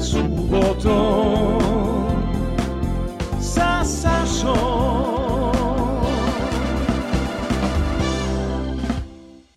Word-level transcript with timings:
sa. 0.00 0.40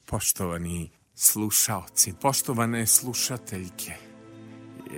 Poštovani 0.06 0.90
slušaoci, 1.16 2.14
poštovane 2.22 2.88
slušateljke, 2.88 3.94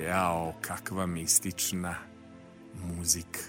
jao, 0.06 0.54
kakva 0.62 1.06
mistična 1.06 1.96
muzika 2.84 3.40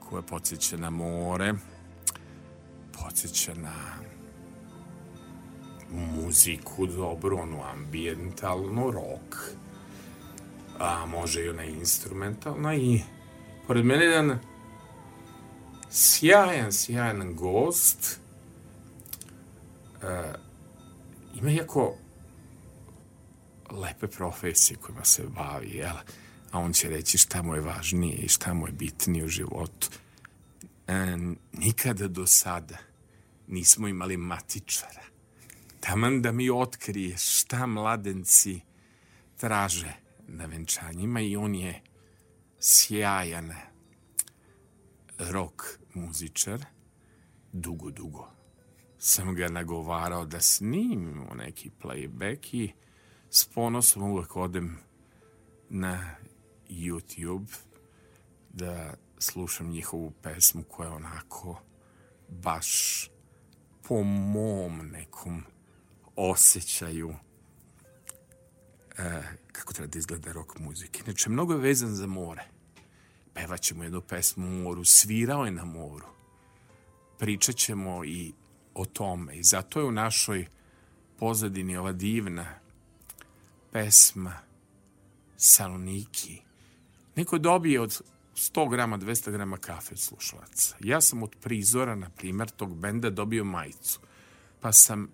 koja 0.00 0.22
podsjeća 0.22 0.76
na 0.76 0.90
more, 0.90 1.54
podsjeća 2.92 3.54
na 3.54 3.74
muziku, 5.90 6.86
dobro, 6.86 7.36
onu 7.36 7.62
ambientalnu, 7.72 8.90
rock, 8.90 9.36
a 10.78 11.06
može 11.06 11.44
i 11.44 11.48
ona 11.48 11.64
instrumentalna 11.64 12.74
i 12.74 13.00
pored 13.66 13.84
mene 13.84 14.04
jedan 14.04 14.38
sjajan, 15.90 16.72
sjajan 16.72 17.34
gost, 17.34 18.20
e, 20.02 20.32
ima 21.34 21.50
jako 21.50 21.96
lepe 23.70 24.06
profesije 24.06 24.76
kojima 24.76 25.04
se 25.04 25.22
bavi, 25.26 25.70
jel? 25.70 25.96
A 26.50 26.58
on 26.58 26.72
će 26.72 26.88
reći 26.88 27.18
šta 27.18 27.42
mu 27.42 27.54
je 27.54 27.60
važnije 27.60 28.16
i 28.16 28.28
šta 28.28 28.54
mu 28.54 28.66
je 28.66 28.72
bitnije 28.72 29.24
u 29.24 29.28
životu. 29.28 29.88
E, 30.86 31.16
nikada 31.52 32.08
do 32.08 32.26
sada 32.26 32.78
nismo 33.46 33.88
imali 33.88 34.16
matičara. 34.16 35.02
Taman 35.80 36.22
da 36.22 36.32
mi 36.32 36.50
otkrije 36.50 37.16
šta 37.16 37.66
mladenci 37.66 38.60
traže 39.36 40.05
na 40.26 40.46
venčanjima 40.46 41.20
i 41.20 41.36
on 41.36 41.54
je 41.54 41.82
sjajan 42.60 43.52
rock 45.18 45.62
muzičar. 45.94 46.64
Dugo, 47.52 47.90
dugo 47.90 48.36
sam 48.98 49.34
ga 49.34 49.48
nagovarao 49.48 50.24
da 50.24 50.40
snimimo 50.40 51.34
neki 51.34 51.70
playback 51.82 52.54
i 52.54 52.72
s 53.30 53.44
ponosom 53.44 54.02
uvek 54.02 54.36
odem 54.36 54.78
na 55.68 56.16
YouTube 56.68 57.56
da 58.52 58.94
slušam 59.18 59.68
njihovu 59.68 60.12
pesmu 60.22 60.62
koja 60.62 60.88
je 60.88 60.94
onako 60.94 61.60
baš 62.28 62.70
po 63.82 64.02
mom 64.02 64.88
nekom 64.92 65.42
osjećaju 66.16 67.14
kako 69.52 69.72
treba 69.72 69.86
da 69.86 69.98
izgleda 69.98 70.32
rock 70.32 70.58
muzike. 70.58 71.02
Inače, 71.06 71.30
mnogo 71.30 71.52
je 71.52 71.60
vezan 71.60 71.94
za 71.94 72.06
more. 72.06 72.44
Pevaćemo 73.34 73.84
jednu 73.84 74.00
pesmu 74.00 74.46
u 74.46 74.50
moru, 74.50 74.84
svirao 74.84 75.44
je 75.44 75.50
na 75.50 75.64
moru. 75.64 76.06
Pričat 77.18 77.56
ćemo 77.56 78.04
i 78.04 78.32
o 78.74 78.84
tome 78.84 79.36
i 79.36 79.42
zato 79.42 79.80
je 79.80 79.86
u 79.86 79.92
našoj 79.92 80.46
pozadini 81.18 81.76
ova 81.76 81.92
divna 81.92 82.46
pesma 83.72 84.32
Saloniki. 85.36 86.42
Neko 87.16 87.38
dobije 87.38 87.80
od 87.80 88.00
100 88.34 88.70
grama, 88.70 88.98
200 88.98 89.30
grama 89.30 89.56
kafe 89.56 89.96
slušalaca. 89.96 90.76
Ja 90.80 91.00
sam 91.00 91.22
od 91.22 91.36
prizora, 91.40 91.94
na 91.94 92.10
primjer, 92.10 92.50
tog 92.50 92.76
benda 92.76 93.10
dobio 93.10 93.44
majicu. 93.44 94.00
Pa 94.60 94.72
sam 94.72 95.08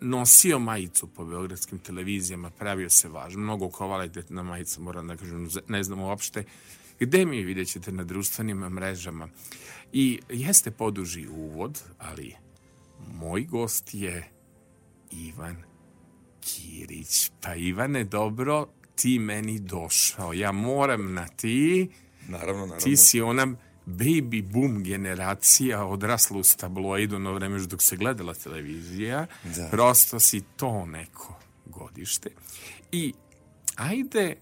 nosio 0.00 0.58
majicu 0.58 1.06
po 1.06 1.24
beogradskim 1.24 1.78
televizijama, 1.78 2.50
pravio 2.50 2.90
se 2.90 3.08
važno, 3.08 3.42
mnogo 3.42 3.70
kvalitetna 3.70 4.42
majica, 4.42 4.80
moram 4.80 5.06
da 5.08 5.16
kažem, 5.16 5.48
ne 5.68 5.82
znam 5.82 6.00
uopšte 6.00 6.44
gde 7.00 7.26
mi 7.26 7.44
vidjet 7.44 7.68
ćete 7.68 7.92
na 7.92 8.04
društvenim 8.04 8.58
mrežama. 8.58 9.28
I 9.92 10.20
jeste 10.28 10.70
poduži 10.70 11.28
uvod, 11.28 11.82
ali 11.98 12.34
moj 13.12 13.44
gost 13.44 13.94
je 13.94 14.30
Ivan 15.10 15.56
Kirić. 16.40 17.30
Pa 17.40 17.54
Ivane, 17.54 18.04
dobro, 18.04 18.66
ti 18.94 19.18
meni 19.18 19.58
došao. 19.58 20.32
Ja 20.32 20.52
moram 20.52 21.14
na 21.14 21.26
ti. 21.28 21.88
Naravno, 22.28 22.66
naravno. 22.66 22.84
Ti 22.84 22.96
si 22.96 23.20
ona 23.20 23.54
baby 23.86 24.42
boom 24.42 24.82
generacija 24.82 25.84
odrasla 25.84 26.38
uz 26.38 26.56
tabloidu 26.56 27.18
na 27.18 27.30
vreme 27.30 27.58
dok 27.58 27.82
se 27.82 27.96
gledala 27.96 28.34
televizija. 28.34 29.26
Da. 29.56 29.68
Prosto 29.70 30.20
si 30.20 30.42
to 30.56 30.86
neko 30.86 31.40
godište. 31.66 32.30
I 32.92 33.14
ajde, 33.76 34.36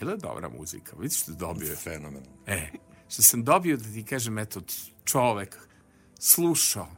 je 0.00 0.06
li 0.06 0.18
dobra 0.18 0.48
muzika? 0.48 0.96
Vidiš 0.98 1.22
što 1.22 1.32
dobio 1.32 1.70
je? 1.70 1.76
Fenomen. 1.76 2.22
E, 2.46 2.70
što 3.08 3.22
sam 3.22 3.44
dobio 3.44 3.76
da 3.76 3.84
ti 3.84 4.04
kažem, 4.04 4.38
eto, 4.38 4.60
čovek 5.04 5.58
slušao, 6.18 6.88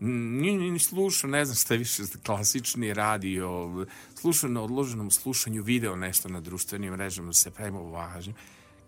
nije 0.00 0.70
ni 0.70 0.78
slušao, 0.78 1.30
ne 1.30 1.44
znam 1.44 1.56
šta 1.56 1.74
je 1.74 1.78
više 1.78 2.02
klasični 2.26 2.94
radio, 2.94 3.86
slušao 4.14 4.50
na 4.50 4.62
odloženom 4.62 5.10
slušanju 5.10 5.62
video 5.62 5.96
nešto 5.96 6.28
na 6.28 6.40
društvenim 6.40 6.92
mrežama, 6.92 7.26
da 7.26 7.32
se 7.32 7.50
pravimo 7.50 7.82
važnim. 7.82 8.36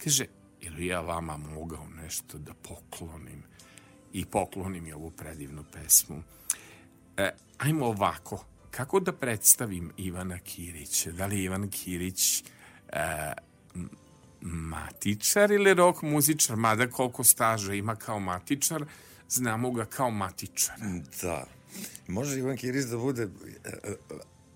Kaže, 0.04 0.26
ili 0.66 0.86
ja 0.86 1.00
vama 1.00 1.36
mogao 1.36 1.86
nešto 1.88 2.38
da 2.38 2.54
poklonim 2.54 3.42
i 4.12 4.24
poklonim 4.24 4.86
je 4.86 4.94
ovu 4.94 5.10
predivnu 5.10 5.64
pesmu. 5.72 6.22
E, 7.16 7.30
ajmo 7.58 7.86
ovako, 7.86 8.44
kako 8.70 9.00
da 9.00 9.12
predstavim 9.12 9.92
Ivana 9.96 10.38
Kirića? 10.38 11.12
Da 11.12 11.26
li 11.26 11.42
Ivan 11.42 11.70
Kirić 11.70 12.44
e, 12.92 13.32
matičar 14.40 15.50
ili 15.50 15.74
rock 15.74 16.02
muzičar? 16.02 16.56
Mada 16.56 16.90
koliko 16.90 17.24
staža 17.24 17.74
ima 17.74 17.96
kao 17.96 18.20
matičar, 18.20 18.84
znamo 19.28 19.70
ga 19.70 19.84
kao 19.84 20.10
matičar. 20.10 20.76
Da. 21.22 21.46
Može 22.08 22.38
Ivan 22.38 22.56
Kirić 22.56 22.84
da 22.84 22.96
bude 22.96 23.22
e, 23.22 23.28
e, 23.64 23.94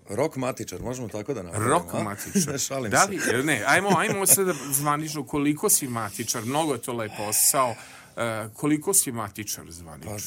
rok 0.09 0.35
matičar, 0.35 0.81
možemo 0.81 1.07
tako 1.07 1.33
da 1.33 1.43
napravimo. 1.43 1.69
Rok 1.69 1.93
a? 1.93 2.03
matičar. 2.09 2.53
ne 2.53 2.59
šalim 2.59 2.91
da 2.91 3.07
se. 3.25 3.37
li, 3.37 3.43
ne, 3.43 3.63
ajmo, 3.67 3.89
ajmo 3.97 4.25
sad 4.25 4.45
da 4.45 4.53
zvanično 4.71 5.23
koliko 5.23 5.69
si 5.69 5.87
matičar, 5.87 6.45
mnogo 6.45 6.73
je 6.73 6.81
to 6.81 6.93
lep 6.93 7.11
posao. 7.17 7.75
E, 8.17 8.49
koliko 8.53 8.93
si 8.93 9.11
matičar 9.11 9.71
zvanično? 9.71 10.11
Pa, 10.11 10.17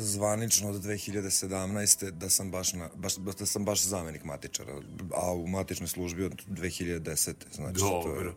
zvanično 0.00 0.70
od 0.70 0.82
2017. 0.82 2.10
da 2.10 2.30
sam 2.30 2.50
baš, 2.50 2.72
na, 2.72 2.88
baš, 2.94 3.16
da 3.16 3.46
sam 3.46 3.64
baš 3.64 3.82
zamenik 3.82 4.24
matičara, 4.24 4.72
a 5.14 5.32
u 5.32 5.46
matičnoj 5.46 5.88
službi 5.88 6.24
od 6.24 6.42
2010. 6.48 7.32
Znači, 7.54 7.78
To 7.78 7.98
je, 7.98 8.14
Dobro. 8.14 8.34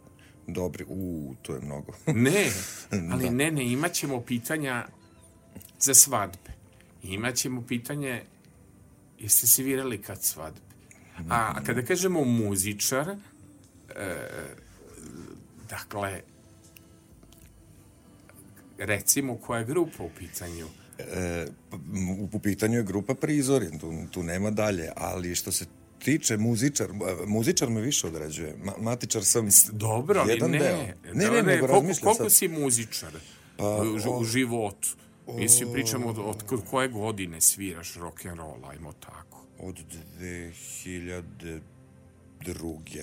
dobri, 0.47 0.85
u, 0.87 1.33
to 1.41 1.53
je 1.53 1.61
mnogo. 1.61 1.93
Ne, 2.07 2.51
ali 3.11 3.23
Da. 3.23 3.31
ne, 3.31 3.51
ne, 3.51 3.71
imat 3.71 3.93
ćemo 3.93 4.21
pitanja 4.21 4.87
za 5.79 5.93
svadbe. 5.93 6.51
Imat 7.03 7.35
ćemo 7.35 7.61
pitanje 7.67 8.23
jeste 9.19 9.47
se 9.47 9.63
virali 9.63 10.01
kad 10.01 10.23
svadbe. 10.23 10.59
A, 11.29 11.53
a 11.55 11.63
kada 11.63 11.81
kažemo 11.81 12.23
muzičar, 12.23 13.09
e, 13.09 13.15
dakle, 15.69 16.21
recimo 18.77 19.37
koja 19.37 19.59
je 19.59 19.65
grupa 19.65 20.03
u 20.03 20.09
pitanju? 20.17 20.67
E, 20.99 21.47
u, 22.19 22.29
u 22.33 22.39
pitanju 22.39 22.77
je 22.77 22.83
grupa 22.83 23.15
Prizori, 23.15 23.79
tu, 23.79 23.93
tu 24.11 24.23
nema 24.23 24.51
dalje, 24.51 24.89
ali 24.95 25.35
što 25.35 25.51
se 25.51 25.65
tiče 25.99 26.37
muzičar, 26.37 26.89
e, 26.89 26.93
muzičar 27.27 27.69
me 27.69 27.81
više 27.81 28.07
određuje. 28.07 28.55
Ma, 28.63 28.73
matičar 28.79 29.25
sam 29.25 29.47
Dobro, 29.71 30.25
jedan 30.27 30.51
ne. 30.51 30.59
deo. 30.59 30.77
Ne, 30.77 30.95
ne, 31.13 31.25
Dobro, 31.25 31.41
nego 31.41 31.67
koliko, 31.67 31.67
razmišljam 31.67 32.03
koliko 32.03 32.23
sad. 32.23 32.31
si 32.33 32.47
muzičar 32.47 33.11
Pa, 33.57 33.77
u, 33.81 33.99
ži- 33.99 34.19
u 34.21 34.23
životu? 34.23 34.87
Mislim, 35.35 35.69
pričamo 35.73 36.07
od, 36.07 36.17
od 36.19 36.43
ko- 36.45 36.61
koje 36.69 36.87
godine 36.87 37.41
sviraš 37.41 37.95
rock 37.95 38.25
and 38.25 38.37
roll, 38.37 38.65
ajmo 38.69 38.93
tako. 38.93 39.43
Od 39.59 39.83
2002. 40.19 41.61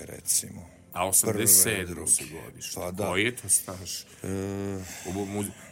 recimo. 0.04 0.66
A 0.92 1.06
87. 1.06 1.86
druge. 1.86 2.10
si 2.10 2.24
godište. 2.24 2.80
Pa 2.80 2.90
da. 2.90 3.06
Koji 3.06 3.24
je 3.24 3.36
to 3.36 3.48
staž? 3.48 4.00
E, 4.22 4.78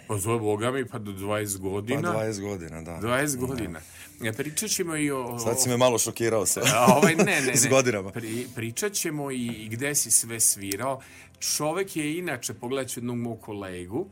Pa 0.06 0.18
zove 0.18 0.38
Boga 0.38 0.70
mi, 0.70 0.88
pa 0.88 0.98
do 0.98 1.12
20 1.12 1.56
pa 1.56 1.62
godina. 1.62 2.12
20 2.12 2.40
godina, 2.40 2.82
da. 2.82 2.90
20 2.92 3.36
godina. 3.36 3.80
Ja, 4.22 4.32
pričat 4.32 4.70
ćemo 4.70 4.96
i 4.96 5.10
o... 5.10 5.38
Sad 5.38 5.62
si 5.62 5.68
me 5.68 5.76
malo 5.76 5.98
šokirao 5.98 6.46
sa 6.46 6.60
A, 6.74 6.94
ovaj, 6.96 7.14
ne, 7.14 7.24
ne, 7.24 7.40
ne. 7.46 7.56
s 7.56 7.66
godinama. 7.66 8.10
Pri, 8.10 8.46
pričat 8.54 8.92
ćemo 8.92 9.30
i, 9.30 9.46
i 9.46 9.68
gde 9.68 9.94
si 9.94 10.10
sve 10.10 10.40
svirao. 10.40 11.00
Čovek 11.38 11.96
je 11.96 12.18
inače, 12.18 12.54
pogledat 12.54 12.90
ću 12.90 13.00
jednog 13.00 13.16
mog 13.16 13.40
kolegu, 13.40 14.06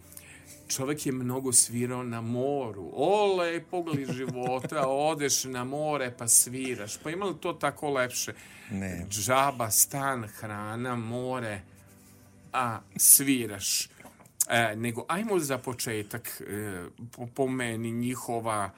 čovek 0.70 1.06
je 1.06 1.12
mnogo 1.12 1.52
svirao 1.52 2.02
na 2.02 2.20
moru. 2.20 2.90
O, 2.92 3.36
lepo 3.36 3.82
gli 3.82 4.06
života, 4.12 4.86
odeš 5.10 5.44
na 5.44 5.64
more 5.64 6.14
pa 6.18 6.28
sviraš. 6.28 6.98
Pa 6.98 7.10
ima 7.10 7.24
li 7.24 7.34
to 7.40 7.52
tako 7.52 7.90
lepše? 7.90 8.32
Ne. 8.70 9.06
Džaba, 9.10 9.70
stan, 9.70 10.24
hrana, 10.24 10.96
more, 10.96 11.62
a 12.52 12.78
sviraš. 12.96 13.88
E, 14.48 14.76
nego, 14.76 15.04
ajmo 15.08 15.38
za 15.38 15.58
početak, 15.58 16.42
e, 16.48 16.84
po, 17.16 17.26
po 17.26 17.46
meni, 17.48 17.90
njihova 17.90 18.70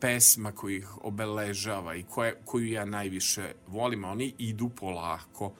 pesma 0.00 0.52
koji 0.52 0.76
ih 0.76 1.04
obeležava 1.04 1.94
i 1.94 2.02
koje, 2.02 2.34
koju 2.44 2.66
ja 2.66 2.84
najviše 2.84 3.52
volim, 3.66 4.04
a 4.04 4.10
oni 4.10 4.34
idu 4.38 4.68
polako 4.68 5.52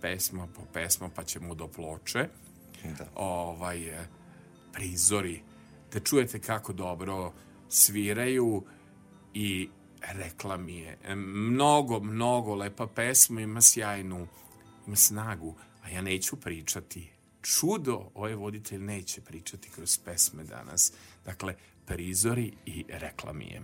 pesma 0.00 0.46
po 0.46 0.62
pesma, 0.72 1.08
pa 1.14 1.24
ćemo 1.24 1.54
do 1.54 1.68
ploče. 1.68 2.28
Da. 2.98 3.06
Ovaj, 3.14 3.88
e, 3.88 4.19
prizori, 4.72 5.42
da 5.92 6.00
čujete 6.00 6.40
kako 6.40 6.72
dobro 6.72 7.32
sviraju 7.68 8.64
i 9.34 9.68
rekla 10.00 10.56
mi 10.56 10.76
je 10.76 10.98
e, 11.04 11.14
mnogo, 11.14 12.00
mnogo 12.00 12.54
lepa 12.54 12.86
pesma, 12.86 13.40
ima 13.40 13.60
sjajnu, 13.60 14.26
ima 14.86 14.96
snagu, 14.96 15.54
a 15.82 15.90
ja 15.90 16.02
neću 16.02 16.36
pričati. 16.36 17.10
Čudo, 17.42 18.10
ovaj 18.14 18.34
voditelj 18.34 18.78
neće 18.78 19.20
pričati 19.20 19.70
kroz 19.70 19.98
pesme 20.04 20.44
danas. 20.44 20.92
Dakle, 21.24 21.54
prizori 21.86 22.52
i 22.66 22.84
rekla 22.88 23.32
mi 23.32 23.44
je. 23.44 23.62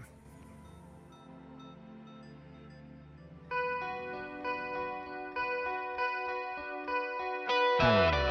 Rekla 7.81 8.26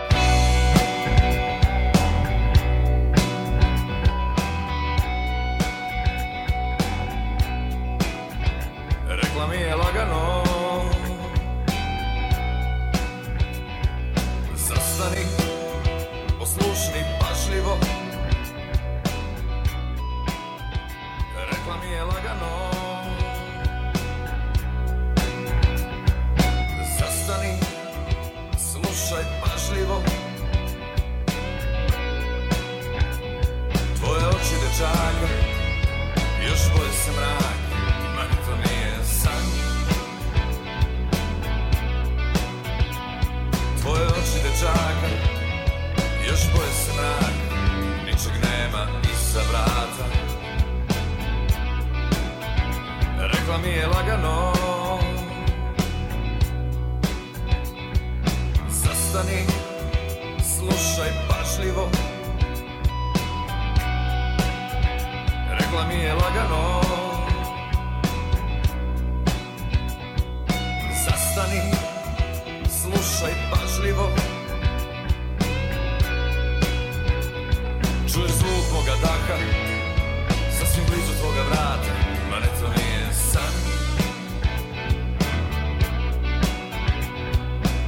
dečaka 34.76 35.28
Još 36.48 36.60
boje 36.76 36.92
se 36.92 37.12
mrak 37.12 37.60
Ma 38.16 38.24
to 38.46 38.56
nije 38.56 39.04
san. 39.04 39.46
Tvoje 43.82 44.06
oči 44.08 44.40
dečaka 44.44 45.10
Još 46.28 46.40
boje 46.54 46.72
se 46.72 46.92
mrak 46.94 47.36
Ničeg 48.06 48.34
nema 48.34 48.88
iza 49.04 49.42
vrata. 49.50 50.06
Rekla 53.20 53.58
mi 53.58 53.70
je 53.70 53.88
lagano 53.88 54.54
Zastani 58.70 59.46
Slušaj 60.44 61.10
pažljivo 61.30 62.05
Rekla 65.76 65.88
mi 65.88 66.04
je 66.04 66.14
lagano. 66.14 66.82
Zastani, 71.06 71.62
slušaj 72.70 73.34
pažljivo. 73.52 74.10
Čuješ 78.14 78.32
zvuk 78.32 78.66
moga 78.74 78.92
daha 79.02 79.38
Sasvim 80.60 80.86
blizu 80.88 81.14
tvoga 81.20 81.42
vrata 81.50 81.94
Ma 82.32 82.40
ne 82.40 82.48
to 82.60 82.68
nije 82.68 83.14
san. 83.14 83.54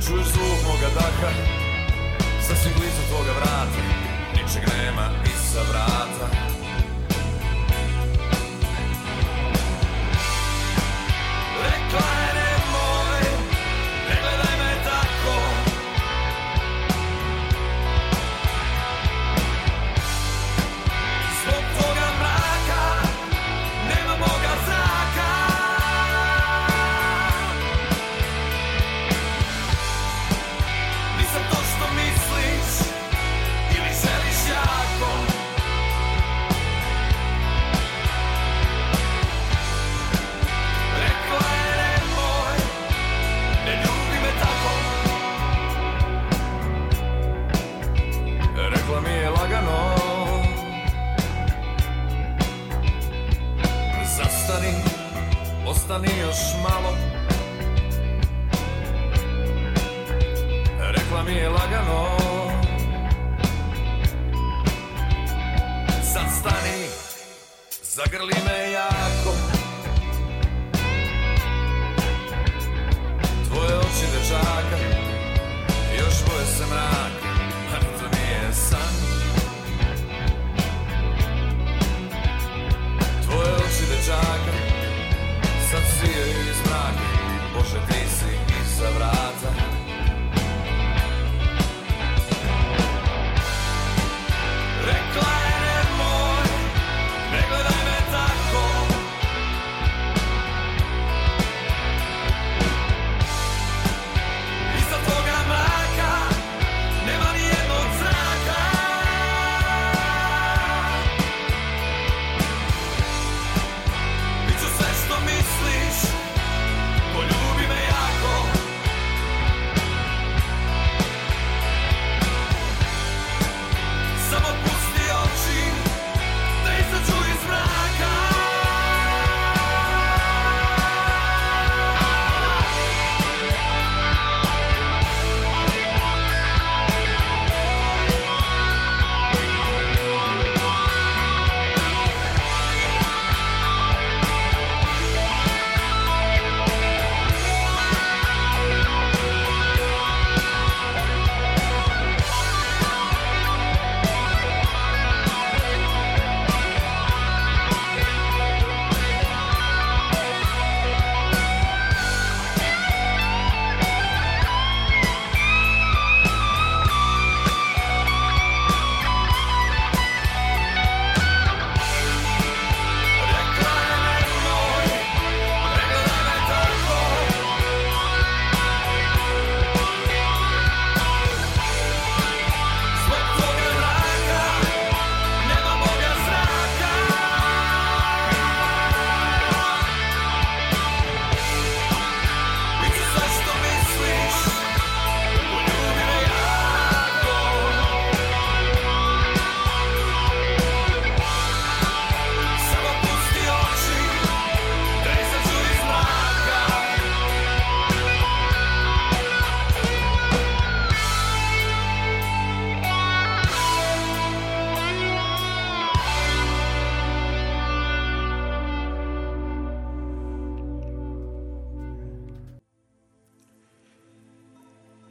Čuješ 0.07 0.27
zvuk 0.27 0.59
moga 0.67 0.89
daha 0.95 1.31
Sasvim 2.41 2.73
blizu 2.79 3.01
tvoga 3.09 3.31
vrata 3.39 3.81
Ničeg 4.33 4.63
nema 4.77 5.09
iza 5.25 5.61
vrata 5.71 6.56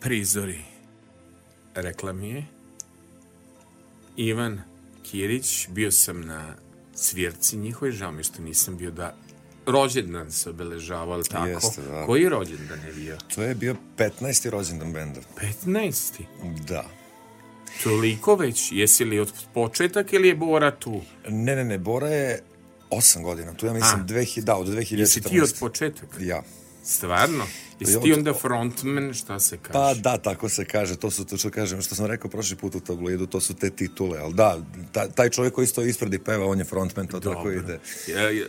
prizori. 0.07 0.61
Rekla 1.75 2.13
mi 2.13 2.29
je 2.29 2.45
Ivan 4.17 4.61
Kirić, 5.03 5.69
bio 5.69 5.91
sam 5.91 6.21
na 6.21 6.55
svirci 6.95 7.57
njihove, 7.57 7.93
žao 7.93 8.13
mi 8.13 8.25
što 8.25 8.43
nisam 8.43 8.77
bio 8.77 8.91
da 8.91 9.15
rođendan 9.67 10.33
se 10.33 10.51
obeležavao, 10.51 11.15
ali 11.15 11.25
tako? 11.25 11.47
Jeste, 11.47 11.83
da. 11.83 12.07
Koji 12.07 12.29
rođendan 12.29 12.79
je 12.87 12.93
bio? 12.93 13.17
To 13.35 13.43
je 13.43 13.55
bio 13.55 13.77
15. 13.97 14.51
rođendan 14.51 14.93
benda. 14.93 15.21
15. 15.65 16.23
Da. 16.69 16.85
Toliko 17.83 18.35
već? 18.35 18.73
Jesi 18.73 19.05
li 19.05 19.21
od 19.21 19.33
početak 19.55 20.13
ili 20.13 20.29
je 20.29 20.35
Bora 20.35 20.71
tu? 20.71 21.01
Ne, 21.29 21.57
ne, 21.57 21.65
ne, 21.65 21.79
Bora 21.79 22.09
je 22.09 22.43
8 22.91 23.23
godina. 23.23 23.55
Tu 23.55 23.67
ja 23.67 23.73
mislim, 23.73 24.01
A. 24.01 24.05
2000, 24.05 24.41
da, 24.41 24.57
od 24.57 24.67
2014. 24.67 24.99
Jesi 24.99 25.21
ti 25.21 25.41
od 25.41 25.55
početak? 25.61 26.09
Ja. 26.21 26.43
Stvarno? 26.85 27.45
Jesi 27.81 28.01
ti 28.01 28.13
onda 28.13 28.35
frontman, 28.35 29.15
šta 29.15 29.41
se 29.41 29.57
kaže? 29.57 29.73
Pa 29.73 29.95
da, 29.95 30.19
tako 30.19 30.49
se 30.49 30.65
kaže, 30.65 30.97
to 30.97 31.11
su 31.11 31.25
to 31.25 31.37
što 31.37 31.51
kažem, 31.51 31.83
što 31.83 31.95
sam 31.95 32.07
rekao 32.07 32.31
prošli 32.31 32.57
put 32.57 32.75
u 32.75 32.81
tabloidu, 32.81 33.27
to 33.27 33.41
su 33.41 33.55
te 33.55 33.71
titule, 33.71 34.19
ali 34.19 34.35
da, 34.35 34.59
ta, 34.93 35.09
taj 35.09 35.31
čovjek 35.31 35.55
koji 35.55 35.67
stoji 35.67 35.89
ispred 35.89 36.15
i 36.15 36.19
peva, 36.19 36.47
on 36.47 36.59
je 36.59 36.65
frontman, 36.65 37.07
to 37.07 37.21
tako 37.21 37.51
ide. 37.51 37.81
Ja, 38.09 38.21
ja, 38.21 38.31
ja, 38.31 38.47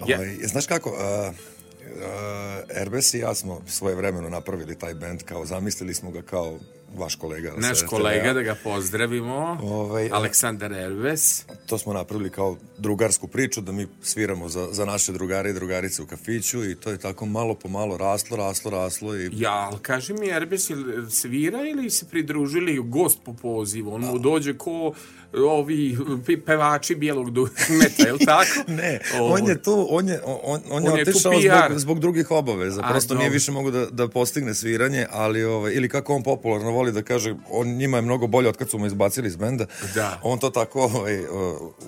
Ovaj, 0.00 0.34
znaš 0.42 0.66
kako, 0.66 0.90
uh, 0.90 0.96
uh, 0.96 2.80
Erbes 2.82 3.14
i 3.14 3.18
ja 3.18 3.34
smo 3.34 3.62
svoje 3.66 3.94
vremeno 3.94 4.28
napravili 4.28 4.78
taj 4.78 4.94
band, 4.94 5.22
kao 5.22 5.46
zamislili 5.46 5.94
smo 5.94 6.10
ga 6.10 6.22
kao 6.22 6.58
vaš 6.94 7.14
kolega. 7.14 7.50
sa 7.52 7.56
naš 7.58 7.82
kolega, 7.82 8.32
da 8.32 8.42
ga 8.42 8.56
pozdravimo, 8.64 9.58
Ovaj, 9.62 10.10
Aleksandar 10.12 10.72
Erves. 10.72 11.44
To 11.66 11.78
smo 11.78 11.92
napravili 11.92 12.30
kao 12.30 12.56
drugarsku 12.78 13.28
priču, 13.28 13.60
da 13.60 13.72
mi 13.72 13.86
sviramo 14.02 14.48
za, 14.48 14.68
za 14.72 14.84
naše 14.84 15.12
drugare 15.12 15.50
i 15.50 15.54
drugarice 15.54 16.02
u 16.02 16.06
kafiću 16.06 16.64
i 16.64 16.74
to 16.74 16.90
je 16.90 16.98
tako 16.98 17.26
malo 17.26 17.54
po 17.54 17.68
malo 17.68 17.96
raslo, 17.96 18.36
raslo, 18.36 18.70
raslo 18.70 19.16
i 19.16 19.30
Ja, 19.32 19.52
ali 19.52 19.78
kaži 19.82 20.12
mi, 20.12 20.28
Erbes, 20.28 20.70
jel 20.70 20.78
svira 21.10 21.58
ili 21.62 21.90
se 21.90 22.06
pridružili 22.06 22.78
gost 22.80 23.18
po 23.24 23.32
pozivu? 23.32 23.94
On 23.94 24.00
mu 24.00 24.18
dođe 24.18 24.58
ko 24.58 24.92
ovi 25.34 25.96
pe- 26.26 26.40
pevači 26.40 26.94
bijelog 26.94 27.30
dugmeta, 27.30 28.02
je 28.06 28.12
li 28.12 28.18
tako? 28.18 28.50
Ne, 28.72 29.00
Ovo. 29.20 29.34
on 29.34 29.48
je 29.48 29.62
tu, 29.62 29.86
on 29.90 30.08
je, 30.08 30.20
on, 30.24 30.60
on 30.70 30.84
je 30.84 30.90
On 30.90 31.00
otišao 31.00 31.32
zbog, 31.32 31.78
zbog 31.78 32.00
drugih 32.00 32.30
obaveza. 32.30 32.80
A, 32.84 32.90
Prosto 32.90 33.14
nije 33.14 33.24
dobro. 33.24 33.34
više 33.34 33.52
mogu 33.52 33.70
da, 33.70 33.86
da 33.86 34.08
postigne 34.08 34.54
sviranje, 34.54 35.06
ali, 35.10 35.44
ovaj, 35.44 35.72
ili 35.74 35.88
kako 35.88 36.14
on 36.14 36.22
popularno 36.22 36.70
voli 36.76 36.92
da 36.92 37.02
kaže, 37.02 37.34
on 37.50 37.68
njima 37.68 37.98
je 37.98 38.02
mnogo 38.02 38.26
bolje 38.26 38.48
od 38.48 38.56
kad 38.56 38.70
su 38.70 38.78
mu 38.78 38.86
izbacili 38.86 39.28
iz 39.28 39.36
benda. 39.36 39.66
Da. 39.94 40.20
On 40.22 40.38
to 40.38 40.50
tako 40.50 40.80
ovaj, 40.82 41.24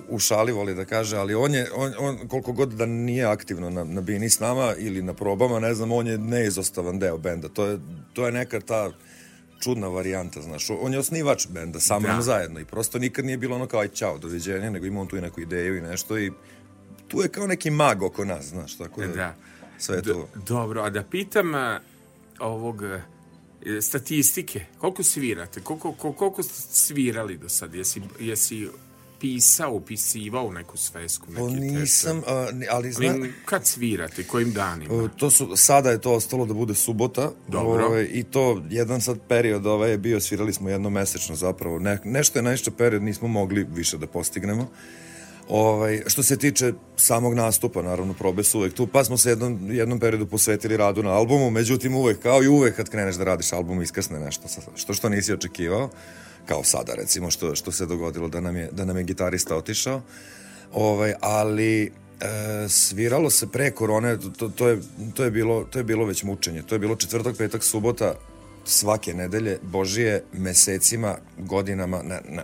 u 0.08 0.18
šali 0.18 0.52
voli 0.52 0.74
da 0.74 0.84
kaže, 0.84 1.16
ali 1.16 1.34
on 1.34 1.54
je, 1.54 1.66
on, 1.74 1.92
on 1.98 2.28
koliko 2.28 2.52
god 2.52 2.68
da 2.70 2.86
nije 2.86 3.24
aktivno 3.24 3.70
na, 3.70 3.84
na 3.84 4.00
bini 4.00 4.30
s 4.30 4.40
nama 4.40 4.74
ili 4.78 5.02
na 5.02 5.14
probama, 5.14 5.60
ne 5.60 5.74
znam, 5.74 5.92
on 5.92 6.06
je 6.06 6.18
neizostavan 6.18 6.98
deo 6.98 7.18
benda. 7.18 7.48
To 7.48 7.66
je, 7.66 7.78
to 8.12 8.26
je 8.26 8.32
neka 8.32 8.60
ta 8.60 8.90
čudna 9.60 9.88
varijanta, 9.88 10.42
znaš. 10.42 10.70
On 10.72 10.92
je 10.92 10.98
osnivač 10.98 11.48
benda, 11.48 11.80
sa 11.80 11.98
mnom 11.98 12.16
Da. 12.16 12.22
zajedno 12.22 12.60
i 12.60 12.64
prosto 12.64 12.98
nikad 12.98 13.24
nije 13.24 13.36
bilo 13.36 13.56
ono 13.56 13.66
kao 13.66 13.80
aj 13.80 13.88
ćao, 13.88 14.18
doviđenja, 14.18 14.70
nego 14.70 14.86
ima 14.86 15.00
on 15.00 15.06
tu 15.06 15.16
i 15.16 15.20
neku 15.20 15.40
ideju 15.40 15.76
i 15.76 15.80
nešto 15.80 16.18
i 16.18 16.32
tu 17.08 17.20
je 17.20 17.28
kao 17.28 17.46
neki 17.46 17.70
mag 17.70 18.02
oko 18.02 18.24
nas, 18.24 18.44
znaš, 18.46 18.76
tako 18.76 19.00
da, 19.00 19.06
Da. 19.08 19.34
sve 19.78 19.96
je 19.96 20.02
D- 20.02 20.12
to. 20.12 20.28
dobro, 20.36 20.82
a 20.82 20.90
da 20.90 21.02
pitam 21.02 21.54
a, 21.54 21.80
ovog 22.40 22.82
e, 22.84 23.00
statistike, 23.80 24.64
koliko 24.78 25.02
svirate? 25.02 25.60
Koliko, 25.60 25.92
koliko, 25.92 26.12
koliko 26.18 26.42
ste 26.42 26.54
svirali 26.72 27.38
do 27.38 27.48
sad? 27.48 27.74
Jesi, 27.74 28.02
jesi 28.20 28.68
pisao, 29.20 29.72
upisivao 29.72 30.44
u 30.46 30.52
neku 30.52 30.76
svesku? 30.76 31.26
Neki 31.30 31.42
O, 31.42 31.48
nisam, 31.50 32.22
a, 32.26 32.46
ali 32.70 32.88
tekst? 32.88 32.98
zna, 32.98 33.12
Mi- 33.12 33.32
Kad 33.44 33.66
svirate? 33.66 34.24
Kojim 34.24 34.52
danima? 34.52 34.94
o, 34.94 35.08
to 35.08 35.30
su, 35.30 35.56
sada 35.56 35.90
je 35.90 36.00
to 36.00 36.12
ostalo 36.14 36.46
da 36.46 36.54
bude 36.54 36.74
subota. 36.74 37.30
Dobro. 37.48 37.86
ovaj, 37.86 38.08
I 38.12 38.24
to, 38.24 38.62
jedan 38.70 39.00
sad 39.00 39.18
period 39.28 39.66
ovaj 39.66 39.90
je 39.90 39.98
bio, 39.98 40.20
svirali 40.20 40.52
smo 40.52 40.68
jednomesečno 40.70 41.36
zapravo. 41.36 41.78
Ne, 41.78 41.98
nešto 42.04 42.38
je 42.38 42.42
najšće 42.42 42.70
period, 42.70 43.02
nismo 43.02 43.28
mogli 43.28 43.66
više 43.74 43.98
da 43.98 44.06
postignemo. 44.06 44.70
Ovaj, 45.48 46.02
što 46.06 46.22
se 46.22 46.36
tiče 46.36 46.72
samog 46.96 47.34
nastupa, 47.34 47.82
naravno, 47.82 48.14
probe 48.14 48.42
su 48.42 48.58
uvek 48.58 48.74
tu, 48.74 48.86
pa 48.86 49.04
smo 49.04 49.16
se 49.16 49.30
jednom, 49.30 49.70
jednom 49.70 50.00
periodu 50.00 50.26
posvetili 50.26 50.76
radu 50.76 51.02
na 51.02 51.10
albumu, 51.10 51.50
međutim 51.50 51.94
uvek, 51.94 52.18
kao 52.18 52.42
i 52.42 52.48
uvek 52.48 52.76
kad 52.76 52.88
kreneš 52.88 53.16
da 53.16 53.24
radiš 53.24 53.52
album, 53.52 53.82
iskrsne 53.82 54.20
nešto, 54.20 54.48
što 54.76 54.94
što 54.94 55.08
nisi 55.08 55.32
očekivao, 55.32 55.90
kao 56.46 56.64
sada 56.64 56.94
recimo 56.94 57.30
što, 57.30 57.54
što 57.54 57.72
se 57.72 57.86
dogodilo 57.86 58.28
da 58.28 58.40
nam 58.40 58.56
je, 58.56 58.68
da 58.72 58.84
nam 58.84 58.96
je 58.96 59.04
gitarista 59.04 59.56
otišao, 59.56 60.02
ovaj, 60.72 61.14
ali 61.20 61.84
e, 61.84 61.90
sviralo 62.68 63.30
se 63.30 63.46
pre 63.46 63.70
korone, 63.70 64.18
to, 64.38 64.48
to, 64.48 64.68
je, 64.68 64.80
to, 65.14 65.24
je 65.24 65.30
bilo, 65.30 65.64
to 65.64 65.78
je 65.78 65.84
bilo 65.84 66.04
već 66.04 66.22
mučenje, 66.22 66.62
to 66.62 66.74
je 66.74 66.78
bilo 66.78 66.96
četvrtak, 66.96 67.36
petak, 67.36 67.64
subota, 67.64 68.14
svake 68.64 69.14
nedelje, 69.14 69.58
Božije, 69.62 70.24
mesecima, 70.32 71.16
godinama, 71.38 72.02
na, 72.02 72.20
na, 72.28 72.42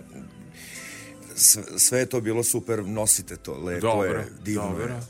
sve, 1.76 1.98
je 1.98 2.06
to 2.06 2.20
bilo 2.20 2.42
super, 2.42 2.86
nosite 2.86 3.36
to, 3.36 3.58
lepo 3.58 3.80
Dobro, 3.80 4.18
je, 4.18 4.26
divno 4.44 4.68
dobro. 4.68 4.84
je. 4.84 5.00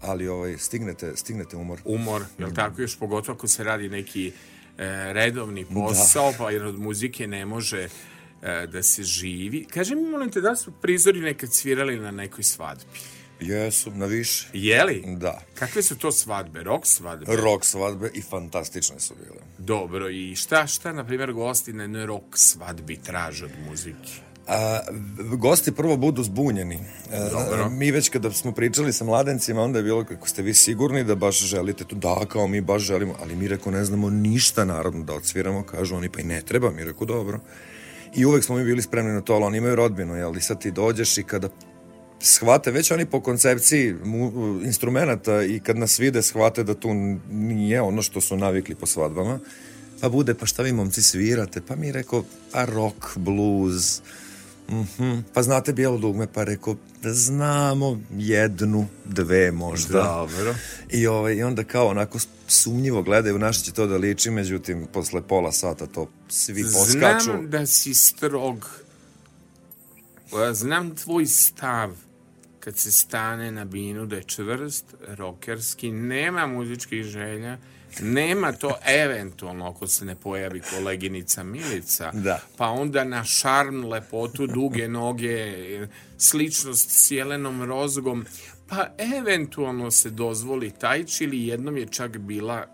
Ali 0.00 0.28
ovaj, 0.28 0.58
stignete, 0.58 1.16
stignete 1.16 1.56
umor. 1.56 1.80
Umor, 1.84 2.22
jel 2.38 2.50
tako 2.54 2.82
još 2.82 2.98
pogotovo 2.98 3.36
ako 3.36 3.48
se 3.48 3.64
radi 3.64 3.88
neki 3.88 4.32
e, 4.78 5.12
redovni 5.12 5.64
posao, 5.64 6.32
pa 6.38 6.50
jer 6.50 6.64
od 6.64 6.78
muzike 6.78 7.26
ne 7.26 7.46
može 7.46 7.88
e, 8.42 8.66
da 8.66 8.82
se 8.82 9.02
živi. 9.02 9.64
Kaži 9.64 9.94
mi, 9.94 10.02
molim 10.02 10.30
te, 10.30 10.40
da 10.40 10.56
su 10.56 10.72
prizori 10.82 11.20
nekad 11.20 11.54
svirali 11.54 11.96
na 11.96 12.10
nekoj 12.10 12.44
svadbi? 12.44 12.98
Jesu, 13.40 13.90
na 13.90 14.06
više. 14.06 14.48
Jeli? 14.52 15.04
Da. 15.06 15.42
Kakve 15.54 15.82
su 15.82 15.98
to 15.98 16.12
svadbe? 16.12 16.62
Rock 16.62 16.86
svadbe? 16.86 17.36
Rock 17.36 17.64
svadbe 17.64 18.10
i 18.14 18.22
fantastične 18.22 19.00
su 19.00 19.14
bile. 19.14 19.40
Dobro, 19.58 20.10
i 20.10 20.36
šta, 20.36 20.66
šta, 20.66 20.92
na 20.92 21.04
primjer, 21.04 21.32
gosti 21.32 21.72
na 21.72 21.82
jednoj 21.82 22.06
rock 22.06 22.24
svadbi 22.34 22.96
traže 22.96 23.44
od 23.44 23.50
muzike? 23.68 24.27
A, 24.48 24.80
gosti 25.36 25.72
prvo 25.72 25.96
budu 25.96 26.22
zbunjeni. 26.22 26.78
E, 27.12 27.30
Dobro. 27.30 27.70
Mi 27.70 27.90
već 27.90 28.08
kada 28.08 28.32
smo 28.32 28.52
pričali 28.52 28.92
sa 28.92 29.04
mladencima, 29.04 29.62
onda 29.62 29.78
je 29.78 29.82
bilo 29.82 30.04
kako 30.04 30.28
ste 30.28 30.42
vi 30.42 30.54
sigurni 30.54 31.04
da 31.04 31.14
baš 31.14 31.44
želite 31.44 31.84
to, 31.84 31.96
da, 31.96 32.26
kao 32.28 32.46
mi 32.46 32.60
baš 32.60 32.82
želimo, 32.82 33.14
ali 33.22 33.36
mi 33.36 33.48
reko 33.48 33.70
ne 33.70 33.84
znamo 33.84 34.10
ništa 34.10 34.64
narodno 34.64 35.04
da 35.04 35.14
odsviramo, 35.14 35.62
kažu 35.62 35.96
oni, 35.96 36.08
pa 36.08 36.20
i 36.20 36.24
ne 36.24 36.42
treba, 36.42 36.70
mi 36.70 36.84
reko 36.84 37.04
dobro. 37.04 37.40
I 38.14 38.24
uvek 38.24 38.44
smo 38.44 38.56
mi 38.56 38.64
bili 38.64 38.82
spremni 38.82 39.12
na 39.12 39.20
to, 39.20 39.34
ali 39.34 39.44
oni 39.44 39.58
imaju 39.58 39.76
rodbinu, 39.76 40.16
jel, 40.16 40.36
i 40.36 40.40
sad 40.40 40.60
ti 40.60 40.70
dođeš 40.70 41.18
i 41.18 41.22
kada 41.22 41.48
shvate, 42.20 42.70
već 42.70 42.90
oni 42.90 43.06
po 43.06 43.20
koncepciji 43.20 43.94
mu, 44.04 44.32
instrumenta 44.64 45.42
i 45.42 45.60
kad 45.60 45.78
nas 45.78 45.98
vide 45.98 46.22
shvate 46.22 46.64
da 46.64 46.74
tu 46.74 46.94
nije 47.30 47.80
ono 47.80 48.02
što 48.02 48.20
su 48.20 48.36
navikli 48.36 48.74
po 48.74 48.86
svadbama, 48.86 49.38
pa 50.00 50.08
bude, 50.08 50.34
pa 50.34 50.46
šta 50.46 50.62
vi 50.62 50.72
momci 50.72 51.02
svirate? 51.02 51.60
Pa 51.68 51.76
mi 51.76 51.92
rekao, 51.92 52.24
pa 52.52 52.64
rock, 52.64 53.16
blues, 53.16 54.00
mhm, 54.70 55.18
pa 55.34 55.42
znate 55.42 55.72
bijelo 55.72 55.98
dugme, 55.98 56.26
pa 56.32 56.44
rekao, 56.44 56.76
da 57.02 57.14
znamo 57.14 58.00
jednu, 58.10 58.86
dve 59.04 59.52
možda. 59.52 60.02
Dobro. 60.02 60.54
I, 60.90 61.06
ovaj, 61.06 61.34
I 61.34 61.42
onda 61.42 61.64
kao 61.64 61.86
onako 61.86 62.18
sumnjivo 62.46 63.02
gledaju 63.02 63.38
na 63.38 63.52
što 63.52 63.64
će 63.64 63.72
to 63.72 63.86
da 63.86 63.96
liči, 63.96 64.30
međutim, 64.30 64.86
posle 64.92 65.22
pola 65.22 65.52
sata 65.52 65.86
to 65.86 66.10
svi 66.28 66.62
poskaču. 66.62 67.24
Znam 67.24 67.50
da 67.50 67.66
si 67.66 67.94
strog. 67.94 68.70
Znam 70.52 70.96
tvoj 70.96 71.26
stav 71.26 71.90
kad 72.60 72.76
se 72.76 72.92
stane 72.92 73.50
na 73.50 73.64
binu 73.64 74.06
da 74.06 74.16
je 74.16 74.22
čvrst, 74.22 74.84
rokerski, 75.08 75.92
nema 75.92 76.46
muzičkih 76.46 77.04
želja, 77.04 77.58
nema 78.00 78.52
to 78.52 78.74
eventualno 78.86 79.66
ako 79.66 79.86
se 79.86 80.04
ne 80.04 80.14
pojavi 80.14 80.60
koleginica 80.70 81.42
Milica, 81.42 82.10
Da. 82.12 82.40
pa 82.56 82.66
onda 82.66 83.04
na 83.04 83.24
šarm, 83.24 83.84
lepotu, 83.84 84.46
duge 84.46 84.88
noge, 84.88 85.54
sličnost 86.18 86.90
s 86.90 87.10
Jelenom 87.10 87.62
Rozgom, 87.62 88.26
pa 88.68 88.86
eventualno 89.18 89.90
se 89.90 90.10
dozvoli 90.10 90.70
tajč 90.70 91.20
ili 91.20 91.46
jednom 91.46 91.76
je 91.76 91.86
čak 91.86 92.18
bila 92.18 92.66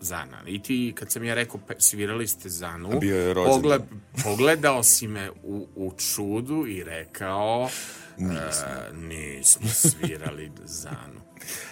Zana. 0.00 0.38
I 0.46 0.62
ti, 0.62 0.92
kad 0.96 1.12
sam 1.12 1.24
ja 1.24 1.34
rekao, 1.34 1.60
svirali 1.78 2.26
ste 2.26 2.48
Zanu, 2.48 3.00
Bio 3.00 3.16
je 3.16 3.34
rođendan. 3.34 3.60
pogled, 3.62 3.82
pogledao 4.24 4.82
si 4.82 5.08
me 5.08 5.30
u, 5.42 5.66
u 5.76 5.92
čudu 5.92 6.66
i 6.66 6.84
rekao, 6.84 7.68
nismo, 8.16 8.66
nismo 9.08 9.68
svirali 9.68 10.50
Zanu. 10.64 11.20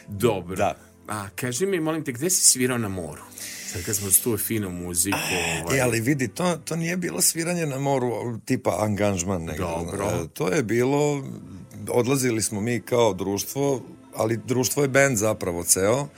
Dobro. 0.09 0.56
Da. 0.56 0.75
A, 1.08 1.28
kaži 1.30 1.66
mi, 1.66 1.80
molim 1.80 2.04
te, 2.04 2.12
gde 2.12 2.30
si 2.30 2.42
svirao 2.42 2.78
na 2.78 2.88
moru? 2.88 3.22
Sad 3.66 3.84
kad 3.84 3.96
smo 3.96 4.08
tu 4.25 4.38
finu 4.38 4.70
muziku, 4.70 5.18
ovaj, 5.62 5.78
E, 5.78 5.80
ali 5.80 6.00
vidi, 6.00 6.28
to, 6.28 6.56
to 6.64 6.76
nije 6.76 6.96
bilo 6.96 7.20
sviranje 7.20 7.66
na 7.66 7.78
moru 7.78 8.10
tipa 8.44 8.76
angažman. 8.80 9.44
Nego, 9.44 9.64
Dobro. 9.64 10.04
e, 10.04 10.28
To 10.28 10.48
je 10.48 10.62
bilo, 10.62 11.25
odlazili 11.88 12.42
smo 12.42 12.60
mi 12.60 12.80
kao 12.80 13.12
društvo, 13.14 13.82
ali 14.14 14.36
društvo 14.36 14.82
je 14.82 14.88
bend 14.88 15.16
zapravo 15.18 15.64
ceo, 15.64 16.08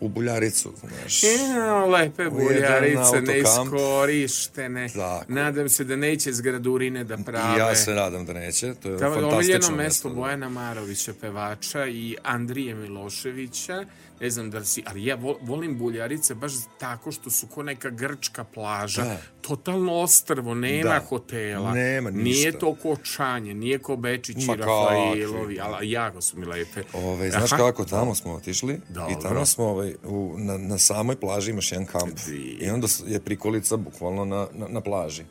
u 0.00 0.08
Buljaricu, 0.08 0.72
znaš. 0.80 1.22
Evo, 1.24 1.86
lepe 1.86 2.24
buljarice, 2.24 3.20
neiskorištene. 3.22 4.88
Tako. 4.88 5.32
Nadam 5.32 5.68
se 5.68 5.84
da 5.84 5.96
neće 5.96 6.32
zgradurine 6.32 7.04
da 7.04 7.16
prave. 7.16 7.56
I 7.56 7.58
ja 7.58 7.74
se 7.76 7.94
nadam 7.94 8.26
da 8.26 8.32
neće, 8.32 8.74
to 8.74 8.90
je 8.90 8.98
Kao 8.98 9.14
fantastično 9.14 9.56
mesto. 9.56 9.72
mesto 9.76 10.08
Bojana 10.10 10.48
Marovića, 10.48 11.12
pevača 11.20 11.86
i 11.86 12.16
Andrije 12.22 12.74
Miloševića. 12.74 13.84
Ne 14.20 14.30
znam 14.30 14.50
da 14.50 14.58
li 14.58 14.66
si, 14.66 14.82
ali 14.86 15.04
ja 15.04 15.14
vo- 15.16 15.38
volim 15.42 15.78
Buljarice 15.78 16.34
baš 16.34 16.52
tako 16.78 17.12
što 17.12 17.30
su 17.30 17.46
ko 17.46 17.62
neka 17.62 17.90
grčka 17.90 18.44
plaža, 18.44 19.02
Da. 19.04 19.16
totalno 19.40 19.94
ostrvo, 19.94 20.54
nema 20.54 20.82
Da. 20.84 21.00
hotela, 21.00 21.72
Nema 21.72 22.10
ništa. 22.10 22.22
nije 22.24 22.52
to 22.52 22.74
ko 22.74 22.96
Čanje, 22.96 23.54
nije 23.54 23.78
ko 23.78 23.96
Bečići, 23.96 24.46
Ma 24.46 24.54
Rafaelovi, 24.54 25.22
kakvi. 25.56 25.60
ali 25.62 25.90
jako 25.90 26.20
su 26.20 26.38
mi 26.38 26.46
lepe. 26.46 26.82
Ove, 26.94 27.30
znaš 27.30 27.52
Aha. 27.52 27.56
kako, 27.58 27.84
tamo 27.84 28.14
smo 28.14 28.32
otišli 28.32 28.80
Dobro. 28.88 29.12
i 29.12 29.22
tamo 29.22 29.46
smo 29.46 29.64
ovaj, 29.64 29.94
u, 30.04 30.34
na, 30.38 30.58
na 30.58 30.78
samoj 30.78 31.16
plaži 31.16 31.50
imaš 31.50 31.72
jedan 31.72 31.86
kamp 31.86 32.14
Di. 32.26 32.36
i 32.60 32.70
onda 32.70 32.86
je 33.06 33.20
prikolica 33.20 33.76
bukvalno 33.76 34.24
na, 34.24 34.48
na, 34.52 34.68
na 34.68 34.80
plaži. 34.80 35.22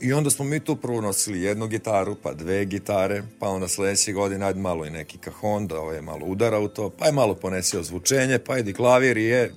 I 0.00 0.12
onda 0.12 0.30
smo 0.30 0.44
mi 0.44 0.60
tu 0.60 0.76
prvo 0.76 1.00
nosili 1.00 1.42
jednu 1.42 1.66
gitaru, 1.66 2.16
pa 2.22 2.34
dve 2.34 2.64
gitare, 2.64 3.22
pa 3.38 3.48
onda 3.48 3.68
sledeće 3.68 4.12
godine 4.12 4.46
ajde 4.46 4.60
malo 4.60 4.86
i 4.86 4.90
neki 4.90 5.18
kahon, 5.18 5.66
da 5.66 5.80
ovaj 5.80 5.96
je 5.96 6.02
malo 6.02 6.26
udara 6.26 6.58
u 6.58 6.68
to, 6.68 6.90
pa 6.90 7.06
je 7.06 7.12
malo 7.12 7.34
ponesio 7.34 7.82
zvučenje, 7.82 8.38
pa 8.38 8.58
idi 8.58 8.72
klavir 8.72 9.16
i 9.16 9.24
je... 9.24 9.54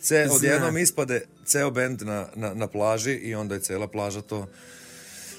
Ce, 0.00 0.28
odjednom 0.32 0.78
ispade 0.78 1.22
ceo 1.46 1.70
bend 1.70 2.02
na, 2.02 2.26
na, 2.34 2.54
na 2.54 2.66
plaži 2.66 3.12
i 3.12 3.34
onda 3.34 3.54
je 3.54 3.60
cela 3.60 3.88
plaža 3.88 4.22
to 4.22 4.46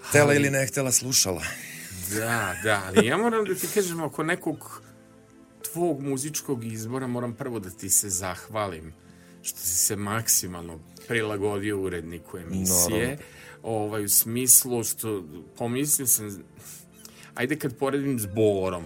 htela 0.09 0.33
ili 0.33 0.49
ne 0.49 0.67
htela 0.67 0.91
slušala. 0.91 1.41
Da, 2.15 2.55
da, 2.63 2.83
ali 2.87 3.07
ja 3.07 3.17
moram 3.17 3.45
da 3.45 3.55
ti 3.55 3.67
kažem, 3.73 4.01
oko 4.01 4.23
nekog 4.23 4.81
tvog 5.71 6.01
muzičkog 6.01 6.65
izbora 6.65 7.07
moram 7.07 7.33
prvo 7.33 7.59
da 7.59 7.69
ti 7.69 7.89
se 7.89 8.09
zahvalim 8.09 8.93
što 9.41 9.59
si 9.59 9.75
se 9.75 9.95
maksimalno 9.95 10.79
prilagodio 11.07 11.81
uredniku 11.81 12.37
emisije. 12.37 13.05
Naravno. 13.05 13.23
Ovaj, 13.65 14.05
u 14.05 14.09
smislu 14.09 14.83
što 14.83 15.23
pomislio 15.57 16.07
sam, 16.07 16.43
ajde 17.35 17.59
kad 17.59 17.77
poredim 17.77 18.19
s 18.19 18.25
Borom, 18.25 18.83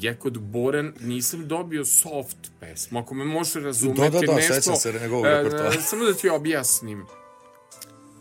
ja 0.00 0.14
kod 0.14 0.38
Boran 0.38 0.92
nisam 1.00 1.48
dobio 1.48 1.84
soft 1.84 2.36
pesmu, 2.60 2.98
ako 2.98 3.14
me 3.14 3.24
može 3.24 3.60
razumeti 3.60 4.00
Da, 4.00 4.10
da, 4.10 4.20
da, 4.26 4.34
nešto. 4.34 4.76
se 4.76 4.92
njegovog 5.02 5.26
e, 5.26 5.28
repertoara. 5.28 5.80
Samo 5.80 6.04
da 6.04 6.14
ti 6.14 6.28
objasnim. 6.28 7.04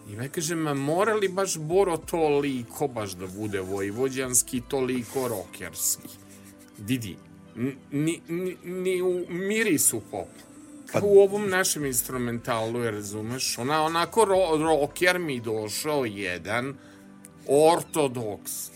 I 0.10 0.14
ja 0.14 0.30
kažem, 0.30 0.60
ma 0.60 0.74
mora 0.74 1.14
li 1.14 1.28
baš 1.28 1.58
Boro 1.58 1.98
toliko 1.98 2.88
baš 2.88 3.12
da 3.12 3.28
bude 3.28 3.60
vojvođanski, 3.60 4.62
toliko 4.68 5.28
rokerski? 5.28 6.08
Didi, 6.78 7.18
ni, 7.56 8.22
ni, 8.28 8.58
ni 8.64 9.02
u 9.02 9.26
mirisu 9.30 10.02
pop. 10.12 10.28
Kao 10.92 11.02
u 11.04 11.20
ovom 11.20 11.50
našem 11.50 11.86
instrumentalu, 11.86 12.80
je 12.80 12.92
razumeš? 12.92 13.58
Ona, 13.58 13.84
onako 13.84 14.26
ro, 14.26 14.58
roker 14.58 15.20
mi 15.20 15.40
došao 15.40 16.06
jedan 16.06 16.76
ortodoks. 17.48 18.72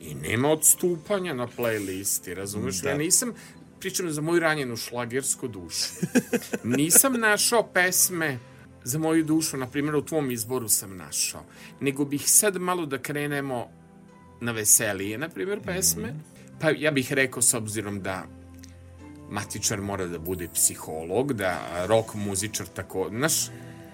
I 0.00 0.14
nema 0.14 0.48
odstupanja 0.48 1.34
na 1.34 1.48
playlisti, 1.56 2.34
razumeš? 2.34 2.82
Ja 2.82 2.96
nisam, 2.96 3.32
pričam 3.80 4.10
za 4.10 4.20
moju 4.20 4.40
ranjenu 4.40 4.76
šlagersku 4.76 5.48
dušu. 5.48 5.88
Nisam 6.64 7.20
našao 7.20 7.62
pesme 7.62 8.38
za 8.84 8.98
moju 8.98 9.24
dušu, 9.24 9.56
na 9.56 9.66
primjer 9.66 9.96
u 9.96 10.04
tvom 10.04 10.30
izboru 10.30 10.68
sam 10.68 10.96
našao. 10.96 11.44
Nego 11.80 12.04
bih 12.04 12.30
sad 12.30 12.56
malo 12.56 12.86
da 12.86 12.98
krenemo 12.98 13.68
na 14.40 14.52
veselije, 14.52 15.18
na 15.18 15.28
primjer, 15.28 15.60
pesme. 15.66 16.14
Pa 16.60 16.70
ja 16.70 16.90
bih 16.90 17.12
rekao, 17.12 17.42
s 17.42 17.54
obzirom 17.54 18.02
da 18.02 18.26
matičar 19.30 19.80
mora 19.80 20.06
da 20.06 20.18
bude 20.18 20.48
psiholog, 20.54 21.32
da 21.32 21.84
rock 21.86 22.14
muzičar 22.14 22.66
tako, 22.66 23.08
znaš, 23.10 23.34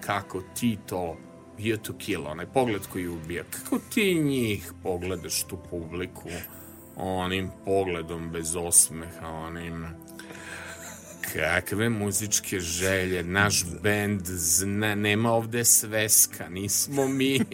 kako 0.01 0.41
ti 0.41 0.77
to 0.85 1.17
You 1.57 1.77
to 1.77 1.93
Kill, 1.97 2.27
onaj 2.27 2.45
pogled 2.45 2.81
koji 2.91 3.07
ubija, 3.07 3.43
kako 3.43 3.79
ti 3.79 4.15
njih 4.15 4.73
pogledaš 4.83 5.43
tu 5.43 5.57
publiku 5.69 6.29
onim 6.95 7.49
pogledom 7.65 8.31
bez 8.31 8.55
osmeha, 8.55 9.27
onim 9.27 9.85
kakve 11.33 11.89
muzičke 11.89 12.59
želje, 12.59 13.23
naš 13.23 13.63
bend 13.83 14.21
zna, 14.25 14.95
nema 14.95 15.31
ovde 15.31 15.65
sveska, 15.65 16.49
nismo 16.49 17.07
mi. 17.07 17.39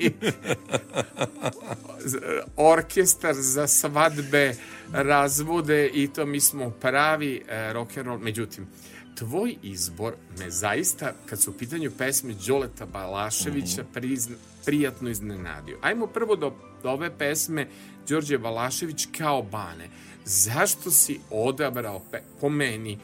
Orkestar 2.56 3.36
za 3.36 3.68
svadbe, 3.68 4.56
razvode 4.94 5.88
i 5.94 6.08
to 6.08 6.26
mi 6.26 6.40
smo 6.40 6.70
pravi 6.70 7.42
e, 7.48 7.74
rock 7.74 7.98
and 7.98 8.08
roll. 8.08 8.20
Međutim, 8.20 8.68
tvoj 9.16 9.56
izbor 9.64 10.14
me 10.40 10.50
zaista, 10.50 11.14
kad 11.26 11.42
su 11.42 11.52
u 11.52 11.54
pitanju 11.54 11.92
pesme 11.98 12.34
Đoleta 12.48 12.86
Balaševića, 12.86 13.84
prizna, 13.94 14.36
prijatno 14.66 15.10
iznenadio. 15.10 15.78
Ajmo 15.82 16.08
prvo 16.08 16.36
do, 16.36 16.54
do 16.84 16.90
ove 16.90 17.18
pesme 17.18 17.68
Đorđe 18.08 18.38
Balašević 18.38 19.08
kao 19.18 19.44
Bane. 19.44 19.90
Zašto 20.26 20.92
si 20.92 21.20
odabrao, 21.30 22.00
pe, 22.12 22.22
po 22.42 22.50
meni, 22.50 23.00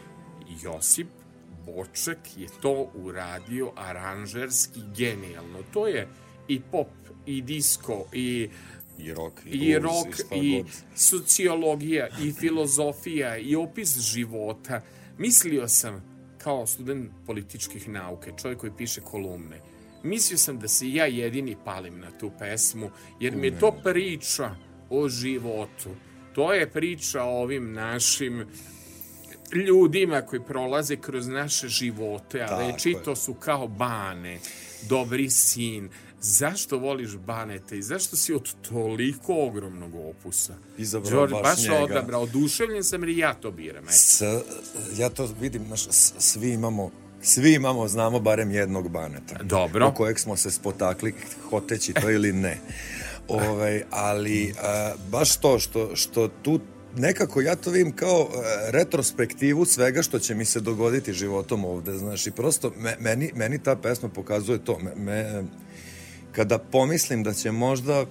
Josip 0.63 1.07
Boček 1.65 2.17
je 2.37 2.47
to 2.61 2.91
uradio 2.93 3.71
aranžerski 3.75 4.81
genijalno. 4.97 5.59
To 5.73 5.87
je 5.87 6.07
i 6.47 6.61
pop, 6.71 6.87
i 7.25 7.41
disco, 7.41 8.05
i 8.13 8.49
I 8.97 9.13
rock, 9.13 9.39
i 9.45 9.79
blues, 9.79 10.19
rok, 10.19 10.41
i 10.43 10.61
god. 10.61 10.71
sociologija, 10.95 12.07
i 12.23 12.31
filozofija, 12.31 13.37
i 13.37 13.55
opis 13.55 13.99
života. 13.99 14.81
Mislio 15.17 15.67
sam, 15.67 16.03
kao 16.37 16.67
student 16.67 17.11
političkih 17.25 17.89
nauke, 17.89 18.31
čovjek 18.41 18.59
koji 18.59 18.71
piše 18.77 19.01
kolumne, 19.01 19.61
mislio 20.03 20.37
sam 20.37 20.59
da 20.59 20.67
se 20.67 20.91
ja 20.91 21.05
jedini 21.05 21.57
palim 21.65 21.99
na 21.99 22.11
tu 22.11 22.31
pesmu, 22.39 22.89
jer 23.19 23.35
mi 23.35 23.47
je 23.47 23.59
to 23.59 23.71
priča 23.83 24.55
o 24.89 25.09
životu. 25.09 25.89
To 26.33 26.53
je 26.53 26.69
priča 26.69 27.23
o 27.23 27.41
ovim 27.41 27.73
našim 27.73 28.45
ljudima 29.53 30.21
koji 30.21 30.41
prolaze 30.41 30.95
kroz 30.95 31.27
naše 31.27 31.67
živote, 31.67 32.41
a 32.41 32.47
Tako 32.47 32.67
večito 32.67 33.09
je. 33.09 33.15
su 33.15 33.33
kao 33.33 33.67
bane, 33.67 34.39
dobri 34.89 35.29
sin. 35.29 35.89
Zašto 36.21 36.77
voliš 36.77 37.15
Baneta 37.17 37.75
i 37.75 37.81
zašto 37.81 38.15
si 38.15 38.33
od 38.33 38.53
toliko 38.61 39.33
ogromnog 39.37 39.95
opusa? 39.95 40.53
Izabrao 40.77 41.11
Đorđe, 41.11 41.33
baš 41.33 41.43
baš 41.45 41.63
njega. 41.63 41.83
odabrao, 41.83 42.21
oduševljen 42.21 42.83
sam 42.83 43.03
jer 43.03 43.17
ja 43.17 43.33
to 43.33 43.51
biram. 43.51 43.83
S, 43.89 44.21
ja 44.93 45.09
to 45.09 45.29
vidim, 45.41 45.65
znaš, 45.65 45.83
s- 45.83 46.13
svi 46.19 46.49
imamo, 46.49 46.91
svi 47.21 47.53
imamo, 47.53 47.87
znamo 47.87 48.19
barem 48.19 48.51
jednog 48.51 48.89
baneta. 48.89 49.43
Dobro. 49.43 49.87
U 49.87 49.93
kojeg 49.93 50.19
smo 50.19 50.35
se 50.35 50.51
spotakli, 50.51 51.13
hoteći 51.49 51.93
to 51.93 52.11
ili 52.11 52.33
ne. 52.33 52.57
Ovaj, 53.29 53.83
ali 53.89 54.53
a, 54.59 54.93
baš 55.09 55.35
to 55.35 55.59
što, 55.59 55.95
što 55.95 56.27
tu 56.27 56.59
nekako 56.95 57.41
ja 57.41 57.55
to 57.55 57.71
vidim 57.71 57.91
kao 57.91 58.29
e, 58.29 58.37
retrospektivu 58.71 59.65
svega 59.65 60.01
što 60.01 60.19
će 60.19 60.35
mi 60.35 60.45
se 60.45 60.59
dogoditi 60.59 61.13
životom 61.13 61.65
ovde, 61.65 61.93
znaš, 61.93 62.27
i 62.27 62.31
prosto 62.31 62.71
me, 62.77 62.97
meni, 62.99 63.31
meni 63.35 63.59
ta 63.59 63.75
pesma 63.75 64.09
pokazuje 64.09 64.57
to. 64.59 64.79
Me, 64.79 64.95
me, 64.95 65.43
kada 66.35 66.57
pomislim 66.57 67.23
da 67.23 67.33
će 67.33 67.51
možda 67.51 68.05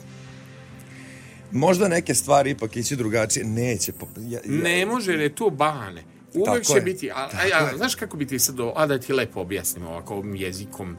možda 1.52 1.88
neke 1.88 2.14
stvari 2.14 2.50
ipak 2.50 2.76
ići 2.76 2.96
drugačije, 2.96 3.44
neće. 3.46 3.92
Ja, 4.16 4.40
ja, 4.44 4.62
Ne 4.62 4.86
može 4.86 5.12
jer 5.12 5.20
je 5.20 5.34
to 5.34 5.50
Bane. 5.50 6.02
Uvek 6.34 6.46
Tako 6.46 6.64
će 6.64 6.72
je. 6.74 6.80
biti, 6.80 7.10
a, 7.10 7.14
a, 7.14 7.28
Tako 7.28 7.64
a, 7.64 7.70
je. 7.70 7.76
znaš 7.76 7.94
kako 7.94 8.16
bi 8.16 8.26
ti 8.26 8.38
sad, 8.38 8.56
a 8.74 8.86
da 8.86 8.98
ti 8.98 9.12
lepo 9.12 9.40
objasnim 9.40 9.86
ovako 9.86 10.14
ovim 10.14 10.34
jezikom, 10.34 10.96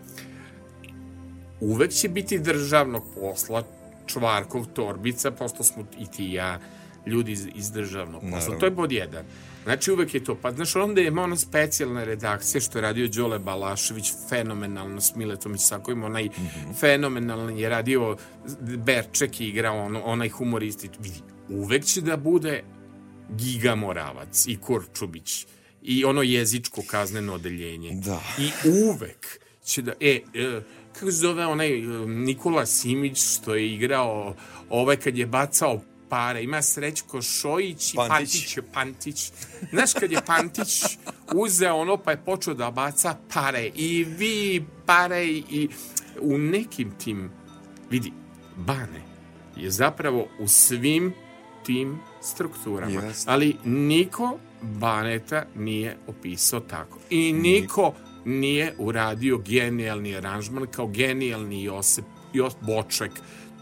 uvek 1.59 1.91
će 1.91 2.09
biti 2.09 2.39
državnog 2.39 3.03
posla, 3.15 3.63
Čvarkov, 4.05 4.65
Torbica, 4.65 5.31
posto 5.31 5.63
smo 5.63 5.85
i 5.99 6.05
ti 6.11 6.25
i 6.25 6.33
ja 6.33 6.59
ljudi 7.05 7.31
iz, 7.31 7.47
iz 7.55 7.71
državnog 7.71 8.21
posla. 8.21 8.38
Naravno. 8.38 8.59
To 8.59 8.65
je 8.65 8.75
pod 8.75 8.91
jedan. 8.91 9.25
Znači 9.65 9.91
uvek 9.91 10.13
je 10.13 10.23
to. 10.23 10.36
Pa 10.36 10.51
znaš, 10.51 10.75
onda 10.75 11.01
je 11.01 11.12
ona 11.12 11.36
specijalna 11.36 12.04
redakcija 12.04 12.62
što 12.62 12.78
je 12.78 12.82
radio 12.82 13.08
Đole 13.08 13.39
Balašević, 13.39 14.12
fenomenalno 14.30 15.01
s 15.01 15.15
Miletom 15.15 15.56
Isakovim, 15.56 16.04
onaj 16.04 16.30
fenomenalni 16.80 17.62
je 17.62 17.69
radio 17.69 18.17
Berček 18.62 19.41
je 19.41 19.47
igrao 19.47 19.86
on, 19.86 19.97
onaj 20.04 20.30
humoristič. 20.30 20.91
Vidi, 20.99 21.19
uvek 21.49 21.86
će 21.86 22.01
da 22.01 22.17
bude 22.17 22.63
Giga 23.30 23.75
Moravac 23.75 24.45
i 24.47 24.58
Korčubić 24.58 25.45
i 25.82 26.06
ono 26.06 26.21
jezičko 26.21 26.82
kazneno 26.88 27.34
odeljenje. 27.34 27.91
Da. 27.93 28.21
I 28.39 28.69
uvek 28.69 29.39
će 29.63 29.82
da... 29.82 29.93
E, 29.99 30.19
e 30.34 30.62
kako 30.93 31.12
se 31.12 31.17
zove 31.17 31.45
onaj 31.45 31.80
e, 31.80 32.08
Nikola 32.08 32.65
Simić 32.65 33.38
što 33.38 33.56
je 33.56 33.73
igrao 33.73 34.36
ovaj 34.69 34.95
kad 34.95 35.17
je 35.17 35.25
bacao 35.25 35.82
pare. 36.15 36.43
Ima 36.43 36.62
Srećko 36.62 37.21
Šojić 37.21 37.93
i 37.93 37.97
Pantić. 37.97 38.56
Pantić. 38.56 38.71
Pantić. 38.73 39.32
Znaš 39.71 39.93
kad 39.93 40.12
je 40.12 40.21
Pantić 40.25 40.84
uzeo 41.34 41.75
ono 41.75 41.97
pa 41.97 42.12
je 42.12 42.17
počeo 42.25 42.54
da 42.54 42.71
baca 42.71 43.17
pare 43.34 43.71
i 43.75 44.04
vi 44.04 44.65
pare 44.86 45.25
i 45.25 45.69
u 46.21 46.38
nekim 46.38 46.91
tim 47.04 47.30
vidi, 47.89 48.12
Bane 48.56 49.01
je 49.56 49.71
zapravo 49.71 50.28
u 50.39 50.47
svim 50.47 51.13
tim 51.65 51.99
strukturama. 52.21 53.01
Jeste. 53.01 53.32
Ali 53.32 53.56
niko 53.63 54.38
Baneta 54.62 55.45
nije 55.56 55.97
opisao 56.08 56.60
tako. 56.60 56.99
I 57.10 57.34
niko 57.34 57.93
nije 58.25 58.75
uradio 58.78 59.38
genijalni 59.38 60.15
aranžman 60.15 60.67
kao 60.71 60.88
genijalni 60.88 61.63
Josip, 61.63 62.06
Josip 62.34 62.60
Boček. 62.62 63.12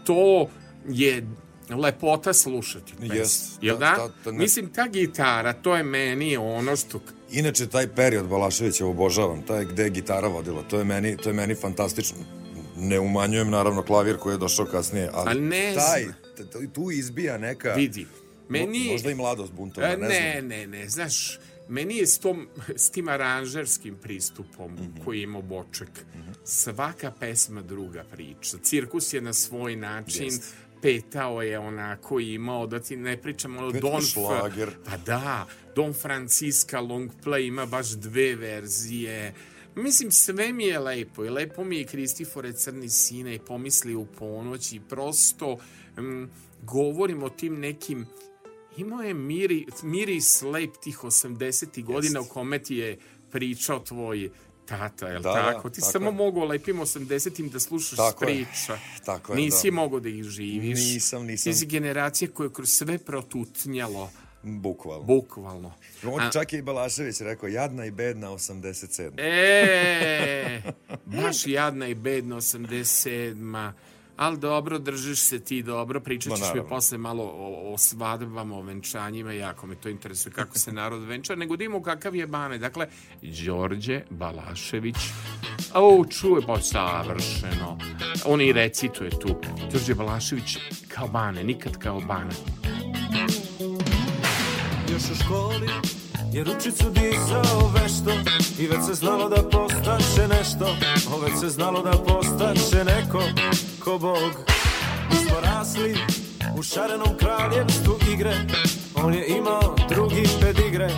To 0.04 0.48
je 0.88 1.26
lepota 1.70 2.32
slušati 2.32 2.92
pesmu. 2.92 3.14
Jest. 3.14 3.58
Jel 3.62 3.78
da? 3.78 4.10
ne- 4.26 4.32
Mislim, 4.32 4.68
ta 4.68 4.88
gitara, 4.88 5.52
to 5.52 5.76
je 5.76 5.82
meni 5.82 6.36
ono 6.36 6.76
što... 6.76 7.00
Inače, 7.30 7.66
taj 7.66 7.88
period 7.88 8.26
Balaševića 8.26 8.86
obožavam, 8.86 9.42
taj 9.42 9.64
gde 9.64 9.82
je 9.82 9.90
gitara 9.90 10.28
vodila, 10.28 10.62
to 10.62 10.78
je 10.78 10.84
meni, 10.84 11.16
to 11.16 11.28
je 11.28 11.32
meni 11.32 11.54
fantastično. 11.54 12.16
Ne 12.76 13.00
umanjujem, 13.00 13.50
naravno, 13.50 13.82
klavir 13.82 14.16
koji 14.16 14.34
je 14.34 14.38
došao 14.38 14.66
kasnije, 14.66 15.10
ali, 15.12 15.28
Ali 15.28 15.40
ne 15.40 15.74
taj, 15.74 16.04
tu 16.68 16.90
izbija 16.90 17.38
neka... 17.38 17.68
Vidi, 17.70 18.06
meni... 18.48 18.78
Mo- 18.80 18.92
možda 18.92 19.10
i 19.10 19.14
mladost 19.14 19.52
buntovna, 19.52 19.88
E, 19.88 19.96
ne 19.96 20.08
ne, 20.08 20.32
znam. 20.32 20.48
ne, 20.48 20.66
ne, 20.68 20.88
znaš, 20.88 21.38
meni 21.68 21.96
je 21.96 22.06
s, 22.06 22.18
tom, 22.18 22.48
s 22.76 22.90
tim 22.90 23.08
aranžerskim 23.08 23.94
pristupom 23.94 24.72
Mhm. 24.72 25.04
koji 25.04 25.20
ima 25.20 25.40
Boček, 25.40 25.88
svaka 26.44 27.12
pesma 27.12 27.62
druga 27.62 28.04
priča. 28.04 28.56
Cirkus 28.58 29.12
je 29.12 29.20
na 29.20 29.32
svoj 29.32 29.76
način, 29.76 30.24
Jest. 30.24 30.54
Petao 30.84 31.42
je 31.42 31.58
onako 31.58 32.20
imao, 32.20 32.66
da 32.66 32.80
ti 32.80 32.96
ne 32.96 33.16
pričamo 33.16 33.66
o 33.66 33.72
Petao 33.72 33.90
Don... 33.90 34.02
šlager. 34.02 34.70
Pa 34.84 34.96
da, 34.96 35.46
Don 35.76 35.92
Francisca 35.92 36.80
long 36.80 37.10
play 37.24 37.48
ima 37.48 37.66
baš 37.66 37.88
dve 37.88 38.36
verzije. 38.36 39.34
Mislim, 39.74 40.10
sve 40.10 40.52
mi 40.52 40.64
je 40.64 40.78
lepo 40.78 41.24
i 41.24 41.30
lepo 41.30 41.64
mi 41.64 41.78
je 41.78 41.84
Kristifore 41.84 42.52
Crni 42.52 42.88
sine 42.88 43.34
i 43.34 43.38
pomisli 43.38 43.94
u 43.94 44.06
ponoć 44.06 44.72
i 44.72 44.80
prosto 44.80 45.56
mm, 45.98 46.24
govorim 46.62 47.22
o 47.22 47.28
tim 47.28 47.60
nekim 47.60 48.06
imao 48.76 49.02
je 49.02 49.14
miri, 49.14 49.66
miris 49.82 50.42
lep 50.42 50.76
tih 50.82 50.98
80. 50.98 51.84
godina 51.84 52.20
u 52.20 52.24
kome 52.24 52.58
ti 52.58 52.76
je 52.76 52.98
pričao 53.30 53.78
tvoj 53.78 54.30
tata, 54.66 55.08
jel 55.08 55.22
Da, 55.22 55.32
da, 55.32 55.52
tako? 55.52 55.70
Ti 55.70 55.80
tako 55.80 55.92
samo 55.92 56.06
je. 56.06 56.12
mogao 56.12 56.44
lepim 56.44 56.76
80-im 56.76 57.48
da 57.48 57.60
slušaš 57.60 57.96
Tako 57.96 58.24
je. 58.24 58.46
Tako 59.06 59.32
je, 59.32 59.36
Nisi 59.36 59.66
da. 59.66 59.74
mogao 59.74 60.00
da 60.00 60.08
ih 60.08 60.22
živiš. 60.24 60.78
Nisam, 60.80 61.24
nisam. 61.24 61.52
Ti 61.52 61.58
si 61.58 61.66
generacija 61.66 62.28
koja 62.30 62.46
je 62.46 62.52
kroz 62.52 62.68
sve 62.68 62.98
protutnjalo, 62.98 64.10
Bukvalno. 64.42 65.04
bukvalno. 65.04 65.72
On, 66.04 66.20
A- 66.20 66.30
čak 66.30 66.52
je 66.52 66.58
i 66.58 66.62
Balašević 66.62 67.20
rekao, 67.20 67.48
jadna 67.48 67.84
i 67.84 67.90
bedna 67.90 68.30
87. 68.30 69.10
E, 69.18 70.62
baš 71.16 71.46
jadna 71.46 71.86
i 71.88 71.94
bedna 71.94 72.36
87 72.36 73.72
Ali 74.16 74.38
dobro, 74.38 74.78
držiš 74.78 75.20
se 75.20 75.40
ti 75.40 75.62
dobro, 75.62 76.00
pričat 76.00 76.32
ćeš 76.32 76.40
mi 76.40 76.46
naravno. 76.46 76.68
posle 76.68 76.98
malo 76.98 77.24
o, 77.24 77.72
o 77.74 77.78
svadbama, 77.78 78.56
o 78.56 78.62
venčanjima, 78.62 79.32
jako 79.32 79.66
me 79.66 79.74
to 79.74 79.88
interesuje 79.88 80.32
kako 80.32 80.58
se 80.58 80.72
narod 80.72 81.04
venča, 81.04 81.34
nego 81.34 81.56
da 81.56 81.64
imamo 81.64 81.82
kakav 81.82 82.14
je 82.14 82.26
Bane. 82.26 82.58
Dakle, 82.58 82.88
Đorđe 83.22 84.02
Balašević, 84.10 84.96
o, 85.74 86.04
čuje, 86.04 86.42
pa 86.46 86.60
savršeno. 86.60 87.78
On 88.24 88.40
i 88.40 88.52
recituje 88.52 89.10
tu. 89.10 89.28
Đorđe 89.72 89.94
Balašević 89.94 90.56
kao 90.88 91.08
Bane, 91.08 91.44
nikad 91.44 91.78
kao 91.78 92.00
Bane. 92.00 92.34
još 94.92 95.02
u 95.10 95.24
školi 95.24 95.68
je 96.32 96.44
ručicu 96.44 96.90
dizao 96.90 97.72
vešto 97.74 98.10
i 98.58 98.66
već 98.66 98.86
se 98.86 98.94
znalo 98.94 99.28
da 99.28 99.48
postaće 99.50 100.28
nešto 100.28 100.64
o 101.14 101.20
već 101.20 101.40
se 101.40 101.48
znalo 101.48 101.82
da 101.82 101.92
postaće 101.92 102.84
neko 102.84 103.22
ko 103.84 103.98
Bog. 103.98 104.32
Mi 105.10 105.16
smo 105.16 105.40
rasli 105.40 105.96
u 106.58 106.62
šarenom 106.62 107.16
kraljevstvu 107.18 107.94
igre. 108.12 108.34
On 108.94 109.14
je 109.14 109.26
imao 109.26 109.76
drugi 109.88 110.28
pedigre 110.40 110.88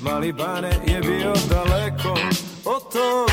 mali 0.00 0.32
Bane 0.32 0.70
je 0.86 1.00
bio 1.00 1.32
daleko 1.48 2.20
od 2.64 2.92
tog. 2.92 3.30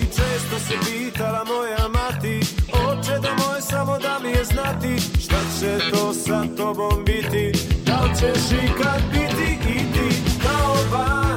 I 0.00 0.04
često 0.04 0.58
se 0.58 0.74
pitala 0.86 1.44
moja 1.44 1.88
mati 1.88 2.40
Oče 2.72 3.18
da 3.22 3.30
moj 3.30 3.60
samo 3.60 3.98
da 3.98 4.18
mi 4.22 4.28
je 4.28 4.44
znati 4.44 5.00
Šta 5.20 5.36
će 5.60 5.90
to 5.90 6.14
sa 6.14 6.44
tobom 6.56 7.04
biti? 7.04 7.52
Da 7.86 8.00
li 8.04 8.10
ćeš 8.18 8.52
ikad 8.52 9.02
biti 9.12 9.52
i 9.52 9.92
ti 9.92 10.22
Kao 10.42 10.76
bane, 10.92 11.31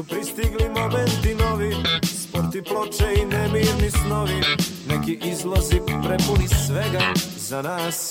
su 0.00 0.06
pristigli 0.06 0.68
momenti 0.68 1.34
novi 1.34 1.76
sport 2.04 2.54
i 2.54 2.62
ploče 2.62 3.06
i 3.22 3.24
nemirni 3.24 3.90
snovi 3.90 4.40
neki 4.88 5.18
izlozi 5.24 5.80
prepuni 6.06 6.48
svega 6.48 7.14
za 7.36 7.62
nas. 7.62 8.10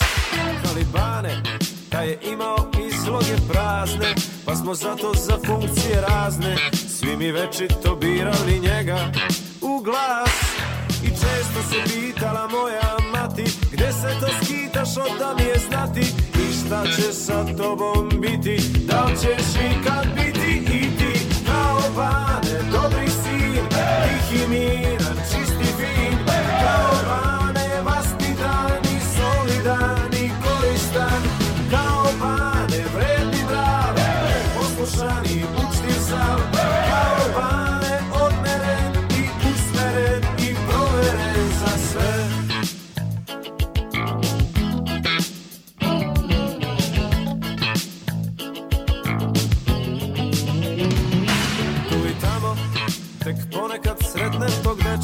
Talibane 0.64 1.44
taj 1.90 2.08
je 2.08 2.20
imao 2.32 2.58
izloge 2.88 3.36
prazne 3.52 4.16
pa 4.46 4.56
smo 4.56 4.76
zato 4.76 5.14
za 5.14 5.38
funkcije 5.46 6.02
razne 6.02 6.56
svi 6.74 7.18
mi 7.18 7.32
večito 7.32 7.96
birali 7.96 8.60
njega 8.60 9.12
u 9.62 9.82
glas. 9.84 10.60
I 11.04 11.08
često 11.08 11.62
se 11.70 12.00
pitala 12.00 12.48
moja 12.48 12.98
mati 13.14 13.44
Gde 13.72 13.92
se 13.92 14.20
to 14.20 14.28
skitaš 14.44 14.98
od 14.98 15.38
mi 15.38 15.44
je 15.44 15.60
znati 15.70 16.02
I 16.36 16.54
šta 16.54 16.84
će 16.86 17.14
sa 17.14 17.46
tobom 17.58 18.10
biti 18.22 18.58
Da 18.88 19.04
li 19.04 19.16
ćeš 19.18 19.46
ikad 19.72 20.08
biti 20.16 20.74
i 20.74 20.89
bane, 22.00 22.72
dobri 22.72 23.09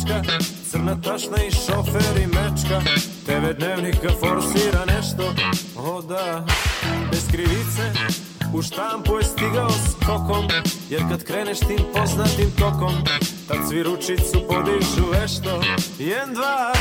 dečka 0.06 0.38
Crna 0.70 1.02
tašna 1.02 1.38
i 1.48 1.52
šofer 1.52 2.22
i 2.24 2.28
mečka. 2.28 2.82
TV 3.26 3.54
dnevnik 3.60 3.96
ga 4.02 4.10
forsira 4.10 4.86
nešto. 4.86 5.34
O 5.78 6.02
da, 6.02 6.46
bez 7.12 7.28
krivice 7.32 7.92
U 8.54 8.62
štampu 8.62 9.18
je 9.18 9.24
stigao 9.24 9.70
skokom 9.70 10.48
Jer 10.90 11.02
kad 11.10 11.24
kreneš 11.24 11.60
tim 11.60 11.80
poznatim 11.94 12.52
tokom 12.60 12.94
Tad 13.48 13.58
svi 13.70 13.84
ručicu 13.84 14.48
podižu 14.50 15.12
vešto. 15.12 15.62
Jen 16.00 16.34
dva. 16.34 16.74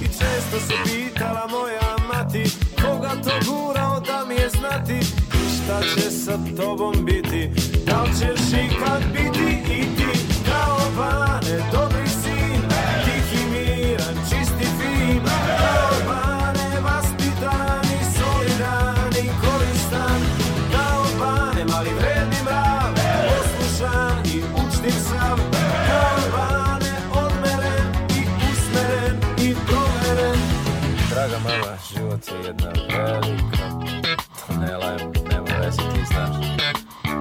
I 0.00 0.04
često 0.04 0.60
se 0.68 0.74
pitala 0.84 1.48
moja 1.50 1.96
mati 2.12 2.44
Koga 2.82 3.10
to 3.24 3.50
gurao 3.50 4.00
da 4.00 4.24
mi 4.28 4.34
je 4.34 4.48
znati? 4.48 5.06
Šta 5.56 5.80
će 5.82 6.10
sa 6.10 6.38
tobom 6.56 7.04
biti? 7.04 7.50
Da 7.86 8.02
li 8.02 8.10
ćeš 8.10 8.40
ikad 8.48 9.02
biti 9.12 9.35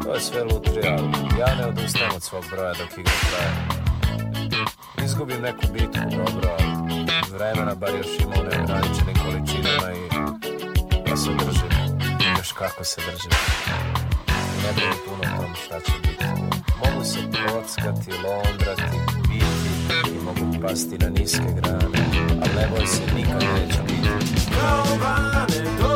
To 0.06 0.14
je 0.14 0.22
sve 0.22 0.44
lutrija, 0.44 0.96
ja 1.40 1.56
ne 1.56 1.66
odustajem 1.66 2.12
od 2.16 2.24
svog 2.24 2.44
broja 2.52 2.74
dok 2.74 2.98
igra 2.98 3.14
traje. 3.30 3.52
Izgubim 5.06 5.42
neku 5.42 5.62
bitku, 5.74 6.00
dobro, 6.12 6.50
ali 6.60 7.06
vremena 7.34 7.76
bar 7.76 7.90
još 7.90 8.20
ima 8.20 8.36
u 8.40 8.44
neograničenim 8.44 9.16
količinama 9.24 9.92
i 9.94 10.04
ja 11.10 11.18
se 11.18 11.30
držim, 11.30 12.00
još 12.38 12.52
kako 12.52 12.84
se 12.84 13.02
držim. 13.02 13.32
Ne 14.64 14.74
brini 14.76 14.96
puno 15.06 15.38
tom 15.38 15.56
šta 15.66 15.80
će 15.80 15.92
biti. 16.02 16.26
Mogu 16.84 17.06
se 17.06 17.20
kockati, 17.48 18.12
londrati, 18.12 18.98
biti 19.30 20.16
i 20.16 20.24
mogu 20.24 20.68
pasti 20.68 20.98
na 20.98 21.10
niske 21.10 21.54
grane, 21.56 22.06
ali 22.42 22.56
ne 22.56 22.68
boj 22.78 22.88
se, 22.88 23.02
nikad 23.16 23.44
neću 23.44 23.84
biti. 23.88 24.10
Kao 25.82 25.95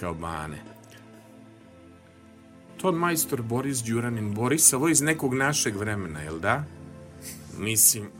kao 0.00 0.14
Bane. 0.14 0.62
Ton 2.76 2.94
majstor 2.94 3.42
Boris 3.42 3.78
Đuranin. 3.78 4.34
Boris, 4.34 4.72
ovo 4.72 4.88
je 4.88 4.92
iz 4.92 5.00
nekog 5.00 5.34
našeg 5.34 5.76
vremena, 5.76 6.20
jel 6.20 6.38
da? 6.38 6.64
Mislim, 7.58 8.10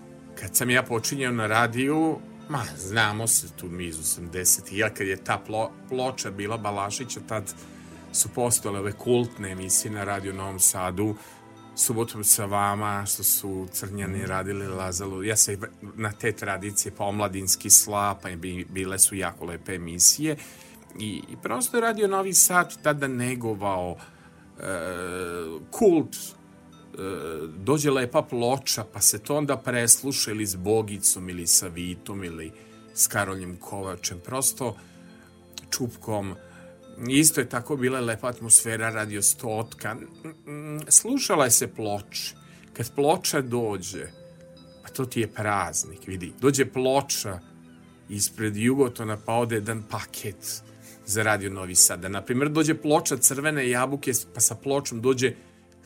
kad 0.40 0.56
sam 0.56 0.70
ja 0.70 0.82
počinjao 0.82 1.32
na 1.32 1.46
radiju, 1.46 2.18
ma, 2.48 2.64
znamo 2.76 3.26
se 3.26 3.52
tu 3.56 3.68
mi 3.68 3.84
iz 3.84 3.96
80. 3.96 4.60
Ja 4.72 4.94
kad 4.94 5.06
je 5.06 5.24
ta 5.24 5.38
plo, 5.46 5.70
ploča 5.88 6.30
bila 6.30 6.56
Balašića, 6.56 7.20
tad 7.28 7.54
su 8.12 8.28
postojale 8.28 8.80
ove 8.80 8.92
kultne 8.92 9.50
emisije 9.50 9.90
na 9.90 10.04
Radio 10.04 10.32
Novom 10.32 10.60
Sadu, 10.60 11.14
subotom 11.76 12.24
sa 12.24 12.44
vama, 12.44 13.06
što 13.06 13.22
su 13.22 13.68
crnjani 13.72 14.26
radili 14.26 14.66
Lazalu. 14.66 15.24
Ja 15.24 15.36
se 15.36 15.58
na 15.94 16.12
te 16.12 16.32
tradicije, 16.32 16.92
pa 16.96 17.04
omladinski 17.04 17.70
sla, 17.70 18.18
pa 18.22 18.28
bile 18.68 18.98
su 18.98 19.14
jako 19.14 19.44
lepe 19.44 19.74
emisije. 19.74 20.36
I, 20.98 21.22
i 21.28 21.36
prosto 21.42 21.76
je 21.76 21.80
Radio 21.80 22.08
Novi 22.08 22.34
Sad 22.34 22.82
tada 22.82 23.08
negovao 23.08 23.96
e, 23.96 24.62
kult 25.70 26.16
e, 26.16 26.26
dođe 27.56 27.90
lepa 27.90 28.22
ploča, 28.22 28.84
pa 28.92 29.00
se 29.00 29.18
to 29.18 29.36
onda 29.36 29.56
presluša 29.56 30.30
ili 30.30 30.46
s 30.46 30.54
Bogicom, 30.54 31.28
ili 31.28 31.46
sa 31.46 31.68
Vitom, 31.68 32.24
ili 32.24 32.52
s 32.94 33.06
Karoljem 33.06 33.56
Kovačem. 33.56 34.20
Prosto 34.24 34.76
čupkom 35.70 36.34
Isto 37.08 37.40
je 37.40 37.48
tako 37.48 37.76
bila 37.76 38.00
lepa 38.00 38.28
atmosfera 38.28 38.90
radio 38.90 39.22
stotka. 39.22 39.96
Slušala 40.88 41.44
je 41.44 41.50
se 41.50 41.68
ploče. 41.74 42.34
Kad 42.72 42.94
ploča 42.94 43.40
dođe, 43.40 44.06
pa 44.82 44.88
to 44.88 45.04
ti 45.04 45.20
je 45.20 45.28
praznik, 45.28 46.06
vidi. 46.06 46.32
Dođe 46.40 46.66
ploča 46.66 47.40
ispred 48.08 48.56
Jugotona, 48.56 49.18
pa 49.26 49.34
ode 49.34 49.54
jedan 49.54 49.82
paket 49.90 50.62
za 51.08 51.22
Radio 51.22 51.50
Novi 51.50 51.74
Sad. 51.74 52.00
Da, 52.00 52.08
naprimjer, 52.08 52.48
dođe 52.48 52.74
ploča 52.74 53.16
crvene 53.16 53.70
jabuke, 53.70 54.12
pa 54.34 54.40
sa 54.40 54.54
pločom 54.54 55.00
dođe 55.00 55.32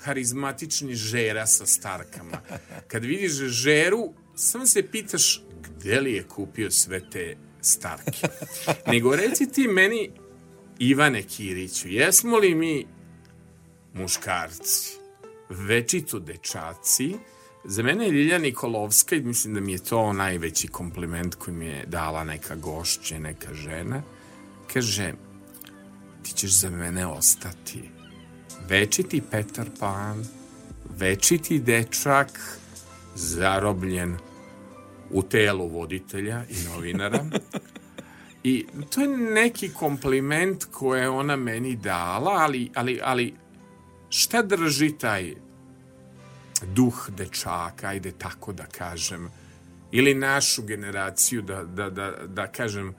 harizmatični 0.00 0.94
žera 0.94 1.46
sa 1.46 1.66
starkama. 1.66 2.40
Kad 2.88 3.04
vidiš 3.04 3.32
žeru, 3.32 4.12
samo 4.34 4.66
se 4.66 4.82
pitaš 4.82 5.42
gde 5.62 6.00
li 6.00 6.12
je 6.12 6.22
kupio 6.22 6.70
sve 6.70 7.10
te 7.10 7.36
starke. 7.60 8.28
Nego 8.86 9.16
reci 9.16 9.52
ti 9.52 9.68
meni, 9.68 10.10
Ivane 10.78 11.22
Kiriću, 11.22 11.88
jesmo 11.88 12.38
li 12.38 12.54
mi 12.54 12.86
muškarci, 13.94 14.90
večito 15.48 16.18
dečaci, 16.18 17.14
za 17.64 17.82
mene 17.82 18.04
je 18.04 18.10
Ljilja 18.10 18.38
Nikolovska 18.38 19.16
i 19.16 19.20
mislim 19.20 19.54
da 19.54 19.60
mi 19.60 19.72
je 19.72 19.78
to 19.78 20.12
najveći 20.12 20.68
kompliment 20.68 21.34
koji 21.34 21.56
mi 21.56 21.66
je 21.66 21.86
dala 21.86 22.24
neka 22.24 22.54
gošće, 22.54 23.18
neka 23.18 23.54
žena. 23.54 24.02
Kaže, 24.72 25.12
ti 26.22 26.32
ćeš 26.32 26.50
za 26.50 26.70
mene 26.70 27.06
ostati 27.06 27.90
večiti 28.68 29.22
Petar 29.30 29.66
Pan, 29.80 30.24
večiti 30.98 31.58
dečak, 31.58 32.58
zarobljen 33.14 34.16
u 35.10 35.22
telu 35.22 35.68
voditelja 35.68 36.44
i 36.48 36.68
novinara. 36.68 37.24
I 38.44 38.66
to 38.90 39.00
je 39.00 39.08
neki 39.08 39.68
kompliment 39.68 40.64
koje 40.64 41.08
ona 41.08 41.36
meni 41.36 41.76
dala, 41.76 42.30
ali, 42.30 42.70
ali, 42.74 43.00
ali 43.02 43.34
šta 44.08 44.42
drži 44.42 44.92
taj 44.98 45.34
duh 46.66 47.10
dečaka, 47.16 47.88
ajde 47.88 48.12
tako 48.12 48.52
da 48.52 48.66
kažem, 48.66 49.28
ili 49.90 50.14
našu 50.14 50.62
generaciju, 50.62 51.42
da, 51.42 51.64
da, 51.64 51.90
da, 51.90 52.12
da 52.26 52.46
kažem, 52.46 52.94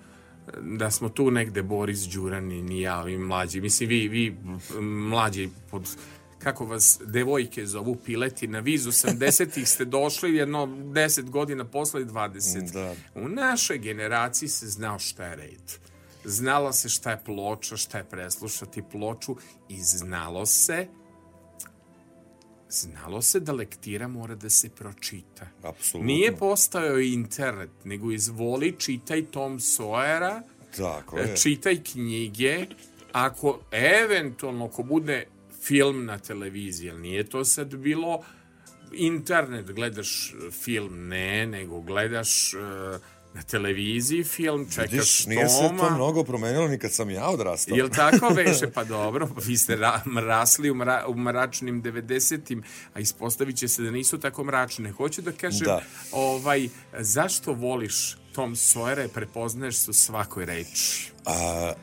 da 0.61 0.91
smo 0.91 1.09
tu 1.09 1.31
negde 1.31 1.63
Boris 1.63 1.99
Đurani, 1.99 2.61
ni 2.61 2.81
ja, 2.81 3.03
vi 3.03 3.17
mlađi. 3.17 3.61
Mislim, 3.61 3.89
vi, 3.89 4.07
vi 4.07 4.37
mlađi 4.81 5.49
pod 5.71 5.87
kako 6.39 6.65
vas 6.65 6.99
devojke 7.05 7.65
zovu 7.65 7.95
pileti 7.95 8.47
na 8.47 8.59
viz 8.59 8.85
80-ih 8.85 9.69
ste 9.69 9.85
došli 9.85 10.35
jedno 10.35 10.65
10 10.65 11.29
godina 11.29 11.65
posle 11.65 12.05
20. 12.05 12.71
Da. 12.73 12.95
U 13.15 13.27
našoj 13.27 13.77
generaciji 13.77 14.49
se 14.49 14.67
znao 14.67 14.99
šta 14.99 15.25
je 15.25 15.35
red. 15.35 15.71
Znalo 16.25 16.73
se 16.73 16.89
šta 16.89 17.11
je 17.11 17.21
ploča, 17.25 17.77
šta 17.77 17.97
je 17.97 18.03
preslušati 18.03 18.83
ploču 18.91 19.35
i 19.69 19.81
znalo 19.81 20.45
se 20.45 20.87
znalo 22.73 23.21
se 23.21 23.39
da 23.39 23.51
lektira 23.53 24.07
mora 24.07 24.35
da 24.35 24.49
se 24.49 24.69
pročita. 24.69 25.47
Apsolutno. 25.63 26.07
Nije 26.07 26.35
postao 26.37 26.99
internet, 26.99 27.69
nego 27.83 28.11
izvoli, 28.11 28.75
čitaj 28.79 29.25
Tom 29.25 29.59
Sawyera, 29.59 30.41
Tako 30.77 31.17
je. 31.17 31.37
čitaj 31.37 31.83
knjige, 31.83 32.65
ako 33.11 33.59
eventualno, 33.71 34.65
ako 34.65 34.83
bude 34.83 35.25
film 35.63 36.05
na 36.05 36.19
televiziji, 36.19 36.91
ali 36.91 37.01
nije 37.01 37.23
to 37.23 37.45
sad 37.45 37.75
bilo 37.75 38.23
internet, 38.93 39.71
gledaš 39.71 40.33
film, 40.51 41.07
ne, 41.07 41.45
nego 41.47 41.81
gledaš 41.81 42.53
uh, 42.53 43.01
na 43.33 43.41
televiziji 43.41 44.23
film, 44.23 44.69
čekaš 44.71 44.91
Vidiš, 44.91 45.25
nije 45.25 45.49
se 45.49 45.69
to 45.79 45.89
mnogo 45.95 46.23
promenilo 46.23 46.67
ni 46.67 46.79
kad 46.79 46.91
sam 46.91 47.09
ja 47.09 47.29
odrastao. 47.29 47.75
Jel 47.75 47.89
tako 47.89 48.33
veše? 48.45 48.71
Pa 48.71 48.83
dobro, 48.83 49.29
vi 49.45 49.57
ste 49.57 49.75
ra 49.75 50.01
rasli 50.27 50.71
u, 50.71 50.75
mra 50.75 51.05
u 51.07 51.15
mračnim 51.15 51.83
90-im, 51.83 52.63
a 52.93 52.99
ispostavit 52.99 53.57
će 53.57 53.67
se 53.67 53.81
da 53.81 53.91
nisu 53.91 54.19
tako 54.19 54.43
mračne. 54.43 54.91
Hoću 54.91 55.21
da 55.21 55.31
kažem, 55.31 55.65
da. 55.65 55.81
ovaj, 56.11 56.69
zašto 56.99 57.53
voliš 57.53 58.17
Tom 58.33 58.55
Sawyera 58.55 59.07
prepoznaješ 59.07 59.75
se 59.75 59.91
u 59.91 59.93
svakoj 59.93 60.45
reči? 60.45 61.11
A, 61.25 61.73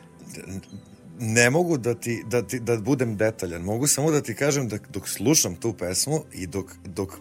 ne 1.21 1.51
mogu 1.51 1.79
da 1.79 1.95
ti, 1.95 2.23
da 2.27 2.43
ti 2.43 2.61
da 2.61 2.77
budem 2.77 3.17
detaljan, 3.17 3.63
mogu 3.63 3.87
samo 3.87 4.11
da 4.11 4.21
ti 4.21 4.35
kažem 4.35 4.69
da 4.69 4.79
dok 4.89 5.09
slušam 5.09 5.55
tu 5.55 5.73
pesmu 5.73 6.25
i 6.33 6.47
dok, 6.47 6.67
dok 6.85 7.19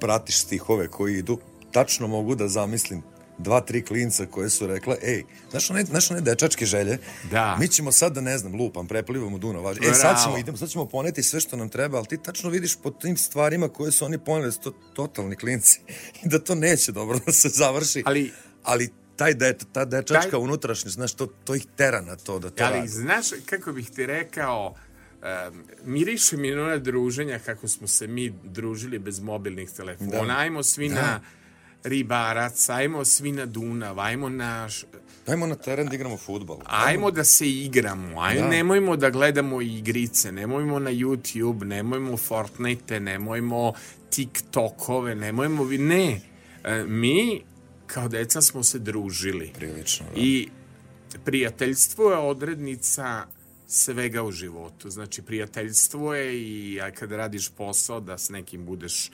pratiš 0.00 0.40
stihove 0.40 0.88
koji 0.88 1.18
idu, 1.18 1.38
tačno 1.72 2.08
mogu 2.08 2.34
da 2.34 2.48
zamislim 2.48 3.02
dva, 3.42 3.60
tri 3.60 3.82
klinca 3.82 4.26
koje 4.26 4.50
su 4.50 4.66
rekla, 4.66 4.96
ej, 5.02 5.24
znaš 5.50 5.70
one, 5.70 5.84
znaš 5.84 6.10
one 6.10 6.20
dečačke 6.20 6.66
želje? 6.66 6.98
Da. 7.30 7.56
Mi 7.60 7.68
ćemo 7.68 7.92
sad 7.92 8.12
da 8.12 8.20
ne 8.20 8.38
znam, 8.38 8.54
lupam, 8.54 8.86
preplivamo 8.86 9.38
Dunav. 9.38 9.72
E, 9.72 9.94
sad 9.94 10.22
ćemo, 10.24 10.38
idemo, 10.38 10.56
sad 10.56 10.68
ćemo 10.68 10.86
poneti 10.86 11.22
sve 11.22 11.40
što 11.40 11.56
nam 11.56 11.68
treba, 11.68 11.98
ali 11.98 12.06
ti 12.06 12.18
tačno 12.22 12.50
vidiš 12.50 12.76
po 12.76 12.90
tim 12.90 13.16
stvarima 13.16 13.68
koje 13.68 13.92
su 13.92 14.04
oni 14.04 14.18
poneli, 14.18 14.46
da 14.46 14.52
su 14.52 14.60
to 14.60 14.72
totalni 14.94 15.36
klinci 15.36 15.80
i 16.24 16.28
da 16.28 16.38
to 16.38 16.54
neće 16.54 16.92
dobro 16.92 17.18
da 17.26 17.32
se 17.32 17.48
završi. 17.48 18.02
Ali, 18.06 18.32
ali 18.62 18.90
taj 19.16 19.34
de, 19.34 19.56
ta 19.72 19.84
dečačka 19.84 20.30
taj... 20.30 20.40
unutrašnjost, 20.40 20.94
znaš, 20.94 21.12
to, 21.12 21.26
to 21.26 21.54
ih 21.54 21.66
tera 21.76 22.00
na 22.00 22.16
to 22.16 22.38
da 22.38 22.50
to 22.50 22.64
Ali, 22.64 22.76
radi. 22.76 22.88
znaš, 22.88 23.26
kako 23.46 23.72
bih 23.72 23.90
ti 23.90 24.06
rekao, 24.06 24.74
um, 25.48 25.64
miriše 25.84 26.36
mi 26.36 26.50
na 26.50 26.76
druženja 26.76 27.38
kako 27.38 27.68
smo 27.68 27.86
se 27.86 28.06
mi 28.06 28.32
družili 28.44 28.98
bez 28.98 29.20
mobilnih 29.20 29.70
telefona. 29.70 30.10
Da. 30.10 30.38
Ajmo 30.38 30.62
svi 30.62 30.88
da. 30.88 30.94
na 30.94 31.20
ribarac, 31.84 32.68
ajmo 32.68 33.04
svi 33.04 33.32
na 33.32 33.46
Dunav, 33.46 34.00
ajmo 34.00 34.28
na... 34.28 34.68
Ajmo 35.26 35.46
na 35.46 35.54
teren 35.54 35.88
da 35.88 35.94
igramo 35.94 36.16
futbol. 36.16 36.58
Ajmo, 36.64 36.88
ajmo 36.88 37.10
da 37.10 37.24
se 37.24 37.50
igramo, 37.50 38.20
ajmo, 38.20 38.40
da. 38.40 38.48
nemojmo 38.48 38.96
da 38.96 39.10
gledamo 39.10 39.60
igrice, 39.62 40.32
nemojmo 40.32 40.78
na 40.78 40.90
YouTube, 40.90 41.64
nemojmo 41.64 42.16
Fortnite, 42.16 43.00
nemojmo 43.00 43.72
TikTokove, 44.10 45.14
nemojmo... 45.14 45.64
Ne, 45.64 46.20
e, 46.64 46.84
mi 46.84 47.42
kao 47.86 48.08
deca 48.08 48.42
smo 48.42 48.62
se 48.62 48.78
družili. 48.78 49.52
Prilično, 49.54 50.06
da. 50.14 50.20
I 50.20 50.48
prijateljstvo 51.24 52.10
je 52.10 52.18
odrednica 52.18 53.26
svega 53.66 54.22
u 54.22 54.32
životu. 54.32 54.90
Znači, 54.90 55.22
prijateljstvo 55.22 56.14
je 56.14 56.40
i 56.40 56.80
kad 56.94 57.12
radiš 57.12 57.48
posao 57.48 58.00
da 58.00 58.18
s 58.18 58.28
nekim 58.28 58.66
budeš 58.66 59.10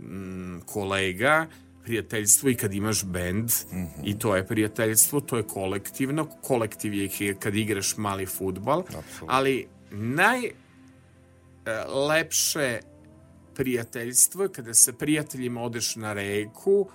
mm, 0.00 0.60
kolega, 0.66 1.46
prijateljstvo 1.82 2.50
i 2.50 2.54
kad 2.54 2.74
imaš 2.74 3.04
bend 3.04 3.44
mm 3.44 3.76
-hmm. 3.76 4.02
i 4.04 4.18
to 4.18 4.36
je 4.36 4.46
prijateljstvo, 4.46 5.20
to 5.20 5.36
je 5.36 5.42
kolektivno. 5.42 6.26
Kolektiv 6.42 6.94
je 6.94 7.34
kad 7.34 7.54
igraš 7.54 7.96
mali 7.96 8.26
futbal, 8.26 8.78
Absolutno. 8.78 9.26
ali 9.28 9.66
najlepše 11.64 12.80
prijateljstvo 13.54 14.42
je 14.42 14.52
kada 14.52 14.74
se 14.74 14.92
prijateljima 14.92 15.62
odeš 15.62 15.96
na 15.96 16.12
reku, 16.12 16.88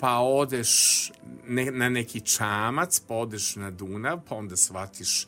pa 0.00 0.18
odeš 0.18 1.10
ne, 1.48 1.70
na 1.70 1.88
neki 1.88 2.20
čamac, 2.20 3.00
pa 3.00 3.14
odeš 3.14 3.56
na 3.56 3.70
Dunav, 3.70 4.20
pa 4.28 4.34
onda 4.34 4.56
shvatiš 4.56 5.26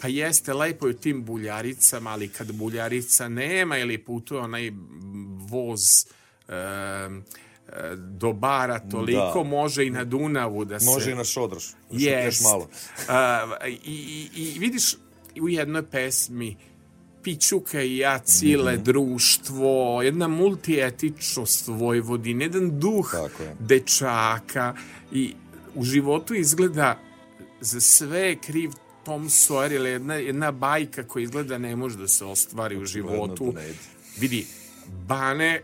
pa 0.00 0.08
jeste 0.08 0.54
lepo 0.54 0.86
je 0.86 0.94
u 0.94 0.98
tim 0.98 1.24
buljaricama, 1.24 2.10
ali 2.10 2.28
kad 2.28 2.52
buljarica 2.52 3.28
nema 3.28 3.78
ili 3.78 3.98
putuje 3.98 4.40
onaj 4.40 4.72
voz 5.48 5.80
e, 6.48 6.52
do 7.96 8.32
bara 8.32 8.78
toliko, 8.78 9.32
da. 9.34 9.50
može 9.50 9.86
i 9.86 9.90
na 9.90 10.04
Dunavu 10.04 10.64
da 10.64 10.80
se... 10.80 10.86
Može 10.86 11.10
i 11.10 11.14
na 11.14 11.24
Šodroš, 11.24 11.64
yes. 11.90 12.24
još 12.24 12.40
malo. 12.40 12.68
Uh, 12.98 13.68
i, 13.68 13.72
i, 13.84 14.28
I 14.34 14.58
vidiš 14.58 14.94
u 15.40 15.48
jednoj 15.48 15.82
pesmi 15.82 16.56
Pićuka 17.22 17.82
i 17.82 17.96
ja, 17.96 18.18
cijele 18.18 18.72
mm 18.72 18.78
-hmm. 18.78 18.82
društvo, 18.82 20.02
jedna 20.02 20.28
multietičnost 20.28 21.68
Vojvodine, 21.68 22.44
jedan 22.44 22.80
duh 22.80 23.14
dečaka 23.58 24.74
i 25.12 25.34
u 25.74 25.84
životu 25.84 26.34
izgleda 26.34 26.98
za 27.60 27.80
sve 27.80 28.36
kriv 28.36 28.70
Tom 29.04 29.28
Sawyer 29.28 29.74
ili 29.74 29.90
jedna, 29.90 30.14
jedna 30.14 30.50
bajka 30.52 31.02
koja 31.02 31.22
izgleda 31.22 31.58
ne 31.58 31.76
može 31.76 31.98
da 31.98 32.08
se 32.08 32.24
ostvari 32.24 32.76
u 32.76 32.84
životu. 32.84 33.52
da 33.52 33.64
ide. 33.64 33.78
Vidi, 34.18 34.46
Bane 35.06 35.62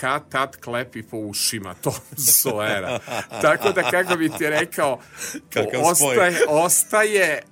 kad 0.00 0.28
tad 0.28 0.56
klepi 0.56 1.02
po 1.02 1.16
ušima 1.16 1.74
Tom 1.74 1.94
Sawyera. 2.16 2.98
Tako 3.42 3.72
da, 3.72 3.90
kako 3.90 4.16
bi 4.16 4.28
ti 4.28 4.50
rekao, 4.50 5.00
ostaje, 5.82 6.38
ostaje 6.48 7.42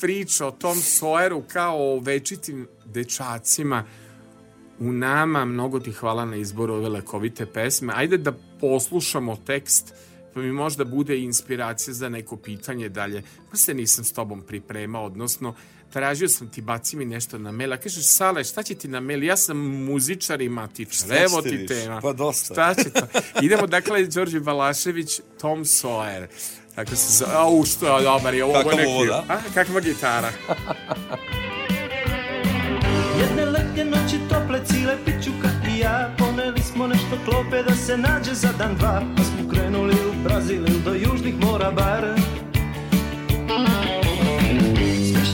priča 0.00 0.46
o 0.46 0.50
Tom 0.50 0.76
Sawyeru 0.76 1.42
kao 1.48 1.78
o 1.78 2.00
večitim 2.00 2.68
dečacima 2.84 3.84
u 4.78 4.92
nama. 4.92 5.44
Mnogo 5.44 5.80
ti 5.80 5.92
hvala 5.92 6.24
na 6.24 6.36
izboru 6.36 6.74
ove 6.74 6.88
lekovite 6.88 7.46
pesme. 7.46 7.92
Ajde 7.96 8.16
da 8.16 8.32
poslušamo 8.60 9.36
tekst 9.36 9.94
pa 10.34 10.40
mi 10.40 10.52
možda 10.52 10.84
bude 10.84 11.18
inspiracija 11.18 11.94
za 11.94 12.08
neko 12.08 12.36
pitanje 12.36 12.88
dalje. 12.88 13.22
Pa 13.50 13.56
se 13.56 13.74
nisam 13.74 14.04
s 14.04 14.12
tobom 14.12 14.42
pripremao, 14.42 15.04
odnosno 15.04 15.54
tražio 15.94 16.28
sam 16.28 16.48
ti, 16.48 16.60
baci 16.60 16.96
mi 16.96 17.04
nešto 17.04 17.38
na 17.38 17.52
mail, 17.52 17.72
a 17.72 17.76
kažeš, 17.76 18.06
Sale, 18.06 18.44
šta 18.44 18.62
će 18.62 18.74
ti 18.74 18.88
na 18.88 19.00
mail? 19.00 19.24
Ja 19.24 19.36
sam 19.36 19.56
muzičar 19.58 20.40
i 20.40 20.48
matičar, 20.48 21.12
evo 21.12 21.42
ti 21.42 21.56
više? 21.56 21.66
tema. 21.66 22.00
Pa 22.00 22.12
dosta. 22.12 22.54
Šta 22.54 22.74
će 22.74 22.90
to? 22.90 23.06
Idemo, 23.42 23.66
dakle, 23.66 24.06
Đorđe 24.06 24.40
Balašević, 24.40 25.20
Tom 25.40 25.64
Sawyer. 25.64 26.26
Tako 26.74 26.96
se 26.96 27.18
zove, 27.18 27.32
au, 27.34 27.64
što 27.64 27.98
je 27.98 28.04
dobar 28.04 28.34
je, 28.34 28.44
ovo 28.44 28.52
Kakav 28.54 28.76
neki, 28.76 28.90
uvod, 28.90 29.08
a? 29.08 29.38
Kakva 29.54 29.80
gitara. 29.80 30.32
Jedne 33.20 33.44
letnje 33.44 33.84
noći 33.84 34.18
tople 34.28 34.60
cile 34.66 34.96
pićuka 35.04 35.48
i 35.76 35.78
ja 35.78 36.14
Poneli 36.18 36.60
smo 36.60 36.86
nešto 36.86 37.18
klope 37.24 37.62
da 37.62 37.74
se 37.74 37.96
nađe 37.96 38.34
za 38.34 38.52
dan 38.58 38.76
dva 38.76 39.02
Pa 39.16 39.22
smo 39.24 39.50
krenuli 39.50 39.94
u 39.94 40.22
Brazil 40.24 40.64
do 40.84 40.94
južnih 40.94 41.34
mora 41.40 41.70
bar 41.70 42.04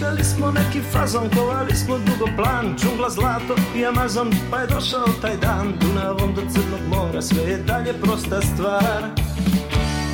Smišljali 0.00 0.24
smo 0.24 0.50
neki 0.50 0.80
fazon, 0.92 1.30
kovali 1.36 1.74
smo 1.74 1.98
dugo 1.98 2.26
plan 2.36 2.76
Džungla, 2.78 3.10
zlato 3.10 3.54
i 3.76 3.86
Amazon, 3.86 4.30
pa 4.50 4.60
je 4.60 4.66
došao 4.66 5.06
taj 5.22 5.36
dan. 5.36 5.72
Dunavom 5.80 6.34
do 6.34 6.42
Crnog 6.52 6.80
mora, 6.88 7.22
sve 7.22 7.42
je 7.42 7.56
dalje 7.58 7.92
prosta 7.92 8.40
stvar. 8.40 9.02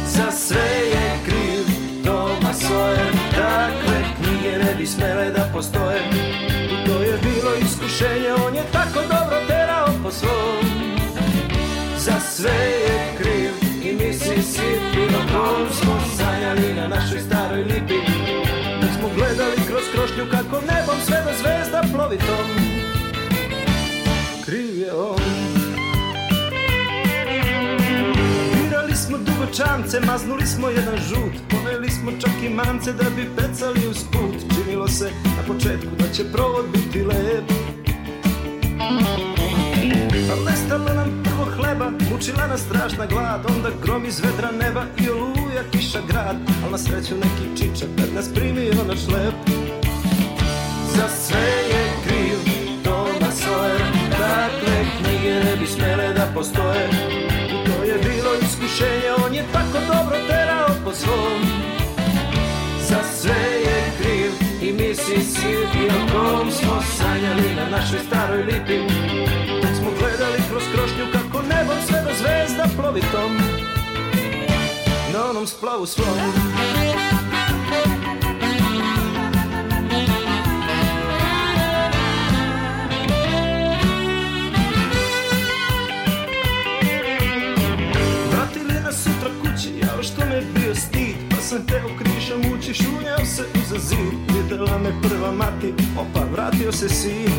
Za 0.07 0.31
sve 0.31 0.71
je 0.95 1.19
kriv 1.27 1.65
Thomas 2.05 2.63
Sawyer 2.63 3.13
Takve 3.31 3.99
knjige 4.17 4.59
ne 4.59 4.75
bi 4.79 4.87
smele 4.87 5.31
da 5.31 5.51
postoje. 5.53 6.01
I 6.73 6.87
to 6.87 7.03
je 7.03 7.19
bilo 7.23 7.55
iskušenje 7.55 8.33
On 8.47 8.55
je 8.55 8.63
tako 8.73 9.01
dobro 9.01 9.37
terao 9.49 9.89
po 10.03 10.11
svom. 10.11 10.65
Za 11.99 12.21
sve 12.21 12.59
je 12.87 13.17
kriv 13.19 13.53
I 13.83 13.93
Mississippi 13.93 15.15
O 15.19 15.23
kom 15.33 15.67
smo 15.73 16.01
sanjali 16.17 16.75
na 16.75 16.89
našoj 16.89 17.21
staroj 17.21 17.65
lipi. 17.65 18.01
Smo 18.99 19.09
gledali 19.17 19.66
krošnju 20.17 20.31
Kako 20.31 20.61
nebom 20.61 20.97
sve 21.07 21.23
do 21.25 21.31
zvezda 21.41 21.83
plovi 21.93 22.19
tom 22.19 22.47
Kriv 24.45 24.79
je 24.79 24.95
on. 24.95 25.19
Birali 28.55 28.97
smo 28.97 29.19
dugo 29.19 29.47
čamce, 29.57 30.01
maznuli 30.01 30.47
smo 30.47 30.69
jedan 30.69 30.97
žut. 30.97 31.35
Poneli 31.51 31.91
smo 31.91 32.11
čak 32.21 32.31
i 32.47 32.49
mance 32.49 32.93
da 32.93 33.05
bi 33.17 33.31
pecali 33.37 33.89
uz 33.89 34.05
put. 34.13 34.55
Činilo 34.55 34.89
se 34.89 35.11
na 35.25 35.55
početku 35.55 35.91
da 35.99 36.09
će 36.13 36.25
provod 36.33 36.65
biti 36.73 37.03
lep. 37.03 37.45
Al 40.31 40.45
nestalo 40.45 40.95
nam 40.95 41.23
prvo 41.25 41.45
hleba, 41.57 41.91
mučila 42.11 42.47
nas 42.47 42.61
strašna 42.61 43.07
glad. 43.07 43.47
Onda 43.57 43.71
grom 43.83 44.05
iz 44.05 44.21
vedra 44.21 44.51
neba 44.51 44.85
i 44.99 45.11
oluja 45.11 45.63
kiša 45.73 46.01
grad. 46.09 46.37
Al 46.65 46.71
na 46.71 46.79
sreću 46.79 47.15
neki 47.15 47.57
čičak 47.57 47.89
kad 47.99 48.15
nas 48.15 48.35
primio 48.35 48.85
na 48.89 48.97
šlep 48.97 49.35
Za 50.97 51.09
sve 51.09 51.49
je 51.71 51.83
kriv. 52.07 52.39
Thomas 52.83 53.37
Sawyer 53.41 53.83
Takve 54.11 54.77
knjige 54.99 55.35
ne 55.45 55.57
bi 55.57 55.67
smele 55.67 56.13
da 56.13 56.27
postoje. 56.35 56.89
I 57.49 57.67
to 57.67 57.85
je 57.85 57.95
bilo 57.99 58.31
iskušenje 58.43 59.11
On 59.27 59.35
je 59.35 59.45
tako 59.53 59.79
dobro 59.93 60.17
terao 60.29 60.69
po 60.85 60.93
svom. 60.93 61.41
Za 62.81 63.01
sve 63.19 63.43
je 63.67 63.93
kriv 63.99 64.31
I 64.69 64.73
Mississippi 64.73 65.85
O 65.97 66.01
kom 66.13 66.51
smo 66.51 66.83
sanjali 66.97 67.55
na 67.57 67.79
našoj 67.79 68.01
staroj 68.09 68.43
lipi. 68.43 68.79
Dok 69.63 69.77
smo 69.79 69.91
gledali 69.99 70.39
kroz 70.51 70.63
krošnju 70.75 71.05
Kako 71.13 71.43
nebom 71.43 71.79
sve 71.87 72.03
do 72.03 72.11
zvezda 72.21 72.65
plovi 72.77 73.01
tom. 73.13 73.37
Na 75.13 75.31
onom 75.31 75.47
splavu 75.47 75.87
svom 75.87 77.16
sam 91.47 91.67
teo 91.67 91.89
krišom 91.99 92.41
ući, 92.55 92.75
šunjao 92.75 93.25
se 93.25 93.43
uza 93.55 93.79
zid. 93.79 93.99
Videla 94.35 94.79
me 94.79 94.91
prva 95.03 95.33
mati, 95.33 95.75
opa, 95.99 96.27
vratio 96.33 96.73
se 96.73 96.89
sin. 96.89 97.31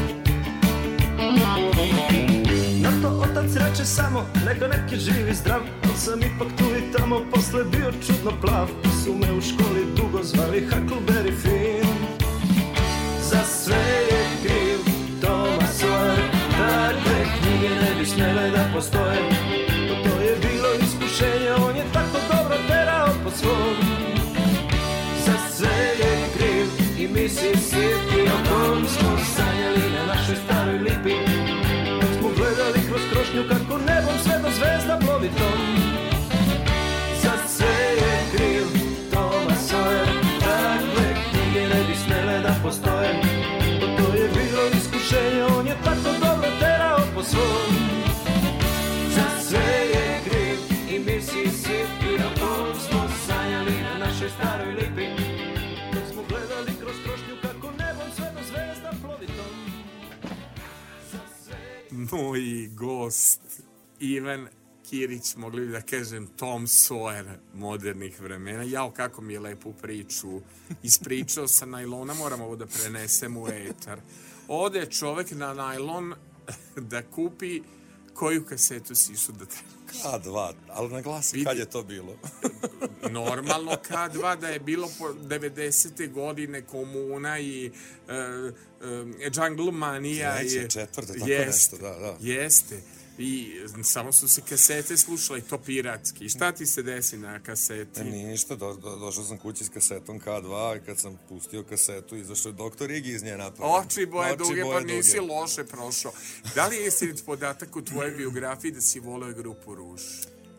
Na 2.82 2.92
to 3.02 3.08
otac 3.08 3.56
reče 3.56 3.86
samo, 3.86 4.26
neka 4.46 4.68
neki 4.68 4.96
živi 4.96 5.34
zdrav. 5.34 5.62
Al 5.84 5.96
sam 5.96 6.20
ipak 6.20 6.48
tu 6.58 6.64
i 6.64 6.98
tamo, 6.98 7.22
posle 7.34 7.64
bio 7.64 7.92
čudno 8.08 8.32
plav. 8.42 8.68
Su 9.04 9.14
me 9.14 9.34
u 9.34 9.42
školi 9.42 9.86
dugo 9.96 10.24
zvali 10.24 10.68
Huckleberry 10.72 11.34
Finn. 11.42 11.94
Za 13.22 13.44
sve 13.44 13.84
je 14.12 14.24
kriv 14.44 14.94
Thomas 15.22 15.82
Sawyer 15.82 16.32
Takve 16.58 17.26
knjige 17.40 17.70
ne 17.70 18.00
bi 18.00 18.06
smjele 18.06 18.52
da 18.52 18.70
postoje. 18.76 19.30
To 20.04 20.22
je 20.22 20.36
bilo 20.42 20.70
iskušenje 20.84 21.52
On 21.70 21.76
je 21.76 21.84
tako 21.94 22.18
dobro 22.32 22.58
terao 22.68 23.08
po 23.24 23.32
svom 23.32 23.97
Mississippi 27.38 28.22
O 28.36 28.38
kom 28.50 28.88
smo 28.88 29.18
sanjali 29.36 29.92
na 29.96 30.06
našoj 30.06 30.36
staroj 30.46 30.78
lipi. 30.80 31.16
Smo 32.20 32.30
gledali 32.38 32.80
kroz 32.88 33.02
krošnju 33.12 33.44
Kako 33.50 33.78
nebom 33.78 34.18
sve 34.24 34.40
do 34.42 34.50
zvezda 34.50 35.00
plovi 35.06 35.30
tom 35.38 35.77
Moj 62.12 62.70
gost, 62.76 63.42
Ivan 64.00 64.48
Kirić, 64.90 65.36
mogli 65.36 65.66
bi 65.66 65.72
da 65.72 65.82
kažem 65.82 66.28
Tom 66.28 66.68
Sawyer 66.68 67.36
modernih 67.54 68.22
vremena. 68.22 68.64
Jao, 68.64 68.92
kako 68.92 69.22
mi 69.22 69.34
je 69.34 69.40
lepu 69.40 69.74
priču 69.74 70.42
ispričao 70.84 71.48
sa 71.48 71.66
najlona, 71.66 72.14
moram 72.14 72.42
ovo 72.42 72.56
da 72.56 72.66
prenesem 72.66 73.38
u 73.38 73.48
etar. 73.48 74.00
Ode 74.48 74.86
čovek 74.86 75.32
na 75.32 75.54
najlon 75.54 76.14
da 76.76 77.02
kupi 77.04 77.62
koju 78.14 78.46
kasetu 78.46 78.96
si 78.96 79.14
išao 79.14 79.36
da 79.36 79.46
treba. 79.46 79.78
K2, 79.94 80.54
ali 80.70 80.90
na 80.94 81.02
glasi 81.02 81.36
Vidi. 81.36 81.46
kad 81.46 81.58
je 81.58 81.66
to 81.66 81.84
bilo. 81.84 82.16
Normalno 83.20 83.72
K2 83.90 84.40
da 84.40 84.48
je 84.48 84.60
bilo 84.60 84.90
po 85.00 85.06
90. 85.14 86.12
godine 86.12 86.62
komuna 86.62 87.40
i 87.40 87.72
uh, 87.72 88.54
uh, 88.82 89.08
Jungle 89.34 89.72
Manija. 89.72 90.38
Treća, 90.38 90.56
je- 90.56 90.70
četvrta, 90.70 91.14
tako 91.14 91.30
Jeste, 91.30 91.46
nešto, 91.48 91.78
da, 91.78 92.00
da. 92.00 92.18
Jeste. 92.22 92.82
I 93.20 93.52
samo 93.84 94.12
su 94.12 94.28
se 94.28 94.42
kasete 94.42 94.98
slušale, 94.98 95.40
i 95.40 95.42
to 95.42 95.58
piratski. 95.58 96.26
I 96.26 96.30
šta 96.30 96.52
ti 96.52 96.66
se 96.66 96.84
desi 96.84 97.18
na 97.18 97.40
kaseti? 97.40 98.00
E, 98.00 98.04
ništa, 98.04 98.56
do, 98.56 98.74
do, 98.74 98.96
došao 98.96 99.24
sam 99.24 99.38
kući 99.38 99.64
s 99.64 99.70
kasetom 99.70 100.20
K2 100.20 100.78
i 100.78 100.86
kad 100.86 101.00
sam 101.00 101.20
pustio 101.30 101.64
kasetu, 101.64 102.16
izašao 102.16 102.50
je 102.50 102.54
doktor 102.54 102.92
Igi 102.92 103.12
iz 103.12 103.24
nje 103.24 103.38
napravio. 103.38 103.76
Oči 103.76 104.06
boje 104.06 104.34
Oči 104.34 104.38
duge, 104.38 104.64
boje 104.64 104.80
pa 104.80 104.94
nisi 104.94 105.18
duge. 105.18 105.34
loše 105.34 105.64
prošao. 105.64 106.12
Da 106.56 106.68
li 106.68 106.76
je 106.76 106.88
istinit 106.88 107.26
podatak 107.26 107.76
u 107.76 107.82
tvojoj 107.82 108.12
biografiji 108.12 108.72
da 108.72 108.82
si 108.82 109.00
voleo 109.00 109.34
grupu 109.34 109.76
Ruž? 109.76 110.02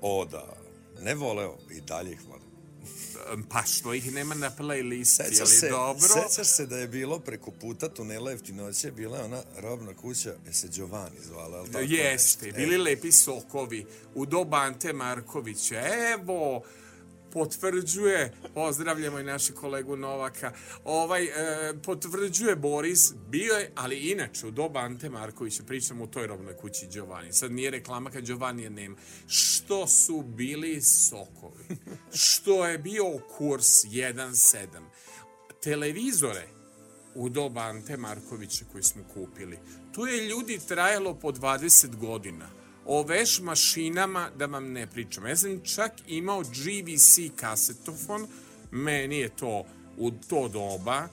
O, 0.00 0.24
da. 0.24 0.56
Ne 1.00 1.14
voleo, 1.14 1.58
i 1.70 1.80
dalje 1.80 2.12
ih 2.12 2.20
volim. 2.28 2.47
Pa 3.48 3.62
što 3.62 3.94
ih 3.94 4.12
nema 4.12 4.34
na 4.34 4.50
playlisti, 4.58 5.22
je 5.22 5.28
Sećaš 5.30 5.48
li 5.48 5.56
se, 5.56 5.68
dobro? 5.68 6.08
sećaš 6.08 6.46
se 6.46 6.66
da 6.66 6.78
je 6.78 6.88
bilo 6.88 7.18
preko 7.18 7.50
puta 7.50 7.88
tunela 7.88 8.30
Jeftinoće, 8.30 8.90
bila 8.90 9.18
je 9.18 9.24
ona 9.24 9.42
robna 9.58 9.94
kuća, 9.94 10.34
je 10.46 10.52
se 10.52 10.68
Giovanni 10.68 11.18
zvala, 11.28 11.58
ali 11.58 11.72
tako? 11.72 11.84
Jeste, 11.88 12.46
nešto? 12.46 12.60
bili 12.60 12.76
lepi 12.76 13.12
sokovi 13.12 13.86
u 14.14 14.26
doba 14.26 14.56
Ante 14.56 14.92
Markovića. 14.92 15.82
Evo, 16.14 16.62
potvrđuje, 17.32 18.32
pozdravljamo 18.54 19.18
i 19.18 19.24
naši 19.24 19.52
kolegu 19.52 19.96
Novaka, 19.96 20.52
ovaj, 20.84 21.24
e, 21.24 21.32
potvrđuje 21.82 22.56
Boris, 22.56 23.12
bio 23.28 23.54
je, 23.54 23.72
ali 23.74 24.10
inače 24.10 24.46
u 24.46 24.50
doba 24.50 24.80
Ante 24.80 25.08
Markovića, 25.10 25.62
pričamo 25.62 26.04
u 26.04 26.06
toj 26.06 26.26
robnoj 26.26 26.56
kući 26.56 26.86
Giovanni, 26.86 27.32
sad 27.32 27.52
nije 27.52 27.70
reklama 27.70 28.10
kad 28.10 28.24
Giovanni 28.24 28.62
je 28.62 28.70
nema, 28.70 28.96
što 29.26 29.86
su 29.86 30.22
bili 30.22 30.82
sokovi, 30.82 31.64
što 32.14 32.66
je 32.66 32.78
bio 32.78 33.04
kurs 33.36 33.68
1.7, 33.84 34.66
televizore 35.62 36.48
u 37.14 37.28
doba 37.28 37.60
Ante 37.60 37.96
Markovića 37.96 38.64
koji 38.72 38.82
smo 38.82 39.02
kupili, 39.14 39.58
tu 39.92 40.06
je 40.06 40.28
ljudi 40.28 40.58
trajalo 40.68 41.14
po 41.14 41.32
20 41.32 41.96
godina, 41.96 42.57
o 42.88 43.02
veš 43.02 43.40
mašinama 43.40 44.30
da 44.36 44.46
vam 44.46 44.72
ne 44.72 44.86
pričam. 44.86 45.26
Ja 45.26 45.36
sam 45.36 45.60
čak 45.64 45.92
imao 46.06 46.42
GVC 46.42 47.36
kasetofon, 47.36 48.26
meni 48.70 49.18
je 49.18 49.28
to 49.28 49.64
u 49.96 50.10
to 50.10 50.48
doba 50.48 51.08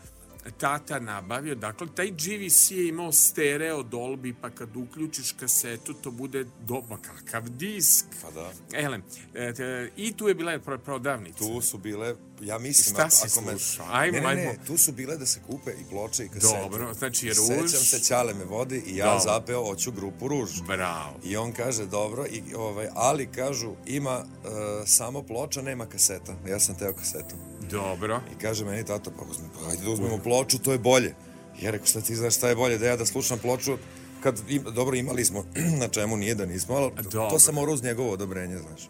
tata 0.52 1.00
nabavio. 1.00 1.56
Dakle, 1.56 1.88
taj 1.96 2.12
GVC 2.12 2.72
je 2.72 2.88
imao 2.88 3.12
stereo 3.12 3.84
Dolby, 3.84 4.34
pa 4.42 4.50
kad 4.50 4.78
uključiš 4.78 5.32
kasetu, 5.32 5.94
to 5.94 6.12
bude 6.12 6.46
doba 6.68 6.98
kakav 6.98 7.50
disk. 7.50 8.06
Pa 8.22 8.32
da. 8.32 8.52
Elem, 8.74 9.04
e, 9.34 9.90
i 9.98 10.14
tu 10.14 10.28
je 10.28 10.36
bila 10.36 10.60
prodavnica. 10.60 11.38
Tu 11.38 11.62
su 11.62 11.78
bile, 11.78 12.16
ja 12.42 12.60
mislim... 12.60 12.96
Šta 12.96 13.10
si 13.10 13.28
ako 13.32 13.42
me- 13.42 13.52
slušao? 13.52 13.86
Ajmo, 13.90 14.18
ne, 14.18 14.36
ne, 14.36 14.36
ne, 14.36 14.58
tu 14.68 14.78
su 14.78 14.92
bile 14.92 15.18
da 15.18 15.26
se 15.26 15.40
kupe 15.48 15.72
i 15.72 15.90
ploče 15.90 16.26
i 16.26 16.30
kasete. 16.30 16.60
Dobro, 16.62 16.94
znači 16.94 17.30
Ruž. 17.30 17.72
Sećam 17.72 17.86
se, 17.86 18.00
Ćale 18.00 18.34
me 18.34 18.44
vodi 18.44 18.84
i 18.88 18.98
ja 18.98 19.06
Dobro. 19.06 19.20
zapeo 19.20 19.62
Oću 19.62 19.92
grupu 19.92 20.28
Ruž. 20.28 20.50
Bravo. 20.68 21.20
I 21.24 21.38
on 21.38 21.52
kaže, 21.52 21.86
dobro, 21.86 22.26
i, 22.26 22.56
ovaj, 22.56 22.88
ali 22.94 23.28
kažu, 23.28 23.74
ima 23.86 24.24
e, 24.24 24.48
samo 24.86 25.24
ploča, 25.24 25.62
nema 25.62 25.86
kaseta. 25.86 26.36
Ja 26.48 26.60
sam 26.60 26.76
teo 26.76 26.94
kasetu. 26.94 27.36
Dobro. 27.72 28.22
I 28.36 28.42
kaže 28.42 28.66
meni 28.66 28.86
tata, 28.86 29.12
pa, 29.20 29.26
uzmi, 29.32 29.46
pa 29.54 29.70
ajde 29.70 29.84
da 29.84 29.90
uzmemo 29.90 30.18
ploču, 30.18 30.60
to 30.60 30.72
je 30.72 30.80
bolje. 30.80 31.16
Ja 31.62 31.72
rekao, 31.72 31.88
šta 31.88 32.02
ti 32.02 32.16
znaš 32.16 32.36
šta 32.36 32.50
je 32.50 32.56
bolje, 32.56 32.78
da 32.78 32.86
ja 32.86 32.98
da 32.98 33.06
slušam 33.06 33.40
ploču, 33.40 33.78
kad, 34.24 34.42
im, 34.50 34.64
dobro, 34.64 34.96
imali 34.96 35.26
smo, 35.26 35.46
na 35.82 35.88
čemu 35.88 36.18
nije 36.18 36.36
da 36.36 36.46
nismo, 36.46 36.76
ali 36.76 36.92
Dobro. 37.04 37.30
to 37.30 37.40
sam 37.40 37.56
morao 37.56 37.74
uz 37.74 37.84
njegovo 37.84 38.12
odobrenje, 38.12 38.58
znaš. 38.58 38.90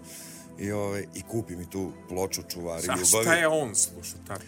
I, 0.60 0.72
ovaj, 0.72 1.06
I 1.16 1.22
kupi 1.22 1.56
mi 1.56 1.70
tu 1.70 1.91
ploču 2.10 2.41
čuvari 2.49 2.88
A 2.89 2.95
ljubavi. 2.95 3.24
šta 3.24 3.34
je 3.34 3.47
on 3.47 3.76
slušao, 3.76 4.20
tata? 4.28 4.43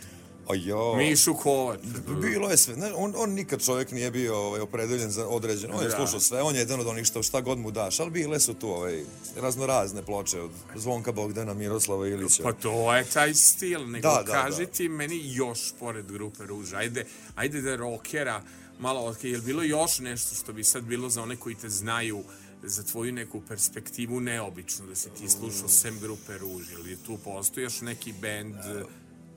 A 0.50 0.56
jo. 0.56 0.96
Mišu 0.96 1.34
Kovač. 1.34 1.80
Bilo 2.22 2.50
je 2.50 2.58
sve. 2.58 2.76
Ne, 2.76 2.94
on, 2.94 3.14
on 3.18 3.30
nikad 3.32 3.62
čovjek 3.62 3.92
nije 3.92 4.12
bio 4.12 4.38
ovaj, 4.38 4.62
opredeljen 4.62 5.12
za 5.12 5.28
određeno. 5.28 5.74
On 5.76 5.84
je 5.84 5.90
Da. 5.90 5.96
slušao 5.96 6.20
sve, 6.20 6.42
on 6.42 6.56
je 6.56 6.60
jedan 6.60 6.80
od 6.80 6.88
onih 6.88 7.06
što 7.06 7.24
šta 7.24 7.42
god 7.42 7.58
mu 7.58 7.72
daš, 7.72 8.00
ali 8.00 8.12
bile 8.12 8.40
su 8.40 8.54
tu 8.54 8.70
ovaj, 8.70 9.04
razno 9.36 9.66
razne 9.66 10.02
ploče 10.04 10.42
od 10.42 10.52
Zvonka 10.76 11.12
Bogdana, 11.12 11.54
Miroslava 11.54 12.08
Ilića. 12.08 12.44
Pa 12.44 12.54
to 12.54 12.96
je 12.96 13.04
taj 13.04 13.34
stil, 13.34 13.90
nego 13.90 14.08
Da, 14.10 14.24
da, 14.26 14.32
kaži 14.34 14.66
da. 14.66 14.72
ti 14.72 14.90
meni 14.90 15.22
još 15.26 15.74
pored 15.80 16.06
grupe 16.08 16.46
Ruž, 16.46 16.74
ajde, 16.74 17.06
ajde 17.36 17.62
da 17.62 17.76
rokera 17.76 18.42
malo 18.80 19.02
otke, 19.02 19.30
je 19.30 19.38
li 19.38 19.44
bilo 19.44 19.64
još 19.64 20.00
nešto 20.00 20.36
što 20.36 20.54
bi 20.54 20.64
sad 20.64 20.84
bilo 20.84 21.10
za 21.10 21.22
one 21.22 21.36
koji 21.36 21.56
te 21.56 21.70
znaju 21.70 22.24
za 22.64 22.84
tvoju 22.84 23.14
neku 23.14 23.42
perspektivu 23.42 24.20
neobično 24.20 24.86
da 24.86 24.96
si 24.96 25.10
ti 25.12 25.30
slušao 25.30 25.68
sem 25.68 26.00
grupe 26.00 26.38
Ruž, 26.38 26.72
ili 26.72 26.98
tu 26.98 27.18
postoji 27.18 27.64
još 27.64 27.82
neki 27.82 28.14
band, 28.14 28.56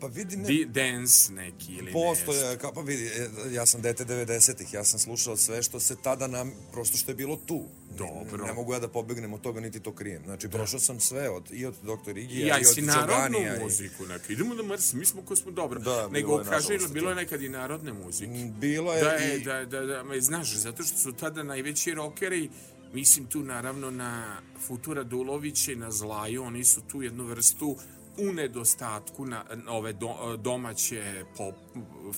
Pa 0.01 0.07
vidi, 0.07 0.37
ne, 0.37 0.45
di, 0.45 0.64
dance 0.66 1.33
neki 1.33 1.73
ili 1.73 1.83
nešto? 1.83 1.99
Postoje, 2.01 2.59
ka, 2.59 2.73
pa 2.73 2.81
vidi, 2.81 3.07
e, 3.07 3.29
ja 3.53 3.66
sam 3.66 3.83
dete 3.83 4.05
90-ih, 4.05 4.75
ja 4.75 4.85
sam 4.85 4.99
slušao 4.99 5.37
sve 5.37 5.62
što 5.62 5.81
se 5.81 5.97
tada 5.97 6.27
nam, 6.27 6.53
prosto 6.73 6.97
što 6.97 7.11
je 7.11 7.16
bilo 7.16 7.37
tu. 7.37 7.64
Dobro. 7.99 8.37
Ne, 8.37 8.45
ne 8.45 8.53
mogu 8.53 8.73
ja 8.73 8.79
da 8.79 8.89
pobegnem 8.89 9.33
od 9.33 9.41
toga, 9.41 9.61
niti 9.61 9.81
to 9.81 9.95
krijem. 9.95 10.23
Znači, 10.25 10.49
prošao 10.49 10.81
sam 10.81 11.01
sve, 11.01 11.31
od, 11.31 11.45
i 11.51 11.66
od 11.66 11.75
Dr. 11.83 12.16
I 12.16 12.23
Igija, 12.25 12.47
ja 12.47 12.59
i 12.59 12.62
i 12.62 12.66
od 12.66 12.75
si 12.75 12.83
narodnu 12.83 13.16
Giovanija. 13.31 13.57
i- 13.57 13.64
muziku, 13.64 14.07
neka. 14.07 14.33
Idemo 14.33 14.55
da 14.55 14.62
mrs, 14.64 14.93
mi 14.93 15.07
smo 15.07 15.23
ko 15.23 15.37
smo 15.37 15.51
dobro. 15.51 15.81
Da, 15.81 15.91
bilo 15.91 16.09
Nego, 16.11 16.39
nažalost, 16.41 16.93
bilo 16.93 17.09
je 17.09 17.14
to. 17.14 17.21
nekad 17.21 17.43
i 17.43 17.49
narodne 17.49 17.93
muzike. 17.95 18.33
Bilo 18.51 18.93
je 18.93 19.05
Da, 19.05 19.11
je, 19.11 19.37
i... 19.37 19.45
da, 19.45 19.64
da, 19.64 19.81
da, 19.81 20.03
ma, 20.05 20.21
znaš, 20.21 20.55
zato 20.55 20.83
što 20.83 20.99
su 20.99 21.12
tada 21.12 21.43
najveći 21.43 21.95
rokeri, 21.95 22.51
mislim 22.93 23.26
tu 23.26 23.43
naravno 23.43 23.91
na 23.91 24.41
Futura 24.66 25.03
Dulovića 25.03 25.72
i 25.72 25.76
na 25.76 25.91
Zlaju, 25.91 26.43
oni 26.43 26.64
su 26.64 26.80
tu 26.80 27.03
jednu 27.03 27.24
vrstu 27.24 27.76
u 28.18 28.32
nedostatku 28.32 29.26
na, 29.26 29.45
na 29.64 29.72
ove 29.72 29.93
do, 29.93 30.36
domaće 30.36 31.24
pop, 31.36 31.55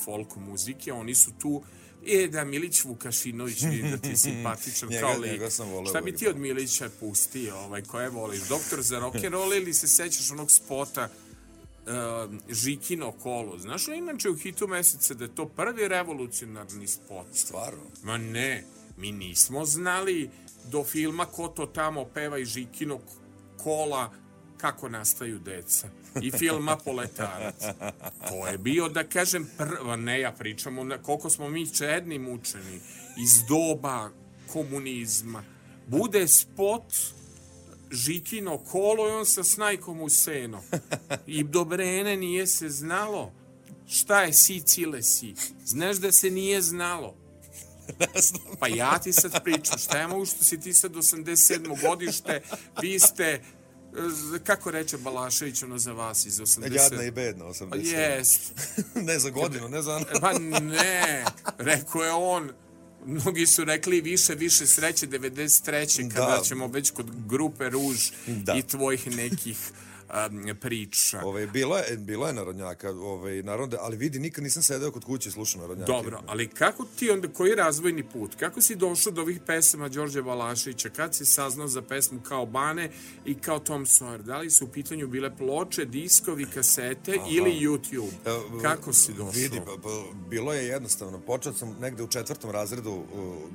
folk 0.05 0.37
muzike, 0.37 0.93
oni 0.93 1.15
su 1.15 1.31
tu 1.39 1.63
E, 2.07 2.29
da, 2.29 2.45
Milić 2.45 2.85
Vukašinović, 2.85 3.63
vidim 3.71 3.91
da 3.91 3.97
ti 3.97 4.09
je 4.09 4.17
simpatičan 4.17 4.89
Njega- 4.89 5.01
kao 5.01 5.19
lik. 5.19 5.41
Šta 5.89 6.01
bi 6.01 6.17
ti 6.17 6.29
od 6.29 6.39
Milića 6.39 6.91
pustio, 7.01 7.57
ovaj, 7.57 7.83
koje 7.83 8.09
voliš? 8.09 8.49
Doktor 8.49 8.83
za 8.83 9.01
rock'n'roll 9.01 9.57
ili 9.57 9.75
se 9.75 9.89
sećaš 9.89 10.31
onog 10.31 10.51
spota 10.51 11.09
uh, 11.09 12.35
Žikino 12.51 13.13
kolo. 13.13 13.59
Znaš 13.59 13.89
li 13.89 13.99
inače 13.99 14.31
u 14.31 14.37
hitu 14.37 14.69
meseca 14.69 15.15
da 15.15 15.25
je 15.25 15.35
to 15.35 15.49
prvi 15.49 15.89
revolucionarni 15.89 16.87
spot? 16.87 17.27
Stvarno? 17.33 17.83
Ma 18.03 18.19
ne, 18.19 18.65
mi 18.97 19.13
nismo 19.13 19.65
znali 19.65 20.31
do 20.71 20.85
filma 20.85 21.27
ko 21.27 21.49
to 21.49 21.67
tamo 21.67 22.05
peva 22.05 22.39
i 22.39 22.45
Žikino 22.45 23.01
kola 23.57 24.13
kako 24.57 24.89
nastaju 24.89 25.39
deca. 25.39 25.89
I 26.23 26.31
filma 26.31 26.77
Poletarac. 26.77 27.63
To 28.29 28.47
je 28.47 28.59
bio, 28.59 28.89
da 28.89 29.05
kažem, 29.05 29.51
prva, 29.59 29.97
ne 29.97 30.21
ja 30.21 30.33
pričamo, 30.33 30.85
na, 30.85 30.99
koliko 30.99 31.31
smo 31.31 31.49
mi 31.49 31.75
čedni 31.75 32.19
mučeni 32.19 32.81
iz 33.19 33.45
doba 33.49 34.11
komunizma. 34.53 35.45
Bude 35.87 36.29
spot 36.29 36.95
Žikino 37.91 38.59
kolo 38.59 39.09
i 39.09 39.13
on 39.13 39.27
sa 39.27 39.45
snajkom 39.45 40.01
u 40.01 40.09
seno. 40.09 40.63
I 41.27 41.45
do 41.45 41.65
Brene 41.65 42.17
nije 42.17 42.47
se 42.47 42.69
znalo 42.69 43.33
šta 43.93 44.23
je 44.23 44.33
si 44.33 44.61
cile 44.61 45.03
si. 45.03 45.35
Znaš 45.65 45.97
da 45.97 46.13
se 46.13 46.31
nije 46.31 46.63
znalo. 46.63 47.15
Pa 48.61 48.69
ja 48.69 48.99
ti 48.99 49.13
sad 49.13 49.45
pričam, 49.45 49.79
šta 49.79 49.99
ja 49.99 50.09
mogu 50.09 50.27
što 50.27 50.45
si 50.45 50.61
ti 50.61 50.73
sad 50.73 50.93
87. 50.93 51.81
godište, 51.83 52.43
vi 52.83 52.99
ste, 52.99 53.25
e, 53.25 53.41
kako 54.45 54.71
reče 54.71 54.99
Balašević 54.99 55.63
ono 55.63 55.79
za 55.79 55.93
vas 55.93 56.27
iz 56.27 56.39
80. 56.39 56.75
Jadna 56.75 57.03
i 57.03 57.11
bedna, 57.11 57.45
Pa 57.45 57.51
80. 57.51 57.85
jest. 57.85 58.53
ne 59.09 59.19
za 59.19 59.31
godinu, 59.31 59.69
ne 59.69 59.83
za... 59.83 60.01
Pa 60.21 60.33
ne, 60.39 61.25
rekao 61.59 62.03
je 62.03 62.13
on, 62.13 62.51
mnogi 63.05 63.47
su 63.47 63.65
rekli 63.65 64.01
više, 64.01 64.35
više 64.35 64.67
sreće 64.67 65.07
93. 65.07 66.11
kada 66.11 66.27
Da. 66.29 66.43
ćemo 66.43 66.67
već 66.67 66.91
kod 66.91 67.27
grupe 67.27 67.71
Ruž 67.71 68.11
Da. 68.27 68.55
i 68.55 68.63
tvojih 68.63 69.07
nekih 69.09 69.59
um, 70.13 70.57
priča. 70.61 71.21
Ovaj, 71.25 71.47
bilo, 71.47 71.77
je, 71.77 71.97
bilo 71.97 72.27
je 72.27 72.33
narodnjaka, 72.33 72.91
ovaj, 72.91 73.43
naravno, 73.43 73.67
da- 73.67 73.79
ali 73.81 73.97
vidi, 73.97 74.19
nikad 74.19 74.45
nisam 74.45 74.63
sedeo 74.63 74.91
kod 74.91 75.05
kuće 75.05 75.29
i 75.29 75.33
slušao 75.33 75.61
narodnjake. 75.61 75.93
Dobro, 75.93 76.23
ali 76.27 76.49
kako 76.49 76.85
ti 76.85 77.11
onda, 77.11 77.29
koji 77.29 77.51
je 77.51 77.57
razvojni 77.57 78.03
put? 78.03 78.35
Kako 78.35 78.61
si 78.61 78.77
došao 78.77 79.13
do 79.13 79.21
ovih 79.21 79.41
pesama 79.47 79.89
Đorđe 79.89 80.23
Balaševića? 80.23 80.89
Kad 80.89 81.15
si 81.15 81.25
saznao 81.25 81.69
za 81.69 81.83
pesmu 81.83 82.21
kao 82.21 82.47
Bane 82.47 82.91
i 83.25 83.35
kao 83.35 83.59
Tom 83.59 83.87
Sawyer? 83.87 84.23
Da 84.23 84.39
li 84.39 84.51
su 84.51 84.65
u 84.65 84.69
pitanju 84.69 85.09
bile 85.09 85.37
ploče, 85.37 85.85
diskovi, 85.85 86.47
kasete 86.47 87.19
ili 87.31 87.51
YouTube? 87.51 88.63
Kako 88.63 88.93
si 88.93 89.13
došao? 89.13 89.31
Vidi, 89.31 89.61
pa, 89.67 89.73
pa, 89.83 89.89
bilo 90.29 90.53
je 90.53 90.67
jednostavno. 90.67 91.21
Počeo 91.21 91.53
sam 91.53 91.77
negde 91.81 92.03
u 92.03 92.09
četvrtom 92.09 92.51
razredu 92.51 93.03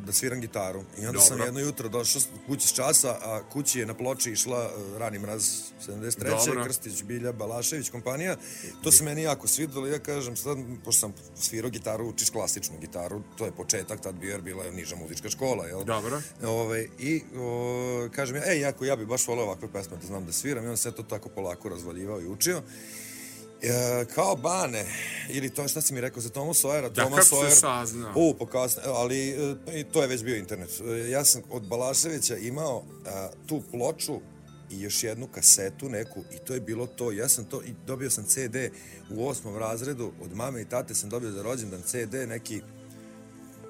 da 0.05 0.11
sviram 0.13 0.41
gitaru. 0.41 0.83
I 1.01 1.05
onda 1.05 1.19
sam 1.19 1.37
Dobro. 1.37 1.45
jedno 1.45 1.59
jutro 1.59 1.89
došao 1.89 2.21
kući 2.47 2.67
s 2.67 2.73
časa, 2.73 3.09
a 3.09 3.41
kući 3.49 3.79
je 3.79 3.85
na 3.85 3.93
ploči 3.93 4.31
išla 4.31 4.65
uh, 4.65 4.97
Rani 4.97 5.19
mraz 5.19 5.43
73. 5.87 6.29
Dobro. 6.29 6.46
Krstić, 6.63 7.03
Bilja, 7.03 7.31
Balašević, 7.31 7.89
kompanija. 7.89 8.37
To 8.83 8.91
se 8.91 9.03
meni 9.03 9.21
jako 9.21 9.47
svidelo. 9.47 9.87
Ja 9.87 9.99
kažem, 9.99 10.35
sad, 10.37 10.57
pošto 10.85 10.99
sam 10.99 11.13
svirao 11.35 11.69
gitaru, 11.69 12.09
učiš 12.09 12.29
klasičnu 12.29 12.77
gitaru, 12.81 13.21
to 13.37 13.45
je 13.45 13.51
početak, 13.51 14.01
tad 14.01 14.15
bio 14.15 14.31
jer 14.31 14.41
bila 14.41 14.63
je 14.63 14.71
niža 14.71 14.95
muzička 14.95 15.29
škola, 15.29 15.67
jel? 15.67 15.83
Dobro. 15.83 16.21
Ove, 16.43 16.87
I 16.99 17.21
o, 17.39 18.09
kažem 18.15 18.35
ja, 18.35 18.51
ej, 18.51 18.59
jako, 18.59 18.85
ja 18.85 18.95
bi 18.95 19.05
baš 19.05 19.27
voleo 19.27 19.45
ovakve 19.45 19.67
pesme 19.73 19.97
da 20.01 20.07
znam 20.07 20.25
da 20.25 20.31
sviram. 20.31 20.65
I 20.65 20.67
on 20.67 20.77
se 20.77 20.91
to 20.91 21.03
tako 21.03 21.29
polako 21.29 21.69
razvaljivao 21.69 22.21
i 22.21 22.27
učio. 22.27 22.61
E, 23.61 24.05
kao 24.15 24.35
Bane, 24.35 24.85
ili 25.29 25.49
to 25.49 25.67
šta 25.67 25.81
si 25.81 25.93
mi 25.93 26.01
rekao 26.01 26.21
za 26.21 26.29
Tomu 26.29 26.53
Sawyera, 26.53 26.89
Da, 26.89 27.03
Toma 27.03 27.17
Sawyer, 27.17 27.59
saznao? 27.59 28.11
U, 28.15 28.33
pokasne, 28.33 28.83
ali 28.85 29.29
e, 29.67 29.83
to 29.83 30.01
je 30.01 30.07
već 30.07 30.23
bio 30.23 30.35
internet. 30.35 30.69
E, 30.69 31.09
ja 31.09 31.25
sam 31.25 31.41
od 31.49 31.67
Balaševića 31.67 32.37
imao 32.37 32.83
a, 33.05 33.29
tu 33.47 33.61
ploču 33.71 34.19
i 34.71 34.81
još 34.81 35.03
jednu 35.03 35.27
kasetu 35.27 35.89
neku 35.89 36.23
i 36.35 36.37
to 36.37 36.53
je 36.53 36.59
bilo 36.59 36.87
to. 36.87 37.11
Ja 37.11 37.29
sam 37.29 37.45
to, 37.45 37.61
i 37.63 37.73
dobio 37.87 38.09
sam 38.09 38.23
CD 38.23 38.55
u 39.09 39.27
osmom 39.27 39.57
razredu, 39.57 40.11
od 40.21 40.35
mame 40.35 40.61
i 40.61 40.65
tate 40.65 40.95
sam 40.95 41.09
dobio 41.09 41.31
za 41.31 41.43
rođendan 41.43 41.81
CD 41.81 42.13
neki 42.27 42.61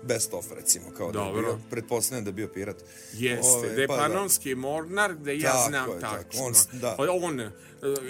best 0.08 0.34
of, 0.34 0.52
recimo, 0.52 0.86
kao 0.92 1.12
da 1.12 1.20
je 1.20 1.26
Dobro. 1.26 1.42
bio, 1.44 1.60
pretpostavljam 1.70 2.24
da 2.24 2.30
je 2.30 2.34
bio 2.34 2.48
pirat. 2.48 2.76
Jeste, 3.14 3.48
Ove, 3.48 3.70
da 3.70 3.82
je 3.82 3.88
pa 3.88 3.96
da. 3.96 4.02
Panonski 4.02 4.56
mornar, 4.56 5.16
da 5.16 5.32
ja 5.34 5.40
Tako 5.44 5.70
znam 5.70 5.90
je, 5.90 6.00
tačno. 6.00 6.42
On 6.42 6.54
da. 6.74 6.96
On, 7.00 7.40
e, 7.40 7.52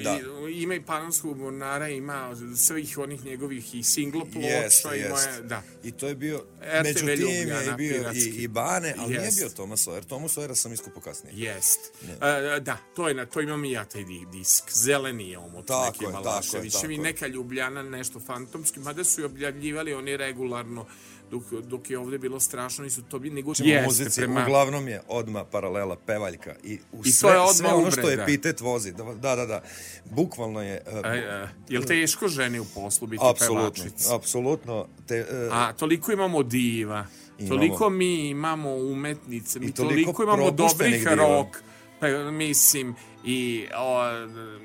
Da. 0.03 0.19
i- 0.49 0.53
ima 0.53 0.75
i 0.75 0.81
Panonskog 0.81 1.37
mornara, 1.37 1.89
ima 1.89 2.35
svih 2.57 2.97
onih 2.97 3.25
njegovih 3.25 3.75
i 3.75 3.83
singlo 3.83 4.25
ploča, 4.25 4.47
Jeste, 4.47 4.87
ima 4.87 4.95
je, 4.95 5.01
jeste. 5.01 5.41
da. 5.41 5.63
I 5.83 5.91
to 5.91 6.07
je 6.07 6.15
bio, 6.15 6.43
RTV 6.61 6.83
među 6.83 7.05
tim 7.17 7.27
je 7.29 7.43
i 7.65 7.75
bio 7.77 7.87
i, 7.87 7.93
piratski. 7.93 8.29
i 8.29 8.47
Bane, 8.47 8.95
ali 8.97 9.09
nije 9.09 9.21
Jest. 9.21 9.39
bio 9.39 9.49
Tomas 9.49 9.87
Sawyer. 9.87 10.03
Tomas 10.03 10.37
Sawyera 10.37 10.55
sam 10.55 10.73
iskupo 10.73 11.01
kasnije. 11.01 11.33
Jest. 11.37 11.79
E, 12.11 12.59
da, 12.59 12.77
to 12.95 13.07
je 13.07 13.13
na 13.13 13.25
to 13.25 13.41
imam 13.41 13.65
i 13.65 13.71
ja 13.71 13.85
taj 13.85 14.03
di- 14.03 14.25
disk. 14.31 14.63
Zeleni 14.73 15.29
je 15.29 15.37
omot 15.37 15.65
Tako 15.67 15.85
neki 15.85 15.99
tako 15.99 16.87
je. 16.87 16.97
neka 16.97 17.27
Ljubljana, 17.27 17.83
nešto 17.83 18.19
fantomski, 18.19 18.79
mada 18.79 19.03
su 19.03 19.21
i 19.21 19.25
objavljivali 19.25 19.93
oni 19.93 20.17
regularno 20.17 20.85
dok, 21.32 21.43
dok 21.63 21.89
je 21.89 21.97
ovde 21.97 22.17
bilo 22.17 22.39
strašno, 22.39 22.84
nisu 22.84 23.01
to 23.01 23.19
bi 23.19 23.30
nego 23.30 23.51
u 23.51 23.86
muzici, 23.86 24.25
uglavnom 24.25 24.88
je 24.88 25.01
odma 25.07 25.45
paralela 25.45 25.95
pevaljka 26.05 26.55
i 26.63 26.80
u 26.91 26.99
I 26.99 27.03
to 27.03 27.11
sve, 27.11 27.32
je 27.32 27.39
odmah 27.39 27.53
sve 27.53 27.73
ono 27.73 27.91
što 27.91 28.09
je 28.09 28.25
pitet 28.25 28.61
vozi. 28.61 28.91
Da, 28.91 29.03
da, 29.03 29.36
da. 29.36 29.45
da. 29.45 29.61
Bukvalno 30.05 30.63
je... 30.63 30.82
Uh, 30.88 31.05
E, 31.05 31.17
e, 31.17 31.47
jel 31.69 31.84
teško 31.84 32.28
ženi 32.28 32.59
u 32.59 32.65
poslu 32.75 33.07
biti 33.07 33.23
apsolutno, 33.25 33.84
pevačica? 33.84 34.15
apsolutno. 34.15 34.88
Te, 35.07 35.21
uh, 35.21 35.53
A 35.57 35.73
toliko 35.73 36.11
imamo 36.11 36.43
diva, 36.43 37.05
Imamo. 37.39 37.55
toliko 37.55 37.89
mi 37.89 38.30
imamo 38.30 38.75
umetnice, 38.75 39.59
mi 39.59 39.65
I 39.65 39.71
toliko, 39.71 39.93
toliko 39.93 40.23
imamo 40.23 40.51
dobrih 40.51 41.07
rock, 41.07 41.57
pa, 41.99 42.32
mislim, 42.32 42.95
i, 43.28 43.67
o, 43.75 44.01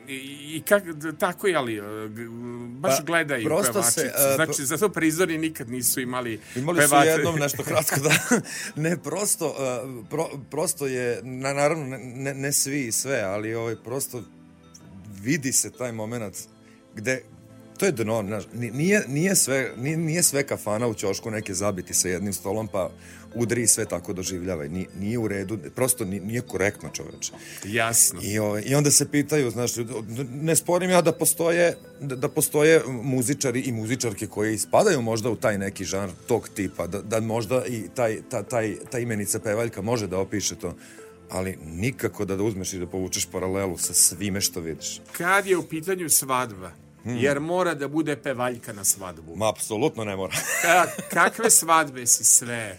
i, 0.08 0.14
i 0.50 0.62
kak, 0.62 0.82
tako 1.18 1.46
je, 1.46 1.56
ali, 1.56 1.74
g- 2.08 2.28
baš 2.70 2.96
Pa, 2.96 3.02
gledaju 3.02 3.44
prosto 3.46 3.72
pevačice. 3.72 4.00
se, 4.00 4.06
e, 4.06 4.34
znači, 4.34 4.64
zato 4.64 4.88
prizori 4.88 5.38
nikad 5.38 5.70
nisu 5.70 6.00
imali 6.00 6.40
Imali 6.56 6.82
su 6.82 6.88
pevače. 6.90 7.08
jednom 7.08 7.36
nešto 7.36 7.62
kratko 7.68 8.00
da 8.00 8.10
ne 8.76 8.96
prosto 8.98 9.48
uh, 9.48 9.56
pro, 10.06 10.28
prosto 10.50 10.86
je 10.86 11.20
na, 11.22 11.52
naravno 11.52 11.86
ne, 11.98 12.34
ne, 12.34 12.52
svi 12.52 12.80
i 12.80 12.92
sve 12.92 13.20
ali 13.20 13.54
ovaj 13.54 13.76
prosto 13.76 14.22
vidi 15.14 15.52
se 15.52 15.70
taj 15.70 15.92
moment 15.92 16.36
gde 16.94 17.22
to 17.78 17.86
je 17.86 17.92
dno, 17.94 18.22
znaš, 18.22 18.44
ni- 18.52 18.70
nije, 18.70 19.04
nije, 19.08 19.36
sve, 19.36 19.72
nije, 19.76 19.96
nije 19.96 20.22
sve 20.22 20.42
kafana 20.44 20.86
u 20.86 20.94
ćošku 20.94 21.30
neke 21.30 21.54
zabiti 21.54 21.94
sa 21.94 22.08
jednim 22.08 22.32
stolom 22.32 22.68
pa 22.68 22.90
udri 23.34 23.62
i 23.62 23.66
sve 23.66 23.84
tako 23.84 24.12
doživljavaj. 24.12 24.68
Nije, 24.68 24.86
nije 24.96 25.18
u 25.18 25.28
redu, 25.28 25.58
prosto 25.74 26.04
ni- 26.04 26.20
nije 26.20 26.40
korektno 26.42 26.90
čoveče. 26.90 27.32
Jasno. 27.64 28.20
I, 28.22 28.38
ovaj, 28.38 28.62
I 28.66 28.74
onda 28.74 28.90
se 28.90 29.10
pitaju, 29.10 29.50
znaš, 29.50 29.72
ne 30.32 30.56
sporim 30.56 30.90
ja 30.90 31.02
da 31.02 31.12
postoje, 31.12 31.76
da, 32.00 32.16
da 32.16 32.28
postoje 32.28 32.82
muzičari 32.86 33.60
i 33.60 33.72
muzičarke 33.72 34.26
koji 34.26 34.54
ispadaju 34.54 35.02
možda 35.02 35.30
u 35.30 35.36
taj 35.36 35.58
neki 35.58 35.84
žanr 35.84 36.10
tog 36.26 36.48
tipa, 36.48 36.86
da, 36.86 37.02
da 37.02 37.20
možda 37.20 37.62
i 37.66 37.82
taj, 37.94 38.18
ta, 38.22 38.42
taj, 38.42 38.76
ta 38.90 38.98
imenica 38.98 39.38
pevaljka 39.38 39.82
može 39.82 40.06
da 40.06 40.18
opiše 40.18 40.54
to, 40.54 40.74
ali 41.30 41.58
nikako 41.64 42.24
da, 42.24 42.36
da 42.36 42.42
uzmeš 42.42 42.72
i 42.72 42.78
da 42.78 42.86
povučeš 42.86 43.26
paralelu 43.26 43.78
sa 43.78 43.94
svime 43.94 44.40
što 44.40 44.60
vidiš. 44.60 45.00
Kad 45.12 45.46
je 45.46 45.56
u 45.56 45.62
pitanju 45.62 46.08
svadba, 46.08 46.70
Hmm. 47.02 47.16
jer 47.16 47.40
mora 47.40 47.74
da 47.74 47.88
bude 47.88 48.16
pevaljka 48.16 48.72
na 48.72 48.84
svadbu. 48.84 49.36
Ma, 49.36 49.48
apsolutno 49.48 50.04
ne 50.04 50.16
mora. 50.16 50.32
Ka, 50.62 50.86
kakve 51.10 51.50
svadbe 51.50 52.06
si 52.06 52.24
sve, 52.24 52.78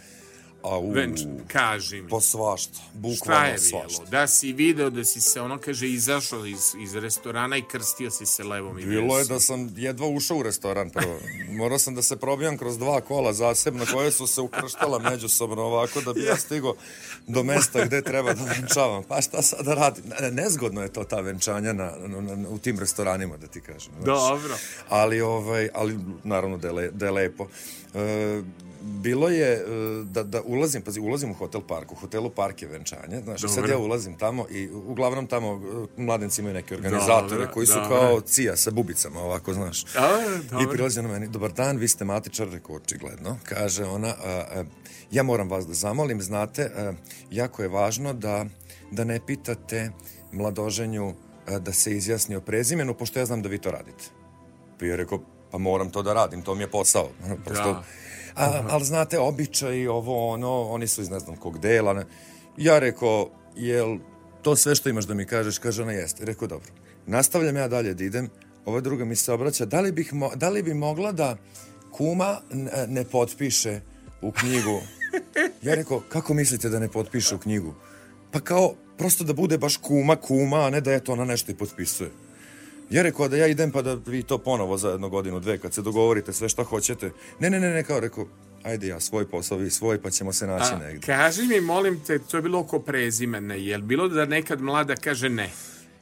A, 0.64 0.78
u, 0.78 0.91
Venč, 0.91 1.20
kaži 1.47 2.01
mi. 2.01 2.09
po 2.09 2.22
svašta, 2.22 2.74
Šta 2.74 2.84
bukvalno 2.93 3.47
je 3.47 3.59
svašta. 3.59 3.88
bilo? 3.88 4.09
Da 4.11 4.28
si 4.28 4.53
video 4.53 4.89
da 4.89 5.03
si 5.05 5.22
se, 5.22 5.41
ono 5.41 5.57
kaže, 5.57 5.89
izašao 5.89 6.45
iz, 6.45 6.76
iz 6.80 6.95
restorana 6.95 7.57
i 7.57 7.61
krstio 7.61 8.11
si 8.11 8.26
se 8.26 8.43
levom 8.43 8.80
i 8.80 8.86
Bilo 8.86 9.20
je 9.20 9.26
da 9.26 9.39
sam 9.39 9.74
jedva 9.78 10.07
ušao 10.07 10.38
u 10.38 10.43
restoran 10.43 10.89
prvo. 10.89 11.20
Morao 11.49 11.80
sam 11.80 11.95
da 11.95 12.01
se 12.01 12.16
probijam 12.18 12.57
kroz 12.57 12.78
dva 12.78 13.01
kola 13.01 13.34
zasebno 13.34 13.86
koje 13.93 14.11
su 14.11 14.28
se 14.28 14.41
ukrštala 14.41 14.99
međusobno 14.99 15.61
ovako 15.61 16.01
da 16.01 16.14
bi 16.14 16.24
ja 16.24 16.38
stigao 16.38 16.76
do 17.28 17.43
mesta 17.43 17.86
gde 17.86 18.01
treba 18.01 18.34
da 18.34 18.43
venčavam. 18.43 19.03
Pa 19.03 19.22
šta 19.22 19.41
sad 19.41 19.66
da 19.66 19.74
radim? 19.74 20.03
Ne, 20.22 20.32
Nezgodno 20.32 20.82
je 20.82 20.93
to 20.93 21.03
ta 21.03 21.20
venčanja 21.20 21.74
na, 21.74 21.91
na, 22.07 22.36
na, 22.36 22.49
u 22.49 22.57
tim 22.57 22.80
restoranima 22.80 23.38
da 23.38 23.47
ti 23.47 23.61
kažem. 23.61 23.93
Dobro. 24.05 24.55
Ali, 24.89 25.22
ovaj, 25.22 25.70
ali 25.74 25.99
naravno 26.24 26.57
da 26.57 26.68
je, 26.68 26.74
le, 26.74 26.89
da 26.91 27.05
je 27.05 27.11
lepo. 27.11 27.47
E, 27.93 28.41
bilo 28.84 29.30
je 29.30 29.54
e, 29.54 29.64
da, 30.04 30.24
da 30.24 30.42
ulazim, 30.42 30.82
pazi, 30.82 31.00
ulazim 31.00 31.32
u 31.32 31.34
hotel 31.34 31.62
park, 31.68 31.92
u 31.92 31.96
hotelu 31.96 32.30
park 32.30 32.62
je 32.62 32.68
venčanje, 32.68 33.22
znaš, 33.24 33.44
i 33.44 33.48
sad 33.48 33.70
ja 33.70 33.78
ulazim 33.78 34.18
tamo 34.18 34.46
i 34.52 34.70
uglavnom 34.70 35.28
tamo 35.28 35.62
e, 35.98 36.02
mladenci 36.02 36.42
imaju 36.42 36.54
neke 36.54 36.76
organizatore 36.76 37.30
Dobro, 37.30 37.54
koji 37.54 37.68
su 37.68 37.74
dobro. 37.74 37.90
kao 37.90 38.22
cija 38.22 38.56
sa 38.56 38.72
bubicama, 38.72 39.20
ovako, 39.20 39.54
znaš. 39.54 39.86
A, 39.96 40.64
I 40.64 40.70
prilazi 40.72 41.00
ona 41.00 41.10
meni, 41.10 41.28
dobar 41.28 41.52
dan, 41.52 41.78
vi 41.78 41.88
ste 41.88 42.06
matičar, 42.06 42.50
rekao, 42.50 42.76
očigledno. 42.76 43.38
Kaže 43.44 43.84
ona, 43.84 44.08
a, 44.08 44.44
a, 44.56 44.64
ja 45.12 45.24
moram 45.24 45.50
vas 45.50 45.68
da 45.68 45.74
zamolim, 45.74 46.22
znate, 46.22 46.72
a, 46.78 46.94
jako 47.32 47.62
je 47.62 47.68
važno 47.68 48.14
da, 48.14 48.46
da 48.92 49.04
ne 49.04 49.20
pitate 49.26 49.92
mladoženju 50.32 51.14
a, 51.48 51.60
da 51.60 51.74
se 51.74 51.96
izjasni 51.96 52.36
o 52.36 52.42
prezimenu, 52.42 52.94
pošto 52.94 53.20
ja 53.20 53.26
znam 53.26 53.42
da 53.42 53.50
vi 53.50 53.58
to 53.58 53.72
radite. 53.72 54.04
Pa 54.80 54.86
je 54.86 54.98
rekao, 54.98 55.20
pa 55.52 55.58
moram 55.58 55.90
to 55.90 56.02
da 56.02 56.14
radim, 56.14 56.42
to 56.42 56.56
mi 56.56 56.64
je 56.64 56.72
posao. 56.72 57.10
Prosto, 57.46 57.74
Da. 57.74 57.84
A, 58.36 58.64
ali 58.70 58.86
znate, 58.86 59.20
običaj, 59.20 59.88
ovo, 59.88 60.28
ono, 60.28 60.62
oni 60.62 60.88
su 60.88 61.02
iz 61.02 61.10
ne 61.10 61.20
znam 61.20 61.36
kog 61.36 61.60
dela. 61.60 61.94
Ne. 61.94 62.06
Ja 62.58 62.80
rekao, 62.80 63.30
jel 63.56 63.98
to 64.42 64.56
sve 64.56 64.76
što 64.76 64.90
imaš 64.90 65.06
da 65.06 65.14
mi 65.14 65.26
kažeš? 65.26 65.58
Kaže 65.58 65.84
ona, 65.84 65.92
jeste. 65.92 66.26
Rekao, 66.26 66.48
dobro. 66.48 66.72
Nastavljam 67.06 67.56
ja 67.56 67.68
dalje 67.68 67.94
da 67.94 68.04
idem, 68.04 68.30
ova 68.66 68.82
druga 68.82 69.06
mi 69.06 69.16
se 69.16 69.34
obraća, 69.34 69.66
da 69.66 69.82
li, 69.82 69.92
bih 69.92 70.14
mo, 70.14 70.32
da 70.36 70.50
li 70.50 70.64
bi 70.64 70.74
mogla 70.74 71.12
da 71.12 71.38
kuma 71.92 72.42
ne 72.88 73.06
potpiše 73.06 73.82
u 74.22 74.32
knjigu? 74.32 74.82
Ja 75.62 75.76
rekao, 75.76 76.02
kako 76.10 76.34
mislite 76.34 76.70
da 76.70 76.80
ne 76.80 76.88
potpiše 76.88 77.36
u 77.36 77.40
knjigu? 77.40 77.74
Pa 78.32 78.40
kao, 78.40 78.74
prosto 78.98 79.24
da 79.24 79.34
bude 79.34 79.58
baš 79.58 79.78
kuma, 79.78 80.16
kuma, 80.16 80.66
a 80.66 80.70
ne 80.70 80.82
da 80.82 80.94
eto 80.94 81.12
ona 81.12 81.26
nešto 81.26 81.52
i 81.52 81.56
potpisuje. 81.56 82.12
Ja 82.90 83.04
rekao 83.04 83.28
da 83.28 83.38
ja 83.38 83.48
idem 83.48 83.72
pa 83.72 83.82
da 83.82 83.98
vi 84.06 84.24
to 84.24 84.38
ponovo 84.38 84.78
za 84.78 84.90
jednu 84.90 85.10
godinu, 85.10 85.40
dve, 85.40 85.58
kad 85.58 85.74
se 85.74 85.82
dogovorite 85.82 86.34
sve 86.34 86.50
šta 86.50 86.64
hoćete. 86.64 87.12
Ne, 87.40 87.50
ne, 87.50 87.60
ne, 87.60 87.70
ne, 87.70 87.84
kao 87.84 88.00
rekao, 88.00 88.26
ajde 88.64 88.88
ja 88.88 89.00
svoj 89.00 89.28
posao, 89.28 89.58
vi 89.58 89.70
svoj, 89.70 90.02
pa 90.02 90.10
ćemo 90.10 90.34
se 90.34 90.48
naći 90.48 90.74
A, 90.74 90.78
negde. 90.80 91.06
kaži 91.06 91.48
mi, 91.48 91.62
molim 91.62 92.00
te, 92.08 92.20
to 92.20 92.38
je 92.38 92.42
bilo 92.42 92.60
oko 92.60 92.80
prezimena, 92.80 93.54
je 93.54 93.78
li 93.78 93.84
bilo 93.84 94.08
da 94.08 94.26
nekad 94.26 94.62
mlada 94.62 94.96
kaže 94.96 95.30
ne? 95.30 95.50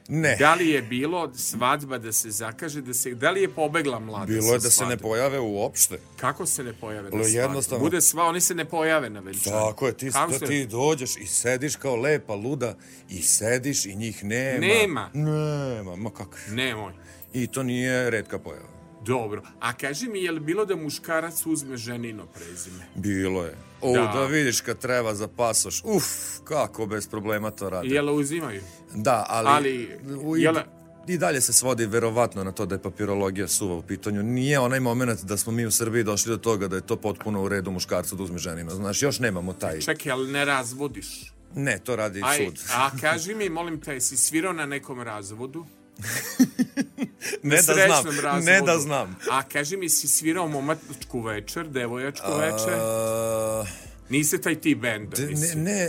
Ne, 0.08 0.36
Da 0.36 0.54
li 0.54 0.68
je 0.68 0.82
bilo 0.82 1.34
svadba 1.34 1.98
da 1.98 2.12
se 2.12 2.30
zakaže, 2.30 2.80
da 2.80 2.94
se, 2.94 3.10
da 3.12 3.30
li 3.30 3.42
je 3.42 3.48
pobegla 3.50 3.98
mlada 4.00 4.26
bilo 4.26 4.52
je 4.52 4.58
da 4.58 4.70
se 4.70 4.86
ne 4.86 4.96
pojave 4.98 5.40
uopšte. 5.40 5.98
Kako 6.16 6.46
se 6.46 6.64
ne 6.64 6.72
pojave 6.72 7.10
na 7.10 7.18
jednostavno- 7.18 7.84
Bude 7.84 8.00
sva, 8.00 8.24
oni 8.24 8.40
se 8.40 8.54
ne 8.54 8.64
pojave 8.64 9.10
na 9.10 9.20
venčanju. 9.20 9.56
Tako 9.56 9.86
je, 9.86 9.92
ti, 9.94 10.06
da 10.06 10.38
se- 10.38 10.46
ti 10.46 10.66
dođeš 10.66 11.16
i 11.16 11.26
sediš 11.26 11.76
kao 11.76 11.96
lepa 11.96 12.34
luda 12.34 12.76
i 13.08 13.22
sediš 13.22 13.86
i 13.86 13.94
njih 13.94 14.24
nema. 14.24 14.58
Nema. 14.60 15.10
Nema, 15.14 15.96
ma 15.96 16.10
kako. 16.10 16.36
Nemoj. 16.48 16.92
I 17.32 17.46
to 17.46 17.62
nije 17.62 18.10
redka 18.10 18.38
pojava. 18.38 18.71
Dobro. 19.02 19.42
A 19.60 19.72
kaži 19.72 20.08
mi, 20.08 20.22
je 20.22 20.32
li 20.32 20.40
bilo 20.40 20.64
da 20.64 20.76
muškarac 20.76 21.46
uzme 21.46 21.76
ženino 21.76 22.26
prezime? 22.26 22.84
Bilo 22.94 23.44
je. 23.44 23.54
O, 23.80 23.92
Da. 23.94 24.02
da. 24.04 24.24
vidiš 24.26 24.60
kad 24.60 24.78
treba 24.78 25.14
za 25.14 25.28
pasoš. 25.28 25.82
Uf, 25.84 26.04
kako 26.44 26.86
bez 26.86 27.08
problema 27.08 27.50
to 27.50 27.70
rade. 27.70 27.88
I 27.88 27.90
je 27.90 28.02
li 28.02 28.12
uzimaju? 28.12 28.60
Da, 28.94 29.26
ali, 29.28 29.48
Ali, 29.48 29.98
u, 30.16 30.36
jel- 30.36 30.62
i 31.08 31.18
dalje 31.18 31.40
se 31.40 31.52
svodi 31.52 31.86
verovatno 31.86 32.44
na 32.44 32.52
to 32.52 32.66
da 32.66 32.74
je 32.74 32.82
papirologija 32.82 33.48
suva 33.48 33.74
u 33.74 33.82
pitanju. 33.82 34.22
Nije 34.22 34.58
onaj 34.58 34.80
moment 34.80 35.20
da 35.20 35.36
smo 35.36 35.52
mi 35.52 35.66
u 35.66 35.70
Srbiji 35.70 36.04
došli 36.04 36.30
do 36.30 36.36
toga 36.36 36.68
da 36.68 36.76
je 36.76 36.86
to 36.86 36.96
potpuno 36.96 37.42
u 37.42 37.48
redu 37.48 37.70
muškarcu 37.70 38.16
da 38.16 38.22
uzme 38.22 38.38
ženino. 38.38 38.70
Znaš, 38.70 39.02
još 39.02 39.18
nemamo 39.18 39.52
taj... 39.52 39.80
Čekaj, 39.80 40.12
ali 40.12 40.32
ne 40.32 40.44
razvodiš? 40.44 41.32
Ne, 41.54 41.78
to 41.78 41.96
radi 41.96 42.22
Aj, 42.24 42.38
sud. 42.38 42.60
a 42.70 42.90
kaži 43.00 43.34
mi, 43.34 43.48
molim 43.48 43.80
te, 43.80 44.00
si 44.00 44.16
svirao 44.16 44.52
na 44.52 44.66
nekom 44.66 45.00
razvodu? 45.00 45.66
Ne 47.42 47.56
da 47.56 47.62
znam, 47.62 48.04
razvodu. 48.22 48.44
ne 48.44 48.60
da 48.60 48.78
znam. 48.78 49.16
A 49.30 49.42
kaži 49.42 49.76
mi, 49.76 49.88
si 49.88 50.08
svirao 50.08 50.48
momačku 50.48 51.20
večer, 51.20 51.68
devojačku 51.68 52.30
večer? 52.38 52.74
A, 52.80 53.64
Niste 54.08 54.40
taj 54.40 54.60
ti 54.60 54.74
bend, 54.74 55.14
ne, 55.18 55.54
ne, 55.54 55.88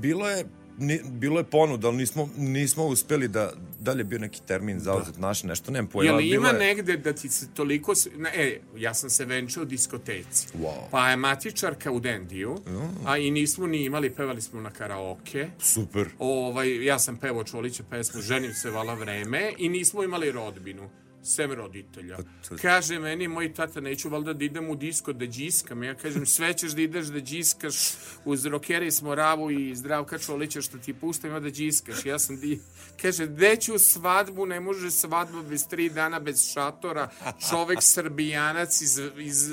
bilo 0.00 0.30
je 0.30 0.44
ni, 0.78 1.00
bilo 1.04 1.40
je 1.40 1.44
ponuda, 1.44 1.88
ali 1.88 1.96
nismo, 1.96 2.28
nismo 2.36 2.86
uspeli 2.86 3.28
da, 3.28 3.52
da 3.88 3.92
li 3.92 4.00
je 4.00 4.04
bio 4.04 4.18
neki 4.18 4.40
termin 4.42 4.80
zauzet 4.80 5.16
naš, 5.18 5.42
nešto, 5.42 5.70
nemam 5.70 5.90
pojma. 5.90 6.10
Je 6.10 6.16
li 6.16 6.22
bilo 6.24 6.34
ima 6.36 6.48
je- 6.48 6.58
negde 6.58 6.96
da 6.96 7.12
ti 7.12 7.28
se 7.28 7.46
toliko... 7.54 7.92
Na, 8.16 8.30
e, 8.34 8.60
ja 8.76 8.94
sam 8.94 9.10
se 9.10 9.24
venčao 9.24 9.62
u 9.62 9.66
diskoteci. 9.66 10.46
Wow. 10.54 10.72
Pa 10.90 11.10
je 11.10 11.16
matičarka 11.16 11.90
u 11.92 12.00
Dendiju, 12.00 12.58
a 13.06 13.18
i 13.18 13.30
nismo 13.30 13.66
ni 13.66 13.84
imali, 13.84 14.10
pevali 14.10 14.42
smo 14.42 14.60
na 14.60 14.70
karaoke. 14.70 15.48
Super. 15.58 16.08
Ovaj, 16.18 16.84
ja 16.84 16.98
sam 16.98 17.16
pevao 17.16 17.44
Čoliće 17.44 17.82
pesmu 17.90 18.20
Ženim 18.20 18.54
se 18.54 18.70
vala 18.70 18.94
vreme 18.94 19.52
i 19.58 19.68
nismo 19.68 20.02
imali 20.04 20.32
rodbinu. 20.32 20.90
Sem 21.28 21.52
roditelja. 21.52 22.16
Pa 22.48 22.56
Kaže 22.56 22.98
meni, 22.98 23.28
moj 23.28 23.54
tata, 23.54 23.80
neću 23.80 24.08
valjda 24.08 24.32
da 24.32 24.44
idem 24.44 24.70
u 24.70 24.76
disko 24.76 25.12
da 25.12 25.26
džiskam. 25.26 25.82
Ja 25.82 25.94
kažem, 25.94 26.26
sve 26.26 26.54
ćeš 26.54 26.72
da 26.72 26.82
ideš 26.82 27.06
da 27.06 27.20
džiskaš 27.20 27.76
uz 28.24 28.46
rokeri 28.46 28.90
smo 28.90 29.14
Ravu 29.14 29.50
i 29.50 29.74
Zdravka 29.76 30.18
Čolića 30.18 30.62
što 30.62 30.78
ti 30.78 30.94
puštam 30.94 31.30
ja 31.30 31.40
da 31.40 31.50
džiskaš. 31.50 32.06
Ja 32.06 32.18
sam 32.18 32.40
di... 32.40 32.60
Kaže, 33.02 33.26
gde 33.26 33.56
ću 33.56 33.78
svadbu, 33.78 34.46
ne 34.46 34.60
može 34.60 34.90
svadba 34.90 35.42
bez 35.42 35.68
tri 35.68 35.90
dana, 35.90 36.20
bez 36.20 36.52
šatora. 36.52 37.10
Čovek 37.50 37.78
srbijanac 37.82 38.80
iz, 38.80 39.00
iz 39.18 39.52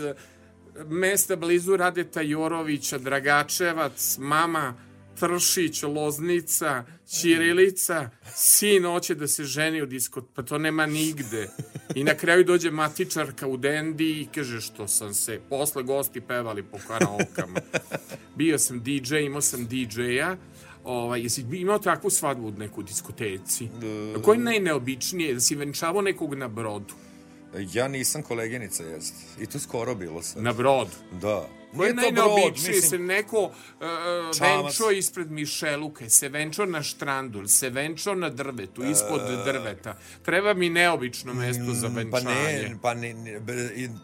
mesta 0.86 1.36
blizu 1.36 1.78
Radeta 1.78 2.22
Jorovića, 2.22 2.98
Dragačevac, 2.98 4.18
mama 4.20 4.74
Tršić, 5.20 5.84
Loznica, 5.84 6.84
Ćirilica, 7.08 8.10
sin 8.36 8.84
hoće 8.84 9.16
da 9.16 9.28
se 9.28 9.44
ženi 9.44 9.82
u 9.82 9.86
diskot, 9.86 10.26
pa 10.34 10.44
to 10.44 10.58
nema 10.58 10.86
nigde. 10.86 11.50
I 11.96 12.04
na 12.04 12.14
kraju 12.14 12.44
dođe 12.44 12.72
matičarka 12.72 13.48
u 13.48 13.58
Dendi 13.58 14.22
i 14.22 14.28
kaže 14.36 14.62
što 14.62 14.88
sam 14.88 15.14
se 15.14 15.40
posle 15.50 15.84
gosti 15.84 16.22
pevali 16.22 16.64
po 16.64 16.78
karaokama. 16.88 17.60
Bio 18.36 18.60
sam 18.60 18.84
DJ, 18.84 19.16
imao 19.16 19.42
sam 19.42 19.68
DJ-a, 19.68 20.36
Ovaj, 20.86 21.22
jesi 21.22 21.46
imao 21.54 21.80
takvu 21.80 22.10
svadbu 22.10 22.48
u 22.48 22.52
nekoj 22.52 22.84
diskoteci? 22.84 23.68
Da. 24.14 24.22
Koji 24.22 24.38
je 24.38 24.44
najneobičnije? 24.44 25.34
Da 25.34 25.40
si 25.40 25.56
venčavao 25.56 26.02
nekog 26.02 26.34
na 26.34 26.48
brodu? 26.48 26.94
Ja 27.74 27.88
nisam 27.88 28.24
koleginica, 28.24 28.84
jest. 28.84 29.14
I 29.42 29.46
to 29.46 29.60
skoro 29.60 29.96
bilo 29.96 30.22
sad. 30.22 30.44
Na 30.44 30.54
brodu? 30.54 30.92
Da. 31.22 31.48
Koji 31.78 31.88
je 31.88 31.96
to 31.96 32.02
brod, 32.02 32.14
najneobičnije? 32.14 32.74
Se 32.74 32.86
mislim, 32.86 33.06
neko 33.06 33.42
uh, 33.44 33.52
venčo 34.42 34.92
ispred 34.92 35.32
Mišeluke, 35.32 36.10
se 36.10 36.30
venčo 36.30 36.66
na 36.66 36.84
štrandu, 36.84 37.48
se 37.48 37.70
venčo 37.70 38.16
na 38.16 38.30
drvetu, 38.30 38.84
ispod 38.84 39.22
drveta. 39.46 39.98
Treba 40.24 40.54
mi 40.54 40.70
neobično 40.70 41.34
mesto 41.34 41.74
za 41.74 41.88
pa 41.88 41.94
venčanje. 41.94 42.70
ne, 42.70 42.78
pa 42.82 42.94
ne, 42.94 43.14
ne, 43.14 43.40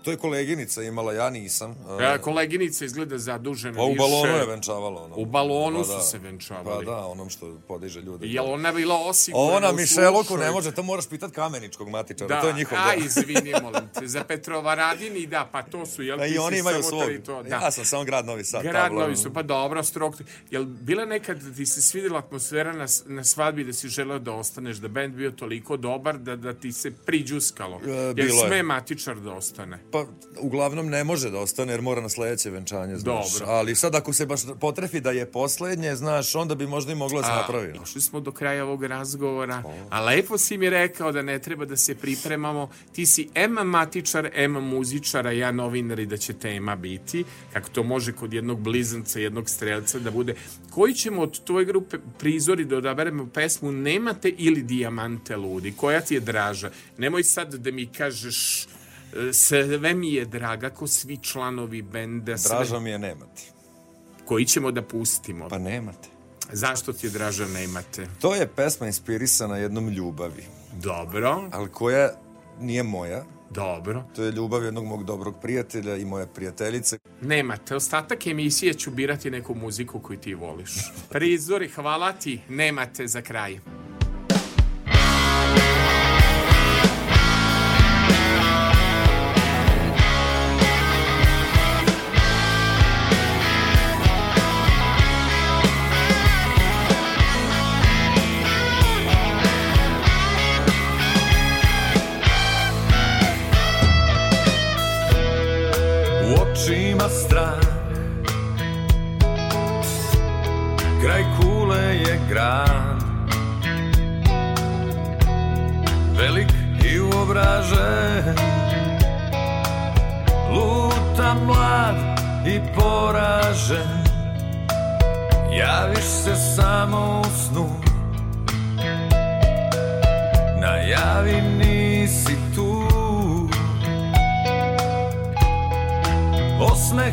to 0.03 0.11
je 0.11 0.17
koleginica 0.17 0.83
imala, 0.83 1.13
ja 1.13 1.29
nisam. 1.29 1.75
E, 1.99 2.17
koleginica 2.17 2.85
izgleda 2.85 3.17
zadužena 3.17 3.77
Pa 3.77 3.83
u 3.83 3.95
balonu 3.95 4.37
je 4.37 4.45
venčavala 4.45 5.01
ono. 5.03 5.15
U 5.15 5.25
balonu 5.25 5.77
Pa 5.77 5.83
su 5.83 5.91
da. 5.91 5.99
se 5.99 6.17
venčavali. 6.17 6.85
Pa 6.85 6.91
da, 6.91 7.05
onom 7.05 7.29
što 7.29 7.57
podiže 7.67 8.01
ljude. 8.01 8.27
Jel 8.27 8.53
ona 8.53 8.71
bila 8.71 8.95
osigurana 8.95 9.49
Ovo 9.49 9.59
na 9.59 9.69
u 9.69 9.73
Mišeluku 9.73 10.37
ne 10.37 10.51
može, 10.51 10.71
to 10.71 10.83
moraš 10.83 11.09
pitat 11.09 11.31
kameničkog 11.31 11.89
matičara, 11.89 12.35
Da, 12.35 12.41
to 12.41 12.47
je 12.47 12.53
njihov 12.53 12.77
a 12.77 12.95
deo. 12.95 13.05
izvini, 13.05 13.53
molim 13.61 13.89
te, 13.99 14.07
za 14.07 14.23
Petrovaradini, 14.23 15.27
da, 15.27 15.49
pa 15.51 15.63
to 15.63 15.85
su, 15.85 16.03
jel 16.03 16.17
Pa 16.17 16.25
ti 16.25 16.33
i 16.33 16.37
oni 16.37 16.57
imaju 16.59 16.83
svog. 16.83 17.03
da. 17.49 17.59
Ja 17.61 17.71
sam 17.71 17.85
samo 17.85 18.03
grad 18.03 18.25
Novi 18.25 18.43
Sad. 18.43 18.63
Grad 18.63 18.93
Novi. 18.93 19.15
Sad, 19.15 19.33
pa 19.33 19.41
dobro, 19.43 19.83
strok. 19.83 20.15
Jel 20.51 20.65
bila 20.65 21.05
nekad 21.05 21.37
da 21.37 21.53
ti 21.53 21.65
se 21.65 21.81
svidjela 21.81 22.19
atmosfera 22.19 22.73
na, 22.73 22.85
na 23.05 23.23
svadbi 23.23 23.63
da 23.63 23.73
si 23.73 23.89
želeo 23.89 24.19
da 24.19 24.31
ostaneš, 24.33 24.77
da 24.77 24.87
bend 24.87 25.15
bio 25.15 25.31
toliko 25.31 25.77
dobar 25.77 26.17
da, 26.17 26.35
da 26.35 26.53
ti 26.53 26.71
se 26.71 26.91
priđuskalo? 26.91 27.81
E, 27.85 27.89
Jer 27.89 28.13
bilo 28.15 28.41
je. 28.41 28.47
sme 28.47 28.63
matičar 28.63 29.19
da 29.19 29.31
ostane. 29.31 29.79
Pa, 29.91 30.05
uglavnom 30.39 30.87
ne 30.89 31.03
može 31.03 31.29
da 31.29 31.39
ostane 31.39 31.73
jer 31.73 31.81
mora 31.81 32.01
na 32.01 32.09
sledeće 32.09 32.49
venčanje, 32.49 32.95
znaš. 32.95 33.33
Dobro. 33.33 33.45
Ali 33.47 33.75
sad 33.75 33.95
ako 33.95 34.13
se 34.13 34.25
baš 34.25 34.41
potrefi 34.59 34.99
da 34.99 35.11
je 35.11 35.31
poslednje, 35.31 35.95
znaš, 35.95 36.35
onda 36.35 36.55
bi 36.55 36.67
možda 36.67 36.91
i 36.91 36.95
moglo 36.95 37.21
da 37.21 37.27
se 37.27 37.33
A, 37.33 37.35
napravi. 37.35 37.73
došli 37.73 38.01
smo 38.01 38.19
do 38.19 38.31
kraja 38.31 38.65
ovog 38.65 38.83
razgovora, 38.83 39.63
a 39.89 40.01
lepo 40.01 40.37
si 40.37 40.57
mi 40.57 40.69
rekao 40.69 41.11
da 41.11 41.21
ne 41.21 41.39
treba 41.39 41.65
da 41.65 41.77
se 41.77 41.95
pripremamo. 41.95 42.69
Ti 42.91 43.05
si 43.05 43.29
M 43.35 43.51
matičar, 43.53 44.29
M 44.33 44.51
muzičar, 44.51 45.27
a 45.27 45.31
ja 45.31 45.51
novinar 45.51 45.99
i 45.99 46.05
da 46.05 46.17
će 46.17 46.33
tema 46.33 46.75
biti, 46.75 47.23
kako 47.53 47.69
to 47.69 47.83
može 47.83 48.13
kod 48.13 48.33
jednog 48.33 48.59
blizanca, 48.59 49.19
jednog 49.19 49.49
strelca 49.49 49.99
da 49.99 50.11
bude. 50.11 50.35
Koji 50.69 50.93
ćemo 50.93 51.21
od 51.21 51.39
tvoje 51.39 51.65
grupe 51.65 51.97
prizori 52.19 52.65
da 52.65 52.77
odaberemo 52.77 53.27
pesmu 53.27 53.71
Nemate 53.71 54.29
ili 54.29 54.63
Dijamante 54.63 55.35
ludi? 55.37 55.71
Koja 55.71 56.01
ti 56.01 56.13
je 56.13 56.19
draža? 56.19 56.71
Nemoj 56.97 57.23
sad 57.23 57.53
da 57.55 57.71
mi 57.71 57.85
kažeš 57.87 58.63
e, 58.63 59.33
sve 59.33 59.93
mi 59.93 60.13
je 60.13 60.25
draga 60.25 60.69
ko 60.69 60.87
svi 60.87 61.17
članovi 61.17 61.81
benda 61.81 62.37
sve, 62.37 62.55
Draža 62.55 62.79
mi 62.79 62.89
je 62.89 62.99
nemati. 62.99 63.43
koji 64.25 64.45
ćemo 64.45 64.71
da 64.71 64.81
pustimo 64.81 65.49
Pa 65.49 65.57
nemate. 65.57 66.09
zašto 66.51 66.93
ti 66.93 67.07
je 67.07 67.11
draža 67.11 67.47
nemate 67.47 68.07
To 68.21 68.35
je 68.35 68.47
pesma 68.47 68.87
inspirisana 68.87 69.57
jednom 69.57 69.89
ljubavi, 69.89 70.43
Dobro, 70.73 71.49
ali 71.51 71.69
koja 71.69 72.09
nije 72.59 72.83
moja. 72.83 73.25
Dobro. 73.53 74.03
To 74.15 74.23
je 74.23 74.31
ljubav 74.31 74.63
jednog 74.63 74.85
mog 74.85 75.03
dobrog 75.03 75.35
prijatelja 75.41 75.97
i 75.97 76.05
moje 76.05 76.27
prijateljice. 76.27 76.97
Nemate, 77.21 77.75
ostatak 77.75 78.27
emisije 78.27 78.73
ću 78.73 78.91
birati 78.91 79.31
neku 79.31 79.55
muziku 79.55 79.99
koju 79.99 80.19
ti 80.19 80.33
voliš. 80.33 80.71
Prizori, 81.09 81.69
hvala 81.69 82.13
ti, 82.13 82.41
nemate 82.49 83.07
za 83.07 83.21
kraj. 83.21 83.59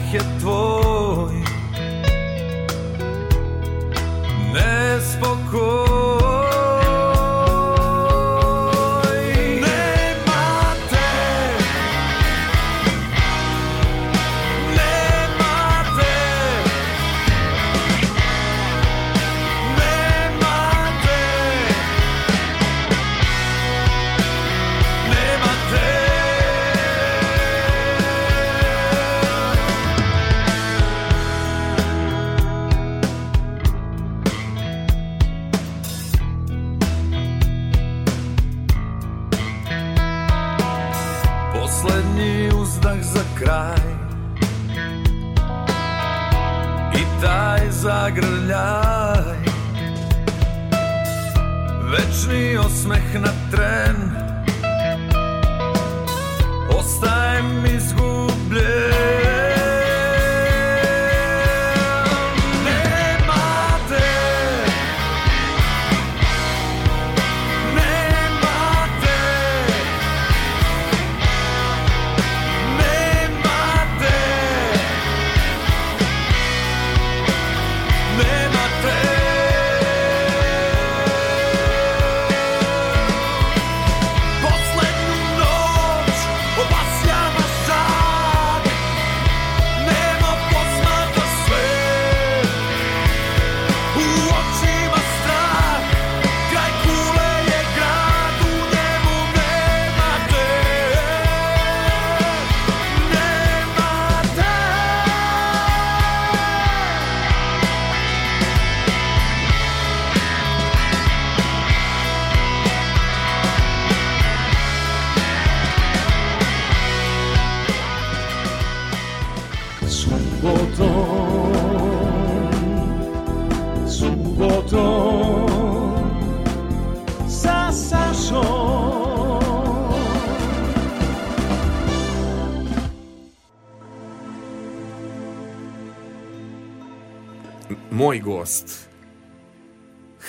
Osmeh 0.08 0.14
je 0.14 0.40
tvoj. 0.40 1.34
Nespokoj 4.54 5.77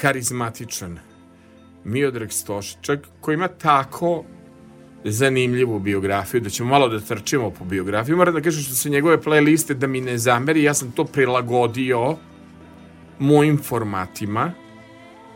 harizmatičan, 0.01 0.99
Miodrag 1.83 2.31
Stošičak, 2.31 3.07
koji 3.21 3.33
ima 3.33 3.47
tako 3.47 4.23
zanimljivu 5.03 5.79
biografiju, 5.79 6.41
da 6.41 6.49
ćemo 6.49 6.69
malo 6.69 6.87
da 6.87 6.99
trčimo 6.99 7.51
po 7.51 7.65
biografiji. 7.65 8.15
Moram 8.15 8.33
da 8.33 8.41
kažem 8.41 8.63
što 8.63 8.75
se 8.75 8.89
njegove 8.89 9.17
playliste 9.17 9.73
da 9.73 9.87
mi 9.87 10.01
ne 10.01 10.17
zameri, 10.17 10.63
ja 10.63 10.73
sam 10.73 10.91
to 10.91 11.05
prilagodio 11.05 12.17
mojim 13.19 13.57
formatima, 13.57 14.51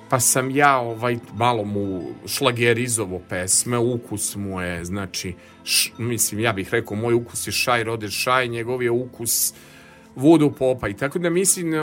pa 0.10 0.20
sam 0.20 0.52
ja 0.52 0.78
ovaj 0.78 1.18
malo 1.34 1.64
mu 1.64 2.04
šlagerizovo 2.28 3.22
pesme, 3.30 3.78
ukus 3.78 4.36
mu 4.36 4.62
je, 4.62 4.86
znači, 4.86 5.34
š, 5.64 5.92
mislim, 5.98 6.42
ja 6.42 6.54
bih 6.54 6.70
rekao, 6.72 6.98
moj 6.98 7.14
ukus 7.14 7.48
je 7.48 7.52
šaj, 7.52 7.84
rode 7.84 8.10
šaj, 8.10 8.48
njegov 8.48 8.84
je 8.84 8.92
ukus 8.92 9.54
vodu 10.16 10.52
popa 10.52 10.88
i 10.88 10.94
tako 10.94 11.20
da 11.20 11.30
mislim, 11.30 11.74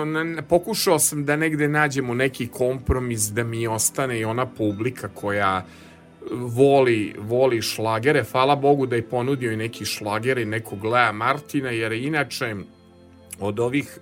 pokušao 0.48 0.98
sam 0.98 1.24
da 1.24 1.36
negde 1.36 1.68
nađemo 1.68 2.14
neki 2.14 2.46
kompromis 2.46 3.20
da 3.20 3.44
mi 3.44 3.66
ostane 3.66 4.20
i 4.20 4.24
ona 4.24 4.46
publika 4.46 5.08
koja 5.08 5.64
voli, 6.30 7.14
voli 7.18 7.62
šlagere, 7.62 8.24
hvala 8.32 8.56
Bogu 8.56 8.86
da 8.86 8.96
je 8.96 9.08
ponudio 9.08 9.52
i 9.52 9.56
neki 9.56 9.84
šlagere 9.84 10.42
i 10.42 10.46
nekog 10.46 10.84
Lea 10.84 11.12
Martina, 11.12 11.70
jer 11.70 11.92
inače 11.92 12.54
od 13.40 13.60
ovih 13.60 13.98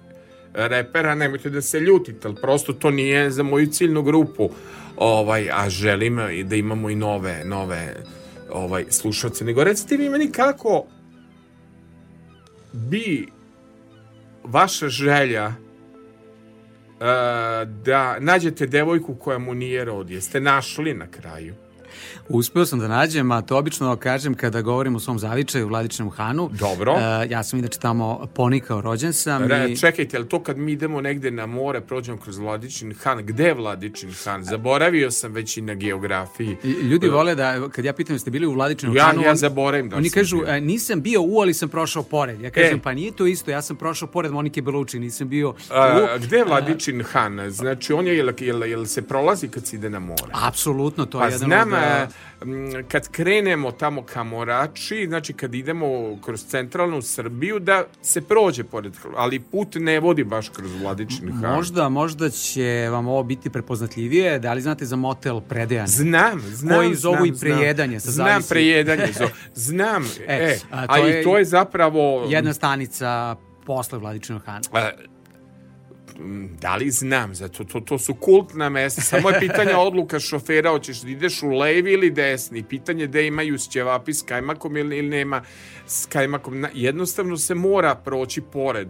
repera, 0.55 1.15
nemojte 1.15 1.51
da 1.51 1.61
se 1.63 1.81
ljutite, 1.81 2.29
ali 2.29 2.37
prosto 2.37 2.73
to 2.73 2.91
nije 2.91 3.31
za 3.31 3.43
moju 3.43 3.67
ciljnu 3.67 4.03
grupu, 4.03 4.51
ovaj, 4.97 5.51
a 5.53 5.71
želim 5.71 6.17
da 6.45 6.57
imamo 6.57 6.91
i 6.91 6.95
nove, 6.95 7.43
nove 7.45 7.97
ovaj, 8.51 8.85
slušalce. 8.91 9.45
Nego 9.45 9.65
recite 9.65 9.99
mi 9.99 10.09
meni 10.09 10.33
kako 10.33 10.85
bi 12.73 13.27
vaša 14.49 14.89
želja 14.89 15.47
uh, 15.47 15.55
da 17.85 18.17
nađete 18.21 18.67
devojku 18.67 19.15
koja 19.15 19.39
mu 19.39 19.55
nije 19.55 19.85
rod, 19.85 20.11
jeste 20.11 20.41
našli 20.41 20.95
na 20.95 21.07
kraju? 21.07 21.55
Uspeo 22.29 22.67
sam 22.67 22.79
da 22.79 22.89
nađem, 22.89 23.31
a 23.31 23.43
to 23.43 23.59
obično 23.59 23.97
kažem 23.97 24.35
kada 24.35 24.63
govorim 24.63 24.97
o 24.97 25.01
svom 25.01 25.19
zavičaju 25.19 25.65
u 25.65 25.69
Vladičnom 25.69 26.11
Hanu. 26.11 26.51
Dobro. 26.53 26.93
Uh, 26.93 26.99
ja 27.31 27.43
sam 27.43 27.59
inače 27.59 27.79
tamo 27.79 28.27
ponikao, 28.35 28.81
rođen 28.81 29.13
sam. 29.13 29.45
Re, 29.45 29.67
i... 29.69 29.77
Čekajte, 29.77 30.17
ali 30.17 30.29
to 30.29 30.43
kad 30.43 30.59
mi 30.59 30.73
idemo 30.73 31.01
negde 31.01 31.31
na 31.31 31.47
more, 31.47 31.81
prođemo 31.81 32.19
kroz 32.19 32.39
Vladičin 32.39 32.95
Han, 32.95 33.27
gde 33.27 33.45
je 33.45 33.55
Vladičin 33.55 34.15
Han? 34.25 34.45
Zaboravio 34.45 35.11
sam 35.11 35.33
već 35.33 35.57
i 35.57 35.61
na 35.61 35.75
geografiji. 35.75 36.57
Ljudi 36.83 37.09
vole 37.09 37.35
da, 37.35 37.69
kad 37.69 37.85
ja 37.85 37.93
pitam 37.93 38.15
jeste 38.15 38.31
bili 38.31 38.47
u 38.47 38.53
Vladičnom 38.53 38.97
Ja, 38.97 39.05
Hanu, 39.05 39.23
ja 39.23 39.35
zaboravim 39.35 39.89
da 39.89 39.97
Oni 39.97 40.11
kažu, 40.11 40.37
bio. 40.37 40.49
"E, 40.49 40.61
nisam 40.61 41.01
bio 41.01 41.23
u, 41.23 41.41
ali 41.41 41.55
sam 41.55 41.69
prošao 41.69 42.03
pored. 42.03 42.41
Ja 42.41 42.51
kažem, 42.51 42.77
E. 42.77 42.83
pa 42.83 42.95
nije 42.95 43.13
to 43.13 43.27
isto, 43.27 43.51
ja 43.51 43.63
sam 43.63 43.77
prošao 43.77 44.09
pored 44.09 44.33
Monike 44.33 44.63
Beluči, 44.63 44.99
nisam 44.99 45.29
bio 45.29 45.55
A, 45.71 46.09
u... 46.17 46.21
gde 46.21 46.37
je 46.37 46.45
Vladičin 46.45 47.03
Han? 47.03 47.51
Znači, 47.51 47.93
on 47.93 48.07
je, 48.07 48.17
jel, 48.17 48.31
jel, 48.39 48.65
jel 48.65 48.85
se 48.87 49.03
prolazi 49.03 49.49
kad 49.49 49.67
se 49.67 49.77
ide 49.77 49.91
na 49.91 49.99
more? 49.99 50.23
Apsolutno, 50.33 51.07
to 51.07 51.19
Pa 51.19 51.25
je 51.25 51.33
jedan 51.33 51.39
znam, 51.39 51.73
od... 51.73 51.79
kad 52.89 53.09
krenemo 53.09 53.73
tamo 53.73 54.03
ka 54.03 54.23
Morači, 54.23 55.07
znači 55.09 55.33
kad 55.33 55.55
idemo 55.55 55.87
kroz 56.23 56.45
centralnu 56.45 57.03
Srbiju, 57.03 57.59
da 57.59 57.85
se 58.03 58.21
prođe 58.21 58.65
pored, 58.65 58.93
ali 59.17 59.41
put 59.41 59.69
ne 59.75 60.01
vodi 60.01 60.25
baš 60.25 60.49
kroz 60.49 60.71
Vladičin 60.75 61.33
Han. 61.33 61.55
Možda, 61.55 61.89
možda 61.89 62.31
će 62.31 62.89
vam 62.91 63.09
ovo 63.09 63.23
biti 63.23 63.51
prepoznatljivije. 63.51 64.39
Da 64.39 64.53
li 64.53 64.61
znate 64.61 64.85
za 64.85 64.97
motel 64.97 65.41
Predejan? 65.41 65.87
Znam, 65.87 66.41
znam. 66.43 66.77
Koji 66.77 66.95
zovu 66.95 67.15
znam, 67.17 67.27
i 67.27 67.33
prejedanje, 67.41 68.01
sad 68.01 68.13
Znam 68.13 68.27
zavisi. 68.29 68.49
prejedanje. 68.49 69.07
Znam, 69.55 70.05
E, 70.27 70.35
e, 70.35 70.59
a 70.71 70.87
to 70.87 70.93
a, 70.93 70.99
je 70.99 71.21
i 71.21 71.25
to 71.25 71.39
je 71.39 71.45
zapravo... 71.45 72.27
Jedna 72.29 72.53
stanica 72.53 73.37
posle 73.67 73.99
Vladičinog 73.99 74.43
Hana. 74.47 74.61
a, 74.73 74.81
m, 74.81 75.18
da 76.61 76.77
li 76.77 76.91
znam, 76.91 77.35
zato 77.35 77.65
to, 77.65 77.81
to 77.81 77.99
su 77.99 78.15
kultna 78.15 78.69
mesta. 78.69 79.01
Samo 79.01 79.31
je 79.31 79.41
pitanje 79.41 79.75
odluka 79.75 80.21
šofera, 80.21 80.71
hoćeš 80.71 81.01
da 81.01 81.11
ideš 81.11 81.43
u 81.43 81.49
levi 81.49 81.93
ili 81.93 82.11
desni. 82.11 82.63
Pitanje 82.63 83.07
da 83.07 83.21
imaju 83.21 83.59
s 83.59 83.69
ćevapi 83.69 84.15
s 84.15 84.23
kajmakom 84.23 84.77
ili, 84.77 84.99
ili 84.99 85.09
nema 85.09 85.43
s 85.87 86.07
kajmakom. 86.07 86.67
Jednostavno 86.75 87.37
se 87.37 87.55
mora 87.55 87.95
proći 87.95 88.41
pored 88.41 88.89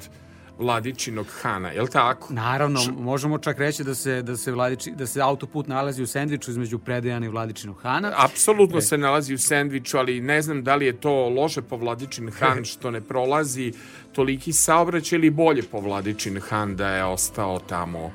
Vladičinog 0.59 1.27
Hana, 1.43 1.71
je 1.71 1.83
li 1.83 1.91
tako? 1.91 2.33
Naravno, 2.33 2.81
možemo 2.99 3.39
čak 3.39 3.59
reći 3.59 3.85
da 3.85 3.95
se, 3.95 4.23
da 4.23 4.37
se, 4.37 4.53
Vladiči, 4.53 4.91
da 4.91 5.07
se 5.07 5.21
autoput 5.21 5.67
nalazi 5.67 6.03
u 6.03 6.07
sendviču 6.07 6.51
između 6.51 6.79
Predejana 6.79 7.27
i 7.27 7.29
Vladičinog 7.29 7.83
Hana. 7.83 8.13
Apsolutno 8.17 8.81
se 8.81 8.99
nalazi 8.99 9.35
u 9.35 9.39
sendviču, 9.39 9.99
ali 9.99 10.21
ne 10.21 10.43
znam 10.43 10.65
da 10.65 10.75
li 10.75 10.87
je 10.87 11.01
to 11.01 11.29
loše 11.29 11.63
po 11.63 11.77
Vladičin 11.77 12.31
Han 12.31 12.65
što 12.73 12.91
ne 12.91 13.01
prolazi 13.01 13.73
toliki 14.13 14.53
saobraćaj 14.53 15.17
ili 15.17 15.31
bolje 15.31 15.63
po 15.63 15.81
Vladičin 15.81 16.41
Han 16.41 16.77
da 16.77 16.89
je 16.89 17.05
ostao 17.05 17.59
tamo. 17.59 18.13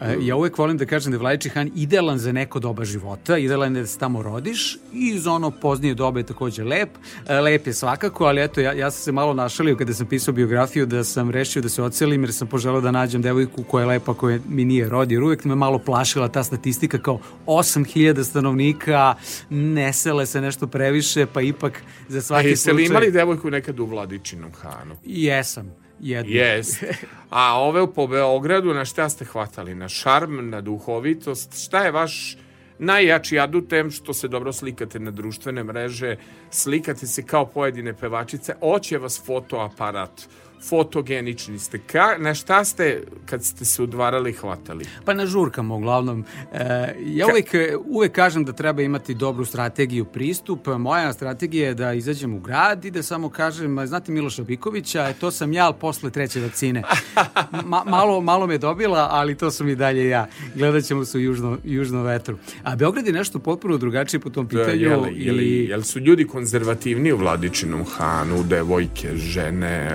E, 0.00 0.16
Ja 0.20 0.36
uvek 0.36 0.58
volim 0.58 0.76
da 0.78 0.86
kažem 0.86 1.12
da 1.12 1.16
je 1.16 1.18
Vladični 1.18 1.50
Han 1.50 1.70
idealan 1.74 2.18
za 2.18 2.32
neko 2.32 2.60
doba 2.60 2.84
života, 2.84 3.38
idealan 3.38 3.76
je 3.76 3.80
da 3.82 3.86
se 3.86 3.98
tamo 3.98 4.22
rodiš 4.22 4.78
i 4.92 5.18
za 5.18 5.32
ono 5.32 5.50
poznije 5.50 5.94
doba 5.94 6.20
je 6.20 6.26
takođe 6.26 6.64
lep. 6.64 6.88
E, 7.28 7.40
Lep 7.40 7.66
je 7.66 7.72
svakako, 7.72 8.24
ali 8.24 8.42
eto, 8.42 8.60
ja, 8.60 8.72
ja 8.72 8.90
sam 8.90 9.02
se 9.02 9.12
malo 9.12 9.34
našalio 9.34 9.76
kada 9.76 9.94
sam 9.94 10.06
pisao 10.06 10.34
biografiju 10.34 10.86
da 10.86 11.04
sam 11.04 11.30
rešio 11.30 11.62
da 11.62 11.68
se 11.68 11.82
ocelim 11.82 12.22
jer 12.22 12.32
sam 12.34 12.48
poželao 12.48 12.80
da 12.80 12.90
nađem 12.90 13.22
devojku 13.22 13.62
koja 13.62 13.82
je 13.82 13.86
lepa, 13.86 14.14
koja 14.14 14.38
mi 14.48 14.64
nije 14.64 14.88
rodi. 14.88 15.14
Jer 15.14 15.22
uvek 15.22 15.44
me 15.44 15.54
malo 15.54 15.78
plašila 15.78 16.28
ta 16.28 16.44
statistika 16.44 16.98
kao 16.98 17.18
8000 17.46 18.24
stanovnika, 18.24 19.14
ne 19.50 19.92
sele 19.92 20.26
se 20.26 20.40
nešto 20.40 20.66
previše, 20.66 21.26
pa 21.26 21.40
ipak 21.40 21.82
za 22.08 22.18
A 22.18 22.22
svaki 22.22 22.48
jeste 22.48 22.72
li 22.72 22.86
slučaj... 22.86 22.90
imali 22.96 23.12
devojku 23.12 23.50
nekad 23.50 23.80
u 23.80 23.86
Vladičinom 23.86 24.52
Hanu? 24.52 24.96
Jesam. 25.04 25.85
Jednu. 26.00 26.32
Jest. 26.32 26.84
A 27.30 27.60
ove 27.60 27.86
po 27.94 28.06
Beogradu, 28.06 28.74
na 28.74 28.84
šta 28.84 29.08
ste 29.08 29.24
hvatali? 29.24 29.74
Na 29.74 29.88
šarm, 29.88 30.50
na 30.50 30.60
duhovitost? 30.60 31.64
Šta 31.64 31.84
je 31.84 31.90
vaš 31.90 32.36
najjači 32.78 33.38
adutem 33.38 33.90
što 33.90 34.14
se 34.14 34.28
dobro 34.28 34.52
slikate 34.52 34.98
na 35.00 35.10
društvene 35.10 35.64
mreže, 35.64 36.16
slikate 36.50 37.06
se 37.06 37.22
kao 37.22 37.46
pojedine 37.46 37.94
pevačice, 37.94 38.54
oće 38.60 38.98
vas 38.98 39.22
fotoaparat, 39.26 40.28
fotogenični 40.68 41.58
ste. 41.58 41.78
Ka, 41.78 42.16
na 42.18 42.34
šta 42.34 42.64
ste, 42.64 43.02
kad 43.26 43.44
ste 43.44 43.64
se 43.64 43.82
udvarali, 43.82 44.32
hvatali? 44.32 44.84
Pa 45.04 45.14
na 45.14 45.26
žurkama 45.26 45.74
uglavnom. 45.74 46.24
E, 46.52 46.94
ja 47.06 47.26
uvek, 47.26 47.54
uvek 47.84 48.12
kažem 48.12 48.44
da 48.44 48.52
treba 48.52 48.82
imati 48.82 49.14
dobru 49.14 49.44
strategiju 49.44 50.04
pristup. 50.04 50.66
Moja 50.66 51.12
strategija 51.12 51.68
je 51.68 51.74
da 51.74 51.92
izađem 51.92 52.34
u 52.34 52.40
grad 52.40 52.84
i 52.84 52.90
da 52.90 53.02
samo 53.02 53.30
kažem, 53.30 53.86
znate 53.86 54.12
Miloša 54.12 54.42
Bikovića, 54.42 55.08
e, 55.08 55.14
to 55.14 55.30
sam 55.30 55.52
ja, 55.52 55.64
ali 55.64 55.74
posle 55.80 56.10
treće 56.10 56.40
vakcine. 56.40 56.82
Ma, 57.64 57.82
malo, 57.86 58.20
malo 58.20 58.46
me 58.46 58.58
dobila, 58.58 59.08
ali 59.10 59.34
to 59.34 59.50
sam 59.50 59.68
i 59.68 59.76
dalje 59.76 60.08
ja. 60.08 60.26
Gledat 60.54 60.84
ćemo 60.84 61.04
se 61.04 61.18
u 61.18 61.20
južno, 61.20 61.58
južnom 61.64 62.02
vetru. 62.02 62.38
A 62.62 62.76
Beograd 62.76 63.06
je 63.06 63.12
nešto 63.12 63.38
potpuno 63.38 63.76
drugačije 63.76 64.20
po 64.20 64.30
tom 64.30 64.48
pitanju. 64.48 64.80
Jel, 64.80 65.06
jel, 65.14 65.40
i... 65.40 65.66
jel 65.68 65.82
su 65.82 66.00
ljudi 66.00 66.26
konzervativni 66.26 67.12
u 67.12 67.16
Vladičinom 67.16 67.84
Hanu, 67.84 68.42
devojke, 68.42 69.16
žene? 69.16 69.88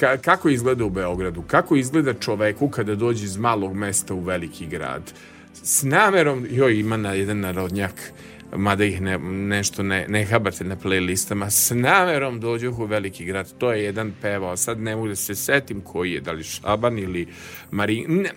Ka, 0.00 0.16
kako 0.16 0.48
izgleda 0.48 0.84
u 0.84 0.90
Beogradu? 0.90 1.42
Kako 1.42 1.76
izgleda 1.76 2.14
čoveku 2.14 2.68
kada 2.68 2.94
dođe 2.94 3.24
iz 3.24 3.36
malog 3.36 3.74
mesta 3.74 4.14
u 4.14 4.20
veliki 4.20 4.66
grad? 4.66 5.12
S 5.62 5.82
namerom, 5.82 6.46
joj, 6.50 6.78
ima 6.78 6.96
na 6.96 7.12
jedan 7.12 7.40
narodnjak, 7.40 8.12
mada 8.52 8.84
ih 8.84 9.00
ne, 9.00 9.18
nešto 9.18 9.82
ne, 9.82 10.06
ne 10.08 10.24
habate 10.24 10.64
na 10.64 10.76
playlistama, 10.76 11.50
s 11.50 11.70
namerom 11.70 12.40
dođu 12.40 12.70
u 12.70 12.84
veliki 12.84 13.24
grad. 13.24 13.52
To 13.58 13.72
je 13.72 13.84
jedan 13.84 14.12
pevao, 14.22 14.56
sad 14.56 14.80
ne 14.80 14.96
mogu 14.96 15.08
da 15.08 15.16
se 15.16 15.34
setim 15.34 15.80
koji 15.80 16.12
je, 16.12 16.20
da 16.20 16.32
li 16.32 16.44
Šaban 16.44 16.98
ili 16.98 17.26
Marin... 17.70 18.22
Ne, 18.22 18.30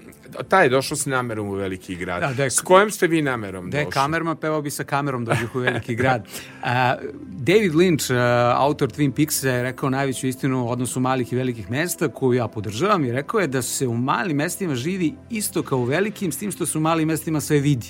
taj 0.43 0.66
je 0.66 0.70
došao 0.70 0.97
s 0.97 1.05
namerom 1.05 1.47
u 1.47 1.53
veliki 1.53 1.95
grad. 1.95 2.22
Da, 2.22 2.34
da 2.34 2.43
je- 2.43 2.49
s 2.49 2.61
kojom 2.61 2.91
ste 2.91 3.07
vi 3.07 3.22
namerom 3.22 3.70
Da 3.70 3.78
je 3.78 3.86
došli? 3.86 3.93
kamerman, 3.93 4.38
pevao 4.38 4.61
bi 4.61 4.70
sa 4.70 4.84
kamerom 4.84 5.26
dođu 5.26 5.47
u 5.53 5.59
veliki 5.59 5.95
grad. 5.95 6.28
A, 6.64 6.95
David 7.24 7.74
Lynch, 7.74 8.14
a, 8.14 8.53
autor 8.57 8.89
Twin 8.89 9.11
Peaksa, 9.11 9.49
je 9.49 9.64
rekao 9.64 9.89
najveću 9.89 10.28
istinu 10.28 10.66
u 10.66 10.70
odnosu 10.70 10.99
malih 10.99 11.34
i 11.34 11.36
velikih 11.36 11.72
mesta, 11.72 12.07
koju 12.07 12.34
ja 12.34 12.47
podržavam 12.47 13.05
i 13.05 13.11
rekao 13.11 13.39
je 13.39 13.47
da 13.47 13.61
se 13.61 13.88
u 13.88 13.93
malim 13.93 14.38
mestima 14.38 14.76
živi 14.76 15.14
isto 15.30 15.64
kao 15.64 15.80
u 15.80 15.84
velikim, 15.84 16.32
s 16.32 16.38
tim 16.38 16.51
što 16.51 16.66
se 16.66 16.78
u 16.78 16.82
malim 16.82 17.07
mestima 17.07 17.41
sve 17.41 17.59
vidi. 17.59 17.88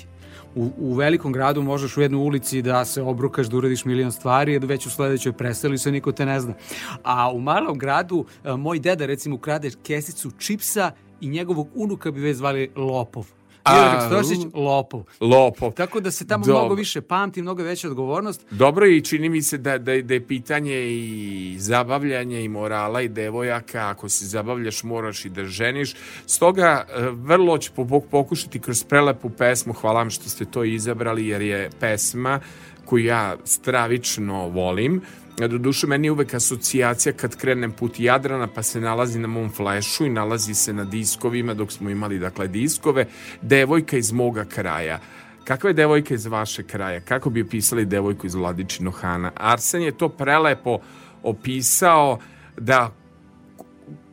U, 0.56 0.70
u 0.78 0.94
velikom 0.94 1.32
gradu 1.32 1.62
možeš 1.62 1.96
u 1.96 2.00
jednoj 2.00 2.20
ulici 2.20 2.62
da 2.62 2.84
se 2.84 3.02
obrukaš, 3.02 3.46
da 3.46 3.56
uradiš 3.56 3.84
milion 3.84 4.12
stvari, 4.12 4.58
da 4.58 4.66
već 4.66 4.86
u 4.86 4.90
sledećoj 4.90 5.32
preseli 5.32 5.78
se 5.78 5.92
niko 5.92 6.12
te 6.12 6.26
ne 6.26 6.40
zna. 6.40 6.54
A 7.02 7.32
u 7.32 7.40
malom 7.40 7.78
gradu, 7.78 8.24
a, 8.44 8.56
moj 8.56 8.78
deda 8.78 9.06
recimo 9.06 9.36
ukrade 9.36 9.70
kesicu 9.82 10.30
čipsa 10.38 10.90
i 11.20 11.28
njegovog 11.28 11.68
unuka 11.74 12.10
bi 12.10 12.20
već 12.20 12.36
zvali 12.36 12.70
lopov. 12.76 13.26
Miodrag 13.72 14.02
Stošić, 14.06 14.46
lopov. 14.54 15.04
Lopov. 15.20 15.72
Tako 15.72 16.00
da 16.00 16.10
se 16.10 16.26
tamo 16.26 16.44
Dobro. 16.44 16.60
mnogo 16.60 16.74
više 16.74 17.00
pamti, 17.00 17.42
mnogo 17.42 17.62
veća 17.62 17.88
odgovornost. 17.88 18.46
Dobro 18.50 18.86
i 18.86 19.00
čini 19.00 19.28
mi 19.28 19.42
se 19.42 19.58
da, 19.58 19.78
da, 19.78 20.02
da 20.02 20.14
je 20.14 20.26
pitanje 20.26 20.74
i 20.74 21.56
zabavljanja 21.58 22.40
i 22.40 22.48
morala 22.48 23.02
i 23.02 23.08
devojaka, 23.08 23.88
ako 23.88 24.08
se 24.08 24.26
zabavljaš 24.26 24.82
moraš 24.82 25.24
i 25.24 25.28
da 25.28 25.44
ženiš. 25.44 25.94
Stoga 26.26 26.86
e, 26.88 27.08
vrlo 27.12 27.58
ću 27.58 27.72
po- 27.76 28.00
pokušati 28.00 28.60
kroz 28.60 28.84
prelepu 28.84 29.30
pesmu, 29.30 29.72
hvala 29.72 30.00
vam 30.00 30.10
što 30.10 30.28
ste 30.28 30.44
to 30.44 30.64
izabrali 30.64 31.28
jer 31.28 31.42
je 31.42 31.70
pesma 31.80 32.40
koju 32.84 33.04
ja 33.04 33.36
stravično 33.44 34.48
volim. 34.48 35.02
Do 35.38 35.58
duše, 35.58 35.86
meni 35.86 36.06
je 36.06 36.12
uvek 36.12 36.34
asocijacija 36.34 37.12
kad 37.12 37.36
krenem 37.36 37.72
put 37.72 38.00
Jadrana 38.00 38.46
pa 38.46 38.62
se 38.62 38.80
nalazi 38.80 39.18
na 39.18 39.28
mom 39.28 39.50
flešu 39.50 40.06
i 40.06 40.10
nalazi 40.10 40.54
se 40.54 40.72
na 40.72 40.84
diskovima 40.84 41.54
dok 41.54 41.72
smo 41.72 41.90
imali 41.90 42.18
dakle 42.18 42.48
diskove 42.48 43.06
devojka 43.42 43.96
iz 43.96 44.12
moga 44.12 44.44
kraja 44.44 45.00
Kakva 45.44 45.70
je 45.70 45.74
devojka 45.74 46.14
iz 46.14 46.26
vašeg 46.26 46.66
kraja? 46.66 47.00
Kako 47.00 47.30
bi 47.30 47.42
opisali 47.42 47.84
devojku 47.84 48.26
iz 48.26 48.34
Vladičinog 48.34 48.94
Hana? 48.94 49.32
Arsen 49.36 49.82
je 49.82 49.96
to 49.98 50.08
prelepo 50.08 50.78
opisao 51.22 52.18
da 52.56 52.90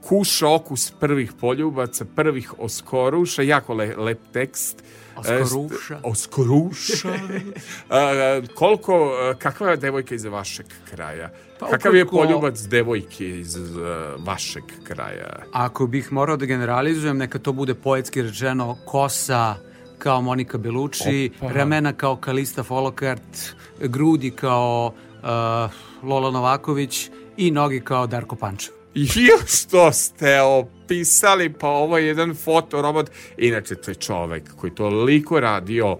kuša 0.02 0.48
okus 0.48 0.92
prvih 1.00 1.34
poljubaca, 1.40 2.06
prvih 2.16 2.60
oskoruša, 2.60 3.42
jako 3.42 3.74
le, 3.74 3.96
lep 3.96 4.20
tekst. 4.34 4.84
Oskoruša. 5.22 5.94
E, 5.94 6.00
Oskoruša. 6.04 7.10
A, 7.90 8.42
koliko, 8.56 9.12
kakva 9.40 9.70
je 9.70 9.78
devojka 9.78 10.16
iz 10.16 10.26
vašeg 10.26 10.66
kraja? 10.90 11.30
Pa 11.60 11.68
Kakav 11.68 11.96
je 11.96 12.06
poljubac 12.08 12.60
devojke 12.60 13.30
iz 13.40 13.56
a, 13.56 14.16
vašeg 14.20 14.64
kraja? 14.84 15.44
Ako 15.54 15.88
bih 15.88 16.12
morao 16.12 16.38
da 16.38 16.46
generalizujem, 16.46 17.18
neka 17.18 17.40
to 17.40 17.54
bude 17.54 17.74
poetski 17.74 18.22
rečeno 18.22 18.78
kosa 18.86 19.56
kao 19.98 20.22
Monika 20.22 20.58
Belucci, 20.58 21.32
Opa. 21.42 21.54
ramena 21.54 21.94
kao 21.94 22.16
Kalista 22.16 22.64
Folokart, 22.64 23.56
grudi 23.80 24.32
kao 24.32 24.94
uh, 25.24 26.10
Lola 26.10 26.32
Novaković 26.32 27.10
i 27.38 27.52
nogi 27.52 27.82
kao 27.82 28.08
Darko 28.08 28.36
Pančev. 28.36 28.81
I 28.94 29.08
što 29.46 29.92
ste 29.92 30.42
opisali, 30.42 31.54
pa 31.54 31.68
ovo 31.68 31.98
je 31.98 32.08
jedan 32.08 32.36
fotorobot. 32.36 33.12
Inače, 33.38 33.76
to 33.76 33.92
je 33.92 33.96
čovek 33.96 34.56
koji 34.56 34.76
toliko 34.76 35.40
radio 35.40 35.98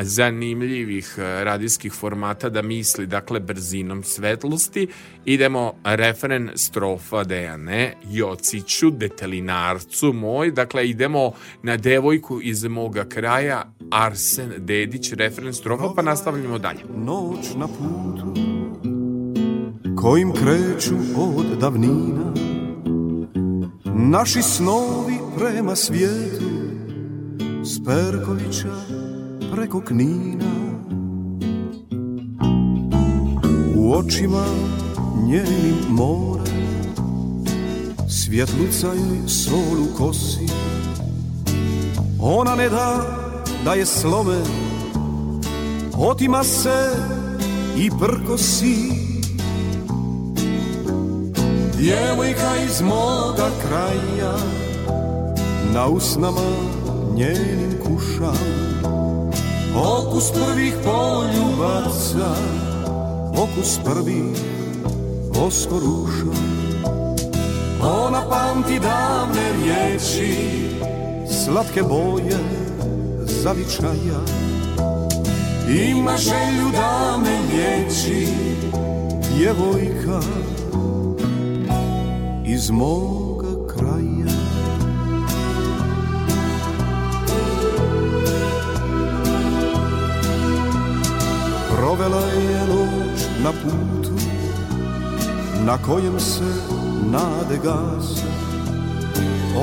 zanimljivih 0.00 1.14
eh, 1.18 1.44
radijskih 1.44 1.92
formata 1.92 2.48
da 2.48 2.62
misli, 2.62 3.06
dakle, 3.06 3.40
brzinom 3.40 4.02
svetlosti. 4.02 4.88
Idemo 5.24 5.74
referen 5.84 6.50
strofa 6.54 7.24
Dejane, 7.24 7.94
Jociću, 8.10 8.90
detelinarcu 8.90 10.12
moj, 10.12 10.50
dakle, 10.50 10.88
idemo 10.88 11.32
na 11.62 11.76
devojku 11.76 12.40
iz 12.42 12.64
moga 12.64 13.04
kraja, 13.04 13.72
Arsen 13.90 14.52
Dedić, 14.58 15.12
referen 15.12 15.54
strofa, 15.54 15.92
pa 15.96 16.02
nastavljamo 16.02 16.58
dalje. 16.58 16.80
noć 16.96 17.54
na 17.56 17.68
putu 17.68 18.45
kojim 19.96 20.32
kreću 20.32 20.94
od 21.16 21.58
davnina. 21.60 22.32
Naši 23.84 24.42
snovi 24.42 25.18
prema 25.38 25.76
svijetu 25.76 26.50
s 27.64 27.84
Perkovića 27.84 28.74
preko 29.52 29.80
Knina. 29.80 30.44
U 33.76 33.92
očima 33.92 34.44
njenim 35.26 35.76
more 35.88 36.50
svjetluca 38.08 38.86
joj 38.86 39.28
sol 39.28 39.82
u 39.82 39.96
kosi. 39.98 40.46
Ona 42.20 42.54
ne 42.54 42.68
da 42.68 43.16
da 43.64 43.74
je 43.74 43.86
slome 43.86 44.40
otima 45.98 46.44
se 46.44 46.90
i 47.78 47.90
prkosi 48.00 49.05
Djevojka 51.78 52.56
iz 52.66 52.80
moga 52.80 53.50
kraja 53.62 54.34
Na 55.72 55.86
usnama 55.86 56.50
njenim 57.14 57.78
kuša. 57.86 58.32
Okus 59.76 60.32
prvih 60.32 60.74
poljubaca 60.84 62.34
Okus 63.32 63.78
prvih 63.84 64.36
oskoruša. 65.46 66.40
Ona 67.82 68.22
pamti 68.30 68.80
davne 68.80 69.52
riječi 69.62 70.34
Slatke 71.44 71.82
boje 71.82 72.38
zavičaja. 73.18 74.20
Ima 75.68 76.16
želju 76.16 76.70
da 76.72 77.18
me 77.18 77.38
liječi 77.52 78.28
Djevojka 79.36 80.20
iz 82.56 82.70
moga 82.70 83.48
kraja. 83.68 84.32
Provela 91.76 92.26
je 92.26 92.60
noć 92.68 93.20
na 93.44 93.52
putu 93.52 94.14
Na 95.66 95.78
kojem 95.78 96.20
se 96.20 96.44
nade 97.12 97.58
gase 97.64 98.24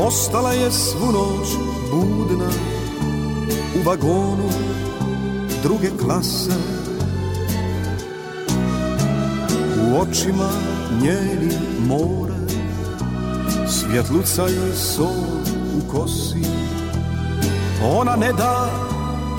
Ostala 0.08 0.54
je 0.54 0.72
svu 0.72 1.12
noć 1.12 1.48
budna 1.92 2.50
U 3.76 3.84
vagonu 3.86 4.50
druge 5.64 5.90
klase. 6.02 6.52
U 9.82 10.02
očima 10.02 10.50
njenim 11.02 11.60
more 11.88 12.33
Svjetluca 13.74 14.42
joj 14.42 14.76
sol 14.76 15.24
u 15.78 15.92
kosi. 15.92 16.46
Ona 17.84 18.16
ne 18.16 18.34
da 18.34 18.70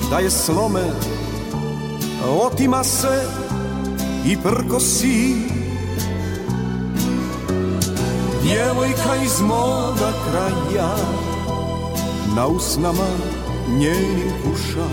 da 0.09 0.19
je 0.19 0.31
slome 0.31 0.83
Otima 2.41 2.83
se 2.83 3.27
i 4.25 4.37
prkosi. 4.37 5.35
Djevojka 8.43 9.15
iz 9.25 9.41
moga 9.41 10.11
kraja 10.29 10.95
Na 12.35 12.47
usnama 12.47 13.07
njenim 13.67 14.31
kuša 14.43 14.87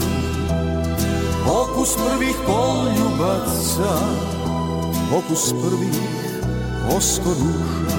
Okus 1.47 1.97
prvih 1.97 2.37
poljubaca 2.47 3.95
Okus 5.17 5.51
prvih 5.51 6.01
oskoruša 6.97 7.92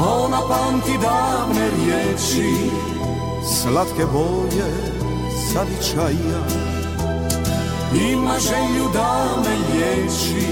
ona 0.00 0.40
pamti 0.48 0.98
davne 1.02 1.70
riječi 1.70 2.70
Slatke 3.44 4.04
boje 4.12 4.70
zavičaja. 5.52 6.70
Ima 8.10 8.34
želju 8.38 8.88
da 8.92 9.24
me 9.36 9.56
liječi 9.56 10.46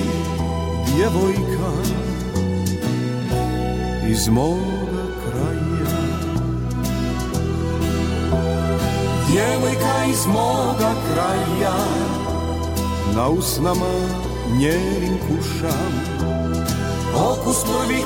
Djevojka 0.87 1.73
iz 4.09 4.29
moga 4.29 5.05
kraja. 5.25 5.99
Djevojka 9.31 10.05
iz 10.11 10.27
moga 10.27 10.93
kraja 11.13 11.75
Na 13.17 13.29
usnama 13.29 13.93
njenim 14.59 15.19
kušam 15.19 16.19
Okus 17.17 17.57
prvih 17.63 18.05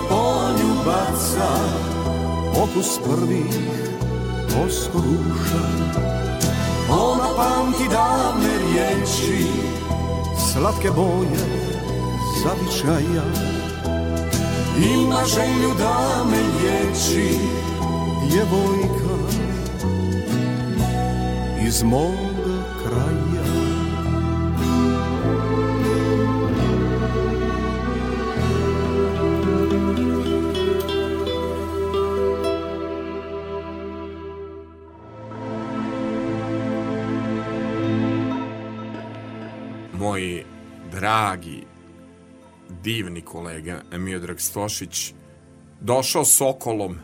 poljubaca 0.63 1.49
Okus 2.63 2.99
prvih 3.05 3.55
oskoruša 4.67 5.65
Ona 6.91 7.29
pamti 7.37 7.89
davne 7.91 8.59
riječi 8.59 9.47
Slatke 10.53 10.91
boje 10.97 11.73
zavičaja. 12.43 13.23
Ima 14.95 15.25
želju 15.35 15.75
da 15.79 16.25
me 16.31 16.37
liječi 16.37 17.39
Djevojka. 18.29 19.39
Iz 21.67 21.83
moga 21.83 22.32
dragi, 41.23 41.62
divni 42.83 43.20
kolega 43.20 43.83
Miodrag 43.93 44.41
Stošić 44.41 45.14
došao 45.81 46.25
Sokolom, 46.25 46.97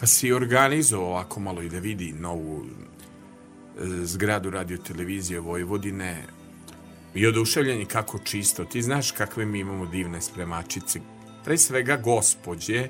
pa 0.00 0.06
si 0.06 0.32
organizovao 0.32 1.08
ovako 1.08 1.40
malo 1.40 1.62
i 1.62 1.68
da 1.68 1.78
vidi 1.78 2.12
novu 2.12 2.64
zgradu 4.04 4.50
radio 4.50 4.78
televizije 4.78 5.40
Vojvodine 5.40 6.22
i 7.14 7.26
oduševljen 7.26 7.78
je 7.78 7.84
kako 7.86 8.18
čisto. 8.18 8.64
Ti 8.64 8.82
znaš 8.82 9.10
kakve 9.10 9.46
mi 9.46 9.58
imamo 9.58 9.86
divne 9.86 10.20
spremačice. 10.20 11.00
Pre 11.44 11.58
svega 11.58 11.96
gospođe, 11.96 12.88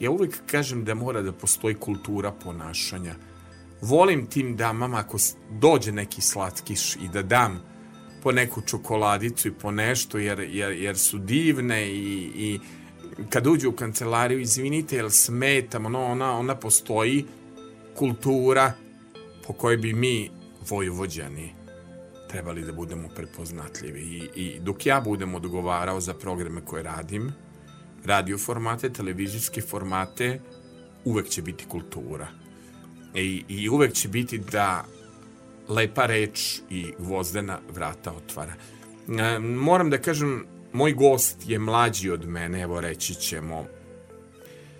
ja 0.00 0.10
uvek 0.10 0.38
kažem 0.46 0.84
da 0.84 0.94
mora 0.94 1.22
da 1.22 1.32
postoji 1.32 1.74
kultura 1.74 2.32
ponašanja. 2.32 3.14
Volim 3.82 4.26
tim 4.26 4.56
damama 4.56 4.98
ako 4.98 5.18
s- 5.18 5.34
dođe 5.50 5.92
neki 5.92 6.20
slatkiš 6.22 6.96
i 6.96 7.08
da 7.12 7.22
dam 7.22 7.62
po 8.26 8.32
neku 8.32 8.60
čokoladicu 8.60 9.48
i 9.48 9.52
po 9.52 9.70
nešto 9.70 10.18
jer, 10.18 10.40
jer, 10.40 10.72
jer 10.72 10.98
su 10.98 11.18
divne 11.18 11.88
i, 11.88 12.30
i 12.36 12.60
kad 13.30 13.46
uđu 13.46 13.68
u 13.68 13.72
kancelariju 13.72 14.40
izvinite 14.40 14.96
jel 14.96 15.10
smetam 15.10 15.86
ono, 15.86 16.04
ona, 16.04 16.38
ona 16.38 16.56
postoji 16.56 17.24
kultura 17.96 18.72
po 19.46 19.52
kojoj 19.52 19.76
bi 19.76 19.92
mi 19.92 20.30
vojvođani 20.70 21.54
trebali 22.28 22.64
da 22.64 22.72
budemo 22.72 23.08
prepoznatljivi. 23.08 24.00
I, 24.00 24.28
i 24.34 24.60
dok 24.60 24.86
ja 24.86 25.00
budem 25.00 25.34
odgovarao 25.34 26.00
za 26.00 26.14
programe 26.14 26.60
koje 26.64 26.82
radim 26.82 27.32
radio 28.04 28.38
formate, 28.38 28.92
televizijske 28.92 29.60
formate 29.60 30.40
uvek 31.04 31.28
će 31.28 31.42
biti 31.42 31.64
kultura. 31.68 32.28
I, 33.14 33.44
i 33.48 33.68
uvek 33.68 33.92
će 33.92 34.08
biti 34.08 34.38
da 34.38 34.84
lepa 35.68 36.06
reč 36.06 36.60
i 36.70 36.92
gvozdena 36.98 37.58
vrata 37.74 38.12
otvara. 38.12 38.52
E, 39.08 39.38
moram 39.38 39.90
da 39.90 39.98
kažem, 39.98 40.46
moj 40.72 40.92
gost 40.92 41.36
je 41.46 41.58
mlađi 41.58 42.10
od 42.10 42.28
mene, 42.28 42.60
evo 42.60 42.80
reći 42.80 43.14
ćemo, 43.14 43.66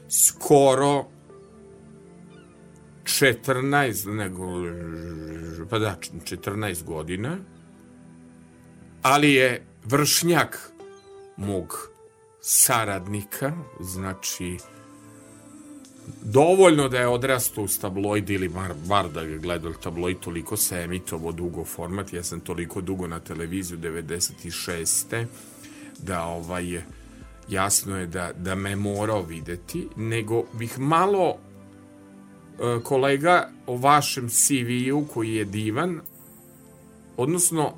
skoro 0.08 1.04
14, 3.04 4.14
nego, 4.14 4.46
pa 5.70 5.78
da, 5.78 5.96
14 6.24 6.84
godina, 6.84 7.38
ali 9.02 9.32
je 9.32 9.66
vršnjak 9.84 10.70
mog 11.36 11.90
saradnika, 12.40 13.52
znači 13.80 14.58
dovoljno 16.22 16.88
da 16.88 16.98
je 16.98 17.08
odrastao 17.08 17.64
uz 17.64 17.78
tabloid 17.78 18.30
ili 18.30 18.48
bar, 18.48 18.74
bar 18.88 19.08
da 19.08 19.24
ga 19.24 19.36
gledao 19.36 19.72
tabloid 19.72 20.20
toliko 20.20 20.56
se 20.56 20.76
emitovao 20.76 21.32
dugo 21.32 21.64
format 21.64 22.12
ja 22.12 22.22
sam 22.22 22.40
toliko 22.40 22.80
dugo 22.80 23.06
na 23.06 23.20
televiziju 23.20 23.78
96. 23.78 25.26
da 25.98 26.24
ovaj 26.24 26.82
jasno 27.48 27.98
je 27.98 28.06
da, 28.06 28.32
da 28.32 28.54
me 28.54 28.76
morao 28.76 29.22
videti 29.22 29.88
nego 29.96 30.44
bih 30.52 30.78
malo 30.78 31.34
e, 31.34 32.80
kolega 32.82 33.48
o 33.66 33.76
vašem 33.76 34.28
CV-u 34.28 35.06
koji 35.06 35.34
je 35.34 35.44
divan 35.44 36.00
odnosno 37.16 37.72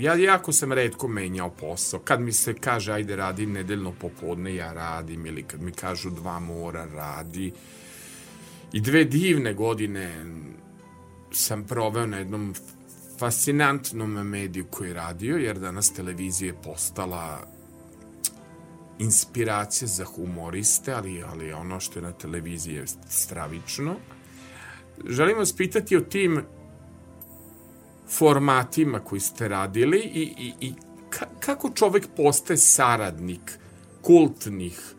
ja 0.00 0.14
jako 0.14 0.52
sam 0.52 0.72
redko 0.72 1.08
menjao 1.08 1.50
posao. 1.50 2.00
Kad 2.00 2.20
mi 2.20 2.32
se 2.32 2.54
kaže 2.54 2.92
ajde 2.92 3.16
radi 3.16 3.46
nedeljno 3.46 3.92
popodne, 3.92 4.54
ja 4.54 4.72
radim 4.72 5.26
ili 5.26 5.42
kad 5.42 5.62
mi 5.62 5.72
kažu 5.72 6.10
dva 6.10 6.40
mora 6.40 6.86
radi. 6.94 7.52
I 8.72 8.80
dve 8.80 9.04
divne 9.04 9.54
godine 9.54 10.24
sam 11.32 11.64
proveo 11.64 12.06
na 12.06 12.18
jednom 12.18 12.54
fascinantnom 13.18 14.10
mediju 14.10 14.64
koji 14.70 14.88
je 14.88 14.94
radio, 14.94 15.36
jer 15.36 15.58
danas 15.58 15.92
televizija 15.92 16.46
je 16.46 16.62
postala 16.62 17.46
inspiracija 18.98 19.88
za 19.88 20.04
humoriste, 20.04 20.92
ali, 20.92 21.22
ali 21.22 21.52
ono 21.52 21.80
što 21.80 21.98
je 21.98 22.02
na 22.02 22.12
televiziji 22.12 22.74
je 22.74 22.86
stravično. 23.08 23.96
Želim 25.08 25.38
vas 25.38 25.52
pitati 25.52 25.96
o 25.96 26.00
tim 26.00 26.42
formatima 28.10 28.98
koji 28.98 29.20
ste 29.20 29.48
radili 29.48 29.98
i, 29.98 30.22
i, 30.38 30.52
i 30.60 30.72
ka, 31.10 31.26
kako 31.40 31.70
čovek 31.70 32.06
postaje 32.16 32.56
saradnik 32.56 33.58
kultnih 34.02 34.94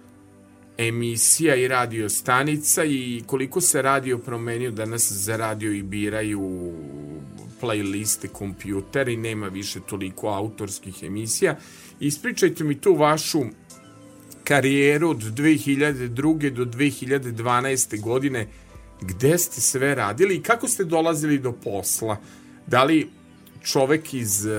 emisija 0.77 1.55
i 1.55 1.67
radio 1.67 2.09
stanica 2.09 2.83
i 2.83 3.23
koliko 3.25 3.61
se 3.61 3.81
radio 3.81 4.17
promenio 4.17 4.71
danas 4.71 5.11
za 5.11 5.37
radio 5.37 5.71
i 5.71 5.83
biraju 5.83 6.73
playliste 7.61 8.27
kompjuter 8.27 9.07
i 9.07 9.17
nema 9.17 9.47
više 9.47 9.79
toliko 9.79 10.27
autorskih 10.27 11.03
emisija. 11.03 11.57
Ispričajte 11.99 12.63
mi 12.63 12.81
tu 12.81 12.95
vašu 12.95 13.41
karijeru 14.43 15.09
od 15.09 15.17
2002. 15.17 16.49
do 16.49 16.65
2012. 16.65 18.01
godine 18.01 18.47
gde 19.01 19.37
ste 19.37 19.61
sve 19.61 19.95
radili 19.95 20.35
i 20.35 20.41
kako 20.41 20.67
ste 20.67 20.83
dolazili 20.83 21.39
do 21.39 21.51
posla? 21.51 22.17
Da 22.67 22.83
li 22.83 23.09
čovek 23.63 24.13
iz 24.13 24.45
e, 24.45 24.51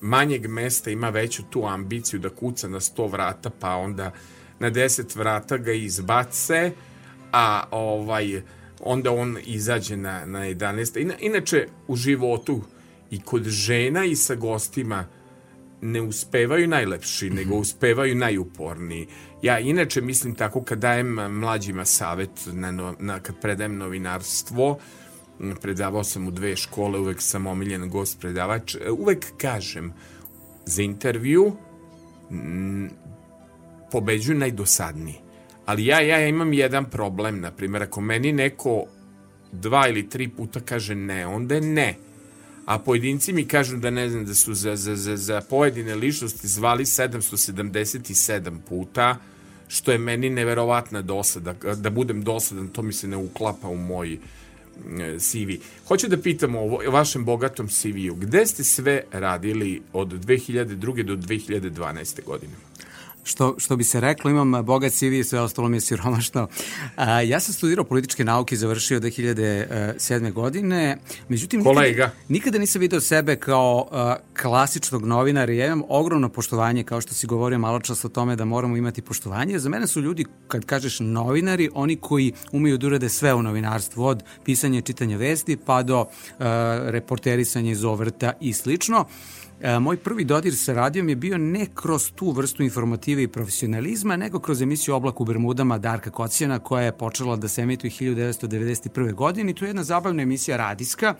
manjeg 0.00 0.46
mesta 0.46 0.90
ima 0.90 1.08
veću 1.08 1.42
tu 1.50 1.66
ambiciju 1.66 2.20
da 2.20 2.28
kuca 2.28 2.68
na 2.68 2.80
100 2.80 3.10
vrata 3.10 3.50
pa 3.60 3.76
onda 3.76 4.12
na 4.58 4.70
10 4.70 5.16
vrata 5.16 5.56
ga 5.56 5.72
izbace 5.72 6.72
a 7.32 7.64
ovaj 7.70 8.42
onda 8.80 9.12
on 9.12 9.36
izađe 9.44 9.96
na, 9.96 10.26
na 10.26 10.38
11. 10.38 11.00
Ina, 11.00 11.14
inače 11.20 11.66
u 11.88 11.96
životu 11.96 12.62
i 13.10 13.20
kod 13.20 13.44
žena 13.44 14.04
i 14.04 14.16
sa 14.16 14.34
gostima 14.34 15.06
ne 15.80 16.00
uspevaju 16.00 16.68
najlepši, 16.68 17.30
nego 17.30 17.54
uspevaju 17.54 18.14
najuporniji. 18.14 19.06
Ja 19.42 19.58
inače 19.58 20.00
mislim 20.00 20.34
tako 20.34 20.62
kad 20.62 20.78
dajem 20.78 21.14
mlađima 21.14 21.84
savet, 21.84 22.30
na, 22.46 22.94
na, 22.98 23.20
kad 23.20 23.40
predajem 23.40 23.76
novinarstvo, 23.76 24.70
m, 24.70 24.78
predavao 25.60 26.04
sam 26.04 26.28
u 26.28 26.30
dve 26.30 26.56
škole, 26.56 26.98
uvek 26.98 27.22
sam 27.22 27.46
omiljen 27.46 27.88
gost 27.90 28.20
predavač, 28.20 28.74
e, 28.74 28.90
uvek 28.90 29.26
kažem 29.38 29.92
za 30.66 30.82
intervju 30.82 31.52
m, 32.30 32.90
pobeđuju 33.90 34.38
najdosadniji. 34.38 35.16
Ali 35.66 35.86
ja, 35.86 36.00
ja 36.00 36.28
imam 36.28 36.52
jedan 36.52 36.84
problem, 36.90 37.40
na 37.40 37.50
primjer, 37.50 37.82
ako 37.82 38.00
meni 38.00 38.32
neko 38.32 38.84
dva 39.52 39.88
ili 39.88 40.08
tri 40.08 40.28
puta 40.28 40.60
kaže 40.60 40.94
ne, 40.94 41.26
onda 41.26 41.54
je 41.54 41.60
ne. 41.60 41.94
A 42.66 42.78
pojedinci 42.78 43.32
mi 43.32 43.44
kažu 43.44 43.76
da 43.76 43.90
ne 43.90 44.10
znam 44.10 44.24
da 44.24 44.34
su 44.34 44.54
za, 44.54 44.76
za, 44.76 44.96
za, 44.96 45.16
za 45.16 45.40
pojedine 45.40 45.94
ličnosti 45.94 46.48
zvali 46.48 46.84
777 46.84 48.58
puta, 48.68 49.16
što 49.68 49.92
je 49.92 49.98
meni 49.98 50.30
neverovatna 50.30 51.02
dosada. 51.02 51.52
Da 51.76 51.90
budem 51.90 52.22
dosadan, 52.22 52.68
to 52.68 52.82
mi 52.82 52.92
se 52.92 53.08
ne 53.08 53.16
uklapa 53.16 53.68
u 53.68 53.76
moj 53.76 54.12
e, 54.12 54.18
CV. 55.18 55.62
Hoću 55.88 56.08
da 56.08 56.16
pitam 56.16 56.54
o 56.56 56.80
vašem 56.90 57.24
bogatom 57.24 57.68
CV-u. 57.68 58.14
Gde 58.14 58.46
ste 58.46 58.64
sve 58.64 59.02
radili 59.12 59.82
od 59.92 60.08
2002. 60.08 61.02
do 61.02 61.16
2012. 61.16 62.24
godine? 62.24 62.67
Što, 63.28 63.54
što 63.58 63.76
bi 63.76 63.84
se 63.84 64.00
reklo, 64.00 64.30
imam 64.30 64.64
bogat 64.64 64.92
CV 64.92 65.04
i 65.04 65.24
sve 65.24 65.40
ostalo 65.40 65.68
mi 65.68 65.76
je 65.76 65.80
siromašno. 65.80 66.48
A, 66.96 67.20
ja 67.20 67.40
sam 67.40 67.54
studirao 67.54 67.84
političke 67.84 68.24
nauke 68.24 68.54
i 68.54 68.58
završio 68.58 69.00
2007. 69.00 70.32
godine. 70.32 70.96
Međutim, 71.28 71.64
Kolega. 71.64 72.04
Nikada, 72.04 72.12
nikada 72.28 72.58
nisam 72.58 72.80
video 72.80 73.00
sebe 73.00 73.36
kao 73.36 73.88
a, 73.92 74.16
klasičnog 74.42 75.06
novinara. 75.06 75.52
Ja 75.52 75.66
imam 75.66 75.82
ogromno 75.88 76.28
poštovanje, 76.28 76.84
kao 76.84 77.00
što 77.00 77.14
si 77.14 77.26
govorio 77.26 77.58
malo 77.58 77.80
čas 77.80 78.04
o 78.04 78.08
tome 78.08 78.36
da 78.36 78.44
moramo 78.44 78.76
imati 78.76 79.02
poštovanje. 79.02 79.58
Za 79.58 79.68
mene 79.68 79.86
su 79.86 80.00
ljudi, 80.00 80.24
kad 80.48 80.64
kažeš 80.64 81.00
novinari, 81.00 81.70
oni 81.74 81.96
koji 81.96 82.32
umeju 82.52 82.78
da 82.78 82.86
urade 82.86 83.08
sve 83.08 83.34
u 83.34 83.42
novinarstvu, 83.42 84.04
od 84.04 84.22
pisanja 84.44 84.78
i 84.78 84.82
čitanja 84.82 85.16
vesti 85.16 85.56
pa 85.56 85.82
do 85.82 86.06
a, 86.38 86.80
reporterisanja 86.84 87.70
iz 87.70 87.84
ovrta 87.84 88.32
i 88.40 88.52
slično. 88.52 89.04
E, 89.60 89.78
moj 89.78 89.96
prvi 89.96 90.24
dodir 90.24 90.56
sa 90.56 90.72
radijom 90.72 91.08
je 91.08 91.16
bio 91.16 91.38
ne 91.38 91.66
kroz 91.74 92.12
tu 92.12 92.30
vrstu 92.30 92.62
informative 92.62 93.22
i 93.22 93.28
profesionalizma, 93.28 94.16
nego 94.16 94.40
kroz 94.40 94.62
emisiju 94.62 94.94
Oblak 94.94 95.20
u 95.20 95.24
Bermudama 95.24 95.78
Darka 95.78 96.10
Kocijana, 96.10 96.58
koja 96.58 96.84
je 96.84 96.98
počela 96.98 97.36
da 97.36 97.48
se 97.48 97.62
emituje 97.62 97.90
1991. 97.90 99.14
godine 99.14 99.50
i 99.50 99.54
to 99.54 99.64
je 99.64 99.68
jedna 99.68 99.84
zabavna 99.84 100.22
emisija 100.22 100.56
radijska 100.56 101.14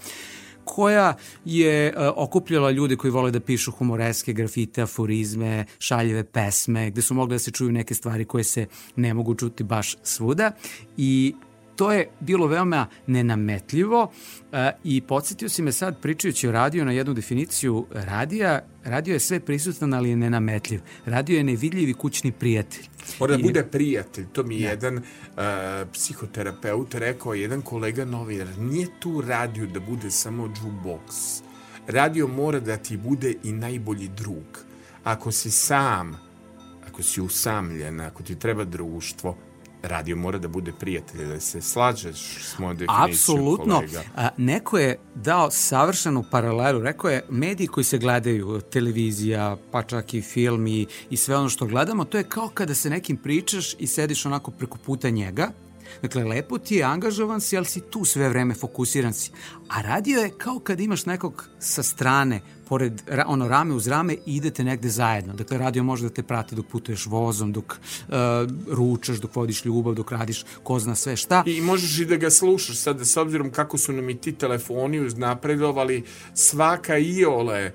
koja 0.64 1.14
je 1.45 1.86
e, 1.86 2.09
okupljala 2.16 2.70
ljude 2.70 2.97
koji 2.97 3.11
vole 3.11 3.30
da 3.30 3.41
pišu 3.41 3.72
humoreske 3.72 4.32
grafite, 4.32 4.82
aforizme, 4.82 5.64
šaljive 5.78 6.24
pesme, 6.24 6.91
gde 6.91 7.03
su 7.03 7.14
mogli 7.14 7.34
da 7.34 7.39
se 7.39 7.51
čuju 7.51 7.72
neke 7.72 7.95
stvari 7.95 8.24
koje 8.24 8.45
se 8.45 8.66
ne 8.97 9.14
mogu 9.14 9.34
čuti 9.34 9.64
baš 9.64 9.97
svuda 10.03 10.53
i 10.97 11.34
to 11.79 11.93
je 11.93 12.09
bilo 12.20 12.47
veoma 12.47 12.87
nenametljivo 13.07 14.11
e, 14.53 14.70
i 14.85 15.01
podsjetio 15.01 15.49
si 15.49 15.62
me 15.62 15.72
sad 15.72 16.01
pričajući 16.01 16.49
o 16.49 16.53
radiju 16.53 16.85
na 16.85 16.93
jednu 16.93 17.14
definiciju 17.14 17.87
radija. 17.93 18.61
Radio 18.85 19.12
je 19.12 19.20
sve 19.20 19.41
prisutan, 19.41 19.95
ali 19.95 20.11
je 20.11 20.16
nenametljiv. 20.16 20.81
Radio 21.07 21.37
je 21.37 21.45
nevidljivi 21.45 21.95
kućni 21.95 22.33
prijatelj. 22.33 22.89
Mora 23.20 23.37
da 23.37 23.41
I- 23.41 23.43
bude 23.43 23.64
prijatelj. 23.64 24.26
To 24.33 24.43
mi 24.43 24.61
je 24.61 24.68
jedan 24.68 24.97
uh, 24.97 25.03
psihoterapeut 25.93 26.95
rekao, 26.95 27.35
jedan 27.35 27.62
kolega 27.62 28.05
novinar, 28.05 28.59
nije 28.59 28.87
tu 29.01 29.20
radio 29.20 29.66
da 29.66 29.81
bude 29.81 30.11
samo 30.11 30.47
jukebox. 30.47 31.43
Radio 31.87 32.26
mora 32.26 32.61
da 32.61 32.76
ti 32.76 32.97
bude 32.97 33.35
i 33.45 33.53
najbolji 33.53 34.09
drug. 34.09 34.59
Ako 35.05 35.33
si 35.33 35.51
sam, 35.51 36.18
ako 36.89 37.03
si 37.03 37.20
usamljen, 37.20 38.01
ako 38.01 38.22
ti 38.22 38.35
treba 38.35 38.64
društvo, 38.64 39.37
radio 39.89 40.16
mora 40.16 40.39
da 40.39 40.49
bude 40.49 40.72
prijatelj, 40.72 41.26
da 41.26 41.41
se 41.41 41.61
slađeš 41.61 42.39
s 42.45 42.59
mojom 42.59 42.76
definicijom 42.76 43.11
Apsolutno. 43.11 43.74
kolega. 43.74 44.03
A, 44.16 44.28
neko 44.36 44.78
je 44.78 44.99
dao 45.14 45.51
savršenu 45.51 46.24
paralelu. 46.30 46.80
Rekao 46.80 47.11
je, 47.11 47.24
mediji 47.30 47.66
koji 47.66 47.84
se 47.84 47.99
gledaju, 47.99 48.61
televizija, 48.61 49.57
pa 49.70 49.82
čak 49.82 50.14
i 50.14 50.22
film 50.22 50.66
i, 50.66 50.86
i 51.11 51.16
sve 51.16 51.36
ono 51.36 51.49
što 51.49 51.66
gledamo, 51.66 52.05
to 52.05 52.18
je 52.18 52.24
kao 52.24 52.49
kada 52.55 52.74
se 52.74 52.91
nekim 52.91 53.16
pričaš 53.16 53.74
i 53.78 53.86
sediš 53.86 54.26
onako 54.26 54.51
preko 54.51 54.78
puta 54.78 55.11
njega. 55.11 55.51
Dakle, 56.03 56.24
lepo 56.24 56.59
ti 56.59 56.74
je, 56.74 56.84
angažovan 56.84 57.41
si, 57.41 57.57
ali 57.57 57.66
si 57.66 57.80
tu 57.80 58.05
sve 58.05 58.28
vreme, 58.28 58.55
fokusiran 58.55 59.12
si. 59.12 59.30
A 59.68 59.82
radio 59.82 60.20
je 60.20 60.30
kao 60.39 60.59
kad 60.59 60.80
imaš 60.80 61.07
nekog 61.07 61.49
sa 61.59 61.82
strane, 61.82 62.41
pored 62.69 63.03
ono 63.27 63.49
rame 63.49 63.75
uz 63.75 63.87
rame 63.87 64.14
i 64.14 64.37
idete 64.37 64.64
negde 64.64 64.89
zajedno. 64.89 65.35
Dakle, 65.35 65.59
radio 65.59 65.83
može 65.83 66.03
da 66.03 66.14
te 66.14 66.23
prati 66.23 66.55
dok 66.55 66.66
putuješ 66.66 67.07
vozom, 67.07 67.53
dok 67.53 67.73
uh, 67.73 68.14
ručaš, 68.71 69.19
dok 69.19 69.37
vodiš 69.37 69.64
ljubav, 69.64 69.95
dok 69.95 70.12
radiš 70.12 70.45
ko 70.62 70.79
zna 70.79 70.95
sve 70.95 71.16
šta. 71.16 71.43
I 71.47 71.61
možeš 71.61 71.99
i 71.99 72.05
da 72.05 72.16
ga 72.16 72.31
slušaš 72.31 72.77
sad, 72.77 73.01
s 73.01 73.16
obzirom 73.16 73.51
kako 73.51 73.79
su 73.79 73.93
nam 73.93 74.11
i 74.11 74.19
ti 74.19 74.33
telefoni 74.33 75.01
uznapredovali, 75.01 76.03
svaka 76.35 76.99
iole 76.99 77.59
e, 77.59 77.73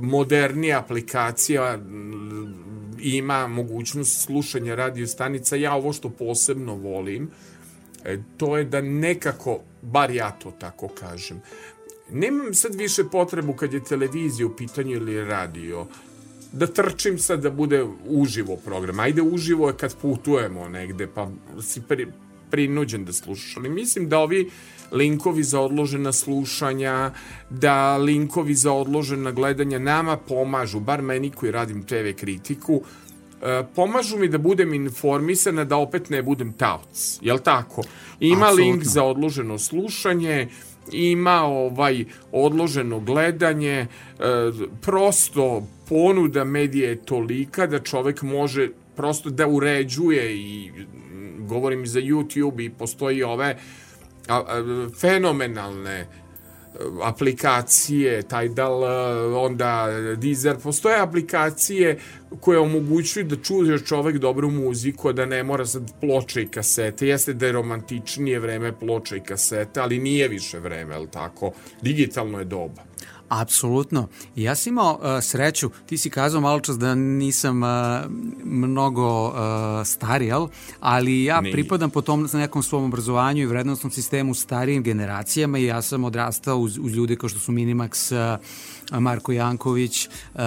modernija 0.00 0.78
aplikacija 0.78 1.78
ima 2.98 3.46
mogućnost 3.46 4.20
slušanja 4.20 4.74
radio 4.74 5.06
stanica. 5.06 5.56
Ja 5.56 5.74
ovo 5.74 5.92
što 5.92 6.08
posebno 6.08 6.74
volim, 6.74 7.30
e, 8.04 8.18
to 8.36 8.56
je 8.56 8.64
da 8.64 8.80
nekako, 8.80 9.60
bar 9.82 10.10
ja 10.10 10.30
to 10.30 10.50
tako 10.50 10.88
kažem, 10.88 11.40
nemam 12.12 12.54
sad 12.54 12.74
više 12.74 13.04
potrebu 13.04 13.52
kad 13.52 13.72
je 13.72 13.84
televizija 13.84 14.46
u 14.46 14.56
pitanju 14.56 14.90
ili 14.90 15.24
radio, 15.24 15.86
da 16.52 16.66
trčim 16.66 17.18
sad 17.18 17.42
da 17.42 17.50
bude 17.50 17.84
uživo 18.08 18.56
program. 18.56 19.00
Ajde 19.00 19.22
uživo 19.22 19.68
je 19.68 19.76
kad 19.76 19.96
putujemo 19.96 20.68
negde, 20.68 21.06
pa 21.06 21.28
si 21.62 21.82
pri, 21.88 22.06
prinuđen 22.50 23.04
da 23.04 23.12
slušaš. 23.12 23.56
Ali 23.56 23.68
mislim 23.68 24.08
da 24.08 24.18
ovi 24.18 24.50
linkovi 24.92 25.44
za 25.44 25.60
odložena 25.60 26.12
slušanja, 26.12 27.10
da 27.50 27.96
linkovi 27.96 28.54
za 28.54 28.72
odložena 28.72 29.30
gledanja 29.30 29.78
nama 29.78 30.16
pomažu, 30.16 30.80
bar 30.80 31.02
meni 31.02 31.30
koji 31.30 31.52
radim 31.52 31.82
TV 31.82 32.16
kritiku, 32.16 32.82
e, 33.42 33.62
pomažu 33.74 34.18
mi 34.18 34.28
da 34.28 34.38
budem 34.38 34.74
informisana 34.74 35.64
da 35.64 35.76
opet 35.76 36.10
ne 36.10 36.22
budem 36.22 36.52
taoc. 36.52 37.18
Jel 37.20 37.38
tako? 37.38 37.82
Ima 38.20 38.46
Apsolutno. 38.46 38.72
link 38.72 38.84
za 38.84 39.04
odloženo 39.04 39.58
slušanje, 39.58 40.48
ima 40.92 41.42
ovaj 41.42 42.04
odloženo 42.32 43.00
gledanje, 43.00 43.76
e, 43.78 43.86
prosto 44.80 45.66
ponuda 45.88 46.44
medija 46.44 46.88
je 46.88 47.04
tolika 47.04 47.66
da 47.66 47.78
čovek 47.78 48.22
može 48.22 48.68
prosto 48.96 49.30
da 49.30 49.46
uređuje 49.48 50.36
i 50.36 50.72
govorim 51.38 51.86
za 51.86 52.00
YouTube 52.00 52.64
i 52.64 52.70
postoji 52.70 53.22
ove 53.22 53.56
a, 54.28 54.36
a, 54.36 54.88
fenomenalne 55.00 56.06
aplikacije, 57.02 58.22
Tidal, 58.22 58.84
e, 58.84 59.36
onda 59.36 59.88
Deezer, 60.16 60.56
postoje 60.62 61.00
aplikacije 61.00 61.98
koje 62.40 62.58
omogućuju 62.58 63.24
da 63.24 63.36
čuješ 63.36 63.84
čovek 63.84 64.18
dobru 64.18 64.50
muziku, 64.50 65.08
a 65.08 65.12
da 65.12 65.26
ne 65.26 65.42
mora 65.42 65.66
sad 65.66 65.92
ploče 66.00 66.42
i 66.42 66.48
kasete. 66.48 67.06
Jeste 67.06 67.34
da 67.34 67.46
je 67.46 67.52
romantičnije 67.52 68.38
vreme 68.38 68.72
ploče 68.78 69.16
i 69.16 69.20
kasete, 69.20 69.80
ali 69.80 69.98
nije 69.98 70.28
više 70.28 70.58
vreme, 70.58 70.94
ali 70.94 71.06
tako? 71.10 71.52
Digitalno 71.82 72.38
je 72.38 72.44
doba. 72.44 72.89
Apsolutno. 73.30 74.08
Ja 74.36 74.54
sam 74.54 74.72
imao 74.72 74.92
uh, 74.94 75.22
sreću, 75.22 75.70
ti 75.86 75.98
si 75.98 76.10
kazao 76.10 76.40
malo 76.40 76.60
čas 76.60 76.78
da 76.78 76.94
nisam 76.94 77.62
uh, 77.62 77.68
mnogo 78.44 79.28
uh, 79.28 79.34
stari, 79.86 80.26
jel? 80.26 80.48
ali 80.80 81.24
ja 81.24 81.40
Nije. 81.40 81.52
pripadam 81.52 81.90
po 81.90 82.02
tom 82.02 82.28
nekom 82.32 82.62
svom 82.62 82.84
obrazovanju 82.84 83.42
i 83.42 83.46
vrednostnom 83.46 83.90
sistemu 83.90 84.34
starijim 84.34 84.82
generacijama 84.82 85.58
i 85.58 85.64
ja 85.64 85.82
sam 85.82 86.04
odrastao 86.04 86.58
uz, 86.58 86.78
uz 86.78 86.92
ljude 86.92 87.16
kao 87.16 87.28
što 87.28 87.38
su 87.38 87.52
Minimax, 87.52 88.12
uh, 88.92 89.00
Marko 89.00 89.32
Janković, 89.32 90.06
uh, 90.06 90.40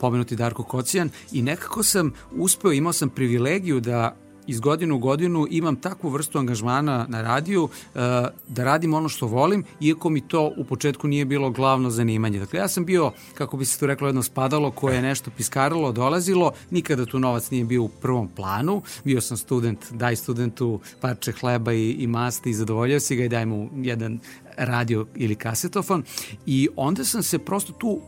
pomenuti 0.00 0.36
Darko 0.36 0.62
Kocijan 0.62 1.10
i 1.32 1.42
nekako 1.42 1.82
sam 1.82 2.12
uspeo, 2.32 2.72
imao 2.72 2.92
sam 2.92 3.08
privilegiju 3.10 3.80
da 3.80 4.16
iz 4.48 4.60
godinu 4.60 4.96
u 4.96 4.98
godinu 4.98 5.46
imam 5.50 5.76
takvu 5.76 6.10
vrstu 6.10 6.38
angažmana 6.38 7.06
na 7.08 7.22
radiju 7.22 7.64
uh, 7.64 8.00
da 8.48 8.64
radim 8.64 8.94
ono 8.94 9.08
što 9.08 9.26
volim, 9.26 9.64
iako 9.80 10.10
mi 10.10 10.20
to 10.20 10.52
u 10.56 10.64
početku 10.64 11.08
nije 11.08 11.24
bilo 11.24 11.50
glavno 11.50 11.90
zanimanje. 11.90 12.38
Dakle, 12.38 12.58
ja 12.58 12.68
sam 12.68 12.84
bio, 12.84 13.12
kako 13.34 13.56
bi 13.56 13.64
se 13.64 13.78
to 13.78 13.86
reklo, 13.86 14.08
jedno 14.08 14.22
spadalo 14.22 14.70
koje 14.70 14.96
je 14.96 15.02
nešto 15.02 15.30
piskaralo, 15.36 15.92
dolazilo, 15.92 16.52
nikada 16.70 17.06
tu 17.06 17.18
novac 17.18 17.50
nije 17.50 17.64
bio 17.64 17.82
u 17.82 17.88
prvom 17.88 18.28
planu, 18.28 18.82
bio 19.04 19.20
sam 19.20 19.36
student, 19.36 19.92
daj 19.92 20.16
studentu 20.16 20.80
parče 21.00 21.32
hleba 21.32 21.72
i, 21.72 21.90
i 21.90 22.06
masti 22.06 22.50
i 22.50 22.54
zadovoljio 22.54 23.00
si 23.00 23.16
ga 23.16 23.24
i 23.24 23.28
daj 23.28 23.46
mu 23.46 23.70
jedan 23.76 24.20
radio 24.56 25.06
ili 25.14 25.34
kasetofon 25.34 26.04
i 26.46 26.68
onda 26.76 27.04
sam 27.04 27.22
se 27.22 27.38
prosto 27.38 27.72
tu 27.72 28.00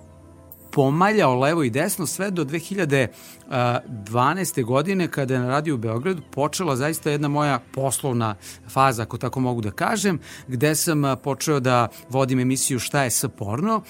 pomaljao 0.72 1.34
levo 1.34 1.62
i 1.62 1.70
desno 1.70 2.06
sve 2.06 2.30
do 2.30 2.44
2012. 2.44 4.64
godine 4.64 5.08
kada 5.08 5.34
je 5.34 5.40
na 5.40 5.48
radiju 5.48 5.74
u 5.74 5.78
Beogradu 5.78 6.22
počela 6.30 6.76
zaista 6.76 7.10
jedna 7.10 7.28
moja 7.28 7.60
poslovna 7.72 8.34
faza, 8.68 9.02
ako 9.02 9.18
tako 9.18 9.40
mogu 9.40 9.60
da 9.60 9.70
kažem, 9.70 10.18
gde 10.48 10.74
sam 10.74 11.02
počeo 11.22 11.60
da 11.60 11.88
vodim 12.08 12.40
emisiju 12.40 12.78
Šta 12.78 13.02
je 13.02 13.10
s 13.10 13.24
porno. 13.38 13.82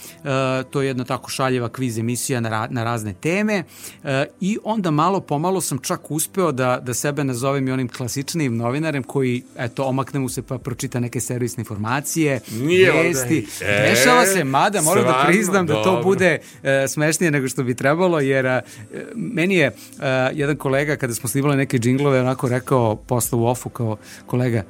To 0.71 0.83
je 0.83 0.87
jedna 0.87 1.05
tako 1.05 1.31
šaljeva 1.31 1.69
kviz 1.69 1.99
emisija 1.99 2.41
na, 2.41 2.69
na 2.71 2.85
razne 2.85 3.15
teme 3.15 3.65
i 4.41 4.59
onda 4.65 4.91
malo 4.91 5.21
pomalo 5.21 5.61
sam 5.61 5.79
čak 5.79 6.11
uspeo 6.11 6.53
da, 6.53 6.81
da 6.83 6.95
sebe 6.95 7.25
nazovem 7.25 7.69
i 7.69 7.73
onim 7.73 7.89
klasičnim 7.89 8.57
novinarem 8.57 9.03
koji, 9.03 9.43
eto, 9.59 9.85
omakne 9.85 10.21
mu 10.21 10.29
se 10.29 10.43
pa 10.43 10.59
pročita 10.59 11.01
neke 11.01 11.21
servisne 11.21 11.61
informacije, 11.61 12.41
Nije 12.51 12.93
vesti. 12.93 13.47
E, 13.61 13.89
Dešava 13.91 14.27
se, 14.27 14.45
mada 14.45 14.83
moram 14.83 15.05
da 15.05 15.25
priznam 15.27 15.67
da 15.67 15.75
to 15.75 15.85
dobro. 15.85 16.03
bude 16.03 16.39
e, 16.63 16.70
smešnije 16.89 17.31
nego 17.31 17.49
što 17.49 17.63
bi 17.63 17.75
trebalo, 17.75 18.21
jer 18.21 18.47
e, 18.47 18.63
meni 19.15 19.55
je 19.55 19.67
e, 19.67 19.73
jedan 20.33 20.57
kolega 20.57 20.97
kada 20.97 21.15
smo 21.15 21.29
snimali 21.29 21.57
neke 21.57 21.79
džinglove 21.79 22.21
onako 22.21 22.49
rekao 22.49 22.97
posle 22.97 23.39
u 23.39 23.47
ofu 23.47 23.69
kao 23.69 23.97
kolega 24.27 24.63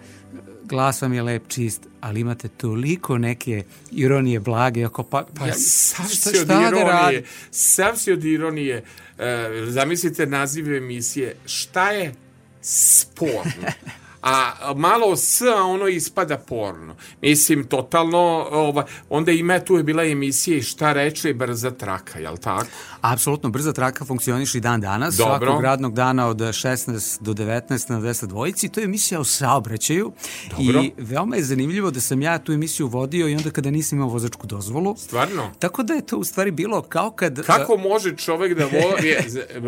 glas 0.64 1.02
vam 1.02 1.12
je 1.12 1.22
lep, 1.22 1.42
čist, 1.48 1.86
ali 2.00 2.20
imate 2.20 2.48
toliko 2.48 3.18
neke 3.18 3.62
ironije 3.92 4.40
blage, 4.40 4.84
ako 4.84 5.02
pa, 5.02 5.26
Pa 5.34 5.46
ja- 5.46 5.52
sav 5.54 6.06
šta- 6.06 6.30
si 6.30 6.38
od 6.38 6.44
šta 6.44 6.60
da 6.60 6.68
ironije, 6.68 7.24
sav 7.50 7.96
si 7.96 8.12
od 8.12 8.24
ironije. 8.24 8.84
E, 9.18 9.48
zamislite 9.66 10.26
naziv 10.26 10.74
emisije, 10.74 11.36
šta 11.46 11.90
je 11.90 12.14
sporno? 12.62 13.42
A 14.22 14.72
malo 14.76 15.16
s, 15.16 15.42
a 15.42 15.62
ono 15.64 15.88
ispada 15.88 16.38
porno. 16.38 16.96
Mislim, 17.22 17.64
totalno, 17.64 18.18
ova, 18.50 18.86
onda 19.08 19.32
ima 19.32 19.60
tu 19.60 19.76
je 19.76 19.82
bila 19.82 20.04
emisija 20.04 20.56
i 20.56 20.62
šta 20.62 20.92
reče 20.92 21.34
brza 21.34 21.70
traka, 21.70 22.18
jel 22.18 22.36
tako? 22.36 22.66
Apsolutno, 23.00 23.50
brza 23.50 23.72
traka 23.72 24.04
funkcioniše 24.04 24.58
i 24.58 24.60
dan 24.60 24.80
danas, 24.80 25.16
Dobro. 25.16 25.38
svakog 25.38 25.62
radnog 25.62 25.94
dana 25.94 26.26
od 26.28 26.36
16 26.36 27.22
do 27.22 27.32
19 27.34 27.90
na 27.90 28.00
200 28.00 28.26
dvojici. 28.26 28.68
To 28.68 28.80
je 28.80 28.84
emisija 28.84 29.20
o 29.20 29.24
saobraćaju 29.24 30.12
Dobro. 30.50 30.80
i 30.82 30.92
veoma 30.98 31.36
je 31.36 31.42
zanimljivo 31.42 31.90
da 31.90 32.00
sam 32.00 32.22
ja 32.22 32.38
tu 32.38 32.52
emisiju 32.52 32.86
vodio 32.86 33.28
i 33.28 33.34
onda 33.34 33.50
kada 33.50 33.70
nisam 33.70 33.98
imao 33.98 34.08
vozačku 34.08 34.46
dozvolu. 34.46 34.96
Stvarno? 34.96 35.50
Tako 35.58 35.82
da 35.82 35.94
je 35.94 36.06
to 36.06 36.16
u 36.16 36.24
stvari 36.24 36.50
bilo 36.50 36.82
kao 36.82 37.10
kad... 37.10 37.42
Kako 37.46 37.76
može 37.76 38.16
čovek 38.16 38.58
da 38.58 38.64
vodi, 38.64 39.16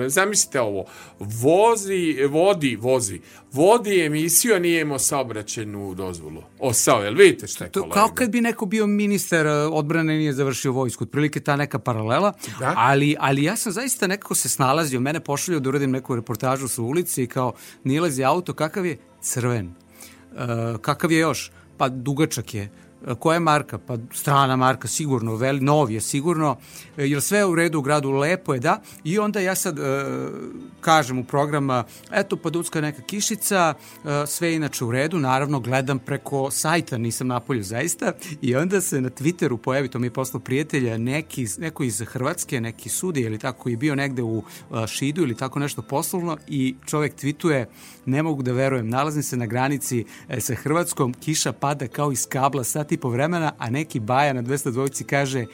zamislite 0.08 0.60
ovo, 0.60 0.84
vozi, 1.20 2.16
vodi, 2.30 2.76
vozi, 2.76 3.20
vodi 3.52 4.00
emisiju, 4.00 4.54
a 4.54 4.58
nije 4.58 4.80
imao 4.80 4.98
saobraćenu 4.98 5.94
dozvolu. 5.94 6.42
O, 6.58 6.72
sao, 6.72 7.02
jel 7.02 7.14
vidite 7.14 7.46
šta 7.46 7.64
je 7.64 7.70
To 7.70 7.80
kolega? 7.80 7.94
kao 7.94 8.08
kad 8.14 8.30
bi 8.30 8.40
neko 8.40 8.66
bio 8.66 8.86
ministar 8.86 9.46
odbrane 9.72 10.14
i 10.14 10.18
nije 10.18 10.32
završio 10.32 10.72
vojsku, 10.72 11.04
otprilike 11.04 11.40
ta 11.40 11.56
neka 11.56 11.78
paralela, 11.78 12.32
Da. 12.60 12.74
ali, 12.76 13.16
ali 13.22 13.42
ja 13.44 13.56
sam 13.56 13.72
zaista 13.72 14.06
nekako 14.06 14.34
se 14.34 14.48
snalazio, 14.48 15.00
mene 15.00 15.20
pošalju 15.20 15.60
da 15.60 15.68
uradim 15.68 15.90
neku 15.90 16.16
reportažu 16.16 16.68
sa 16.68 16.82
ulici 16.82 17.22
i 17.22 17.26
kao 17.26 17.52
nilazi 17.84 18.24
auto, 18.24 18.54
kakav 18.54 18.86
je? 18.86 18.98
Crven. 19.20 19.66
Uh, 19.66 20.80
kakav 20.80 21.12
je 21.12 21.18
još? 21.18 21.52
Pa 21.76 21.88
dugačak 21.88 22.54
je. 22.54 22.70
Koja 23.18 23.34
je 23.34 23.40
marka? 23.40 23.78
Pa 23.78 23.96
strana 24.12 24.56
marka, 24.56 24.88
sigurno, 24.88 25.36
veli, 25.36 25.60
nov 25.60 25.90
je 25.90 26.00
sigurno, 26.00 26.56
E, 26.96 27.06
jer 27.06 27.22
sve 27.22 27.38
je 27.38 27.46
u 27.46 27.54
redu 27.54 27.78
u 27.78 27.82
gradu, 27.82 28.10
lepo 28.10 28.54
je, 28.54 28.60
da. 28.60 28.80
I 29.04 29.18
onda 29.18 29.40
ja 29.40 29.54
sad 29.54 29.78
e, 29.78 29.82
kažem 30.80 31.18
u 31.18 31.24
programa, 31.24 31.84
eto, 32.10 32.36
paducka 32.36 32.80
neka 32.80 33.02
kišica, 33.02 33.74
e, 34.04 34.26
sve 34.26 34.48
je 34.48 34.56
inače 34.56 34.84
u 34.84 34.90
redu, 34.92 35.18
naravno 35.18 35.60
gledam 35.60 35.98
preko 35.98 36.50
sajta, 36.50 36.98
nisam 36.98 37.26
na 37.26 37.40
polju 37.40 37.62
zaista, 37.62 38.12
i 38.42 38.56
onda 38.56 38.80
se 38.80 39.00
na 39.00 39.10
Twitteru 39.10 39.56
pojavi, 39.56 39.88
to 39.88 39.98
mi 39.98 40.06
je 40.06 40.10
poslao 40.10 40.40
prijatelja, 40.40 40.98
neki, 40.98 41.46
neko 41.58 41.82
iz 41.82 42.02
Hrvatske, 42.06 42.60
neki 42.60 42.88
sudija 42.88 43.26
ili 43.26 43.38
tako, 43.38 43.62
koji 43.62 43.72
je 43.72 43.76
bio 43.76 43.94
negde 43.94 44.22
u 44.22 44.42
e, 44.70 44.86
Šidu 44.86 45.22
ili 45.22 45.36
tako 45.36 45.58
nešto 45.58 45.82
poslovno 45.82 46.36
i 46.48 46.74
čovek 46.86 47.14
tvituje, 47.14 47.68
ne 48.06 48.22
mogu 48.22 48.42
da 48.42 48.52
verujem, 48.52 48.88
nalazim 48.88 49.22
se 49.22 49.36
na 49.36 49.46
granici 49.46 50.04
e, 50.28 50.40
sa 50.40 50.54
Hrvatskom, 50.54 51.14
kiša 51.14 51.52
pada 51.52 51.88
kao 51.88 52.12
iz 52.12 52.26
kabla 52.26 52.64
sat 52.64 52.92
i 52.92 52.96
po 52.96 53.08
vremena, 53.08 53.52
a 53.58 53.70
neki 53.70 54.00
baja 54.00 54.32
na 54.32 54.42
202 54.42 55.04
kaže 55.04 55.46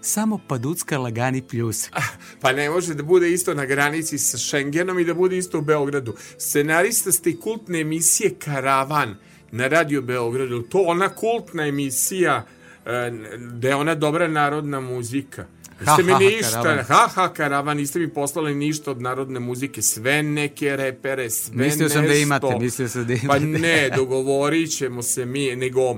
samo 0.00 0.40
paducka 0.48 0.98
lagani 0.98 1.42
pljusak. 1.42 1.94
Pa 2.40 2.52
ne 2.52 2.70
može 2.70 2.94
da 2.94 3.02
bude 3.02 3.32
isto 3.32 3.54
na 3.54 3.64
granici 3.66 4.18
sa 4.18 4.38
Schengenom 4.38 4.98
i 4.98 5.04
da 5.04 5.14
bude 5.14 5.38
isto 5.38 5.58
u 5.58 5.62
Beogradu. 5.62 6.14
Scenarista 6.38 7.12
ste 7.12 7.30
i 7.30 7.40
kultne 7.40 7.80
emisije 7.80 8.34
Karavan 8.38 9.16
na 9.52 9.66
Radio 9.66 10.02
Beogradu. 10.02 10.62
To 10.62 10.78
ona 10.78 11.08
kultna 11.08 11.66
emisija 11.66 12.46
da 13.38 13.68
je 13.68 13.74
ona 13.74 13.94
dobra 13.94 14.28
narodna 14.28 14.80
muzika. 14.80 15.46
Niste 15.80 16.02
mi 16.02 16.26
ništa, 16.26 16.62
karavan. 16.62 16.84
ha, 16.84 17.08
ha, 17.14 17.32
karavan, 17.32 17.76
niste 17.76 17.98
mi 17.98 18.08
poslali 18.08 18.54
ništa 18.54 18.90
od 18.90 19.02
narodne 19.02 19.40
muzike, 19.40 19.82
sve 19.82 20.22
neke 20.22 20.76
repere, 20.76 21.30
sve 21.30 21.64
Mislio 21.64 21.88
sam 21.88 22.06
da 22.06 22.14
imate, 22.14 22.58
mislio 22.60 22.88
sam 22.88 23.06
da 23.06 23.14
Pa 23.28 23.36
imate. 23.36 23.60
ne, 23.60 23.90
dogovorit 23.96 24.76
ćemo 24.76 25.02
se 25.02 25.24
mi, 25.24 25.56
nego, 25.56 25.96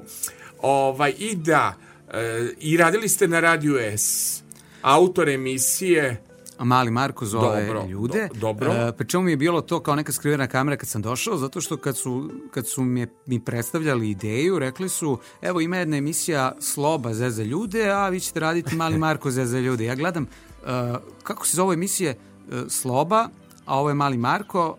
ovaj, 0.62 1.14
i 1.18 1.34
da, 1.36 1.74
e, 2.14 2.48
i 2.60 2.76
radili 2.76 3.08
ste 3.08 3.28
na 3.28 3.40
Radio 3.40 3.78
S, 3.78 4.42
autor 4.82 5.28
emisije, 5.28 6.22
A 6.58 6.64
Mali 6.64 6.90
Marko 6.90 7.26
zove 7.26 7.66
Dobro, 7.66 7.86
ljude. 7.86 8.28
do- 8.28 8.40
dobro. 8.40 8.72
E, 8.72 8.92
pri 8.92 9.08
čemu 9.08 9.24
mi 9.24 9.30
je 9.30 9.36
bilo 9.36 9.60
to 9.60 9.80
kao 9.80 9.96
neka 9.96 10.12
skrivena 10.12 10.46
kamera 10.46 10.76
kad 10.76 10.88
sam 10.88 11.02
došao, 11.02 11.36
zato 11.36 11.60
što 11.60 11.76
kad 11.76 11.96
su, 11.96 12.30
kad 12.50 12.66
su 12.66 12.82
mi, 12.82 13.06
mi 13.26 13.40
predstavljali 13.40 14.10
ideju, 14.10 14.58
rekli 14.58 14.88
su, 14.88 15.18
evo 15.42 15.60
ima 15.60 15.76
jedna 15.76 15.96
emisija 15.96 16.52
Sloba 16.60 17.14
zeza 17.14 17.42
ljude, 17.42 17.90
a 17.90 18.08
vi 18.08 18.20
ćete 18.20 18.40
raditi 18.40 18.76
Mali 18.76 18.98
Marko 19.06 19.30
zeza 19.30 19.58
ljude. 19.58 19.84
Ja 19.84 19.94
gledam, 19.94 20.22
e, 20.22 20.26
kako 21.22 21.46
se 21.46 21.56
zove 21.56 21.74
emisije 21.74 22.10
e, 22.10 22.16
Sloba, 22.68 23.28
a 23.64 23.78
ovo 23.78 23.88
je 23.88 23.94
Mali 23.94 24.16
Marko, 24.18 24.76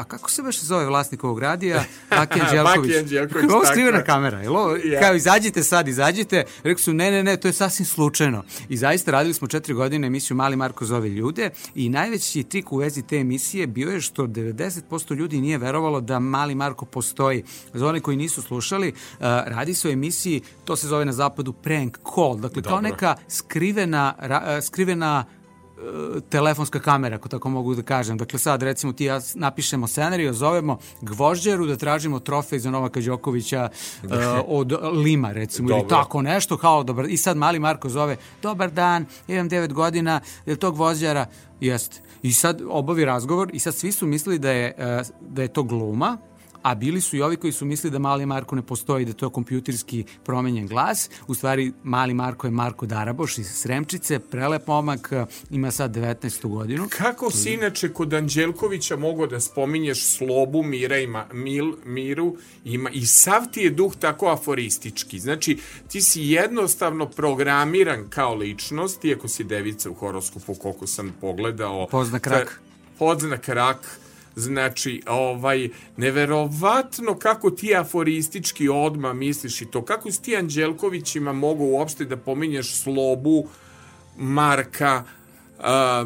a 0.00 0.04
kako 0.04 0.30
se 0.30 0.42
baš 0.42 0.60
zove 0.60 0.86
vlasnik 0.86 1.24
ovog 1.24 1.38
radija? 1.38 1.84
Baki 2.10 2.40
Anđelković. 2.40 2.96
Anđelković, 2.96 3.50
Ovo 3.50 3.64
skrivena 3.66 4.04
kamera. 4.04 4.40
Jel 4.40 4.56
ovo, 4.56 4.76
Ja. 4.76 5.00
kao 5.00 5.14
izađite 5.14 5.62
sad, 5.62 5.88
izađite. 5.88 6.44
Rekli 6.62 6.82
su, 6.82 6.92
ne, 6.92 7.10
ne, 7.10 7.22
ne, 7.22 7.36
to 7.36 7.48
je 7.48 7.52
sasvim 7.52 7.86
slučajno. 7.86 8.44
I 8.68 8.76
zaista 8.76 9.10
radili 9.10 9.34
smo 9.34 9.48
četiri 9.48 9.74
godine 9.74 10.06
emisiju 10.06 10.36
Mali 10.36 10.56
Marko 10.56 10.84
zove 10.84 11.08
ljude 11.08 11.50
i 11.74 11.88
najveći 11.88 12.42
trik 12.42 12.72
u 12.72 12.76
vezi 12.76 13.02
te 13.02 13.16
emisije 13.16 13.66
bio 13.66 13.90
je 13.90 14.00
što 14.00 14.26
90% 14.26 15.14
ljudi 15.14 15.40
nije 15.40 15.58
verovalo 15.58 16.00
da 16.00 16.18
Mali 16.18 16.54
Marko 16.54 16.84
postoji. 16.84 17.44
Za 17.74 17.86
one 17.86 18.00
koji 18.00 18.16
nisu 18.16 18.42
slušali, 18.42 18.88
uh, 18.88 18.94
radi 19.46 19.74
se 19.74 19.88
o 19.88 19.92
emisiji, 19.92 20.42
to 20.64 20.76
se 20.76 20.86
zove 20.88 21.04
na 21.04 21.12
zapadu 21.12 21.52
prank 21.52 21.98
call, 22.14 22.36
dakle 22.36 22.62
kao 22.62 22.70
Dobro. 22.72 22.88
neka 22.90 23.14
skrivena, 23.28 24.14
ra- 24.20 24.58
uh, 24.58 24.64
skrivena 24.64 25.24
telefonska 26.28 26.80
kamera, 26.80 27.16
ako 27.16 27.28
tako 27.28 27.48
mogu 27.48 27.74
da 27.74 27.82
kažem. 27.82 28.18
Dakle, 28.18 28.38
sad 28.38 28.62
recimo 28.62 28.92
ti 28.92 29.04
ja 29.04 29.20
napišemo 29.34 29.86
scenariju, 29.86 30.32
zovemo 30.32 30.78
Gvožđeru 31.00 31.66
da 31.66 31.76
tražimo 31.76 32.20
trofej 32.20 32.58
za 32.58 32.70
Novaka 32.70 33.00
Đokovića 33.00 33.68
e, 34.02 34.06
od 34.46 34.72
Lima, 35.04 35.32
recimo, 35.32 35.68
ili 35.68 35.80
Dobro. 35.80 35.96
tako 35.96 36.22
nešto, 36.22 36.56
kao 36.56 36.82
dobar. 36.82 37.04
I 37.08 37.16
sad 37.16 37.36
mali 37.36 37.58
Marko 37.58 37.88
zove, 37.88 38.16
dobar 38.42 38.70
dan, 38.70 39.06
imam 39.28 39.50
9 39.50 39.72
godina, 39.72 40.20
je 40.46 40.52
li 40.52 40.58
to 40.58 40.70
Gvožđara? 40.70 41.26
Jeste. 41.60 42.00
I 42.22 42.32
sad 42.32 42.62
obavi 42.68 43.04
razgovor 43.04 43.50
i 43.52 43.58
sad 43.58 43.74
svi 43.74 43.92
su 43.92 44.06
mislili 44.06 44.38
da 44.38 44.50
je, 44.50 44.74
e, 44.78 45.02
da 45.20 45.42
je 45.42 45.48
to 45.48 45.62
gluma, 45.62 46.18
a 46.62 46.74
bili 46.74 47.00
su 47.00 47.16
i 47.16 47.22
ovi 47.22 47.36
koji 47.36 47.52
su 47.52 47.64
mislili 47.64 47.92
da 47.92 47.98
mali 47.98 48.26
Marko 48.26 48.56
ne 48.56 48.62
postoji, 48.62 49.04
da 49.04 49.10
je 49.10 49.16
to 49.16 49.30
kompjuterski 49.30 50.04
promenjen 50.24 50.66
glas. 50.66 51.10
U 51.26 51.34
stvari, 51.34 51.72
mali 51.82 52.14
Marko 52.14 52.46
je 52.46 52.50
Marko 52.50 52.86
Daraboš 52.86 53.38
iz 53.38 53.46
Sremčice, 53.46 54.18
prelep 54.18 54.66
momak, 54.66 55.12
ima 55.50 55.70
sad 55.70 55.96
19. 55.96 56.48
godinu. 56.48 56.88
Kako 56.88 57.30
si 57.30 57.52
inače 57.52 57.92
kod 57.92 58.14
Anđelkovića 58.14 58.96
mogao 58.96 59.26
da 59.26 59.40
spominješ 59.40 60.06
slobu 60.06 60.62
Mira 60.62 60.98
i 60.98 61.08
Mil, 61.32 61.72
Miru 61.84 62.36
ima, 62.64 62.90
i 62.90 63.06
sav 63.06 63.42
ti 63.52 63.60
je 63.60 63.70
duh 63.70 63.94
tako 63.96 64.26
aforistički. 64.28 65.18
Znači, 65.18 65.58
ti 65.88 66.00
si 66.00 66.22
jednostavno 66.22 67.06
programiran 67.06 68.08
kao 68.08 68.34
ličnost, 68.34 69.04
iako 69.04 69.28
si 69.28 69.44
devica 69.44 69.90
u 69.90 69.94
horoskopu, 69.94 70.54
koliko 70.54 70.86
sam 70.86 71.14
pogledao. 71.20 71.86
Podznak 71.90 72.26
rak. 72.26 72.60
Podznak 72.98 73.48
rak. 73.48 73.99
Znači, 74.40 75.02
ovaj, 75.06 75.68
neverovatno 75.96 77.14
kako 77.14 77.50
ti 77.50 77.76
aforistički 77.76 78.68
odma 78.68 79.12
misliš 79.12 79.62
i 79.62 79.66
to. 79.66 79.84
Kako 79.84 80.10
si 80.10 80.22
ti 80.22 80.36
Anđelkovićima 80.36 81.32
mogu 81.32 81.64
uopšte 81.64 82.04
da 82.04 82.16
pominješ 82.16 82.82
slobu, 82.82 83.48
Marka, 84.16 85.04
a, 85.58 86.04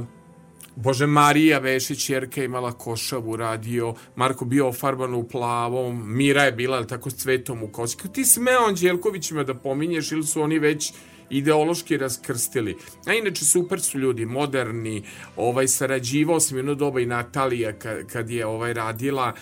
Bože, 0.77 1.07
Marija 1.07 1.59
Vešić, 1.59 2.11
Jerka 2.11 2.41
je 2.41 2.45
imala 2.45 2.73
košavu 2.73 3.37
radio, 3.37 3.95
Marko 4.17 4.45
bio 4.45 4.69
ofarban 4.69 5.15
u 5.15 5.29
plavom, 5.29 6.17
Mira 6.17 6.43
je 6.43 6.53
bila 6.53 6.87
tako 6.87 7.11
s 7.11 7.15
cvetom 7.15 7.63
u 7.63 7.69
kosi. 7.69 7.97
Kako 7.97 8.09
ti 8.09 8.25
smeo 8.25 8.67
Anđelkovićima 8.69 9.45
da 9.45 9.55
pominješ 9.55 10.13
ili 10.13 10.27
su 10.27 10.43
oni 10.43 10.59
već 10.59 10.93
ideološki 11.31 11.97
raskrstili. 11.97 12.77
A 13.07 13.13
inače 13.13 13.45
super 13.45 13.81
su 13.81 13.99
ljudi, 13.99 14.27
moderni, 14.27 15.05
ovaj 15.37 15.69
sarađivao 15.69 16.41
sam 16.41 16.57
jedno 16.57 16.75
doba 16.75 17.01
i 17.01 17.07
Natalija 17.07 17.73
kad, 17.73 18.07
kad 18.07 18.31
je 18.31 18.47
ovaj 18.47 18.73
radila 18.73 19.33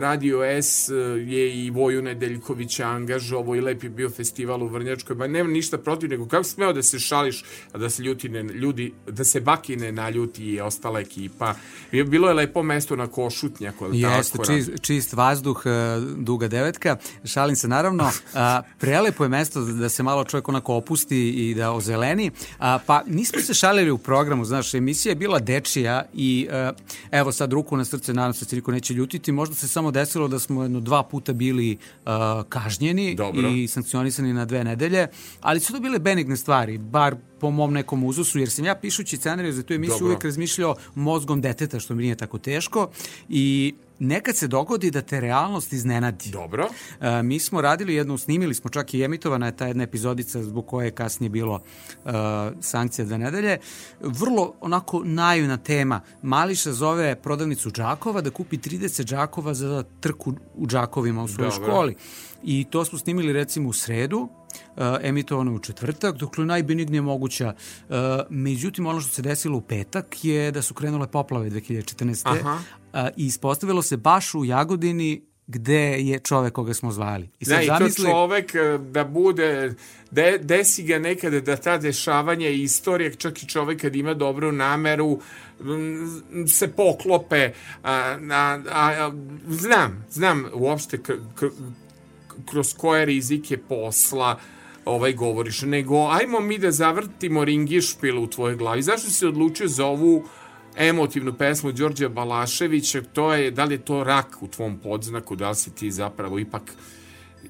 Radio 0.00 0.42
S 0.44 0.88
eh, 0.88 0.94
je 1.26 1.64
i 1.64 1.70
Voju 1.70 2.02
Nedeljkovića 2.02 2.88
angažovao 2.88 3.56
i 3.56 3.60
lep 3.60 3.82
je 3.82 3.90
bio 3.90 4.10
festival 4.10 4.62
u 4.62 4.68
Vrnjačkoj, 4.68 5.16
ba 5.16 5.26
nema 5.26 5.50
ništa 5.50 5.78
protiv, 5.78 6.10
nego 6.10 6.26
kako 6.28 6.44
smeo 6.44 6.72
da 6.72 6.82
se 6.82 6.98
šališ, 6.98 7.44
a 7.72 7.78
da 7.78 7.90
se 7.90 8.02
ljuti 8.02 8.28
ne, 8.28 8.42
ljudi, 8.42 8.92
da 9.06 9.24
se 9.24 9.40
Baki 9.40 9.76
ne 9.76 9.92
naljuti 9.92 10.44
i 10.44 10.60
ostala 10.60 11.00
ekipa. 11.00 11.54
Bilo 12.06 12.28
je 12.28 12.34
lepo 12.34 12.62
mesto 12.62 12.96
na 12.96 13.06
Košutnjaku, 13.06 13.86
Jeste, 13.92 14.38
čist, 14.46 14.70
čist 14.80 15.12
vazduh, 15.12 15.62
e, 15.66 15.70
duga 16.16 16.48
devetka. 16.48 16.96
Šalim 17.24 17.56
se 17.56 17.68
naravno. 17.68 18.10
A, 18.34 18.62
prelepo 18.78 19.24
je 19.24 19.28
mesto 19.28 19.60
da 19.60 19.88
se 19.88 20.02
malo 20.02 20.24
čovjek 20.24 20.48
onako 20.48 20.59
opusti 20.68 21.30
i 21.30 21.54
da 21.54 21.72
ozeleni. 21.72 22.30
A, 22.58 22.78
pa 22.86 23.02
nismo 23.06 23.40
se 23.40 23.54
šalili 23.54 23.90
u 23.90 23.98
programu, 23.98 24.44
znaš, 24.44 24.74
emisija 24.74 25.10
je 25.10 25.16
bila 25.16 25.38
dečija 25.38 26.02
i 26.14 26.48
e, 26.50 26.72
evo 27.10 27.32
sad 27.32 27.52
ruku 27.52 27.76
na 27.76 27.84
srce, 27.84 28.14
nadam 28.14 28.32
se 28.32 28.44
da 28.44 28.48
se 28.48 28.56
niko 28.56 28.72
neće 28.72 28.94
ljutiti. 28.94 29.32
Možda 29.32 29.54
se 29.54 29.68
samo 29.68 29.90
desilo 29.90 30.28
da 30.28 30.38
smo 30.38 30.62
jedno 30.62 30.80
dva 30.80 31.02
puta 31.02 31.32
bili 31.32 31.72
e, 31.72 31.76
kažnjeni 32.48 33.14
Dobro. 33.14 33.48
i 33.48 33.68
sankcionisani 33.68 34.32
na 34.32 34.44
dve 34.44 34.64
nedelje, 34.64 35.06
ali 35.40 35.60
su 35.60 35.72
to 35.72 35.80
bile 35.80 35.98
benigne 35.98 36.36
stvari, 36.36 36.78
bar 36.78 37.16
po 37.40 37.50
mom 37.50 37.72
nekom 37.72 38.04
uzusu, 38.04 38.38
jer 38.38 38.50
sam 38.50 38.64
ja 38.64 38.74
pišući 38.74 39.16
scenariju 39.16 39.52
za 39.52 39.62
tu 39.62 39.74
emisiju 39.74 39.94
Dobro. 39.94 40.06
uvijek 40.06 40.24
razmišljao 40.24 40.74
mozgom 40.94 41.40
deteta, 41.40 41.80
što 41.80 41.94
mi 41.94 42.02
nije 42.02 42.14
tako 42.14 42.38
teško 42.38 42.88
i 43.28 43.74
nekad 44.00 44.36
se 44.36 44.48
dogodi 44.48 44.90
da 44.90 45.02
te 45.02 45.20
realnost 45.20 45.72
iznenadi. 45.72 46.30
Dobro. 46.30 46.68
E, 47.00 47.22
mi 47.22 47.38
smo 47.38 47.60
radili 47.60 47.94
jednu, 47.94 48.18
snimili 48.18 48.54
smo 48.54 48.70
čak 48.70 48.94
i 48.94 49.02
emitovana 49.02 49.46
je 49.46 49.56
ta 49.56 49.66
jedna 49.66 49.84
epizodica 49.84 50.42
zbog 50.42 50.66
koje 50.66 50.86
je 50.86 50.90
kasnije 50.90 51.30
bilo 51.30 51.60
e, 52.04 52.10
sankcija 52.60 53.04
dve 53.04 53.18
nedelje. 53.18 53.58
Vrlo 54.00 54.54
onako 54.60 55.02
naivna 55.04 55.56
tema. 55.56 56.00
Mališa 56.22 56.72
zove 56.72 57.16
prodavnicu 57.16 57.70
džakova 57.70 58.20
da 58.20 58.30
kupi 58.30 58.58
30 58.58 59.04
džakova 59.04 59.54
za 59.54 59.84
trku 60.00 60.34
u 60.54 60.66
džakovima 60.66 61.22
u 61.22 61.28
svojoj 61.28 61.50
Dobro. 61.50 61.66
školi. 61.66 61.96
I 62.42 62.64
to 62.70 62.84
smo 62.84 62.98
snimili 62.98 63.32
recimo 63.32 63.68
u 63.68 63.72
sredu, 63.72 64.28
uh, 64.76 64.82
emitovano 65.02 65.50
je 65.50 65.54
u 65.54 65.58
četvrtak, 65.58 66.16
dokle 66.16 66.44
najbenignije 66.44 67.02
moguća. 67.02 67.54
Uh, 67.88 67.96
međutim, 68.30 68.86
ono 68.86 69.00
što 69.00 69.10
se 69.10 69.22
desilo 69.22 69.58
u 69.58 69.60
petak 69.60 70.24
je 70.24 70.50
da 70.50 70.62
su 70.62 70.74
krenule 70.74 71.06
poplave 71.06 71.50
2014. 71.50 72.22
Aha. 72.24 72.58
Uh, 72.92 73.00
I 73.16 73.26
ispostavilo 73.26 73.82
se 73.82 73.96
baš 73.96 74.34
u 74.34 74.44
Jagodini 74.44 75.30
gde 75.50 75.80
je 75.98 76.18
čovek 76.18 76.52
koga 76.52 76.74
smo 76.74 76.92
zvali. 76.92 77.30
I 77.40 77.44
Da, 77.44 77.62
i 77.62 77.66
to 77.66 77.88
čovek 77.88 78.52
da 78.78 79.04
bude, 79.04 79.74
de, 80.10 80.38
desi 80.42 80.82
ga 80.82 80.98
nekada 80.98 81.40
da 81.40 81.56
ta 81.56 81.78
dešavanja 81.78 82.48
i 82.48 82.62
istorija, 82.62 83.14
čak 83.14 83.42
i 83.42 83.46
čovek 83.46 83.80
kad 83.80 83.96
ima 83.96 84.14
dobru 84.14 84.52
nameru, 84.52 85.18
m, 85.60 86.48
se 86.48 86.68
poklope, 86.68 87.50
a, 87.82 88.16
a, 88.30 88.58
a, 88.70 89.12
znam, 89.48 90.06
znam 90.10 90.44
uopšte 90.54 91.02
k, 91.02 91.12
k, 91.34 91.44
kroz 92.50 92.74
koje 92.74 93.04
rizike 93.04 93.58
posla 93.58 94.38
ovaj 94.84 95.12
govoriš, 95.12 95.62
nego 95.62 96.08
ajmo 96.08 96.40
mi 96.40 96.58
da 96.58 96.70
zavrtimo 96.70 97.44
ringišpil 97.44 98.22
u 98.22 98.26
tvojoj 98.26 98.56
glavi. 98.56 98.82
Zašto 98.82 99.10
si 99.10 99.26
odlučio 99.26 99.68
za 99.68 99.86
ovu 99.86 100.24
emotivnu 100.76 101.34
pesmu 101.34 101.72
Đorđa 101.72 102.08
Balaševića, 102.08 103.02
to 103.12 103.34
je, 103.34 103.50
da 103.50 103.64
li 103.64 103.74
je 103.74 103.84
to 103.84 104.04
rak 104.04 104.36
u 104.40 104.48
tvom 104.48 104.78
podznaku, 104.78 105.36
da 105.36 105.48
li 105.48 105.56
si 105.56 105.74
ti 105.74 105.90
zapravo 105.90 106.38
ipak 106.38 106.72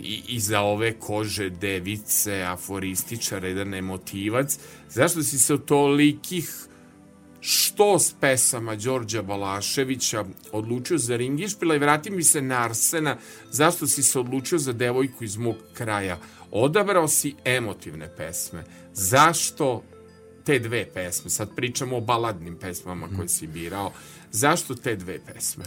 i, 0.01 0.23
iza 0.29 0.61
ove 0.61 0.93
kože 0.93 1.51
device, 1.51 2.43
aforističara, 2.43 3.49
jedan 3.49 3.75
emotivac, 3.75 4.59
zašto 4.89 5.23
si 5.23 5.39
se 5.39 5.55
od 5.55 5.65
tolikih 5.65 6.70
što 7.41 7.99
s 7.99 8.15
pesama 8.21 8.77
Đorđa 8.77 9.23
Balaševića 9.23 10.25
odlučio 10.53 10.99
za 10.99 11.17
ringišpila 11.17 11.75
i 11.75 11.79
vrati 11.79 12.11
mi 12.11 12.23
se 12.23 12.43
na 12.43 12.65
Arsena, 12.65 13.17
zašto 13.51 13.87
si 13.87 14.03
se 14.03 14.19
odlučio 14.19 14.59
za 14.59 14.73
devojku 14.73 15.25
iz 15.25 15.37
mog 15.37 15.57
kraja? 15.75 16.19
Odabrao 16.51 17.09
si 17.09 17.35
emotivne 17.45 18.17
pesme. 18.17 18.65
Zašto 18.93 19.83
te 20.45 20.59
dve 20.59 20.87
pesme? 20.95 21.31
Sad 21.31 21.55
pričamo 21.57 21.97
o 21.97 22.01
baladnim 22.01 22.57
pesmama 22.57 23.09
koje 23.17 23.29
si 23.29 23.47
birao. 23.47 23.93
Zašto 24.33 24.75
te 24.75 24.97
dve 24.97 25.19
pesme? 25.19 25.65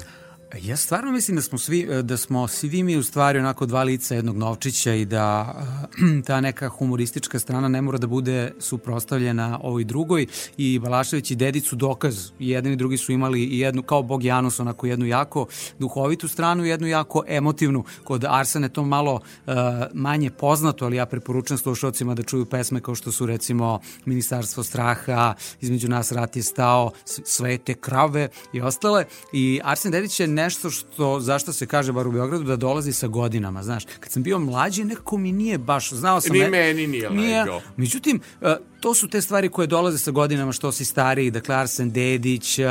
Ja 0.61 0.77
stvarno 0.77 1.11
mislim 1.11 1.35
da 1.35 1.41
smo 1.41 1.57
svi 1.57 2.03
da 2.03 2.17
smo 2.17 2.47
svi 2.47 2.83
mi 2.83 2.97
u 2.97 3.03
stvari 3.03 3.39
onako 3.39 3.65
dva 3.65 3.83
lica 3.83 4.15
jednog 4.15 4.37
novčića 4.37 4.93
i 4.93 5.05
da 5.05 5.55
ta 6.27 6.41
neka 6.41 6.69
humoristička 6.69 7.39
strana 7.39 7.67
ne 7.67 7.81
mora 7.81 7.97
da 7.97 8.07
bude 8.07 8.51
suprostavljena 8.59 9.59
ovoj 9.63 9.83
drugoj 9.83 10.27
i 10.57 10.79
Balašević 10.79 11.31
i 11.31 11.35
Dedić 11.35 11.67
su 11.67 11.75
dokaz. 11.75 12.31
I 12.39 12.49
jedan 12.49 12.71
i 12.71 12.75
drugi 12.75 12.97
su 12.97 13.11
imali 13.11 13.43
i 13.43 13.59
jednu 13.59 13.83
kao 13.83 14.03
Bog 14.03 14.23
Janus 14.23 14.59
onako 14.59 14.87
jednu 14.87 15.05
jako 15.05 15.45
duhovitu 15.79 16.27
stranu 16.27 16.65
i 16.65 16.69
jednu 16.69 16.87
jako 16.87 17.23
emotivnu. 17.27 17.83
Kod 18.03 18.25
Arsene 18.27 18.69
to 18.69 18.83
malo 18.83 19.13
uh, 19.13 19.53
manje 19.93 20.29
poznato, 20.29 20.85
ali 20.85 20.97
ja 20.97 21.05
preporučujem 21.05 21.57
slušalcima 21.57 22.15
da 22.15 22.23
čuju 22.23 22.45
pesme 22.45 22.81
kao 22.81 22.95
što 22.95 23.11
su 23.11 23.25
recimo 23.25 23.79
Ministarstvo 24.05 24.63
straha, 24.63 25.33
između 25.61 25.87
nas 25.87 26.11
rat 26.11 26.35
je 26.35 26.43
stao, 26.43 26.91
svete 27.05 27.73
krave 27.73 28.29
i 28.53 28.61
ostale. 28.61 29.05
I 29.33 29.59
Arsen 29.63 29.91
Dedić 29.91 30.19
je 30.19 30.27
nešto 30.43 30.69
što, 30.69 31.19
zašto 31.19 31.53
se 31.53 31.65
kaže 31.65 31.91
bar 31.91 32.07
u 32.07 32.11
Beogradu, 32.11 32.43
da 32.43 32.55
dolazi 32.55 32.93
sa 32.93 33.07
godinama, 33.07 33.63
znaš. 33.63 33.83
Kad 33.99 34.11
sam 34.11 34.23
bio 34.23 34.39
mlađi, 34.39 34.83
nekako 34.83 35.17
mi 35.17 35.31
nije 35.31 35.57
baš, 35.57 35.89
znao 35.93 36.21
sam... 36.21 36.33
Ni 36.33 36.39
ne, 36.39 36.49
meni 36.49 36.87
nije, 36.87 37.09
nije 37.09 37.43
lego. 37.43 37.61
Međutim, 37.77 38.19
uh, 38.41 38.51
to 38.79 38.93
su 38.93 39.07
te 39.07 39.21
stvari 39.21 39.49
koje 39.49 39.67
dolaze 39.67 39.97
sa 39.97 40.11
godinama 40.11 40.51
što 40.51 40.71
si 40.71 40.85
stariji, 40.85 41.31
dakle 41.31 41.55
Arsen 41.55 41.91
Dedić, 41.91 42.59
uh, 42.59 42.65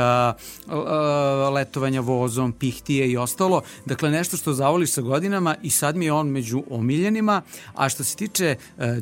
uh, 0.67 1.53
letovanja 1.53 2.01
vozom, 2.01 2.51
pihtije 2.51 3.11
i 3.11 3.17
ostalo. 3.17 3.61
Dakle, 3.85 4.11
nešto 4.11 4.37
što 4.37 4.53
zavoliš 4.53 4.91
sa 4.91 5.01
godinama 5.01 5.55
i 5.63 5.69
sad 5.69 5.95
mi 5.95 6.05
je 6.05 6.13
on 6.13 6.27
među 6.27 6.63
omiljenima. 6.69 7.41
A 7.75 7.89
što 7.89 8.03
se 8.03 8.15
tiče 8.15 8.55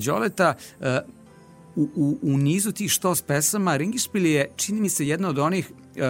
Đoleta, 0.05 0.53
u, 1.75 1.89
u, 1.95 2.17
u 2.21 2.37
nizu 2.37 2.71
tih 2.71 2.91
što 2.91 3.15
s 3.15 3.21
pesama, 3.21 3.77
Ringišpil 3.77 4.25
je, 4.25 4.51
čini 4.55 4.81
mi 4.81 4.89
se, 4.89 5.07
jedna 5.07 5.29
od 5.29 5.39
onih 5.39 5.71
uh, 5.71 6.01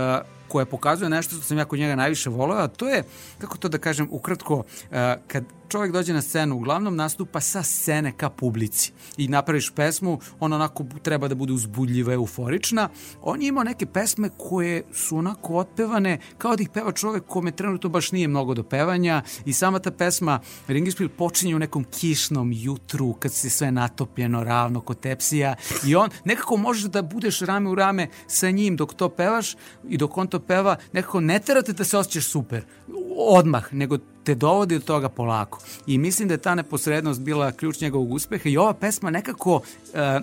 koja 0.52 0.66
pokazuje 0.66 1.10
nešto 1.10 1.36
što 1.36 1.44
sam 1.44 1.58
ja 1.58 1.66
kod 1.66 1.80
njega 1.80 1.96
najviše 1.96 2.30
voleo, 2.30 2.58
a 2.58 2.68
to 2.68 2.90
je, 2.90 3.04
kako 3.38 3.58
to 3.58 3.70
da 3.70 3.78
kažem, 3.78 4.08
ukratko, 4.12 4.64
kad 5.28 5.44
čovjek 5.72 5.92
dođe 5.92 6.14
na 6.14 6.22
scenu, 6.22 6.56
uglavnom 6.56 6.96
nastupa 6.96 7.40
sa 7.40 7.64
scene 7.64 8.12
ka 8.18 8.30
publici. 8.30 8.92
I 9.18 9.28
napraviš 9.28 9.72
pesmu, 9.72 10.20
ona 10.40 10.56
onako 10.56 10.86
treba 11.04 11.28
da 11.28 11.36
bude 11.36 11.54
uzbudljiva, 11.54 12.14
euforična. 12.14 12.90
On 13.22 13.42
je 13.42 13.48
imao 13.48 13.64
neke 13.64 13.86
pesme 13.86 14.30
koje 14.38 14.84
su 14.94 15.18
onako 15.18 15.58
otpevane 15.58 16.20
kao 16.38 16.56
da 16.56 16.64
ih 16.64 16.70
peva 16.70 16.92
čovjek 16.92 17.26
kome 17.26 17.52
trenutno 17.52 17.90
baš 17.90 18.12
nije 18.12 18.28
mnogo 18.28 18.54
do 18.54 18.64
pevanja. 18.64 19.24
I 19.46 19.54
sama 19.54 19.80
ta 19.80 19.92
pesma 19.92 20.40
Ringispil 20.68 21.10
počinje 21.10 21.56
u 21.56 21.60
nekom 21.60 21.84
kišnom 21.84 22.52
jutru 22.54 23.14
kad 23.14 23.34
se 23.34 23.50
sve 23.50 23.72
natopljeno 23.72 24.44
ravno 24.44 24.82
kod 24.82 25.00
tepsija. 25.00 25.56
I 25.86 25.96
on 25.96 26.10
nekako 26.26 26.58
možeš 26.58 26.84
da 26.84 27.02
budeš 27.02 27.40
rame 27.40 27.70
u 27.70 27.76
rame 27.76 28.08
sa 28.28 28.50
njim 28.50 28.76
dok 28.76 28.94
to 28.94 29.10
pevaš 29.10 29.56
i 29.90 29.98
dok 29.98 30.18
on 30.18 30.28
to 30.28 30.40
peva, 30.40 30.76
nekako 30.94 31.20
ne 31.20 31.40
terate 31.40 31.74
da 31.74 31.84
se 31.84 31.98
osjećaš 31.98 32.26
super. 32.26 32.66
Odmah, 33.18 33.74
nego 33.74 33.98
te 34.24 34.36
dovodi 34.36 34.80
do 34.80 34.86
toga 34.86 35.10
polako. 35.10 35.60
I 35.88 35.98
mislim 35.98 36.28
da 36.28 36.34
je 36.34 36.38
ta 36.38 36.56
neposrednost 36.56 37.22
bila 37.22 37.52
ključ 37.52 37.82
njegovog 37.82 38.12
uspeha 38.12 38.50
i 38.50 38.58
ova 38.58 38.74
pesma 38.74 39.10
nekako 39.10 39.56
uh, 39.56 39.62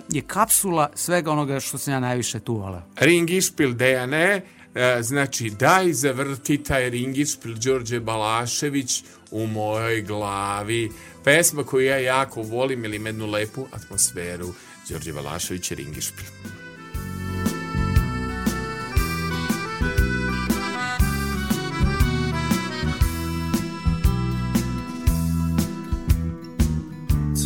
je 0.09 0.21
kapsula 0.21 0.89
svega 0.95 1.31
onoga 1.31 1.59
što 1.59 1.77
sam 1.77 1.93
ja 1.93 1.99
najviše 1.99 2.39
tu 2.39 2.55
volao. 2.55 2.81
Ringišpil 2.97 3.73
Dejane, 3.73 4.41
uh, 4.41 4.81
znači 5.01 5.49
daj 5.49 5.93
zavrti 5.93 6.63
taj 6.63 6.89
Ringišpil 6.89 7.55
Đorđe 7.55 7.99
Balašević 7.99 9.03
u 9.31 9.47
mojoj 9.47 10.01
glavi. 10.01 10.91
Pesma 11.23 11.63
koju 11.63 11.85
ja 11.85 11.97
jako 11.97 12.41
volim 12.41 12.85
ili 12.85 12.99
mednu 12.99 13.25
lepu 13.25 13.65
atmosferu 13.71 14.47
Đorđe 14.89 15.13
Balašević 15.13 15.71
i 15.71 15.75
Ringišpil. 15.75 16.58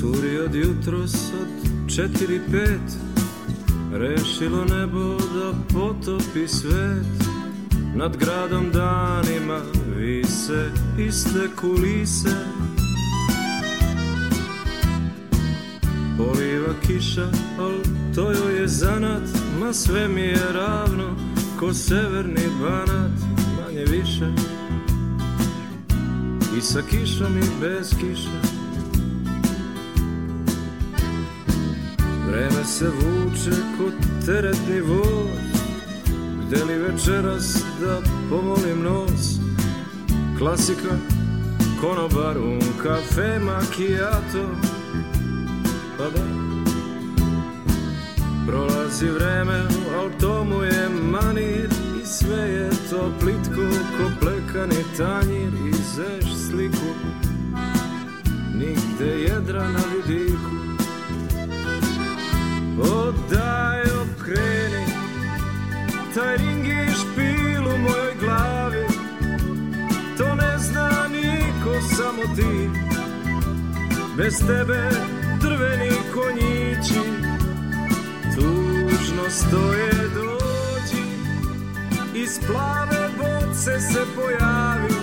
Curi 0.03 0.39
od 0.39 0.55
jutros 0.55 1.13
od 1.13 1.47
četiri 1.95 2.41
pet 2.51 2.97
Rešilo 3.93 4.65
nebo 4.65 5.17
da 5.17 5.53
potopi 5.73 6.47
svet. 6.47 7.05
Nad 7.95 8.17
gradom 8.17 8.71
danima 8.71 9.59
vise 9.97 10.71
iste 11.07 11.49
kulise. 11.61 12.35
Poliva 16.17 16.73
kiša, 16.87 17.27
al 17.59 17.73
to 18.15 18.31
joj 18.31 18.59
je 18.59 18.67
zanat 18.67 19.29
Ma 19.59 19.73
sve 19.73 20.07
mi 20.07 20.21
je 20.21 20.51
ravno, 20.53 21.15
ko 21.59 21.73
severni 21.73 22.47
banat 22.61 23.11
Manje 23.57 23.85
više. 23.85 24.31
I 26.57 26.61
sa 26.61 26.81
kišom 26.89 27.37
i 27.37 27.61
bez 27.61 27.89
kiša 27.99 28.52
Vreme 32.33 32.65
se 32.65 32.85
vuče 32.89 33.55
kod 33.77 33.93
teretni 34.25 34.81
voz. 34.81 35.53
Gde 36.47 36.63
li 36.63 36.77
večeras 36.77 37.63
da 37.81 38.01
pomolim 38.29 38.83
nos? 38.83 39.39
Klasika, 40.37 40.97
konobar, 41.81 42.37
un 42.37 42.61
kafe, 42.83 43.39
macchiato 43.39 44.49
Pa 45.97 46.03
da. 46.03 46.25
Prolazi 48.47 49.09
vreme, 49.09 49.67
al 49.97 50.09
tomu 50.19 50.63
je 50.63 50.89
manir 50.89 51.69
I 52.03 52.05
sve 52.05 52.49
je 52.49 52.69
to 52.89 53.11
plitko 53.19 53.61
ko 53.97 54.11
plekani 54.19 54.83
tanjir. 54.97 55.53
I 55.69 55.73
zeš 55.73 56.33
sliku 56.49 56.93
Nigde 58.53 59.21
jedra 59.21 59.69
na 59.69 59.81
vidiku 59.95 60.62
Odaj 62.83 63.81
okreni 63.81 64.85
Taj 66.15 66.37
ring 66.37 66.67
je 66.67 66.87
špil 66.91 67.67
u 67.75 67.77
mojoj 67.77 68.13
glavi. 68.19 68.85
To 70.17 70.35
ne 70.35 70.57
zna 70.57 71.07
niko, 71.11 71.81
samo 71.97 72.35
ti. 72.35 72.69
Bez 74.17 74.47
tebe 74.47 74.89
drveni 75.41 75.91
konjići 76.13 76.99
Tužno 78.35 79.29
stoje. 79.29 79.91
Dođi 80.13 81.03
Iz 82.13 82.39
plave 82.47 83.09
boce 83.17 83.79
se 83.79 84.01
pojavi 84.15 84.93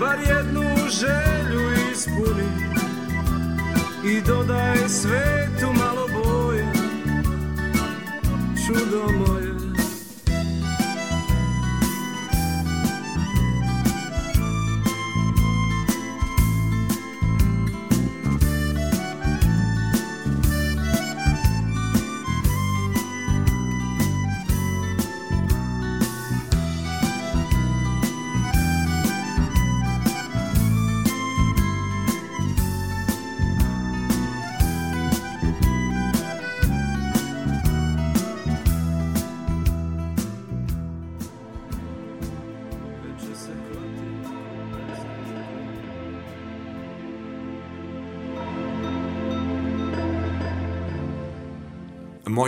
Bar 0.00 0.18
jednu 0.18 0.62
želju 0.88 1.90
ispuni 1.92 2.48
I 4.04 4.20
dodaj 4.20 4.88
svetu 4.88 5.72
malo 5.78 5.89
čudo 8.70 9.02
moje 9.18 9.39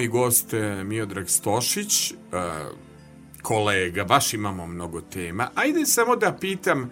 moj 0.03 0.09
gost 0.09 0.55
Miodrag 0.85 1.29
Stošić, 1.29 2.13
e, 2.13 2.15
kolega, 3.43 4.05
baš 4.05 4.35
imamo 4.35 4.67
mnogo 4.67 5.01
tema. 5.01 5.49
Ajde 5.55 5.87
samo 5.87 6.17
da 6.17 6.37
pitam, 6.41 6.83
e, 6.83 6.89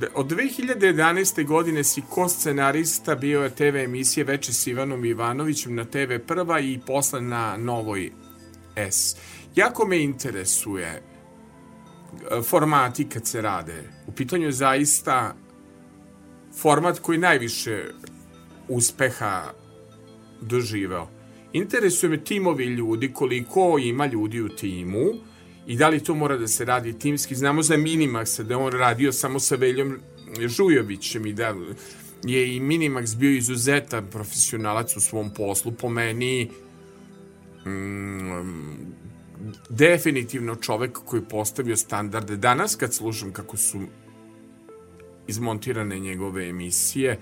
da 0.00 0.06
od 0.14 0.26
2011. 0.26 1.46
godine 1.46 1.84
si 1.84 2.02
ko 2.10 2.28
scenarista 2.28 3.14
bio 3.14 3.50
TV 3.50 3.76
emisije 3.76 4.24
Veče 4.24 4.52
s 4.52 4.66
Ivanom 4.66 5.04
Ivanovićem 5.04 5.74
na 5.74 5.84
TV 5.84 6.18
Prva 6.26 6.60
i 6.60 6.80
posle 6.86 7.20
na 7.20 7.56
Novoj 7.56 8.12
S. 8.76 9.16
Jako 9.54 9.86
me 9.86 10.02
interesuje 10.02 10.86
e, 10.86 11.02
formati 12.42 13.08
kad 13.08 13.26
se 13.26 13.42
rade. 13.42 13.90
U 14.06 14.12
pitanju 14.12 14.46
je 14.46 14.52
zaista 14.52 15.34
format 16.62 16.98
koji 16.98 17.18
najviše 17.18 17.84
uspeha 18.68 19.63
doživeo. 20.48 21.08
Interesuje 21.52 22.10
me 22.10 22.24
timovi 22.24 22.64
ljudi, 22.64 23.12
koliko 23.12 23.78
ima 23.78 24.06
ljudi 24.06 24.40
u 24.40 24.48
timu 24.48 25.04
i 25.66 25.76
da 25.76 25.88
li 25.88 26.04
to 26.04 26.14
mora 26.14 26.36
da 26.36 26.48
se 26.48 26.64
radi 26.64 26.98
timski. 26.98 27.34
Znamo 27.34 27.62
za 27.62 27.76
Minimaxa 27.76 28.42
da 28.42 28.58
on 28.58 28.72
radio 28.72 29.12
samo 29.12 29.40
sa 29.40 29.56
Veljom 29.56 29.98
Žujovićem 30.46 31.26
i 31.26 31.32
da 31.32 31.54
je 32.24 32.56
i 32.56 32.60
Minimax 32.60 33.16
bio 33.16 33.30
izuzetan 33.30 34.06
profesionalac 34.10 34.96
u 34.96 35.00
svom 35.00 35.30
poslu. 35.34 35.72
Po 35.72 35.88
meni 35.88 36.50
mm, 37.66 39.04
definitivno 39.68 40.56
čovek 40.56 40.98
koji 41.04 41.20
je 41.20 41.28
postavio 41.28 41.76
standarde. 41.76 42.36
Danas 42.36 42.76
kad 42.76 42.94
slušam 42.94 43.32
kako 43.32 43.56
su 43.56 43.80
izmontirane 45.26 45.98
njegove 45.98 46.48
emisije, 46.48 47.18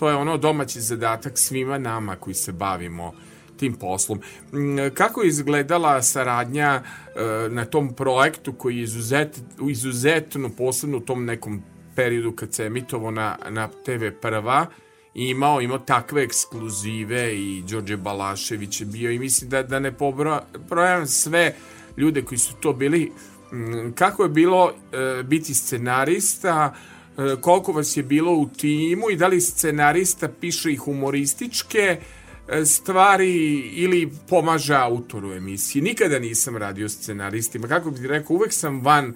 to 0.00 0.08
je 0.08 0.16
ono 0.16 0.36
domaći 0.36 0.80
zadatak 0.80 1.38
svima 1.38 1.78
nama 1.78 2.16
koji 2.16 2.34
se 2.34 2.52
bavimo 2.52 3.12
tim 3.56 3.74
poslom. 3.74 4.20
Mm, 4.52 4.76
kako 4.94 5.22
je 5.22 5.28
izgledala 5.28 6.02
saradnja 6.02 6.82
e, 6.82 7.48
na 7.48 7.64
tom 7.64 7.94
projektu 7.94 8.52
koji 8.52 8.76
je 8.76 8.82
izuzet, 8.82 9.40
izuzetno 9.70 10.48
posebno 10.48 10.96
u 10.96 11.00
tom 11.00 11.24
nekom 11.24 11.62
periodu 11.96 12.32
kad 12.32 12.54
se 12.54 12.64
emitovo 12.66 13.10
na, 13.10 13.36
na 13.50 13.68
TV 13.68 14.04
prva 14.22 14.66
i 15.14 15.28
imao, 15.28 15.60
imao 15.60 15.78
takve 15.78 16.22
ekskluzive 16.22 17.36
i 17.36 17.62
Đorđe 17.68 17.96
Balašević 17.96 18.80
je 18.80 18.86
bio 18.86 19.10
i 19.10 19.18
mislim 19.18 19.50
da, 19.50 19.62
da 19.62 19.78
ne 19.78 19.92
pobrojam 19.92 21.06
sve 21.06 21.54
ljude 21.96 22.22
koji 22.22 22.38
su 22.38 22.54
to 22.60 22.72
bili 22.72 23.12
mm, 23.52 23.92
kako 23.94 24.22
je 24.22 24.28
bilo 24.28 24.72
e, 24.72 25.22
biti 25.22 25.54
scenarista 25.54 26.74
koliko 27.40 27.72
vas 27.72 27.96
je 27.96 28.02
bilo 28.02 28.32
u 28.32 28.48
timu 28.48 29.10
i 29.10 29.16
da 29.16 29.26
li 29.26 29.40
scenarista 29.40 30.28
piše 30.40 30.72
i 30.72 30.76
humorističke 30.76 31.98
e, 32.48 32.64
stvari 32.64 33.58
ili 33.74 34.10
pomaže 34.28 34.74
autoru 34.74 35.32
emisiji. 35.32 35.82
Nikada 35.82 36.18
nisam 36.18 36.56
radio 36.56 36.88
scenaristima. 36.88 37.68
Kako 37.68 37.90
bih 37.90 38.04
rekao, 38.04 38.36
uvek 38.36 38.52
sam 38.52 38.80
van 38.80 39.14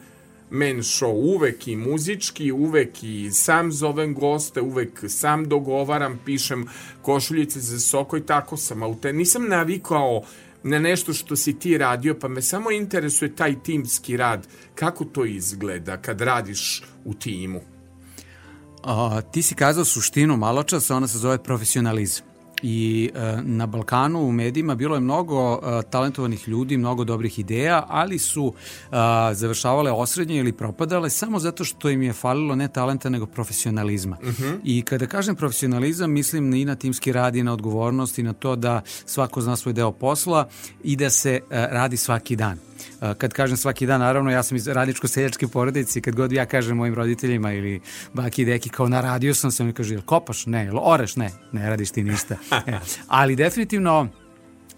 men 0.50 0.76
show, 0.76 1.34
uvek 1.34 1.68
i 1.68 1.76
muzički, 1.76 2.52
uvek 2.52 3.02
i 3.02 3.30
sam 3.32 3.72
zovem 3.72 4.14
goste, 4.14 4.60
uvek 4.60 5.04
sam 5.08 5.48
dogovaram, 5.48 6.20
pišem 6.24 6.66
košuljice 7.02 7.60
za 7.60 7.78
soko 7.78 8.16
i 8.16 8.26
tako 8.26 8.56
sam, 8.56 8.80
te 9.00 9.12
nisam 9.12 9.48
navikao 9.48 10.22
na 10.62 10.78
nešto 10.78 11.12
što 11.12 11.36
si 11.36 11.58
ti 11.58 11.78
radio, 11.78 12.14
pa 12.14 12.28
me 12.28 12.42
samo 12.42 12.70
interesuje 12.70 13.36
taj 13.36 13.62
timski 13.62 14.16
rad. 14.16 14.46
Kako 14.74 15.04
to 15.04 15.24
izgleda 15.24 15.96
kad 15.96 16.20
radiš 16.20 16.82
u 17.04 17.14
timu? 17.14 17.73
A, 18.84 19.20
ti 19.20 19.42
si 19.42 19.54
kazao 19.54 19.84
suštinu 19.84 20.36
malo 20.36 20.62
čas, 20.62 20.90
ona 20.90 21.08
se 21.08 21.18
zove 21.18 21.38
profesionalizam 21.38 22.34
i 22.62 23.10
e, 23.14 23.42
na 23.42 23.66
Balkanu 23.66 24.20
u 24.20 24.32
medijima 24.32 24.74
bilo 24.74 24.94
je 24.94 25.00
mnogo 25.00 25.60
e, 25.62 25.82
talentovanih 25.90 26.48
ljudi, 26.48 26.76
mnogo 26.76 27.04
dobrih 27.04 27.38
ideja, 27.38 27.86
ali 27.88 28.18
su 28.18 28.54
e, 28.54 28.94
završavale 29.34 29.92
osrednje 29.92 30.36
ili 30.36 30.52
propadale 30.52 31.10
samo 31.10 31.38
zato 31.38 31.64
što 31.64 31.90
im 31.90 32.02
je 32.02 32.12
falilo 32.12 32.54
ne 32.54 32.68
talenta 32.68 33.08
nego 33.08 33.26
profesionalizma. 33.26 34.16
Uh 34.22 34.28
mhm. 34.28 34.42
-huh. 34.42 34.58
I 34.64 34.82
kada 34.82 35.06
kažem 35.06 35.36
profesionalizam, 35.36 36.10
mislim 36.12 36.54
i 36.54 36.64
na 36.64 36.74
timski 36.74 37.12
rad 37.12 37.36
i 37.36 37.42
na 37.42 37.52
odgovornost 37.52 38.18
i 38.18 38.22
na 38.22 38.32
to 38.32 38.56
da 38.56 38.82
svako 39.06 39.40
zna 39.40 39.56
svoj 39.56 39.72
deo 39.72 39.92
posla 39.92 40.48
i 40.84 40.96
da 40.96 41.10
se 41.10 41.40
radi 41.50 41.96
svaki 41.96 42.36
dan 42.36 42.58
kad 43.18 43.32
kažem 43.32 43.56
svaki 43.56 43.86
dan, 43.86 44.00
naravno 44.00 44.30
ja 44.30 44.42
sam 44.42 44.56
iz 44.56 44.68
radničko-seljačke 44.68 45.48
porodice 45.48 46.00
kad 46.00 46.14
god 46.14 46.32
ja 46.32 46.46
kažem 46.46 46.76
mojim 46.76 46.94
roditeljima 46.94 47.52
ili 47.52 47.80
baki 48.12 48.42
i 48.42 48.44
deki 48.44 48.68
kao 48.68 48.88
na 48.88 49.00
radio 49.00 49.34
sam 49.34 49.50
se, 49.50 49.62
oni 49.62 49.72
kaže, 49.72 49.94
jel 49.94 50.02
kopaš? 50.02 50.46
Ne, 50.46 50.64
jel 50.64 50.78
oreš? 50.82 51.16
Ne, 51.16 51.30
ne 51.52 51.70
radiš 51.70 51.90
ti 51.90 52.02
ništa. 52.02 52.36
E, 52.66 52.78
ali 53.08 53.36
definitivno 53.36 54.08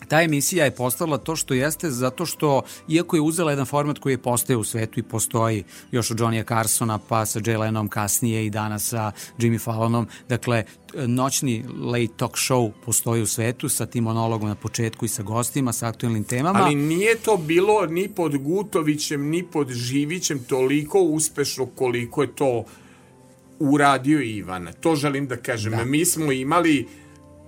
ta 0.09 0.23
emisija 0.23 0.65
je 0.65 0.71
postala 0.71 1.19
to 1.19 1.37
što 1.37 1.55
jeste 1.55 1.91
zato 1.91 2.27
što, 2.27 2.63
iako 2.89 3.17
je 3.17 3.23
uzela 3.23 3.53
jedan 3.53 3.67
format 3.67 3.99
koji 3.99 4.13
je 4.13 4.19
postao 4.19 4.59
u 4.59 4.65
svetu 4.65 5.01
i 5.01 5.03
postoji 5.03 5.65
još 5.91 6.11
od 6.11 6.19
Johnny'a 6.19 6.49
Carsona 6.49 6.99
pa 7.09 7.27
sa 7.27 7.41
Jay 7.41 7.59
Lennom 7.59 7.89
kasnije 7.89 8.47
i 8.47 8.51
danas 8.51 8.89
sa 8.89 9.13
Jimmy 9.39 9.61
Fallonom, 9.61 10.07
dakle 10.29 10.65
noćni 10.95 11.65
late 11.81 12.13
talk 12.17 12.33
show 12.33 12.73
postoji 12.85 13.23
u 13.23 13.27
svetu 13.27 13.69
sa 13.69 13.87
tim 13.87 14.05
monologom 14.05 14.49
na 14.49 14.55
početku 14.55 15.05
i 15.05 15.09
sa 15.09 15.23
gostima, 15.23 15.73
sa 15.73 15.89
aktualnim 15.89 16.25
temama. 16.25 16.59
Ali 16.63 16.75
nije 16.75 17.17
to 17.17 17.37
bilo 17.37 17.87
ni 17.87 18.09
pod 18.09 18.37
Gutovićem, 18.37 19.29
ni 19.29 19.43
pod 19.43 19.71
Živićem 19.71 20.39
toliko 20.39 21.01
uspešno 21.01 21.67
koliko 21.67 22.23
je 22.23 22.35
to 22.35 22.65
uradio 23.59 24.21
Ivan. 24.21 24.69
To 24.81 24.97
želim 24.97 25.27
da 25.27 25.37
kažem. 25.37 25.73
Da. 25.73 25.85
Mi 25.85 26.05
smo 26.05 26.33
imali 26.33 26.89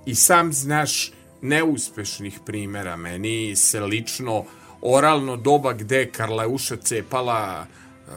i 0.07 0.15
sam 0.15 0.53
znaš 0.53 1.13
neuspešnih 1.43 2.41
primera. 2.47 2.97
Meni 2.97 3.57
se 3.57 3.81
lično 3.81 4.45
oralno 4.83 5.37
doba 5.37 5.73
gde 5.73 6.11
Karleuša 6.11 6.77
cepala 6.77 7.67
uh, 7.67 8.15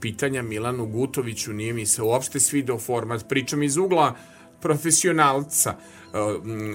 pitanja 0.00 0.42
Milanu 0.42 0.86
Gutoviću 0.86 1.52
nije 1.52 1.72
mi 1.72 1.86
se 1.86 2.02
uopšte 2.02 2.40
svidao 2.40 2.78
format. 2.78 3.28
Pričam 3.28 3.62
iz 3.62 3.76
ugla 3.76 4.14
profesionalca. 4.60 5.74
Uh, 5.74 6.18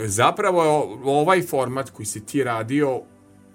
zapravo 0.06 0.64
je 0.64 0.70
ovaj 1.04 1.42
format 1.42 1.90
koji 1.90 2.06
si 2.06 2.26
ti 2.26 2.44
radio 2.44 3.02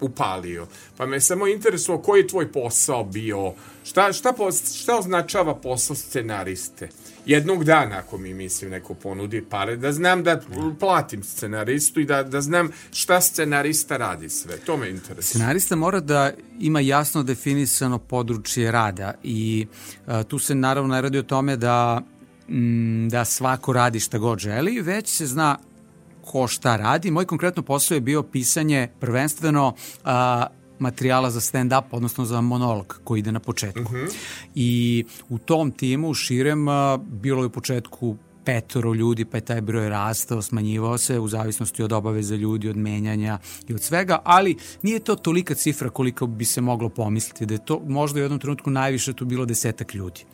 upalio. 0.01 0.67
Pa 0.97 1.05
me 1.05 1.19
samo 1.19 1.47
interesuo 1.47 1.97
koji 1.97 2.21
je 2.21 2.27
tvoj 2.27 2.51
posao 2.51 3.03
bio, 3.03 3.53
šta, 3.83 4.13
šta, 4.13 4.33
šta 4.81 4.97
označava 4.97 5.55
posao 5.55 5.95
scenariste? 5.95 6.89
Jednog 7.25 7.63
dana 7.63 7.97
ako 7.97 8.17
mi 8.17 8.33
mislim 8.33 8.71
neko 8.71 8.93
ponudi 8.93 9.45
pare 9.49 9.75
da 9.75 9.91
znam 9.91 10.23
da 10.23 10.41
platim 10.79 11.23
scenaristu 11.23 11.99
i 11.99 12.05
da, 12.05 12.23
da 12.23 12.41
znam 12.41 12.69
šta 12.91 13.21
scenarista 13.21 13.97
radi 13.97 14.29
sve 14.29 14.57
to 14.57 14.77
me 14.77 14.89
interesuje 14.89 15.23
scenarista 15.23 15.75
mora 15.75 15.99
da 15.99 16.31
ima 16.59 16.79
jasno 16.79 17.23
definisano 17.23 17.99
područje 17.99 18.71
rada 18.71 19.13
i 19.23 19.67
a, 20.07 20.23
tu 20.23 20.39
se 20.39 20.55
naravno 20.55 20.95
ne 20.95 21.01
radi 21.01 21.17
o 21.17 21.23
tome 21.23 21.57
da 21.57 22.01
m, 22.49 23.09
da 23.09 23.25
svako 23.25 23.73
radi 23.73 23.99
šta 23.99 24.17
god 24.17 24.39
želi 24.39 24.81
već 24.81 25.09
se 25.09 25.25
zna 25.25 25.57
ko 26.25 26.47
šta 26.47 26.75
radi. 26.75 27.11
Moj 27.11 27.25
konkretno 27.25 27.63
posao 27.63 27.95
je 27.95 28.01
bio 28.01 28.23
pisanje 28.23 28.87
prvenstveno 28.99 29.75
a, 30.03 30.47
materijala 30.83 31.31
za 31.31 31.39
stand-up, 31.39 31.83
odnosno 31.91 32.25
za 32.25 32.41
monolog 32.41 32.99
koji 33.03 33.19
ide 33.19 33.31
na 33.31 33.39
početku. 33.39 33.81
Uh 33.81 33.91
mhm. 33.91 34.05
-huh. 34.05 34.15
I 34.55 35.05
u 35.29 35.37
tom 35.37 35.71
timu 35.71 36.13
širem 36.13 36.65
bilo 37.07 37.43
je 37.43 37.47
u 37.47 37.49
početku 37.49 38.17
petoro 38.45 38.93
ljudi, 38.93 39.25
pa 39.25 39.37
je 39.37 39.41
taj 39.41 39.61
broj 39.61 39.89
rastao, 39.89 40.41
smanjivao 40.41 40.97
se 40.97 41.19
u 41.19 41.27
zavisnosti 41.27 41.83
od 41.83 41.93
obaveza 41.93 42.35
ljudi, 42.35 42.69
od 42.69 42.77
menjanja 42.77 43.39
i 43.67 43.73
od 43.73 43.81
svega, 43.81 44.19
ali 44.23 44.55
nije 44.81 44.99
to 44.99 45.15
tolika 45.15 45.55
cifra 45.55 45.89
koliko 45.89 46.27
bi 46.27 46.45
se 46.45 46.61
moglo 46.61 46.89
pomisliti, 46.89 47.45
da 47.45 47.53
je 47.53 47.65
to 47.65 47.81
možda 47.87 48.19
u 48.19 48.21
jednom 48.21 48.39
trenutku 48.39 48.69
najviše 48.69 49.13
tu 49.13 49.25
bilo 49.25 49.45
desetak 49.45 49.93
ljudi. 49.93 50.25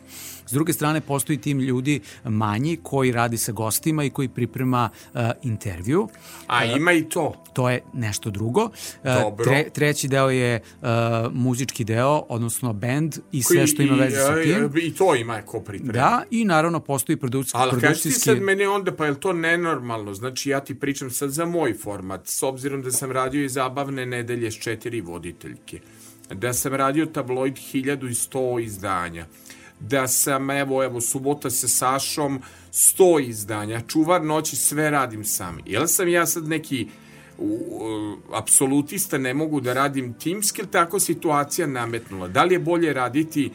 S 0.50 0.52
druge 0.52 0.72
strane, 0.72 1.00
postoji 1.00 1.38
tim 1.38 1.60
ljudi 1.60 2.00
manji 2.24 2.78
koji 2.82 3.12
radi 3.12 3.38
sa 3.38 3.52
gostima 3.52 4.04
i 4.04 4.10
koji 4.10 4.28
priprema 4.28 4.90
uh, 5.14 5.20
intervju. 5.42 6.08
A 6.46 6.64
uh, 6.64 6.76
ima 6.76 6.92
i 6.92 7.08
to? 7.08 7.44
To 7.52 7.70
je 7.70 7.82
nešto 7.92 8.30
drugo. 8.30 8.64
Uh, 8.64 8.70
Dobro. 9.04 9.44
Tre, 9.44 9.70
treći 9.70 10.08
deo 10.08 10.30
je 10.30 10.60
uh, 10.82 10.88
muzički 11.32 11.84
deo, 11.84 12.22
odnosno 12.28 12.72
band 12.72 13.16
i 13.32 13.42
sve 13.42 13.66
što 13.66 13.82
ima 13.82 13.96
veze 13.96 14.16
sa 14.16 14.42
tim. 14.42 14.70
I 14.82 14.94
to 14.94 15.14
ima 15.14 15.42
ko 15.42 15.60
priprema. 15.60 15.92
Da, 15.92 16.22
i 16.30 16.44
naravno 16.44 16.80
postoji 16.80 17.16
produkcijski... 17.16 17.58
Ali 17.58 17.80
kaži 17.80 18.02
ti 18.02 18.10
sad 18.10 18.40
mene 18.40 18.68
onda, 18.68 18.96
pa 18.96 19.06
je 19.06 19.20
to 19.20 19.32
nenormalno? 19.32 20.14
Znači 20.14 20.50
ja 20.50 20.60
ti 20.60 20.74
pričam 20.74 21.10
sad 21.10 21.30
za 21.30 21.46
moj 21.46 21.74
format, 21.74 22.26
s 22.26 22.42
obzirom 22.42 22.82
da 22.82 22.90
sam 22.90 23.12
radio 23.12 23.44
i 23.44 23.48
zabavne 23.48 24.06
nedelje 24.06 24.50
s 24.50 24.58
četiri 24.58 25.00
voditeljke 25.00 25.80
da 26.34 26.52
sam 26.52 26.74
radio 26.74 27.06
tabloid 27.06 27.54
1100 27.54 28.64
izdanja, 28.64 29.26
da 29.80 30.08
sam, 30.08 30.50
evo, 30.50 30.84
evo, 30.84 31.00
subota 31.00 31.50
sa 31.50 31.68
Sašom, 31.68 32.40
sto 32.70 33.18
izdanja, 33.18 33.80
čuvar 33.88 34.24
noći, 34.24 34.56
sve 34.56 34.90
radim 34.90 35.24
sam. 35.24 35.58
Jel 35.66 35.86
sam 35.86 36.08
ja 36.08 36.26
sad 36.26 36.48
neki 36.48 36.88
uh, 37.38 38.18
apsolutista, 38.32 39.18
ne 39.18 39.34
mogu 39.34 39.60
da 39.60 39.72
radim 39.72 40.12
timski, 40.14 40.62
tako 40.70 41.00
situacija 41.00 41.66
nametnula? 41.66 42.28
Da 42.28 42.44
li 42.44 42.54
je 42.54 42.58
bolje 42.58 42.92
raditi, 42.92 43.50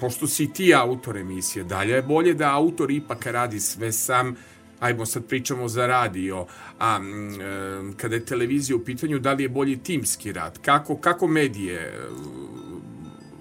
pošto 0.00 0.26
si 0.26 0.52
ti 0.52 0.74
autor 0.74 1.16
emisije, 1.16 1.64
da 1.64 1.82
li 1.82 1.90
je 1.90 2.02
bolje 2.02 2.34
da 2.34 2.52
autor 2.52 2.90
ipak 2.90 3.26
radi 3.26 3.60
sve 3.60 3.92
sam, 3.92 4.36
ajmo 4.80 5.06
sad 5.06 5.26
pričamo 5.26 5.68
za 5.68 5.86
radio, 5.86 6.46
a 6.78 6.98
um, 6.98 7.94
kada 7.96 8.14
je 8.14 8.24
televizija 8.24 8.76
u 8.76 8.84
pitanju, 8.84 9.18
da 9.18 9.32
li 9.32 9.42
je 9.42 9.48
bolji 9.48 9.76
timski 9.76 10.32
rad? 10.32 10.58
Kako, 10.62 10.96
kako 10.96 11.26
medije 11.26 12.08
uh, 12.10 12.16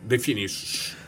definišeš? 0.05 1.02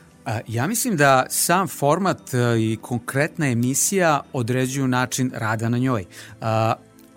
Ja 0.48 0.68
mislim 0.68 0.98
da 0.98 1.26
sam 1.30 1.68
format 1.68 2.34
e, 2.34 2.38
i 2.60 2.78
konkretna 2.82 3.48
emisija 3.48 4.22
određuju 4.34 4.88
način 4.88 5.32
rada 5.36 5.70
na 5.70 5.78
njoj. 5.78 6.06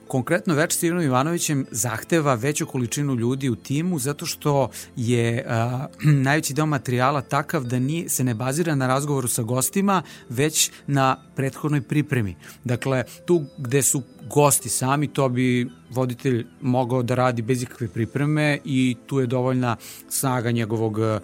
Konkretno 0.08 0.54
več 0.54 0.72
s 0.72 0.82
Ivanom 0.82 1.04
Ivanovićem 1.04 1.66
zahteva 1.70 2.34
veću 2.34 2.66
količinu 2.66 3.14
ljudi 3.14 3.48
u 3.48 3.56
timu 3.56 3.98
zato 3.98 4.26
što 4.26 4.70
je 4.96 5.44
a, 5.48 5.86
najveći 6.24 6.54
deo 6.54 6.66
materijala 6.66 7.20
takav 7.20 7.64
da 7.64 7.78
nije, 7.78 8.08
se 8.08 8.24
ne 8.24 8.34
bazira 8.34 8.74
na 8.74 8.86
razgovoru 8.86 9.28
sa 9.28 9.42
gostima, 9.42 10.02
već 10.28 10.70
na 10.86 11.16
prethodnoj 11.36 11.82
pripremi. 11.82 12.36
Dakle, 12.64 13.04
tu 13.26 13.44
gde 13.58 13.82
su 13.82 14.02
gosti 14.30 14.68
sami, 14.68 15.08
to 15.08 15.28
bi 15.28 15.70
voditelj 15.90 16.46
mogao 16.60 17.02
da 17.02 17.14
radi 17.14 17.42
bez 17.42 17.62
ikakve 17.62 17.88
pripreme 17.88 18.58
i 18.64 18.96
tu 19.06 19.20
je 19.20 19.26
dovoljna 19.26 19.76
snaga 20.08 20.50
njegovog 20.50 20.98
e, 20.98 21.20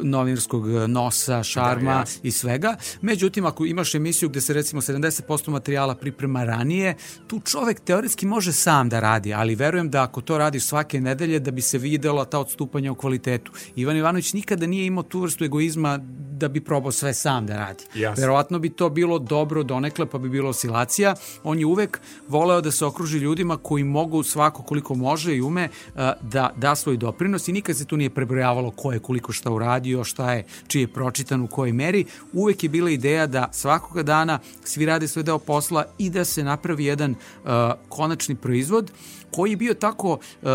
novinarskog 0.00 0.66
nosa, 0.68 1.42
šarma 1.42 1.94
da, 1.94 2.04
i 2.22 2.30
svega. 2.30 2.76
Međutim, 3.00 3.46
ako 3.46 3.66
imaš 3.66 3.94
emisiju 3.94 4.28
gde 4.28 4.40
se 4.40 4.52
recimo 4.52 4.80
70% 4.80 5.50
materijala 5.50 5.94
priprema 5.94 6.44
ranije, 6.44 6.94
tu 7.26 7.40
čovek 7.40 7.80
teoretski 7.80 8.26
može 8.26 8.52
sam 8.52 8.88
da 8.88 9.00
radi, 9.00 9.34
ali 9.34 9.54
verujem 9.54 9.90
da 9.90 10.02
ako 10.02 10.20
to 10.20 10.38
radiš 10.38 10.64
svake 10.64 11.00
nedelje, 11.00 11.38
da 11.38 11.50
bi 11.50 11.60
se 11.60 11.78
videla 11.78 12.24
ta 12.24 12.38
odstupanja 12.38 12.92
u 12.92 12.94
kvalitetu. 12.94 13.52
Ivan 13.76 13.96
Ivanović 13.96 14.32
nikada 14.32 14.66
nije 14.66 14.86
imao 14.86 15.02
tu 15.02 15.20
vrstu 15.20 15.44
egoizma 15.44 15.98
da 16.42 16.48
bi 16.48 16.60
probao 16.60 16.92
sve 16.92 17.14
sam 17.14 17.46
da 17.46 17.56
radi. 17.56 17.84
Jasne. 17.94 18.20
Verovatno 18.22 18.58
bi 18.58 18.70
to 18.70 18.88
bilo 18.90 19.18
dobro 19.18 19.62
donekle, 19.62 20.06
pa 20.06 20.18
bi 20.18 20.28
bilo 20.28 20.50
oscilacija. 20.50 21.14
On 21.44 21.58
je 21.58 21.66
uvek 21.66 22.00
voleo 22.32 22.60
da 22.60 22.70
se 22.70 22.84
okruži 22.84 23.18
ljudima 23.18 23.56
koji 23.56 23.84
mogu 23.84 24.22
svako 24.22 24.62
koliko 24.62 24.94
može 24.94 25.36
i 25.36 25.42
ume 25.42 25.68
da 26.20 26.50
da 26.56 26.74
svoj 26.74 26.96
doprinos 26.96 27.48
i 27.48 27.52
nikad 27.52 27.76
se 27.76 27.84
tu 27.84 27.96
nije 27.96 28.10
prebrojavalo 28.10 28.70
ko 28.70 28.92
je 28.92 28.98
koliko 28.98 29.32
šta 29.32 29.52
uradio, 29.52 30.04
šta 30.04 30.32
je, 30.32 30.44
čiji 30.66 30.82
je 30.82 30.92
pročitan 30.92 31.42
u 31.42 31.46
kojoj 31.46 31.72
meri. 31.72 32.04
Uvek 32.32 32.62
je 32.62 32.68
bila 32.68 32.90
ideja 32.90 33.26
da 33.26 33.48
svakoga 33.52 34.02
dana 34.02 34.38
svi 34.64 34.86
rade 34.86 35.08
svoj 35.08 35.22
deo 35.22 35.38
posla 35.38 35.84
i 35.98 36.10
da 36.10 36.24
se 36.24 36.44
napravi 36.44 36.84
jedan 36.84 37.10
uh, 37.10 37.50
konačni 37.88 38.34
proizvod 38.34 38.92
koji 39.30 39.50
je 39.50 39.56
bio 39.56 39.74
tako 39.74 40.12
uh, 40.12 40.48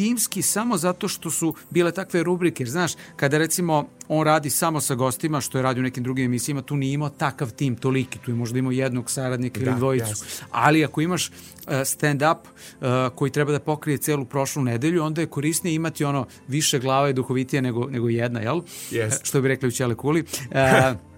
timski 0.00 0.42
samo 0.42 0.76
zato 0.76 1.08
što 1.08 1.30
su 1.30 1.54
bile 1.70 1.92
takve 1.92 2.22
rubrike. 2.22 2.66
Znaš, 2.66 2.92
kada 3.16 3.38
recimo 3.38 3.88
on 4.08 4.24
radi 4.26 4.50
samo 4.50 4.80
sa 4.80 4.94
gostima, 4.94 5.40
što 5.40 5.58
je 5.58 5.62
radio 5.62 5.80
u 5.80 5.82
nekim 5.82 6.02
drugim 6.02 6.24
emisijama, 6.24 6.62
tu 6.62 6.76
nije 6.76 6.92
imao 6.92 7.08
takav 7.08 7.50
tim 7.50 7.76
toliki, 7.76 8.18
tu 8.18 8.30
je 8.30 8.34
možda 8.34 8.58
imao 8.58 8.72
jednog 8.72 9.10
saradnika 9.10 9.60
ili 9.60 9.70
da, 9.70 9.76
dvojicu. 9.76 10.08
Jasno. 10.08 10.46
Ali 10.50 10.84
ako 10.84 11.00
imaš 11.00 11.28
uh, 11.28 11.34
stand-up 11.66 12.36
uh, 12.36 12.86
koji 13.14 13.30
treba 13.30 13.52
da 13.52 13.60
pokrije 13.60 13.98
celu 13.98 14.24
prošlu 14.24 14.62
nedelju, 14.62 15.04
onda 15.04 15.20
je 15.20 15.26
korisnije 15.26 15.74
imati 15.74 16.04
ono 16.04 16.26
više 16.48 16.78
glava 16.78 17.10
i 17.10 17.12
duhovitije 17.12 17.62
nego, 17.62 17.86
nego 17.86 18.08
jedna, 18.08 18.40
jel? 18.40 18.60
Yes. 18.90 19.20
Što 19.22 19.40
bi 19.40 19.48
rekli 19.48 19.68
u 19.68 19.72
Ćele 19.72 19.94
Kuli. 19.94 20.24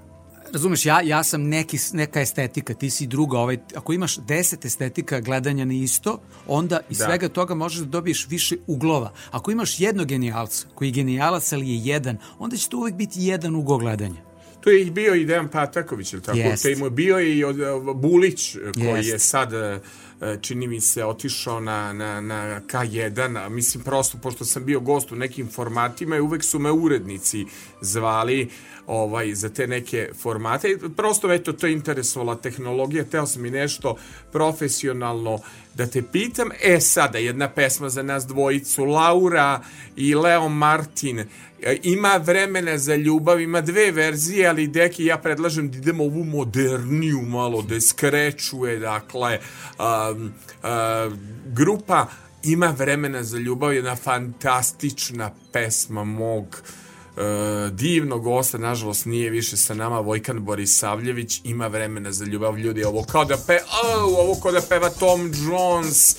Razumeš, 0.52 0.86
ja, 0.86 1.00
ja 1.00 1.22
sam 1.22 1.42
neki, 1.42 1.78
neka 1.92 2.20
estetika, 2.20 2.74
ti 2.74 2.90
si 2.90 3.06
druga, 3.06 3.38
ovaj, 3.38 3.58
ako 3.74 3.92
imaš 3.92 4.16
deset 4.16 4.64
estetika 4.64 5.20
gledanja 5.20 5.64
na 5.64 5.74
isto, 5.74 6.18
onda 6.46 6.80
iz 6.90 6.98
da. 6.98 7.04
svega 7.04 7.28
toga 7.28 7.54
možeš 7.54 7.80
da 7.80 7.86
dobiješ 7.86 8.26
više 8.28 8.56
uglova. 8.66 9.12
Ako 9.30 9.50
imaš 9.50 9.80
jednog 9.80 10.06
genijalca, 10.06 10.66
koji 10.74 10.88
je 10.88 10.92
genijalac, 10.92 11.52
ali 11.52 11.68
je 11.68 11.78
jedan, 11.78 12.18
onda 12.38 12.56
će 12.56 12.68
to 12.68 12.76
uvek 12.76 12.94
biti 12.94 13.22
jedan 13.22 13.56
ugao 13.56 13.78
gledanja. 13.78 14.32
To 14.60 14.70
je 14.70 14.90
bio 14.90 15.14
i 15.14 15.24
Dejan 15.24 15.48
Pataković, 15.48 16.12
ili 16.12 16.22
tako? 16.22 16.38
Jest. 16.38 16.62
Te 16.62 16.90
bio 16.90 17.20
i 17.20 17.44
od, 17.44 17.56
Bulić, 17.94 18.56
koji 18.74 18.96
Jest. 18.96 19.08
je 19.08 19.18
sad 19.18 19.52
e, 19.52 19.80
čini 20.40 20.66
mi 20.66 20.80
se 20.80 21.04
otišao 21.04 21.60
na, 21.60 21.92
na, 21.92 22.20
na 22.20 22.60
K1, 22.60 23.44
a 23.44 23.48
mislim 23.48 23.84
prosto, 23.84 24.18
pošto 24.18 24.44
sam 24.44 24.64
bio 24.64 24.80
gost 24.80 25.12
u 25.12 25.16
nekim 25.16 25.48
formatima 25.48 26.16
i 26.16 26.20
uvek 26.20 26.44
su 26.44 26.58
me 26.58 26.70
urednici 26.70 27.46
zvali 27.80 28.48
ovaj, 28.86 29.34
za 29.34 29.48
te 29.48 29.66
neke 29.66 30.08
formate. 30.22 30.78
Prosto, 30.96 31.32
eto, 31.32 31.52
to 31.52 31.66
je 31.66 31.72
interesovala 31.72 32.34
tehnologija, 32.34 33.04
teo 33.04 33.26
sam 33.26 33.46
i 33.46 33.50
nešto 33.50 33.96
profesionalno 34.32 35.38
da 35.74 35.86
te 35.86 36.02
pitam. 36.02 36.48
E, 36.62 36.80
sada, 36.80 37.18
jedna 37.18 37.48
pesma 37.48 37.88
za 37.88 38.02
nas 38.02 38.26
dvojicu, 38.26 38.84
Laura 38.84 39.60
i 39.96 40.14
Leo 40.14 40.48
Martin, 40.48 41.18
e, 41.18 41.26
ima 41.82 42.16
vremena 42.16 42.78
za 42.78 42.94
ljubav, 42.94 43.40
ima 43.40 43.60
dve 43.60 43.90
verzije, 43.90 44.48
ali 44.48 44.66
deki 44.66 45.04
ja 45.04 45.18
predlažem 45.18 45.70
da 45.70 45.78
idemo 45.78 46.04
ovu 46.04 46.24
moderniju 46.24 47.22
malo, 47.22 47.62
da 47.62 47.80
skrečuje, 47.80 48.78
dakle, 48.78 49.38
um, 49.78 50.32
uh, 50.62 51.12
grupa 51.46 52.06
ima 52.42 52.74
vremena 52.78 53.22
za 53.22 53.38
ljubav, 53.38 53.74
jedna 53.74 53.96
fantastična 53.96 55.30
pesma 55.52 56.04
mog 56.04 56.46
uh, 56.46 56.81
divnog 57.70 58.22
gosta, 58.22 58.58
nažalost 58.58 59.06
nije 59.06 59.30
više 59.30 59.56
sa 59.56 59.74
nama, 59.74 60.00
Vojkan 60.00 60.44
Borisavljević, 60.44 61.40
ima 61.44 61.66
vremena 61.66 62.12
za 62.12 62.24
ljubav. 62.24 62.58
Ljudi, 62.58 62.84
ovo 62.84 63.04
kao 63.04 63.24
da 63.24 63.36
pe, 63.46 63.58
oh, 63.84 64.18
ovo 64.18 64.40
kao 64.42 64.52
da 64.52 64.60
peva 64.68 64.90
Tom 64.90 65.32
Jones, 65.46 66.16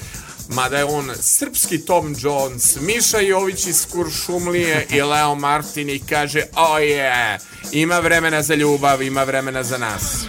mada 0.50 0.78
je 0.78 0.84
on 0.84 1.12
srpski 1.20 1.86
Tom 1.86 2.16
Jones, 2.20 2.78
Miša 2.82 3.20
Jović 3.20 3.68
iz 3.68 3.86
Kuršumlije 3.92 4.88
i 4.92 5.02
Leo 5.02 5.36
Martin 5.36 5.90
i 5.90 6.00
kaže, 6.00 6.44
oh 6.56 6.78
yeah, 6.78 7.40
ima 7.72 8.00
vremena 8.00 8.42
za 8.42 8.56
ljubav, 8.56 9.02
ima 9.02 9.24
vremena 9.24 9.64
za 9.64 9.78
nas. 9.78 10.26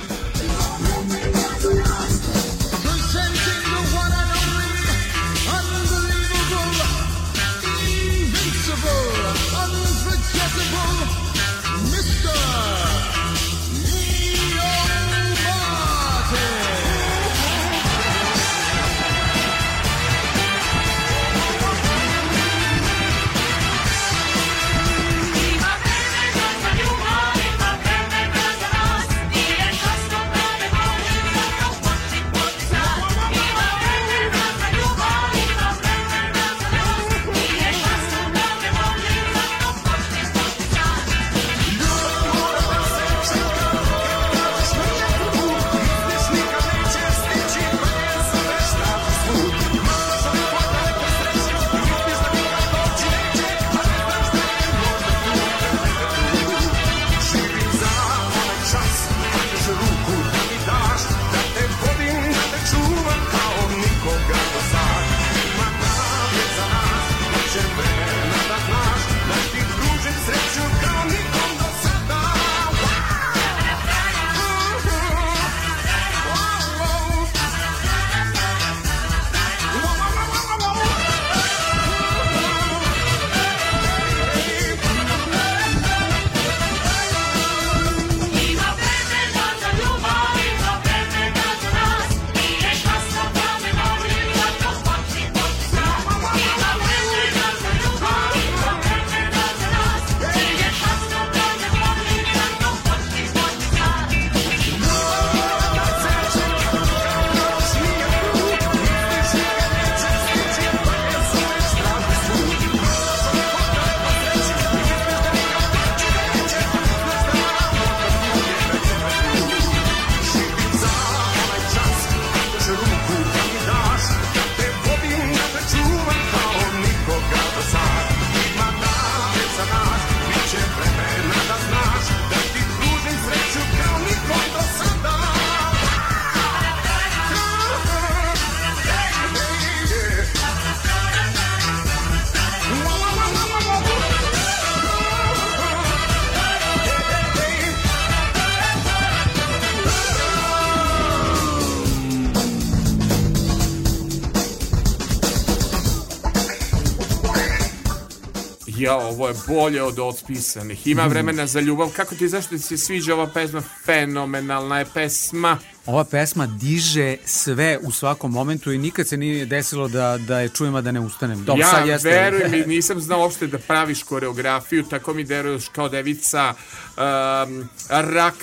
Ovo 159.25 159.29
je 159.29 159.35
bolje 159.47 159.83
od 159.83 159.99
otpisanih. 159.99 160.87
Ima 160.87 161.07
vremena 161.07 161.47
za 161.47 161.61
ljubav. 161.61 161.91
Kako 161.97 162.15
ti, 162.15 162.29
zašto 162.29 162.51
ti 162.51 162.59
se 162.59 162.79
sviđa 162.79 163.15
ova 163.15 163.27
pesma? 163.27 163.63
Fenomenalna 163.85 164.79
je 164.79 164.87
pesma. 164.95 165.59
Ova 165.87 166.05
pesma 166.05 166.47
diže 166.47 167.17
sve 167.25 167.79
u 167.83 167.93
svakom 167.93 168.33
momentu 168.33 168.73
i 168.73 168.79
nikad 168.79 169.09
se 169.09 169.17
nije 169.17 169.47
desilo 169.47 169.89
da, 169.89 170.19
da 170.19 170.41
je 170.41 170.49
čujem, 170.49 170.75
a 170.75 170.81
da 170.81 170.93
ne 170.93 171.01
ustanem. 171.01 171.45
Dobro, 171.45 171.61
ja 171.61 171.71
sad 171.71 171.89
jeste. 171.89 172.09
verujem 172.09 172.55
i 172.55 172.67
nisam 172.67 173.01
znao 173.01 173.21
uopšte 173.21 173.47
da 173.47 173.59
praviš 173.59 174.03
koreografiju, 174.03 174.85
tako 174.85 175.15
mi 175.15 175.25
deruješ 175.25 175.69
kao 175.69 175.89
devica 175.89 176.55
um, 176.55 177.69
rak 177.89 178.35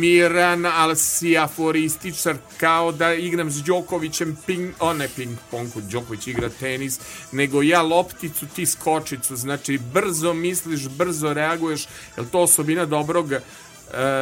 miran, 0.00 0.66
ali 0.66 0.96
si 0.96 1.38
aforističar, 1.38 2.36
kao 2.56 2.92
da 2.92 3.14
igram 3.14 3.50
s 3.50 3.62
Đokovićem 3.62 4.36
ping, 4.46 4.74
o 4.80 4.92
ne 4.92 5.08
ping 5.16 5.38
pong, 5.50 5.68
Đoković 5.90 6.26
igra 6.26 6.48
tenis, 6.48 7.00
nego 7.32 7.62
ja 7.62 7.82
lopticu, 7.82 8.46
ti 8.46 8.66
skočicu, 8.66 9.36
znači 9.36 9.78
brzo 9.92 10.34
misliš, 10.34 10.88
brzo 10.88 11.32
reaguješ, 11.32 11.86
je 12.16 12.24
to 12.32 12.40
osobina 12.40 12.86
dobrog 12.86 13.26
uh, 13.26 13.40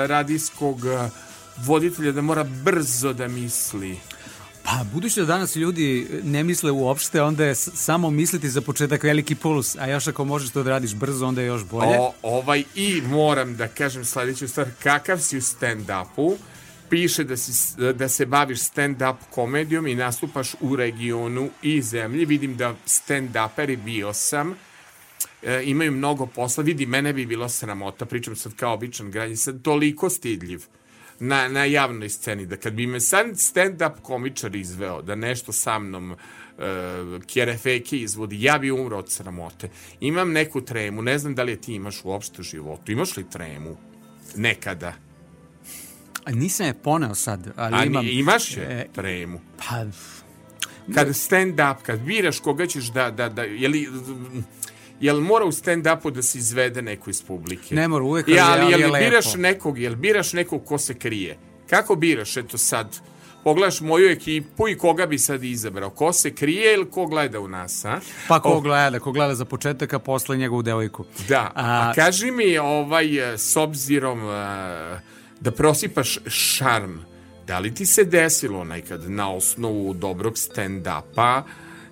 radijskog 0.07 0.85
uh, 0.85 1.28
voditelja 1.65 2.13
da 2.13 2.23
mora 2.23 2.45
brzo 2.45 3.13
da 3.13 3.29
misli? 3.29 3.99
Pa, 4.63 4.85
budući 4.93 5.21
da 5.21 5.27
danas 5.27 5.57
ljudi 5.57 6.07
ne 6.25 6.45
misle 6.45 6.71
uopšte, 6.71 7.23
onda 7.23 7.45
je 7.45 7.55
samo 7.55 8.11
misliti 8.11 8.51
za 8.51 8.61
početak 8.61 9.03
veliki 9.03 9.35
puls, 9.35 9.77
a 9.77 9.87
još 9.87 10.07
ako 10.07 10.25
možeš 10.25 10.51
to 10.51 10.63
da 10.63 10.71
radiš 10.71 10.95
brzo, 10.95 11.27
onda 11.27 11.41
je 11.41 11.47
još 11.47 11.65
bolje. 11.65 11.99
O, 11.99 12.13
ovaj, 12.23 12.65
I 12.75 13.03
moram 13.07 13.57
da 13.57 13.69
kažem 13.69 14.05
sledeću 14.05 14.49
stvar, 14.49 14.69
kakav 14.83 15.19
si 15.19 15.39
u 15.39 15.41
stand-upu, 15.41 16.37
piše 16.91 17.25
da, 17.25 17.37
si, 17.37 17.77
da 17.93 18.09
se 18.09 18.27
baviš 18.27 18.59
stand-up 18.59 19.17
komedijom 19.31 19.87
i 19.87 19.95
nastupaš 19.95 20.55
u 20.61 20.77
regionu 20.77 21.49
i 21.63 21.83
zemlji. 21.83 22.25
Vidim 22.25 22.57
da 22.57 22.75
stand-uperi 22.87 23.77
bio 23.77 24.13
sam, 24.13 24.55
e, 25.43 25.63
imaju 25.65 25.93
mnogo 25.93 26.27
posla. 26.27 26.65
Vidi, 26.65 26.87
mene 26.87 27.13
bi 27.13 27.27
bilo 27.27 27.49
sramota, 27.49 28.07
pričam 28.07 28.37
sad 28.37 28.55
kao 28.55 28.75
običan 28.75 29.11
građan, 29.11 29.37
sad 29.37 29.63
toliko 29.63 30.11
stidljiv 30.11 30.65
na, 31.21 31.49
na 31.49 31.65
javnoj 31.65 32.09
sceni, 32.09 32.47
da 32.47 32.57
kad 32.57 32.73
bi 32.73 32.87
me 32.87 33.01
sad 33.01 33.27
stand-up 33.27 34.01
komičar 34.03 34.57
izveo, 34.57 35.03
da 35.03 35.15
nešto 35.15 35.53
sa 35.53 35.79
mnom 35.79 36.11
uh, 36.11 36.19
kjerefeke 37.27 37.97
izvodi, 37.97 38.43
ja 38.43 38.59
bi 38.59 38.71
umro 38.71 38.99
od 38.99 39.11
sramote. 39.11 39.69
Imam 40.01 40.33
neku 40.33 40.61
tremu, 40.61 41.03
ne 41.03 41.19
znam 41.19 41.35
da 41.35 41.43
li 41.43 41.53
je 41.53 41.61
ti 41.61 41.75
imaš 41.75 42.05
uopšte 42.05 42.41
u 42.41 42.45
životu. 42.45 42.93
Imaš 42.93 43.17
li 43.17 43.31
tremu? 43.31 43.77
Nekada. 44.37 44.93
Nisam 46.29 46.67
je 46.67 46.75
poneo 46.75 47.15
sad, 47.15 47.53
ali 47.57 47.77
A 47.77 47.85
imam... 47.85 48.07
imaš 48.09 48.57
je 48.57 48.63
E, 48.63 48.87
tremu. 48.95 49.41
pa, 49.59 49.85
Kad 50.95 51.09
stand-up, 51.09 51.77
kad 51.83 52.01
biraš 52.01 52.41
koga 52.41 52.67
ćeš 52.67 52.85
da, 52.85 53.11
da, 53.11 53.29
da, 53.29 53.43
je 53.43 53.69
li, 53.69 53.89
jel 55.01 55.21
mora 55.21 55.45
u 55.45 55.53
stand-upu 55.53 56.11
da 56.11 56.23
se 56.23 56.39
izvede 56.39 56.83
neko 56.83 57.11
iz 57.11 57.23
publike? 57.23 57.75
Ne 57.75 57.89
mora 57.89 58.05
uvek, 58.05 58.29
Ja, 58.29 58.47
ali- 58.49 58.61
ali, 58.63 58.73
jel 58.73 58.95
je 58.95 59.01
biraš 59.01 59.27
lepo. 59.27 59.39
nekog, 59.39 59.79
jel 59.79 59.95
biraš 59.97 60.33
nekog 60.33 60.65
ko 60.65 60.79
se 60.79 60.95
krije? 60.95 61.39
Kako 61.67 61.95
biraš, 61.97 62.37
eto 62.37 62.59
sad, 62.59 62.97
pogledaš 63.45 63.81
moju 63.81 64.11
ekipu 64.11 64.69
i 64.69 64.79
koga 64.79 65.07
bi 65.07 65.19
sad 65.19 65.45
izabrao? 65.45 65.91
Ko 65.91 66.13
se 66.13 66.31
krije 66.33 66.75
ili 66.75 66.91
ko 66.91 67.07
gleda 67.07 67.41
u 67.41 67.49
nas, 67.49 67.85
a? 67.85 68.01
pa 68.29 68.41
ko 68.41 68.49
O, 68.49 68.61
gleda, 68.61 68.99
ko 69.01 69.13
gleda 69.13 69.35
za 69.35 69.45
početak, 69.45 69.93
a 69.93 69.99
posle 69.99 70.37
njegovu 70.37 70.63
devojku. 70.63 71.05
Da, 71.29 71.41
a, 71.47 71.53
A- 71.55 71.93
kaži 71.95 72.31
mi, 72.31 72.59
ovaj, 72.59 73.33
e, 73.35 73.39
s 73.39 73.57
obzirom 73.57 74.21
a, 74.23 74.99
da 75.41 75.51
prosipaš 75.53 76.19
šarm, 76.27 76.97
da 77.47 77.59
li 77.59 77.75
ti 77.75 77.87
se 77.87 78.05
desilo 78.05 78.65
nekad 78.65 79.11
na 79.11 79.33
osnovu 79.33 79.95
dobrog 79.95 80.35
stand-upa, 80.35 81.43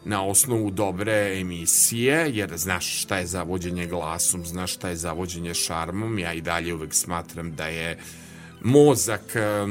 na 0.07 0.25
osnovu 0.25 0.71
dobre 0.71 1.41
emisije, 1.41 2.31
jer 2.35 2.57
znaš 2.57 3.03
šta 3.03 3.19
je 3.19 3.27
zavođenje 3.27 3.87
glasom, 3.87 4.47
znaš 4.47 4.75
šta 4.75 4.89
je 4.89 4.97
zavođenje 4.97 5.55
šarmom, 5.55 6.19
ja 6.19 6.33
i 6.33 6.41
dalje 6.41 6.75
uvek 6.75 6.95
smatram 6.95 7.55
da 7.55 7.67
je 7.67 7.99
mozak 8.63 9.37
e, 9.37 9.67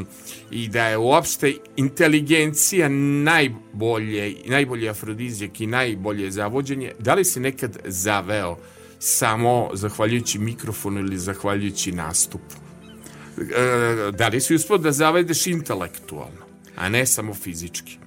i 0.52 0.68
da 0.68 0.88
je 0.88 0.98
uopšte 0.98 1.53
inteligencija 1.76 2.90
najbolje, 3.24 4.36
najbolji 4.45 4.90
afrodizijak 4.90 5.62
i 5.62 5.68
najbolje 5.68 6.32
zavođenje. 6.32 6.91
Da 6.99 7.14
li 7.14 7.26
si 7.26 7.40
nekad 7.40 7.78
zaveo 7.86 8.57
samo 8.99 9.70
zahvaljujući 9.74 10.40
mikrofonu 10.40 10.99
ili 10.99 11.18
zahvaljujući 11.18 11.91
nastupu? 11.91 12.56
E, 13.38 14.12
da 14.12 14.28
li 14.28 14.41
si 14.41 14.56
uspio 14.56 14.78
da 14.78 14.91
zavedeš 14.91 15.48
intelektualno, 15.48 16.44
a 16.76 16.89
ne 16.89 17.06
samo 17.06 17.34
fizički? 17.34 17.97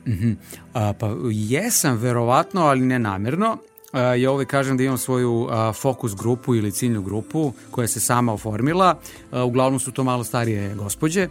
A, 0.72 0.92
pa 0.92 1.14
jesam 1.30 1.96
verovatno, 1.96 2.60
ali 2.60 2.80
ne 2.80 2.98
namerno. 2.98 3.58
A, 3.92 4.00
ja 4.14 4.32
uvek 4.32 4.48
kažem 4.48 4.76
da 4.76 4.82
imam 4.82 4.98
svoju 4.98 5.46
a, 5.50 5.72
fokus 5.72 6.14
grupu 6.16 6.54
ili 6.54 6.72
ciljnu 6.72 7.02
grupu 7.02 7.52
koja 7.70 7.88
se 7.88 8.00
sama 8.00 8.32
oformila. 8.32 8.98
A, 9.30 9.44
uglavnom 9.44 9.80
su 9.80 9.92
to 9.92 10.04
malo 10.04 10.24
starije 10.24 10.74
gospođe. 10.74 11.28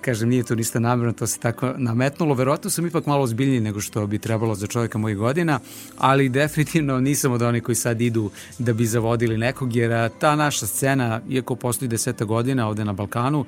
Kažem, 0.00 0.28
nije 0.28 0.42
to 0.42 0.54
ništa 0.54 0.80
namerno, 0.80 1.12
to 1.12 1.26
se 1.26 1.38
tako 1.38 1.72
nametnulo. 1.76 2.34
Verovatno 2.34 2.70
sam 2.70 2.86
ipak 2.86 3.06
malo 3.06 3.22
ozbiljniji 3.22 3.60
nego 3.60 3.80
što 3.80 4.06
bi 4.06 4.18
trebalo 4.18 4.54
za 4.54 4.66
čovjeka 4.66 4.98
mojih 4.98 5.18
godina, 5.18 5.60
ali 5.98 6.28
definitivno 6.28 7.00
nisam 7.00 7.32
od 7.32 7.42
onih 7.42 7.62
koji 7.62 7.76
sad 7.76 8.00
idu 8.00 8.30
da 8.58 8.72
bi 8.72 8.86
zavodili 8.86 9.38
nekog, 9.38 9.76
jer 9.76 10.10
ta 10.18 10.36
naša 10.36 10.66
scena, 10.66 11.20
iako 11.28 11.54
postoji 11.54 11.88
deseta 11.88 12.24
godina 12.24 12.68
ovde 12.68 12.84
na 12.84 12.92
Balkanu, 12.92 13.44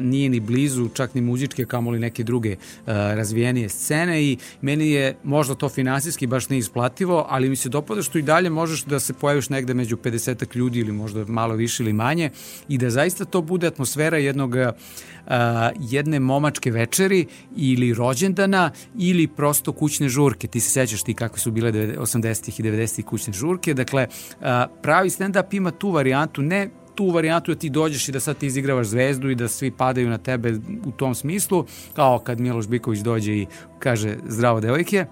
nije 0.00 0.28
ni 0.28 0.40
blizu, 0.40 0.88
čak 0.88 1.14
ni 1.14 1.20
muzičke, 1.20 1.64
kamoli 1.64 1.98
neke 1.98 2.22
druge 2.22 2.56
razvijenije 2.86 3.68
scene 3.68 4.22
i 4.22 4.38
meni 4.60 4.90
je 4.90 5.16
možda 5.24 5.54
to 5.54 5.68
finansijski 5.68 6.26
baš 6.26 6.48
neisplativo, 6.48 7.26
ali 7.28 7.48
mi 7.48 7.56
se 7.56 7.68
dopada 7.74 8.02
što 8.02 8.18
i 8.18 8.22
dalje 8.22 8.50
možeš 8.50 8.84
da 8.84 9.00
se 9.00 9.14
pojaviš 9.14 9.48
negde 9.50 9.74
među 9.74 9.96
50 9.96 10.56
ljudi 10.56 10.78
ili 10.80 10.92
možda 10.92 11.24
malo 11.24 11.54
više 11.54 11.82
ili 11.82 11.92
manje 11.92 12.30
i 12.68 12.78
da 12.78 12.90
zaista 12.90 13.24
to 13.24 13.42
bude 13.42 13.66
atmosfera 13.66 14.18
jednog 14.18 14.54
a, 14.56 15.70
jedne 15.80 16.20
momačke 16.20 16.70
večeri 16.70 17.26
ili 17.56 17.94
rođendana 17.94 18.70
ili 18.98 19.26
prosto 19.26 19.72
kućne 19.72 20.08
žurke. 20.08 20.46
Ti 20.46 20.60
se 20.60 20.70
sećaš 20.70 21.02
ti 21.02 21.14
kakve 21.14 21.38
su 21.38 21.50
bile 21.50 21.72
80-ih 21.72 22.60
i 22.60 22.62
90-ih 22.62 23.04
kućne 23.04 23.32
žurke. 23.32 23.74
Dakle, 23.74 24.06
a, 24.40 24.66
pravi 24.82 25.10
stand-up 25.10 25.56
ima 25.56 25.70
tu 25.70 25.90
varijantu, 25.90 26.42
ne 26.42 26.70
tu 26.94 27.10
varijantu 27.10 27.54
da 27.54 27.58
ti 27.58 27.70
dođeš 27.70 28.08
i 28.08 28.12
da 28.12 28.20
sad 28.20 28.38
ti 28.38 28.46
izigravaš 28.46 28.86
zvezdu 28.86 29.30
i 29.30 29.34
da 29.34 29.48
svi 29.48 29.70
padaju 29.70 30.08
na 30.08 30.18
tebe 30.18 30.54
u 30.86 30.90
tom 30.90 31.14
smislu, 31.14 31.66
kao 31.94 32.18
kad 32.18 32.40
Miloš 32.40 32.68
Biković 32.68 33.00
dođe 33.00 33.32
i 33.32 33.46
kaže 33.78 34.16
zdravo 34.28 34.60
devojke, 34.60 35.06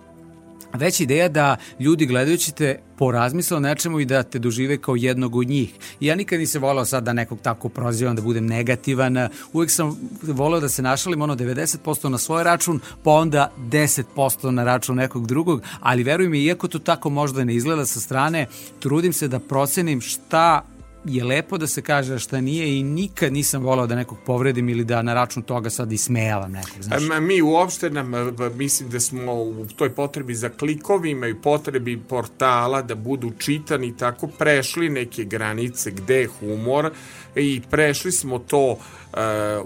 već 0.74 1.00
ideja 1.00 1.28
da 1.28 1.56
ljudi 1.80 2.06
gledajući 2.06 2.54
te 2.54 2.78
porazmisle 2.98 3.56
o 3.56 3.60
nečemu 3.60 4.00
i 4.00 4.04
da 4.04 4.22
te 4.22 4.38
dožive 4.38 4.78
kao 4.78 4.96
jednog 4.96 5.36
od 5.36 5.48
njih. 5.48 5.74
I 6.00 6.06
ja 6.06 6.14
nikad 6.14 6.38
nisam 6.38 6.62
volao 6.62 6.84
sad 6.84 7.04
da 7.04 7.12
nekog 7.12 7.38
tako 7.42 7.68
prozivam, 7.68 8.16
da 8.16 8.22
budem 8.22 8.46
negativan. 8.46 9.28
Uvijek 9.52 9.70
sam 9.70 10.10
voleo 10.22 10.60
da 10.60 10.68
se 10.68 10.82
našalim 10.82 11.22
ono 11.22 11.36
90% 11.36 12.08
na 12.08 12.18
svoj 12.18 12.44
račun, 12.44 12.80
pa 13.02 13.10
onda 13.10 13.52
10% 13.58 14.50
na 14.50 14.64
račun 14.64 14.96
nekog 14.96 15.26
drugog, 15.26 15.62
ali 15.80 16.02
veruj 16.02 16.28
mi, 16.28 16.44
iako 16.44 16.68
to 16.68 16.78
tako 16.78 17.10
možda 17.10 17.44
ne 17.44 17.54
izgleda 17.54 17.86
sa 17.86 18.00
strane, 18.00 18.46
trudim 18.80 19.12
se 19.12 19.28
da 19.28 19.38
procenim 19.38 20.00
šta 20.00 20.64
je 21.04 21.24
lepo 21.24 21.58
da 21.58 21.66
se 21.66 21.82
kaže 21.82 22.18
šta 22.18 22.40
nije 22.40 22.78
i 22.78 22.82
nikad 22.82 23.32
nisam 23.32 23.62
volao 23.62 23.86
da 23.86 23.94
nekog 23.94 24.18
povredim 24.26 24.68
ili 24.68 24.84
da 24.84 25.02
na 25.02 25.14
račun 25.14 25.42
toga 25.42 25.70
sad 25.70 25.92
ismejavam 25.92 26.52
nekog, 26.52 26.82
znaš. 26.82 27.02
Ma, 27.02 27.20
mi 27.20 27.42
uopšte 27.42 27.90
nam, 27.90 28.12
mislim 28.54 28.88
da 28.88 29.00
smo 29.00 29.34
u 29.34 29.66
toj 29.76 29.90
potrebi 29.90 30.34
za 30.34 30.48
klikovima 30.48 31.26
i 31.26 31.34
potrebi 31.34 32.00
portala 32.08 32.82
da 32.82 32.94
budu 32.94 33.32
čitani 33.38 33.96
tako 33.96 34.26
prešli 34.26 34.88
neke 34.88 35.24
granice 35.24 35.90
gde 35.90 36.20
je 36.20 36.26
humor 36.26 36.90
i 37.36 37.62
prešli 37.70 38.12
smo 38.12 38.38
to 38.38 38.70
uh, 38.70 38.78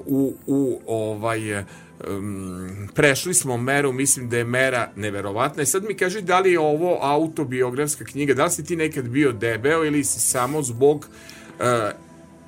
u, 0.06 0.34
u 0.46 0.80
ovaj 0.86 1.64
um, 2.08 2.88
prešli 2.94 3.34
smo 3.34 3.56
meru, 3.56 3.92
mislim 3.92 4.28
da 4.28 4.36
je 4.36 4.44
mera 4.44 4.90
neverovatna. 4.96 5.62
I 5.62 5.66
sad 5.66 5.84
mi 5.84 5.94
kaži 5.94 6.22
da 6.22 6.40
li 6.40 6.52
je 6.52 6.60
ovo 6.60 6.98
autobiografska 7.02 8.04
knjiga, 8.04 8.34
da 8.34 8.44
li 8.44 8.50
si 8.50 8.64
ti 8.64 8.76
nekad 8.76 9.08
bio 9.08 9.32
debeo 9.32 9.84
ili 9.84 10.04
si 10.04 10.20
samo 10.20 10.62
zbog 10.62 11.08
uh, 11.58 11.64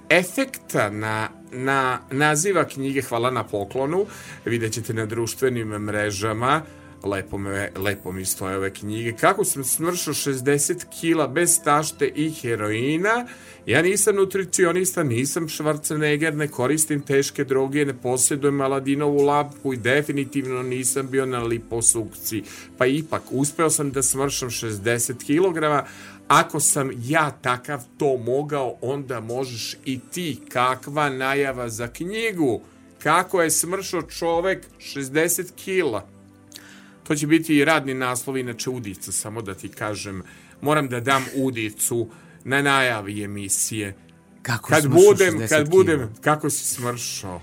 efekta 0.09 0.91
na, 0.91 1.29
na 1.53 1.99
naziva 2.11 2.65
knjige 2.65 3.03
Hvala 3.03 3.31
na 3.31 3.45
poklonu? 3.45 4.07
Vidjet 4.45 4.73
ćete 4.73 4.95
na 4.95 5.07
društvenim 5.07 5.69
mrežama 5.69 6.63
lepo, 7.05 7.39
me, 7.39 7.71
lepo 7.77 8.13
mi 8.13 8.25
stoje 8.25 8.57
ove 8.57 8.75
knjige 8.75 9.13
kako 9.13 9.45
sam 9.45 9.65
smršao 9.65 10.15
60 10.15 10.85
kila 11.01 11.29
bez 11.29 11.63
tašte 11.65 12.09
i 12.15 12.31
heroina 12.31 13.27
ja 13.67 13.83
nisam 13.83 14.17
nutricionista 14.17 15.03
nisam 15.03 15.49
Schwarzenegger 15.49 16.35
ne 16.35 16.49
koristim 16.49 17.01
teške 17.01 17.45
droge 17.45 17.85
ne 17.85 17.95
posjedujem 17.95 18.61
Aladinovu 18.61 19.23
lapu 19.23 19.75
i 19.75 19.77
definitivno 19.77 20.63
nisam 20.63 21.09
bio 21.11 21.27
na 21.27 21.43
liposukciji 21.43 22.45
pa 22.79 22.87
ipak 22.87 23.23
uspeo 23.31 23.71
sam 23.71 23.91
da 23.91 24.03
smršam 24.03 24.51
60 24.51 25.15
kg 25.27 25.89
ako 26.29 26.61
sam 26.61 26.91
ja 27.05 27.31
takav 27.31 27.83
to 27.99 28.17
mogao, 28.17 28.79
onda 28.81 29.21
možeš 29.21 29.77
i 29.85 30.01
ti. 30.13 30.41
Kakva 30.49 31.09
najava 31.09 31.69
za 31.69 31.89
knjigu? 31.89 32.61
Kako 33.03 33.43
je 33.43 33.51
smršao 33.51 34.03
čovek 34.03 34.67
60 34.79 35.53
kila? 35.57 36.18
To 37.09 37.15
će 37.15 37.27
biti 37.27 37.57
i 37.57 37.65
radni 37.65 37.95
naslov, 37.95 38.37
inače 38.37 38.71
udica, 38.71 39.13
samo 39.13 39.43
da 39.43 39.55
ti 39.55 39.69
kažem. 39.69 40.23
Moram 40.61 40.89
da 40.89 41.01
dam 41.01 41.25
udicu 41.37 42.09
na 42.45 42.63
najavi 42.63 43.23
emisije. 43.25 43.95
Kako 44.43 44.69
Kad 44.69 44.87
budem, 44.89 45.35
60 45.35 45.39
kad 45.41 45.59
kila? 45.59 45.65
budem, 45.67 46.09
kako 46.21 46.51
si 46.51 46.65
smršao? 46.67 47.41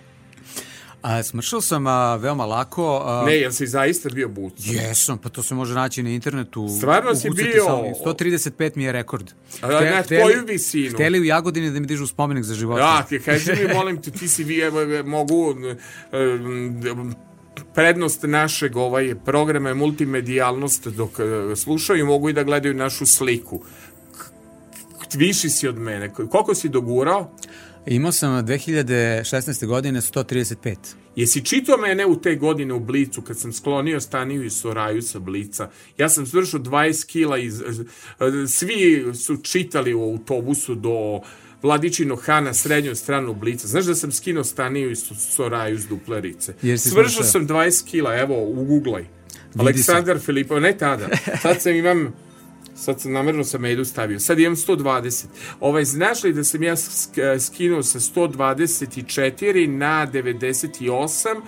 A, 1.01 1.23
smršao 1.23 1.61
sam 1.61 1.87
a, 1.87 2.15
veoma 2.15 2.45
lako. 2.45 3.01
A, 3.05 3.23
Ne, 3.25 3.35
jel 3.35 3.51
si 3.51 3.67
zaista 3.67 4.09
bio 4.09 4.29
buco? 4.29 4.55
Jesam, 4.57 5.17
pa 5.17 5.29
to 5.29 5.43
se 5.43 5.55
može 5.55 5.73
naći 5.73 6.03
na 6.03 6.09
internetu. 6.09 6.67
Stvarno 6.77 7.15
si 7.15 7.29
bio- 7.29 7.63
samo- 7.65 7.93
135 8.05 8.75
mi 8.75 8.83
je 8.83 8.91
rekord. 8.91 9.31
A 9.61 9.67
na 9.67 10.03
koju 10.03 10.45
visinu? 10.47 10.91
Hteli 10.91 11.19
u 11.19 11.23
Jagodini 11.23 11.71
da 11.71 11.79
mi 11.79 11.87
dižu 11.87 12.07
spomenik 12.07 12.43
za 12.43 12.55
život. 12.55 12.77
Da, 12.77 13.05
ti 13.09 13.19
kaži 13.19 13.51
mi, 13.53 13.73
molim 13.73 14.01
te, 14.01 14.11
ti 14.11 14.27
si 14.27 14.43
vi, 14.43 14.59
evo, 14.59 14.81
evo, 14.81 15.09
mogu, 15.09 15.49
um, 15.51 17.15
prednost 17.73 18.23
našeg 18.23 18.77
ovaj 18.77 19.15
programa 19.26 19.69
je 19.69 19.76
multimedijalnost, 19.76 20.88
dok 20.88 21.19
eh, 21.19 21.56
slušaju 21.56 22.06
mogu 22.06 22.30
i 22.30 22.34
da 22.34 22.44
gledaju 22.44 22.73
našu 22.73 23.06
sliku. 23.06 23.61
Viši 25.14 25.49
si 25.49 25.68
od 25.68 25.77
mene. 25.77 26.14
Koliko 26.14 26.56
si 26.56 26.69
dogurao? 26.69 27.32
Imao 27.86 28.11
sam 28.11 28.45
2016. 28.45 29.65
godine 29.65 30.02
135. 30.02 30.76
Jesi 31.15 31.45
čitao 31.45 31.77
mene 31.77 32.06
u 32.06 32.22
te 32.22 32.36
godine 32.36 32.73
u 32.73 32.80
Blicu, 32.80 33.22
kad 33.22 33.40
sam 33.40 33.53
sklonio 33.53 33.99
staniju 33.99 34.44
i 34.44 34.49
Soraju 34.49 35.02
sa 35.02 35.19
Blica? 35.19 35.69
Ja 35.98 36.10
sam 36.10 36.26
svršao 36.26 36.60
20 36.60 37.06
kila, 37.06 37.38
iz, 37.38 37.64
svi 38.48 39.06
su 39.14 39.38
čitali 39.38 39.94
u 39.94 40.03
autobusu 40.03 40.76
do 40.76 41.22
Vladičinog 41.65 42.21
Hana, 42.25 42.53
srednju 42.53 42.95
stranu 42.95 43.33
Blica. 43.33 43.67
Znaš 43.67 43.85
da 43.85 43.95
sam 43.95 44.11
skinuo 44.11 44.43
staniju 44.43 44.91
i 44.91 44.95
Soraju 44.95 45.77
s 45.79 45.87
duplerice? 45.87 46.53
Svršao 46.77 47.23
sam 47.23 47.47
20 47.47 47.85
kila, 47.85 48.15
evo, 48.15 48.43
uguglaj. 48.43 49.05
Aleksandar 49.59 50.19
Filipov, 50.19 50.61
ne 50.61 50.77
tada. 50.77 51.07
Sad 51.41 51.61
sam 51.61 51.75
imam 51.75 52.13
Sad 52.75 53.01
sam 53.01 53.11
namerno 53.11 53.43
sam 53.43 53.61
medu 53.61 53.85
stavio. 53.85 54.19
Sad 54.19 54.39
imam 54.39 54.55
120. 54.55 55.25
Ovaj, 55.59 55.85
znaš 55.85 56.23
li 56.23 56.33
da 56.33 56.43
sam 56.43 56.63
ja 56.63 56.75
sk- 56.75 57.39
skinuo 57.39 57.83
sa 57.83 57.99
124 57.99 59.67
na 59.67 60.07
98? 60.13 61.41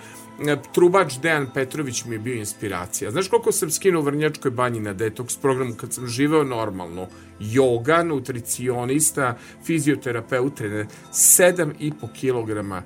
E, 0.46 0.56
Trubač 0.72 1.18
Dejan 1.22 1.46
Petrović 1.54 2.04
mi 2.04 2.14
je 2.14 2.18
bio 2.18 2.34
inspiracija. 2.34 3.10
Znaš 3.10 3.28
koliko 3.28 3.52
sam 3.52 3.70
skinuo 3.70 4.02
u 4.02 4.04
Vrnjačkoj 4.04 4.50
banji 4.50 4.80
na 4.80 4.92
detoks 4.92 5.36
programu 5.36 5.74
kad 5.74 5.92
sam 5.92 6.06
živeo 6.06 6.44
normalno? 6.44 7.06
Yoga, 7.40 8.02
nutricionista, 8.02 9.38
fizioterapeut, 9.64 10.54
trener. 10.54 10.86
7,5 11.12 11.92
kilograma 12.12 12.82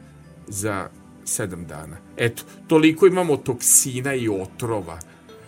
za 0.49 0.89
7 1.24 1.66
dana. 1.66 1.97
Eto, 2.16 2.43
toliko 2.69 3.07
imamo 3.07 3.37
toksina 3.37 4.15
i 4.15 4.29
otrova 4.29 4.99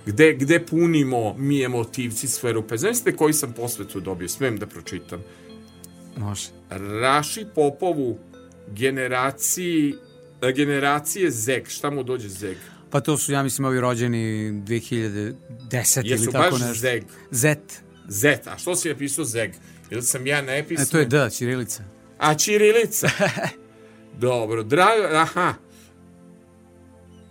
gde, 0.07 0.33
gde 0.33 0.67
punimo 0.67 1.35
mi 1.39 1.63
emotivci 1.63 2.29
sve 2.29 2.53
rupe. 2.53 2.77
Znaš 2.77 2.97
koji 3.17 3.33
sam 3.33 3.53
posvetu 3.53 4.01
dobio? 4.01 4.29
Smem 4.29 4.59
da 4.59 4.67
pročitam. 4.67 5.23
Može. 6.17 6.49
Raši 6.71 7.47
Popovu 7.55 8.19
generaciji 8.69 9.95
generacije 10.55 11.31
Zeg. 11.31 11.69
Šta 11.69 11.91
mu 11.91 12.03
dođe 12.03 12.29
Zeg? 12.29 12.57
Pa 12.91 13.01
to 13.01 13.19
su, 13.19 13.33
ja 13.33 13.43
mislim, 13.43 13.65
ovi 13.65 13.81
rođeni 13.81 14.53
2010 14.53 15.35
Jesu 15.73 16.05
ili 16.05 16.33
tako 16.33 16.51
baš 16.51 16.61
nešto. 16.61 16.75
Zeg. 16.75 17.03
Zet. 17.31 17.83
Zet. 18.09 18.47
A 18.47 18.59
što 18.59 18.77
si 18.77 18.89
napisao 18.89 19.25
Zeg? 19.25 19.51
Ili 19.91 20.03
sam 20.03 20.27
ja 20.27 20.43
napisao? 20.43 20.83
E, 20.83 20.87
to 20.87 20.99
je 20.99 21.05
D, 21.05 21.31
Ćirilica. 21.31 21.85
A 22.19 22.35
Čirilica? 22.35 23.11
Dobro, 24.21 24.63
drago, 24.63 25.03
aha. 25.13 25.55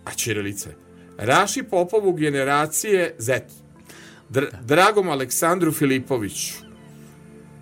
A 0.04 0.14
Čirilica. 0.14 0.70
Raši 1.18 1.62
Popovu 1.62 2.12
generacije 2.12 3.14
Z. 3.18 3.40
Dr 4.28 4.44
Dragom 4.62 5.08
Aleksandru 5.08 5.72
Filipoviću. 5.72 6.54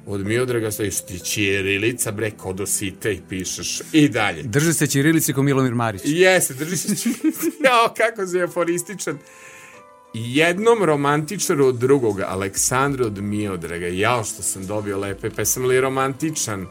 Od 0.07 0.27
Miodraga 0.27 0.71
stojiš 0.71 1.01
ti 1.01 1.19
Čirilica, 1.19 2.13
bre, 2.13 2.31
kodosite 2.31 3.13
i 3.13 3.21
pišeš. 3.29 3.81
I 3.93 4.09
dalje. 4.09 4.43
Drži 4.43 4.75
se 4.75 4.87
Ćirilice 4.87 5.33
ko 5.33 5.43
Milomir 5.43 5.75
Marić. 5.75 6.03
Jeste, 6.05 6.55
drži 6.55 6.77
se 6.77 6.97
Čirilica. 6.97 7.41
Jao, 7.65 7.95
kako 7.97 8.27
si 8.27 8.43
aforističan. 8.43 9.19
Jednom 10.15 10.85
romantičaru 10.85 11.67
od 11.67 11.75
drugog, 11.75 12.21
Aleksandru 12.21 13.07
od 13.07 13.23
Miodraga. 13.23 13.87
Jao 13.87 14.25
što 14.25 14.43
sam 14.43 14.67
dobio 14.67 14.99
lepe, 14.99 15.31
pa 15.31 15.45
sam 15.45 15.65
li 15.65 15.81
romantičan? 15.81 16.67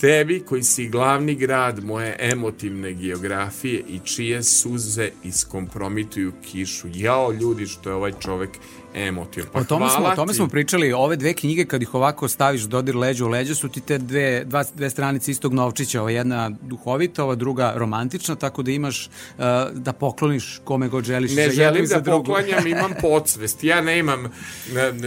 Tebi 0.00 0.40
koji 0.40 0.62
si 0.62 0.88
glavni 0.88 1.34
grad 1.34 1.84
moje 1.84 2.16
emotivne 2.18 2.92
geografije 2.92 3.82
i 3.88 3.98
čije 4.04 4.42
suze 4.42 5.10
iskompromituju 5.24 6.32
kišu. 6.42 6.88
Jao 6.94 7.32
ljudi 7.32 7.66
što 7.66 7.90
je 7.90 7.94
ovaj 7.94 8.12
čovek 8.20 8.50
emotivan. 8.94 9.48
Pa 9.52 9.60
O 9.60 9.64
tome, 9.64 9.90
smo, 9.90 10.06
o 10.06 10.16
tome 10.16 10.34
smo 10.34 10.48
pričali, 10.48 10.92
ove 10.92 11.16
dve 11.16 11.34
knjige 11.34 11.64
kad 11.64 11.82
ih 11.82 11.94
ovako 11.94 12.28
staviš 12.28 12.62
dodir 12.62 12.96
leđa 12.96 13.24
u 13.24 13.28
leđa 13.28 13.54
su 13.54 13.68
ti 13.68 13.80
te 13.80 13.98
dve, 13.98 14.44
dva, 14.44 14.64
dve 14.74 14.90
stranice 14.90 15.30
istog 15.30 15.54
novčića, 15.54 16.00
ova 16.00 16.10
jedna 16.10 16.50
duhovita, 16.62 17.24
ova 17.24 17.34
druga 17.34 17.72
romantična, 17.76 18.34
tako 18.34 18.62
da 18.62 18.70
imaš 18.70 19.06
uh, 19.06 19.44
da 19.72 19.92
pokloniš 19.92 20.60
kome 20.64 20.88
god 20.88 21.04
želiš. 21.04 21.34
Ne 21.34 21.50
želim 21.50 21.86
da 21.86 22.00
drugu. 22.00 22.24
poklanjam, 22.24 22.66
imam 22.76 22.92
podsvest. 23.00 23.64
Ja 23.64 23.80
ne 23.80 23.98
imam, 23.98 24.32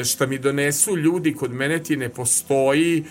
šta 0.06 0.26
mi 0.26 0.40
donesu 0.40 0.98
ljudi, 0.98 1.34
kod 1.34 1.52
mene 1.52 1.84
ti 1.84 1.98
ne 1.98 2.10
postoji 2.10 3.00
e, 3.00 3.04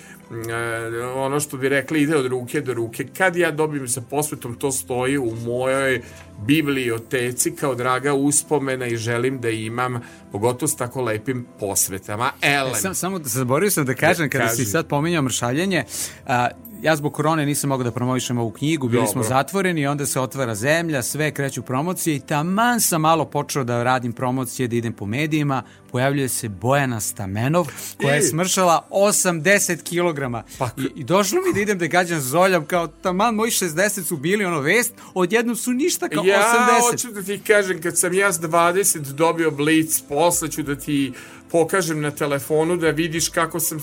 ono 1.14 1.40
što 1.40 1.56
bi 1.56 1.68
rekli 1.68 2.02
ide 2.02 2.16
od 2.16 2.26
ruke 2.26 2.60
do 2.60 2.74
ruke. 2.74 3.06
Kad 3.18 3.36
ja 3.36 3.50
dobijem 3.50 3.88
sa 3.88 4.00
posvetom, 4.00 4.54
to 4.54 4.72
stoji 4.72 5.18
u 5.18 5.34
mojoj 5.34 6.02
biblioteci 6.46 7.56
kao 7.56 7.74
draga 7.74 8.14
uspomena 8.14 8.86
i 8.86 8.96
želim 8.96 9.40
da 9.40 9.50
imam, 9.50 10.00
pogotovo 10.32 10.68
s 10.68 10.76
tako 10.76 11.02
lepim 11.02 11.46
posvetama. 11.60 12.30
Ellen. 12.42 12.74
Sam, 12.74 12.94
samo 12.94 13.18
da 13.18 13.28
zaboravio 13.28 13.70
sam 13.70 13.86
da 13.86 13.94
kažem, 13.94 14.30
kada 14.30 14.46
Kaži. 14.46 14.64
si 14.64 14.70
sad 14.70 14.86
pominjao 14.86 15.22
mršavljenje, 15.22 15.84
a, 16.26 16.48
ja 16.82 16.96
zbog 16.96 17.12
korone 17.12 17.46
nisam 17.46 17.68
mogao 17.68 17.84
da 17.84 17.90
promovišem 17.90 18.38
ovu 18.38 18.50
knjigu, 18.50 18.88
bili 18.88 19.06
smo 19.06 19.22
Dobro. 19.22 19.28
zatvoreni 19.28 19.80
i 19.80 19.86
onda 19.86 20.06
se 20.06 20.20
otvara 20.20 20.54
zemlja, 20.54 21.02
sve 21.02 21.30
kreću 21.30 21.62
promocije 21.62 22.16
i 22.16 22.20
taman 22.20 22.80
sam 22.80 23.00
malo 23.00 23.24
počeo 23.24 23.64
da 23.64 23.82
radim 23.82 24.12
promocije, 24.12 24.68
da 24.68 24.76
idem 24.76 24.92
po 24.92 25.06
medijima, 25.06 25.62
pojavljuje 25.92 26.28
se 26.28 26.48
Bojana 26.48 27.00
Stamenov, 27.00 27.68
koja 27.96 28.14
je 28.14 28.20
I? 28.20 28.22
smršala 28.22 28.88
80 28.90 29.82
kilograma. 29.82 30.42
Pa 30.58 30.70
I, 30.76 31.00
I 31.00 31.04
došlo 31.04 31.38
mi 31.46 31.54
da 31.54 31.60
idem 31.60 31.78
da 31.78 31.86
gađam 31.86 32.20
zoljom, 32.20 32.64
kao 32.64 32.86
taman 32.86 33.34
moji 33.34 33.50
60 33.50 34.02
su 34.02 34.16
bili 34.16 34.44
ono 34.44 34.60
vest, 34.60 34.94
odjednom 35.14 35.56
su 35.56 35.72
ništa 35.72 36.08
kao 36.08 36.24
Ja 36.24 36.68
80. 36.80 36.90
hoću 36.90 37.12
da 37.12 37.22
ti 37.22 37.40
kažem, 37.46 37.82
kad 37.82 37.98
sam 37.98 38.14
ja 38.14 38.32
s 38.32 38.40
20 38.40 38.98
dobio 38.98 39.50
blic, 39.50 40.00
posle 40.08 40.50
ću 40.50 40.62
da 40.62 40.76
ti 40.76 41.12
pokažem 41.52 42.00
na 42.00 42.10
telefonu 42.10 42.76
da 42.76 42.90
vidiš 42.90 43.28
kako 43.28 43.60
sam 43.60 43.78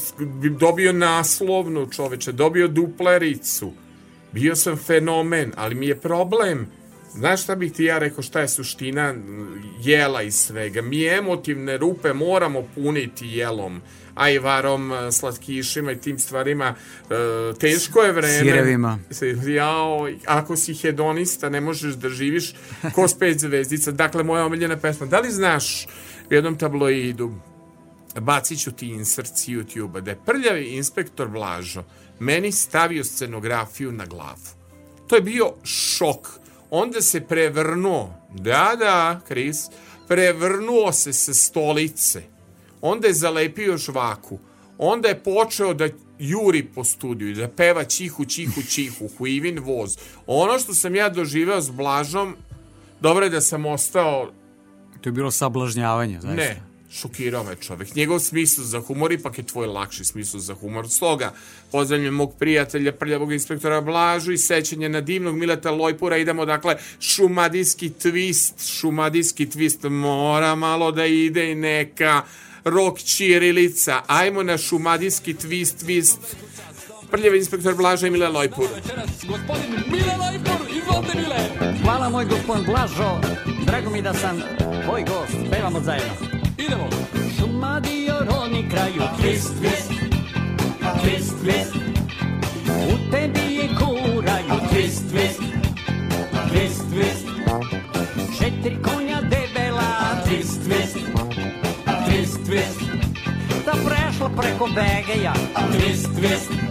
dobio 0.60 0.94
naslovnu 0.94 1.88
čoveče, 1.91 2.32
dobio 2.32 2.68
duplericu. 2.68 3.74
Bio 4.32 4.56
sam 4.56 4.78
fenomen, 4.78 5.54
ali 5.56 5.76
mi 5.76 5.88
je 5.88 5.96
problem. 5.96 6.68
Znaš 7.14 7.44
šta 7.44 7.56
bih 7.56 7.72
ti 7.72 7.84
ja 7.84 7.98
rekao, 8.00 8.24
šta 8.24 8.40
je 8.40 8.48
suština 8.48 9.16
jela 9.82 10.22
i 10.22 10.32
svega? 10.32 10.82
Mi 10.82 11.06
emotivne 11.08 11.78
rupe 11.78 12.14
moramo 12.14 12.64
puniti 12.76 13.28
jelom, 13.28 13.82
ajvarom, 14.16 14.91
slatkišima 15.12 15.91
i 15.91 15.98
tim 15.98 16.20
stvarima. 16.20 16.76
E, 17.10 17.54
teško 17.60 18.02
je 18.02 18.12
vreme. 18.12 18.40
Sirevima. 18.40 19.00
Jao, 19.46 20.10
ako 20.26 20.56
si 20.56 20.74
hedonista, 20.74 21.50
ne 21.50 21.62
možeš 21.62 21.94
da 21.94 22.10
živiš 22.10 22.54
ko 22.96 23.08
pet 23.20 23.40
zvezdica. 23.40 23.91
Dakle, 23.91 24.24
moja 24.24 24.46
omiljena 24.46 24.78
pesma. 24.78 25.06
Da 25.06 25.20
li 25.20 25.32
znaš 25.32 25.88
u 26.30 26.34
jednom 26.34 26.58
tabloidu, 26.58 27.34
bacit 28.20 28.60
ću 28.62 28.72
ti 28.72 28.88
insert 28.88 29.38
s 29.38 29.48
YouTube-a, 29.48 30.02
da 30.02 30.12
je 30.12 30.20
prljavi 30.26 30.76
inspektor 30.76 31.28
Blažo 31.28 31.84
meni 32.20 32.52
stavio 32.52 33.04
scenografiju 33.04 33.91
na 33.91 34.06
glavu. 34.06 34.60
To 35.08 35.16
je 35.16 35.22
bio 35.22 35.54
šok. 35.64 36.28
Onda 36.70 37.02
se 37.02 37.22
prevrnuo, 37.22 38.14
da, 38.36 38.76
da, 38.80 39.22
Kris, 39.28 39.58
prevrnuo 40.08 40.91
se 40.91 41.14
sa 41.14 41.34
stolice. 41.34 42.24
Onda 42.82 43.08
je 43.08 43.14
zalepio 43.14 43.78
žvaku. 43.78 44.40
Onda 44.78 45.08
je 45.08 45.24
počeo 45.24 45.74
da 45.74 45.88
juri 46.20 46.64
po 46.64 46.84
studiju 46.84 47.36
da 47.36 47.48
peva 47.48 47.84
čihu, 47.84 48.26
čihu, 48.26 48.62
čihu, 48.70 49.08
huivin 49.18 49.60
voz. 49.60 49.98
Ono 50.28 50.60
što 50.60 50.74
sam 50.74 50.96
ja 50.96 51.10
doživeo 51.10 51.62
s 51.62 51.70
Blažom, 51.70 52.36
dobro 53.02 53.26
je 53.26 53.30
da 53.30 53.41
sam 53.41 53.66
ostao 53.66 54.32
To 55.02 55.10
je 55.10 55.14
bilo 55.14 55.32
sablažnjavanje, 55.32 56.22
znaš. 56.22 56.38
ne, 56.38 56.62
šokirao 56.91 57.44
me 57.44 57.56
čovek. 57.56 57.95
Njegov 57.95 58.20
smisl 58.20 58.61
za 58.61 58.80
humor 58.80 59.11
ipak 59.11 59.38
je 59.38 59.44
tvoj 59.44 59.68
lakši 59.68 60.06
smisl 60.06 60.38
za 60.38 60.53
humor. 60.53 60.90
Stoga, 60.90 61.34
pozdravljam 61.72 62.14
mog 62.14 62.36
prijatelja, 62.40 62.91
prljavog 62.91 63.34
inspektora 63.34 63.82
Blažu 63.82 64.32
i 64.32 64.38
sećanje 64.38 64.90
na 64.90 65.02
divnog 65.02 65.36
Mileta 65.36 65.72
Lojpura. 65.72 66.18
Idemo, 66.18 66.45
dakle, 66.45 66.78
šumadijski 66.99 67.90
twist, 67.90 68.80
šumadijski 68.80 69.45
twist 69.45 69.90
mora 69.90 70.56
malo 70.56 70.91
da 70.91 71.06
ide 71.06 71.52
i 71.52 71.56
neka 71.56 72.22
rok 72.64 72.99
čirilica. 72.99 74.02
Ajmo 74.07 74.44
na 74.44 74.57
šumadijski 74.57 75.34
twist, 75.34 75.86
twist. 75.86 76.18
Prljavi 77.11 77.38
inspektor 77.38 77.76
Blaža 77.76 78.07
i 78.07 78.10
Mile 78.10 78.28
Lojpur. 78.28 78.68
Gospodin 79.28 79.72
Mile 79.91 80.16
Lajpur, 80.20 80.68
izvolite 80.78 81.18
Mile. 81.18 81.76
Hvala 81.84 82.10
moj 82.10 82.26
gospodin 82.26 82.66
Blažo, 82.66 83.22
drago 83.66 83.90
mi 83.90 84.02
da 84.02 84.14
sam 84.14 84.41
tvoj 84.86 85.03
gost, 85.03 85.52
pevamo 85.52 85.82
zajedno. 85.82 86.39
Idemo. 86.60 86.90
Šumadio 87.38 88.14
roni 88.30 88.69
kraju, 88.69 89.02
twist, 89.19 89.52
twist, 89.60 89.91
twist, 91.02 91.34
twist. 91.41 91.76
U 92.91 93.11
tebi 93.11 93.56
je 93.56 93.69
kuraju 93.77 94.60
twist, 94.69 95.03
twist. 95.11 95.41
Twist, 96.52 96.81
twist. 96.94 97.26
Četiri 98.40 98.77
konja 98.81 99.22
debela 99.22 100.22
twist, 100.26 100.61
twist. 100.65 100.98
Twist, 102.06 102.40
twist. 102.45 102.80
Da 103.65 103.72
prešla 103.72 104.30
preko 104.38 104.68
begeja 104.68 105.34
twist, 105.72 106.07
twist 106.19 106.19
Twist, 106.19 106.69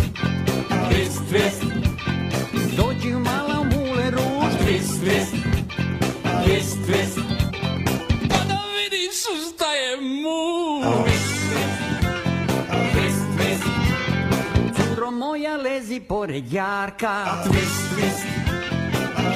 lezi 15.98 16.00
pored 16.00 16.52
jarka. 16.52 17.42
Twist, 17.44 17.94
twist 17.94 18.26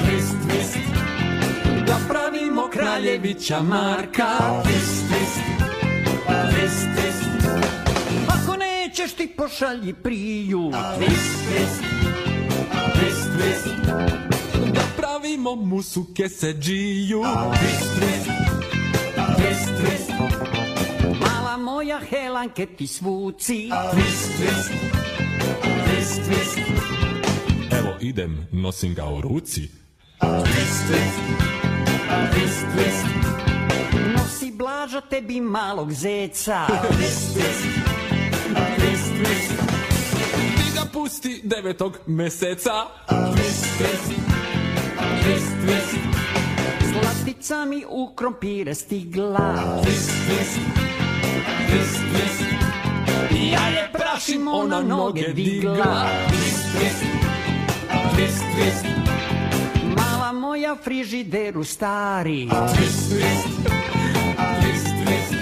Twist, 0.05 0.35
twist. 0.47 0.77
Da 1.85 1.97
pravimo 2.07 2.69
kraljevića 2.71 3.61
Marka. 3.61 4.27
Twist, 4.63 5.03
twist 5.09 5.41
Twist, 6.27 6.87
twist. 6.95 7.23
Ako 8.27 8.55
nećeš 8.57 9.13
ti 9.13 9.27
pošalji 9.27 9.93
priju. 9.93 10.71
Twist, 10.71 11.35
twist 11.47 11.83
Twist, 12.93 13.29
twist. 13.37 13.85
Da 14.73 14.81
pravimo 14.97 15.55
musu 15.55 16.05
keseđiju. 16.15 17.21
Twist, 17.23 17.99
twist 17.99 18.29
Twist, 19.37 19.69
twist. 19.79 20.11
Mala 21.19 21.57
moja 21.57 21.99
Helanke 22.09 22.65
ti 22.65 22.87
svuci. 22.87 23.69
Twist, 23.69 24.39
twist 24.39 24.43
Twist, 24.43 24.69
twist 24.69 25.22
Evo 27.71 27.95
idem, 27.99 28.47
nosim 28.51 28.93
ga 28.93 29.05
u 29.05 29.21
ruci. 29.21 29.69
Twist, 30.19 30.87
twist. 30.87 31.19
Twist, 32.33 32.65
twist. 32.73 33.05
Nosi 34.15 34.51
blaža 34.51 35.01
tebi 35.01 35.41
malog 35.41 35.91
zeca. 35.91 36.67
Twist, 36.67 37.33
twist. 37.33 37.65
Twist, 38.77 39.11
twist. 39.17 39.51
Ti 40.57 40.75
ga 40.75 40.85
pusti 40.93 41.41
devetog 41.43 41.99
meseca. 42.05 42.87
Twist, 43.07 43.65
twist. 43.77 44.11
Twist, 45.23 45.51
twist. 45.65 45.97
Slatica 46.91 47.65
mi 47.65 47.85
u 47.89 48.13
krompire 48.15 48.75
stigla. 48.75 49.81
Twist, 49.83 50.11
twist. 50.27 50.59
Twist, 51.69 51.99
twist 52.11 52.52
je 54.27 54.35
prašim, 54.35 54.47
ona 54.47 54.81
noge 54.81 55.33
digla. 55.33 56.07
Twist, 56.27 56.65
twist. 56.77 57.03
Twist, 58.15 58.43
twist. 58.55 58.85
Mala 59.95 60.31
moja 60.31 60.75
frižideru 60.83 61.63
stari. 61.63 62.47
Twist, 62.49 63.09
twist. 63.09 63.47
Twist, 64.61 64.87
twist. 65.05 65.33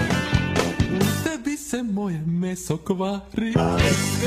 U 0.92 1.24
tebi 1.24 1.56
se 1.56 1.82
moje 1.82 2.22
meso 2.26 2.76
kvari. 2.76 3.52
Twist, 3.52 4.18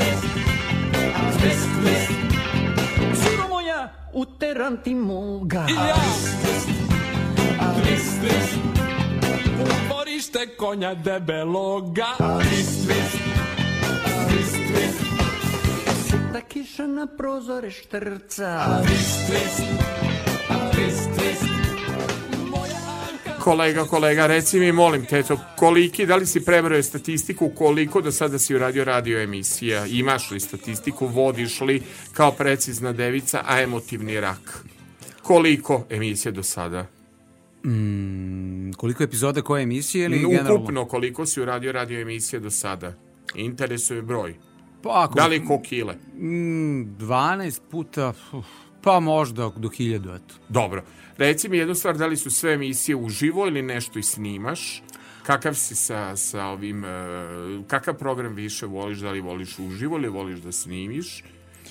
twist. 1.82 2.10
Curo 3.24 3.48
moja, 3.48 3.92
uteram 4.12 4.76
ti 4.84 4.94
moga. 4.94 5.66
I 5.68 5.72
ja. 5.72 5.94
Twist, 7.82 8.20
twist. 8.20 8.58
U 9.60 9.64
dvorište 9.88 10.56
konja 10.56 10.94
debeloga. 10.94 12.06
Twist, 12.16 12.86
twist 12.86 12.86
Twist, 12.86 13.25
Sita 16.36 16.48
kiša 16.48 16.86
na 16.86 17.06
prozore 17.06 17.70
štrca 17.70 18.82
Twist, 18.86 19.28
twist 19.28 19.62
Twist, 20.72 21.08
twist 21.16 21.44
Kolega, 23.40 23.84
kolega, 23.84 24.26
reci 24.26 24.60
mi, 24.60 24.72
molim 24.72 25.06
te, 25.06 25.22
to, 25.22 25.38
koliki, 25.56 26.06
da 26.06 26.16
li 26.16 26.26
si 26.26 26.44
prebrojao 26.44 26.82
statistiku, 26.82 27.48
koliko 27.48 28.00
do 28.00 28.12
sada 28.12 28.38
si 28.38 28.54
uradio 28.54 28.84
radio 28.84 29.20
emisija? 29.20 29.86
Imaš 29.86 30.30
li 30.30 30.40
statistiku, 30.40 31.06
vodiš 31.06 31.60
li 31.60 31.82
kao 32.12 32.32
precizna 32.32 32.92
devica, 32.92 33.42
a 33.46 33.60
emotivni 33.62 34.20
rak? 34.20 34.64
Koliko 35.22 35.86
emisija 35.90 36.32
do 36.32 36.42
sada? 36.42 36.86
Mm, 37.64 38.72
koliko 38.72 39.02
epizoda 39.02 39.42
koje 39.42 39.62
emisije 39.62 40.04
ili 40.04 40.18
generalno? 40.18 40.54
Ukupno, 40.54 40.84
koliko 40.84 41.26
si 41.26 41.40
uradio 41.40 41.72
radio 41.72 42.00
emisija 42.00 42.40
do 42.40 42.50
sada? 42.50 42.92
Interesuje 43.34 44.02
broj. 44.02 44.34
Pa, 44.82 45.04
ako, 45.04 45.14
Da 45.14 45.26
li 45.26 45.44
ko 45.46 45.60
kile? 45.62 45.94
Mm, 45.94 46.96
12 46.98 47.60
puta, 47.70 48.12
uf, 48.32 48.46
pa 48.82 49.00
možda 49.00 49.52
do 49.56 49.68
1000, 49.68 50.16
eto. 50.16 50.34
Dobro. 50.48 50.82
Reci 51.18 51.48
mi 51.48 51.58
jednu 51.58 51.74
stvar, 51.74 51.96
da 51.96 52.06
li 52.06 52.16
su 52.16 52.30
sve 52.30 52.52
emisije 52.52 52.96
uživo 52.96 53.46
ili 53.46 53.62
nešto 53.62 53.98
i 53.98 54.02
snimaš? 54.02 54.82
Kakav 55.22 55.54
si 55.54 55.74
sa, 55.74 56.16
sa 56.16 56.46
ovim, 56.46 56.84
e, 56.84 56.88
kakav 57.66 57.94
program 57.94 58.34
više 58.34 58.66
voliš, 58.66 58.98
da 58.98 59.10
li 59.10 59.20
voliš 59.20 59.58
uživo 59.58 59.96
ili 59.96 60.08
voliš 60.08 60.38
da 60.38 60.52
snimiš? 60.52 61.24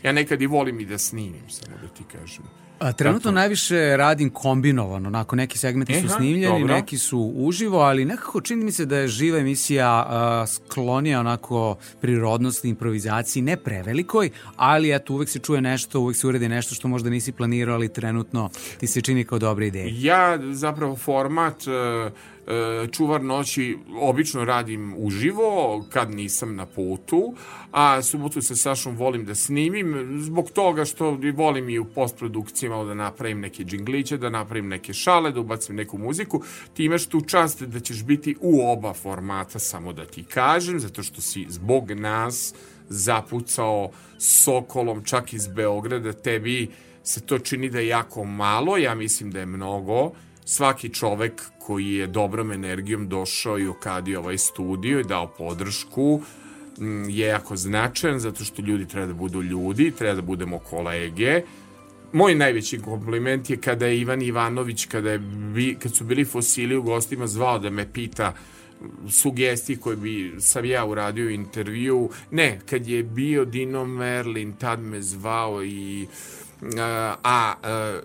Ja 0.04 0.12
nekad 0.12 0.42
i 0.42 0.48
volim 0.48 0.80
i 0.80 0.86
da 0.86 0.98
snimim, 0.98 1.50
samo 1.50 1.78
da 1.82 1.88
ti 1.88 2.04
kažem. 2.12 2.65
A, 2.80 2.94
trenutno 2.94 3.32
najviše 3.32 3.98
radim 3.98 4.30
kombinovano, 4.30 5.08
onako 5.08 5.36
neki 5.36 5.58
segmenti 5.58 5.94
su 5.94 6.06
Aha, 6.06 6.16
snimljeni, 6.16 6.60
dobro. 6.60 6.76
neki 6.76 6.98
su 6.98 7.34
uživo, 7.36 7.80
ali 7.80 8.06
nekako 8.06 8.42
čini 8.42 8.66
mi 8.66 8.72
se 8.72 8.86
da 8.86 8.98
je 8.98 9.08
živa 9.08 9.40
emisija 9.40 10.06
a, 10.08 10.46
sklonija 10.48 11.20
onako 11.20 11.78
prirodnosti, 12.02 12.70
improvizaciji, 12.70 13.44
ne 13.44 13.58
prevelikoj, 13.58 14.30
ali 14.56 14.96
eto 14.96 15.14
uvek 15.14 15.30
se 15.30 15.40
čuje 15.40 15.62
nešto, 15.62 16.00
uvek 16.00 16.18
se 16.18 16.28
uredi 16.28 16.50
nešto 16.50 16.76
što 16.76 16.88
možda 16.88 17.10
nisi 17.10 17.32
planirao, 17.32 17.76
ali 17.76 17.94
trenutno 17.94 18.50
ti 18.80 18.88
se 18.88 19.02
čini 19.02 19.24
kao 19.24 19.40
dobra 19.40 19.66
ideja. 19.66 19.88
Ja 19.92 20.40
zapravo 20.54 20.96
format 20.96 21.68
e, 21.68 22.12
čuvar 22.92 23.24
noći 23.24 23.78
obično 24.02 24.46
radim 24.46 24.94
uživo 24.98 25.86
kad 25.90 26.12
nisam 26.12 26.56
na 26.56 26.66
putu, 26.66 27.34
a 27.72 28.02
subotu 28.02 28.42
sa 28.42 28.56
Sašom 28.56 28.98
volim 28.98 29.26
da 29.26 29.36
snimim 29.36 30.18
zbog 30.22 30.52
toga 30.52 30.86
što 30.86 31.18
volim 31.34 31.70
i 31.70 31.80
u 31.80 31.86
postprodukciji 31.86 32.70
malo 32.70 32.86
da 32.86 32.94
napravim 32.94 33.40
neke 33.40 33.64
džingliće, 33.64 34.18
da 34.18 34.30
napravim 34.30 34.68
neke 34.68 34.94
šale, 34.94 35.32
da 35.32 35.40
ubacim 35.40 35.76
neku 35.76 35.98
muziku. 35.98 36.44
Ti 36.74 36.86
imaš 36.86 37.06
tu 37.06 37.22
čast 37.22 37.64
da 37.64 37.80
ćeš 37.80 38.04
biti 38.04 38.36
u 38.42 38.72
oba 38.72 38.94
formata, 38.94 39.60
samo 39.60 39.94
da 39.94 40.06
ti 40.06 40.24
kažem, 40.24 40.80
zato 40.80 41.04
što 41.04 41.22
si 41.22 41.46
zbog 41.50 41.92
nas 41.92 42.54
zapucao 42.90 43.90
Sokolom 44.20 45.04
čak 45.04 45.34
iz 45.34 45.48
Beograda, 45.48 46.14
tebi 46.14 46.70
se 47.04 47.22
to 47.22 47.40
čini 47.40 47.70
da 47.70 47.80
je 47.80 47.88
jako 47.88 48.24
malo, 48.24 48.78
ja 48.78 48.96
mislim 48.96 49.32
da 49.32 49.40
je 49.40 49.46
mnogo. 49.46 50.12
Svaki 50.46 50.90
čovek 50.90 51.42
koji 51.60 51.94
je 51.94 52.08
dobrom 52.08 52.52
energijom 52.52 53.10
došao 53.10 53.60
i 53.60 53.68
okadio 53.68 54.20
ovaj 54.20 54.38
studio 54.38 55.00
i 55.00 55.04
dao 55.04 55.28
podršku 55.28 56.22
mm, 56.80 57.10
je 57.10 57.28
jako 57.28 57.56
značajan 57.56 58.20
zato 58.20 58.44
što 58.44 58.62
ljudi 58.62 58.88
treba 58.88 59.08
da 59.08 59.14
budu 59.14 59.42
ljudi, 59.42 59.92
treba 59.92 60.16
da 60.16 60.22
budemo 60.22 60.60
kolege. 60.60 61.42
Moj 62.14 62.36
najveći 62.36 62.80
kompliment 62.80 63.50
je 63.50 63.58
kada 63.58 63.86
je 63.86 64.00
Ivan 64.00 64.22
Ivanović, 64.22 64.86
kada, 64.86 65.12
je 65.12 65.20
kad 65.80 65.96
su 65.96 66.04
bili 66.04 66.26
fosili 66.26 66.76
u 66.76 66.84
gostima, 66.84 67.28
zvao 67.28 67.60
da 67.60 67.70
me 67.70 67.94
pita 67.94 68.34
sugestije 69.10 69.78
koje 69.78 69.96
bi 69.96 70.36
sam 70.40 70.66
ja 70.66 70.86
uradio 70.86 71.30
intervju. 71.30 72.10
Ne, 72.32 72.60
kad 72.70 72.88
je 72.88 73.04
bio 73.04 73.46
Dino 73.46 73.86
Merlin, 73.86 74.54
tad 74.54 74.80
me 74.80 75.02
zvao 75.02 75.64
i 75.64 76.08
a, 76.80 77.16
a, 77.24 77.54
a 77.64 78.02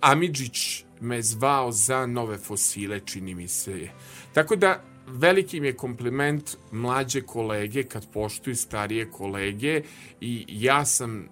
Amidžić 0.00 0.84
me 1.04 1.22
zvao 1.22 1.72
za 1.72 2.06
nove 2.06 2.38
fosile, 2.38 3.00
čini 3.00 3.34
mi 3.34 3.48
se. 3.48 3.88
Tako 4.32 4.56
da, 4.56 4.82
veliki 5.06 5.60
mi 5.60 5.66
je 5.66 5.76
kompliment 5.76 6.56
mlađe 6.72 7.20
kolege 7.20 7.82
kad 7.82 8.12
poštuju 8.12 8.56
starije 8.56 9.10
kolege 9.10 9.82
i 10.20 10.44
ja 10.48 10.84
sam 10.84 11.28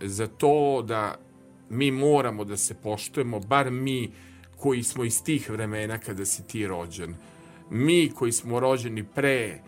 za 0.00 0.26
to 0.26 0.84
da 0.86 1.16
mi 1.70 1.90
moramo 1.90 2.44
da 2.44 2.56
se 2.56 2.74
poštujemo, 2.74 3.40
bar 3.40 3.70
mi 3.70 4.12
koji 4.56 4.82
smo 4.82 5.04
iz 5.04 5.22
tih 5.22 5.50
vremena 5.50 5.98
kada 5.98 6.24
si 6.24 6.46
ti 6.46 6.66
rođen. 6.66 7.14
Mi 7.70 8.10
koji 8.14 8.32
smo 8.32 8.60
rođeni 8.60 9.04
pre 9.04 9.38
e, 9.38 9.60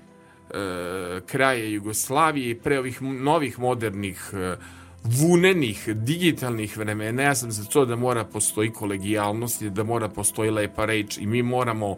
kraja 1.26 1.64
Jugoslavije 1.64 2.50
i 2.50 2.58
pre 2.58 2.78
ovih 2.78 3.02
novih 3.02 3.58
modernih 3.58 4.30
e, 4.32 4.56
vunenih, 5.06 5.88
digitalnih 5.88 6.76
vremena, 6.76 7.22
ja 7.22 7.34
sam 7.34 7.52
za 7.52 7.64
to 7.64 7.84
da 7.84 7.96
mora 7.96 8.24
postoji 8.24 8.70
kolegijalnost 8.70 9.62
i 9.62 9.70
da 9.70 9.84
mora 9.84 10.08
postoji 10.08 10.50
lepa 10.50 10.84
reč 10.84 11.18
i 11.18 11.26
mi 11.26 11.42
moramo 11.42 11.96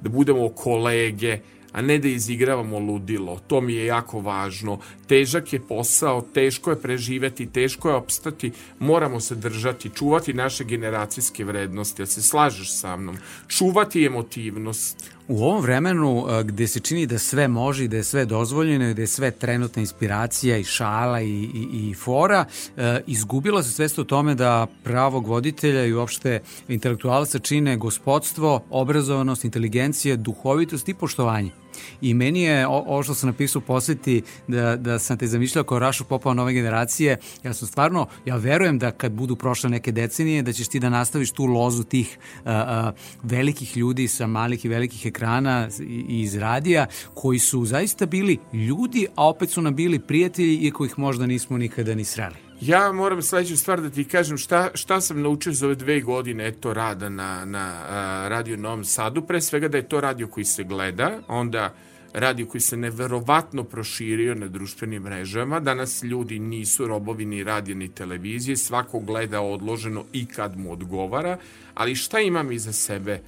da 0.00 0.08
budemo 0.08 0.48
kolege, 0.48 1.38
a 1.72 1.82
ne 1.82 1.98
da 1.98 2.08
izigravamo 2.08 2.78
ludilo. 2.78 3.40
To 3.46 3.60
mi 3.60 3.74
je 3.74 3.86
jako 3.86 4.20
važno. 4.20 4.78
Težak 5.06 5.52
je 5.52 5.60
posao, 5.60 6.22
teško 6.34 6.70
je 6.70 6.80
preživeti, 6.80 7.46
teško 7.46 7.88
je 7.88 7.94
opstati, 7.94 8.52
moramo 8.78 9.20
se 9.20 9.34
držati, 9.34 9.90
čuvati 9.94 10.34
naše 10.34 10.64
generacijske 10.64 11.44
vrednosti, 11.44 12.02
ja 12.02 12.06
se 12.06 12.22
slažeš 12.22 12.72
sa 12.72 12.96
mnom, 12.96 13.18
čuvati 13.48 14.06
emotivnost. 14.06 15.10
U 15.28 15.44
ovom 15.44 15.62
vremenu 15.62 16.24
a, 16.28 16.42
gde 16.42 16.66
se 16.66 16.80
čini 16.80 17.06
da 17.06 17.18
sve 17.18 17.48
može 17.48 17.84
i 17.84 17.88
da 17.88 17.96
je 17.96 18.04
sve 18.04 18.24
dozvoljeno 18.24 18.90
i 18.90 18.94
da 18.94 19.02
je 19.02 19.06
sve 19.06 19.30
trenutna 19.30 19.80
inspiracija 19.80 20.56
i 20.56 20.64
šala 20.64 21.20
i, 21.20 21.30
i, 21.54 21.90
i 21.90 21.94
fora, 21.94 22.44
a, 22.76 22.98
izgubila 23.06 23.62
se 23.62 23.70
svest 23.70 23.98
o 23.98 24.04
tome 24.04 24.34
da 24.34 24.66
pravog 24.84 25.26
voditelja 25.26 25.84
i 25.84 25.92
uopšte 25.92 26.40
intelektualca 26.68 27.38
čine 27.38 27.76
gospodstvo, 27.76 28.64
obrazovanost, 28.70 29.44
inteligencija, 29.44 30.16
duhovitost 30.16 30.88
i 30.88 30.94
poštovanje. 30.94 31.65
I 32.00 32.14
meni 32.14 32.42
je 32.42 32.66
o- 32.66 32.84
ovo 32.86 33.02
što 33.02 33.14
sam 33.14 33.28
napisao 33.28 33.60
posjeti 33.60 34.22
da, 34.48 34.76
da 34.76 34.98
sam 34.98 35.18
te 35.18 35.26
zamišljao 35.26 35.64
kao 35.64 35.78
Rašu 35.78 36.04
Popova 36.04 36.34
nove 36.34 36.52
generacije, 36.52 37.16
ja 37.44 37.54
sam 37.54 37.68
stvarno, 37.68 38.06
ja 38.24 38.36
verujem 38.36 38.78
da 38.78 38.90
kad 38.90 39.12
budu 39.12 39.36
prošle 39.36 39.70
neke 39.70 39.92
decenije, 39.92 40.42
da 40.42 40.52
ćeš 40.52 40.68
ti 40.68 40.80
da 40.80 40.88
nastaviš 40.88 41.30
tu 41.30 41.44
lozu 41.44 41.84
tih 41.84 42.18
a, 42.44 42.92
velikih 43.22 43.76
ljudi 43.76 44.08
sa 44.08 44.26
malih 44.26 44.64
i 44.64 44.68
velikih 44.68 45.06
ekrana 45.06 45.68
i, 45.80 45.82
i 46.08 46.20
iz 46.20 46.34
radija, 46.36 46.86
koji 47.14 47.38
su 47.38 47.64
zaista 47.64 48.06
bili 48.06 48.38
ljudi, 48.52 49.06
a 49.16 49.28
opet 49.28 49.50
su 49.50 49.62
nam 49.62 49.74
bili 49.74 49.98
prijatelji, 49.98 50.56
iako 50.56 50.84
ih 50.84 50.98
možda 50.98 51.26
nismo 51.26 51.58
nikada 51.58 51.94
ni 51.94 52.04
sreli. 52.04 52.45
Ja 52.60 52.92
moram 52.92 53.22
sledeću 53.22 53.56
stvar 53.56 53.80
da 53.80 53.90
ti 53.90 54.04
kažem 54.04 54.38
šta, 54.38 54.70
šta 54.74 55.00
sam 55.00 55.22
naučio 55.22 55.52
za 55.52 55.66
ove 55.66 55.74
dve 55.74 56.00
godine 56.00 56.48
eto 56.48 56.74
rada 56.74 57.08
na, 57.08 57.44
na 57.44 57.82
a, 57.88 58.28
radio 58.28 58.56
Novom 58.56 58.84
Sadu. 58.84 59.22
Pre 59.22 59.40
svega 59.40 59.68
da 59.68 59.76
je 59.76 59.88
to 59.88 60.00
radio 60.00 60.26
koji 60.26 60.44
se 60.44 60.64
gleda, 60.64 61.18
onda 61.28 61.74
radio 62.14 62.46
koji 62.46 62.60
se 62.60 62.76
neverovatno 62.76 63.64
proširio 63.64 64.34
na 64.34 64.48
društvenim 64.48 65.02
mrežama. 65.02 65.60
Danas 65.60 66.02
ljudi 66.02 66.38
nisu 66.38 66.86
robovi 66.86 67.24
ni 67.24 67.44
radija 67.44 67.76
ni 67.76 67.88
televizije, 67.88 68.56
svako 68.56 69.00
gleda 69.00 69.40
odloženo 69.40 70.04
i 70.12 70.26
kad 70.26 70.58
mu 70.58 70.72
odgovara, 70.72 71.38
ali 71.74 71.94
šta 71.94 72.20
imam 72.20 72.52
iza 72.52 72.72
sebe? 72.72 73.20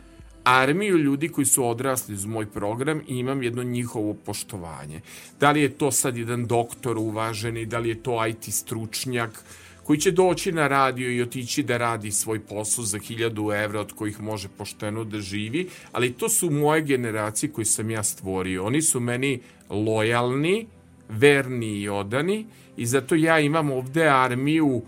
Armiju 0.48 0.98
ljudi 0.98 1.28
koji 1.28 1.44
su 1.44 1.68
odrasli 1.68 2.14
uz 2.14 2.24
moj 2.26 2.46
program 2.46 3.00
i 3.08 3.18
imam 3.18 3.42
jedno 3.42 3.62
njihovo 3.62 4.14
poštovanje. 4.14 5.00
Da 5.40 5.50
li 5.50 5.62
je 5.62 5.68
to 5.68 5.90
sad 5.90 6.16
jedan 6.16 6.46
doktor 6.46 6.98
uvaženi, 6.98 7.66
da 7.66 7.78
li 7.78 7.88
je 7.88 8.02
to 8.02 8.26
IT 8.26 8.44
stručnjak, 8.54 9.44
koji 9.84 9.98
će 9.98 10.10
doći 10.10 10.52
na 10.52 10.68
radio 10.68 11.10
i 11.10 11.22
otići 11.22 11.62
da 11.62 11.76
radi 11.76 12.10
svoj 12.10 12.40
posao 12.40 12.84
za 12.84 12.98
1000 12.98 13.64
evra 13.64 13.80
od 13.80 13.92
kojih 13.92 14.20
može 14.20 14.48
pošteno 14.48 15.04
da 15.04 15.20
živi, 15.20 15.68
ali 15.92 16.12
to 16.12 16.28
su 16.28 16.50
moje 16.50 16.82
generacije 16.82 17.52
koje 17.52 17.64
sam 17.64 17.90
ja 17.90 18.02
stvorio. 18.02 18.64
Oni 18.64 18.82
su 18.82 19.00
meni 19.00 19.40
lojalni, 19.70 20.66
verni 21.08 21.72
i 21.80 21.88
odani 21.88 22.46
i 22.76 22.86
zato 22.86 23.14
ja 23.14 23.40
imam 23.40 23.70
ovde 23.70 24.08
armiju 24.08 24.82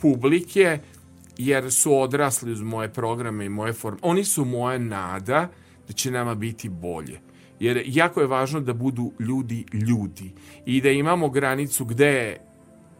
publike 0.00 0.78
jer 1.38 1.72
su 1.72 1.98
odrasli 1.98 2.52
uz 2.52 2.62
moje 2.62 2.92
programe 2.92 3.46
i 3.46 3.48
moje 3.48 3.72
forme. 3.72 3.98
Oni 4.02 4.24
su 4.24 4.44
moja 4.44 4.78
nada 4.78 5.48
da 5.88 5.92
će 5.92 6.10
nama 6.10 6.34
biti 6.34 6.68
bolje. 6.68 7.20
Jer 7.60 7.82
jako 7.86 8.20
je 8.20 8.26
važno 8.26 8.60
da 8.60 8.72
budu 8.72 9.12
ljudi 9.20 9.64
ljudi 9.72 10.32
i 10.66 10.80
da 10.80 10.90
imamo 10.90 11.28
granicu 11.28 11.84
gde 11.84 12.06
je 12.06 12.40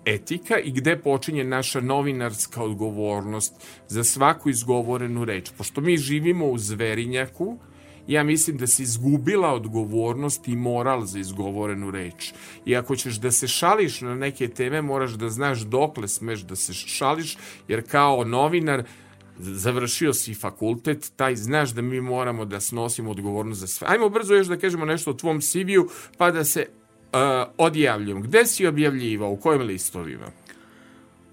etika 0.05 0.59
i 0.59 0.71
gde 0.71 0.99
počinje 0.99 1.45
naša 1.45 1.81
novinarska 1.81 2.63
odgovornost 2.63 3.55
za 3.89 4.05
svaku 4.05 4.51
izgovorenu 4.51 5.25
reč. 5.25 5.51
Pošto 5.59 5.81
mi 5.81 5.97
živimo 5.97 6.47
u 6.47 6.59
zverinjaku, 6.59 7.59
ja 8.09 8.23
mislim 8.23 8.57
da 8.57 8.67
se 8.67 8.83
izgubila 8.83 9.53
odgovornost 9.53 10.49
i 10.49 10.57
moral 10.57 11.05
za 11.05 11.19
izgovorenu 11.19 11.91
reč. 11.91 12.33
I 12.65 12.77
ako 12.77 12.97
ćeš 12.97 13.15
da 13.15 13.31
se 13.31 13.49
šališ 13.49 14.01
na 14.01 14.15
neke 14.15 14.49
teme, 14.49 14.83
moraš 14.83 15.13
da 15.13 15.29
znaš 15.29 15.61
dokle 15.61 16.09
smeš 16.09 16.41
da 16.41 16.57
se 16.57 16.75
šališ, 16.75 17.37
jer 17.69 17.91
kao 17.91 18.25
novinar 18.25 18.85
završio 19.39 20.15
si 20.15 20.35
fakultet, 20.35 21.13
taj 21.17 21.37
znaš 21.37 21.71
da 21.71 21.83
mi 21.83 22.01
moramo 22.01 22.45
da 22.45 22.61
snosimo 22.61 23.11
odgovornost 23.11 23.61
za 23.61 23.67
sve. 23.67 23.87
Ajmo 23.91 24.09
brzo 24.09 24.35
još 24.35 24.47
da 24.47 24.57
kažemo 24.57 24.85
nešto 24.85 25.11
o 25.11 25.15
tvom 25.15 25.41
CV-u, 25.41 25.89
pa 26.17 26.31
da 26.31 26.45
se 26.45 26.67
uh, 27.13 27.19
odjavljujem. 27.59 28.23
Gde 28.23 28.47
si 28.47 28.67
objavljivao? 28.67 29.31
U 29.31 29.37
kojim 29.37 29.63
listovima? 29.63 30.27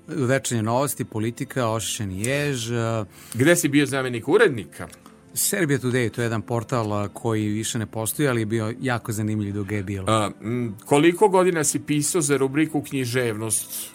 Večernje 0.08 0.64
novosti, 0.64 1.06
politika, 1.06 1.70
ošišeni 1.70 2.22
jež, 2.22 2.72
a, 2.72 3.06
Gde 3.34 3.56
si 3.56 3.68
bio 3.68 3.86
zamenik 3.86 4.28
urednika? 4.28 4.88
Serbia 5.34 5.77
Today, 5.77 6.10
to 6.10 6.22
je 6.22 6.26
jedan 6.26 6.41
portal 6.41 7.10
koji 7.14 7.47
više 7.47 7.80
ne 7.80 7.85
postoji, 7.85 8.27
ali 8.27 8.41
je 8.41 8.45
bio 8.45 8.73
jako 8.81 9.11
zanimljiv 9.11 9.53
dok 9.53 9.72
je 9.72 9.84
bilo. 9.84 10.05
A, 10.07 10.31
m, 10.41 10.77
koliko 10.85 11.27
godina 11.30 11.64
si 11.64 11.80
pisao 11.80 12.22
za 12.22 12.38
rubriku 12.38 12.81
književnost? 12.81 13.93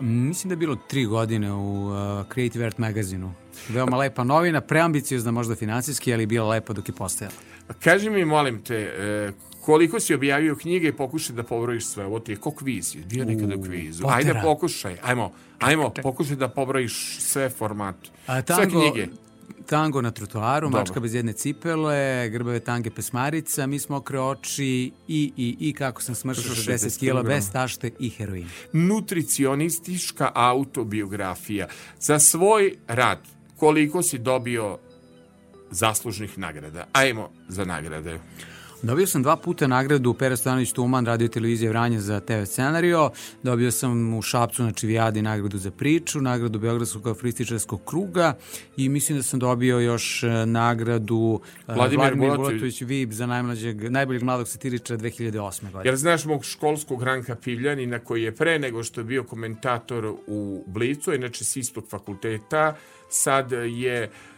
Mislim 0.00 0.48
da 0.48 0.52
je 0.52 0.56
bilo 0.56 0.76
tri 0.88 1.04
godine 1.04 1.52
u 1.52 1.86
uh, 1.86 1.94
Creative 2.32 2.66
Art 2.66 2.78
magazinu. 2.78 3.32
Veoma 3.68 3.96
lepa 3.96 4.24
novina, 4.24 4.60
preambiciozna 4.60 5.30
možda 5.30 5.54
financijski, 5.54 6.12
ali 6.12 6.22
je 6.22 6.26
bila 6.26 6.48
lepa 6.48 6.72
dok 6.72 6.88
je 6.88 6.94
postojala. 6.94 7.34
Kaži 7.80 8.10
mi, 8.10 8.24
molim 8.24 8.62
te, 8.62 8.76
e, 8.76 9.32
koliko 9.60 10.00
si 10.00 10.14
objavio 10.14 10.56
knjige 10.56 10.88
i 10.88 10.92
pokušaj 10.92 11.36
da 11.36 11.42
pobrojiš 11.42 11.86
sve. 11.86 12.04
Ovo 12.04 12.18
ti 12.20 12.32
je 12.32 12.36
ko 12.36 12.50
kviz. 12.50 12.94
je 12.94 13.02
bio 13.10 13.24
nekada 13.24 13.56
u 13.56 13.62
kvizu. 13.62 14.02
Potera. 14.02 14.16
Ajde, 14.18 14.40
pokušaj. 14.42 14.96
Ajmo, 15.02 15.32
ajmo, 15.58 15.92
pokušaj 16.02 16.36
da 16.36 16.48
pobrojiš 16.48 17.16
sve 17.20 17.50
formate. 17.50 18.10
A, 18.26 18.42
Sve 18.42 18.68
knjige. 18.70 19.06
Tango 19.66 20.02
na 20.02 20.10
trotoaru, 20.10 20.66
Dobro. 20.66 20.80
mačka 20.80 21.00
bez 21.00 21.14
jedne 21.14 21.32
cipele, 21.32 22.28
grbave 22.28 22.60
tange 22.60 22.90
pesmarica, 22.90 23.66
mi 23.66 23.78
smo 23.78 23.96
okre 23.96 24.20
oči 24.20 24.92
i, 25.08 25.32
i, 25.36 25.56
i 25.60 25.72
kako 25.72 26.02
sam 26.02 26.14
smršao 26.14 26.54
60 26.54 26.72
60 26.72 26.98
kila 26.98 27.22
bez 27.22 27.50
tašte 27.50 27.90
i 27.98 28.10
heroina. 28.10 28.48
Nutricionistička 28.72 30.30
autobiografija. 30.34 31.68
Za 32.00 32.18
svoj 32.18 32.74
rad, 32.88 33.18
koliko 33.56 34.02
si 34.02 34.18
dobio 34.18 34.78
zaslužnih 35.70 36.38
nagrada? 36.38 36.86
Ajmo 36.92 37.30
za 37.48 37.64
nagrade. 37.64 38.18
Dobio 38.86 39.06
sam 39.06 39.22
dva 39.22 39.36
puta 39.36 39.66
nagradu 39.66 40.14
Pera 40.14 40.36
Stojanović 40.36 40.72
Tuman, 40.72 41.06
radio 41.06 41.28
televizije 41.28 41.70
Vranje 41.70 42.00
za 42.00 42.20
TV 42.20 42.44
scenario. 42.44 43.10
Dobio 43.42 43.70
sam 43.70 44.14
u 44.14 44.22
Šapcu 44.22 44.62
na 44.62 44.72
Čivijadi 44.72 45.22
nagradu 45.22 45.58
za 45.58 45.70
priču, 45.70 46.20
nagradu 46.20 46.58
Beogradskog 46.58 47.06
afrističarskog 47.06 47.80
kruga 47.84 48.36
i 48.76 48.88
mislim 48.88 49.18
da 49.18 49.22
sam 49.22 49.40
dobio 49.40 49.78
još 49.78 50.22
e, 50.22 50.46
nagradu 50.46 51.40
e, 51.68 51.74
Vladimir 51.74 52.14
Bulatović. 52.14 52.48
Bulatović 52.48 52.82
VIP 52.82 53.12
za 53.12 53.26
najmlađeg, 53.26 53.90
najboljeg 53.90 54.22
mladog 54.22 54.48
satiričara 54.48 55.00
2008. 55.00 55.62
godine. 55.62 55.82
Jer 55.84 55.96
znaš 55.96 56.24
mog 56.24 56.44
školskog 56.44 57.02
Ranka 57.02 57.34
Pivljanina 57.34 57.98
koji 57.98 58.22
je 58.22 58.34
pre 58.34 58.58
nego 58.58 58.82
što 58.82 59.00
je 59.00 59.04
bio 59.04 59.24
komentator 59.24 60.14
u 60.26 60.64
Blicu, 60.66 61.14
inače 61.14 61.44
s 61.44 61.56
istog 61.56 61.84
fakulteta, 61.90 62.76
sad 63.10 63.52
je 63.52 64.02
um, 64.04 64.35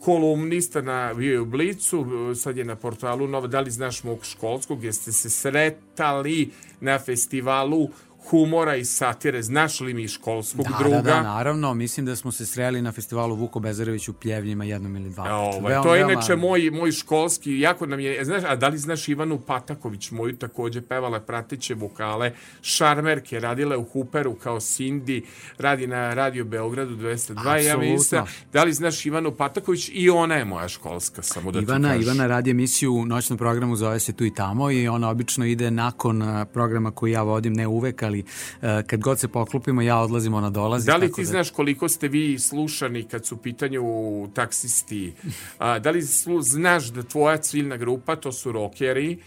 kolumnista 0.00 0.80
na, 0.80 1.14
bio 1.14 1.32
je 1.32 1.40
u 1.40 1.44
Blicu, 1.44 2.06
sad 2.34 2.56
je 2.56 2.64
na 2.64 2.76
portalu 2.76 3.28
Nova. 3.28 3.46
Da 3.46 3.60
li 3.60 3.70
znaš 3.70 4.04
mog 4.04 4.24
školskog? 4.24 4.84
Jeste 4.84 5.12
se 5.12 5.30
sretali 5.30 6.50
na 6.80 6.98
festivalu 6.98 7.88
humora 8.26 8.76
i 8.76 8.84
satire? 8.84 9.42
Znaš 9.42 9.80
li 9.80 9.94
mi 9.94 10.08
školskog 10.08 10.64
Da, 10.64 10.76
druga? 10.78 10.96
da, 10.96 11.02
da, 11.02 11.22
naravno. 11.22 11.74
Mislim 11.74 12.06
da 12.06 12.16
smo 12.16 12.32
se 12.32 12.46
sreli 12.46 12.82
na 12.82 12.92
festivalu 12.92 13.34
Vuko 13.36 13.60
Bezarević 13.60 14.08
u 14.08 14.12
Pljevljima 14.14 14.64
jednom 14.64 14.96
ili 14.96 15.10
dva. 15.10 15.34
Ovaj, 15.34 15.60
Veoma, 15.62 15.82
to 15.82 15.94
je 15.94 16.00
veoma- 16.00 16.12
inače 16.12 16.36
moj, 16.36 16.70
moj 16.72 16.92
školski, 16.92 17.60
jako 17.60 17.86
nam 17.86 18.00
je, 18.00 18.24
znaš, 18.24 18.42
a 18.44 18.56
da 18.56 18.68
li 18.68 18.78
znaš 18.78 19.08
Ivanu 19.08 19.38
Pataković, 19.38 20.10
moju 20.10 20.36
takođe 20.36 20.82
pevala 20.82 21.20
prateće 21.20 21.74
vokale, 21.74 22.32
šarmerke, 22.62 23.40
radila 23.40 23.74
je 23.74 23.78
u 23.78 23.84
Huperu 23.84 24.34
kao 24.34 24.56
Cindy, 24.56 25.22
radi 25.58 25.86
na 25.86 26.14
Radio 26.14 26.44
Beogradu 26.44 26.96
202, 26.96 27.06
ja 27.46 27.64
Apsolutno. 27.64 27.92
mislim, 27.92 28.22
da 28.52 28.64
li 28.64 28.72
znaš 28.72 29.06
Ivanu 29.06 29.32
Pataković 29.32 29.90
i 29.90 30.10
ona 30.10 30.34
je 30.34 30.44
moja 30.44 30.68
školska, 30.68 31.22
samo 31.22 31.52
da 31.52 31.60
Ivana, 31.60 31.94
ti. 31.94 32.02
Ivana 32.02 32.26
radi 32.26 32.50
emisiju 32.50 32.94
u 32.94 33.06
noćnom 33.06 33.38
programu, 33.38 33.76
zove 33.76 34.00
se 34.00 34.12
Tu 34.12 34.24
i 34.24 34.34
tamo 34.34 34.70
i 34.70 34.88
ona 34.88 35.10
obično 35.10 35.44
ide 35.46 35.70
nakon 35.70 36.22
a, 36.24 36.44
programa 36.46 36.90
koji 36.90 37.12
ja 37.12 37.22
vodim, 37.22 37.52
ne 37.52 37.66
uvek, 37.66 38.02
ali 38.02 38.15
a, 38.62 38.82
kad 38.86 39.00
god 39.00 39.20
se 39.20 39.28
poklopimo, 39.28 39.82
ja 39.82 39.98
odlazim, 39.98 40.34
ona 40.34 40.50
dolazi. 40.50 40.86
Da 40.86 40.96
li 40.96 41.12
ti 41.12 41.24
znaš 41.24 41.50
koliko 41.50 41.88
ste 41.88 42.08
vi 42.08 42.38
slušani 42.38 43.04
kad 43.04 43.26
su 43.26 43.34
u 43.34 43.38
pitanju 43.38 43.82
taksisti? 44.34 45.12
A, 45.58 45.78
da 45.78 45.90
li 45.90 46.02
znaš 46.40 46.86
da 46.86 47.02
tvoja 47.02 47.36
ciljna 47.36 47.76
grupa, 47.76 48.16
to 48.16 48.32
su 48.32 48.52
rokeri, 48.52 49.18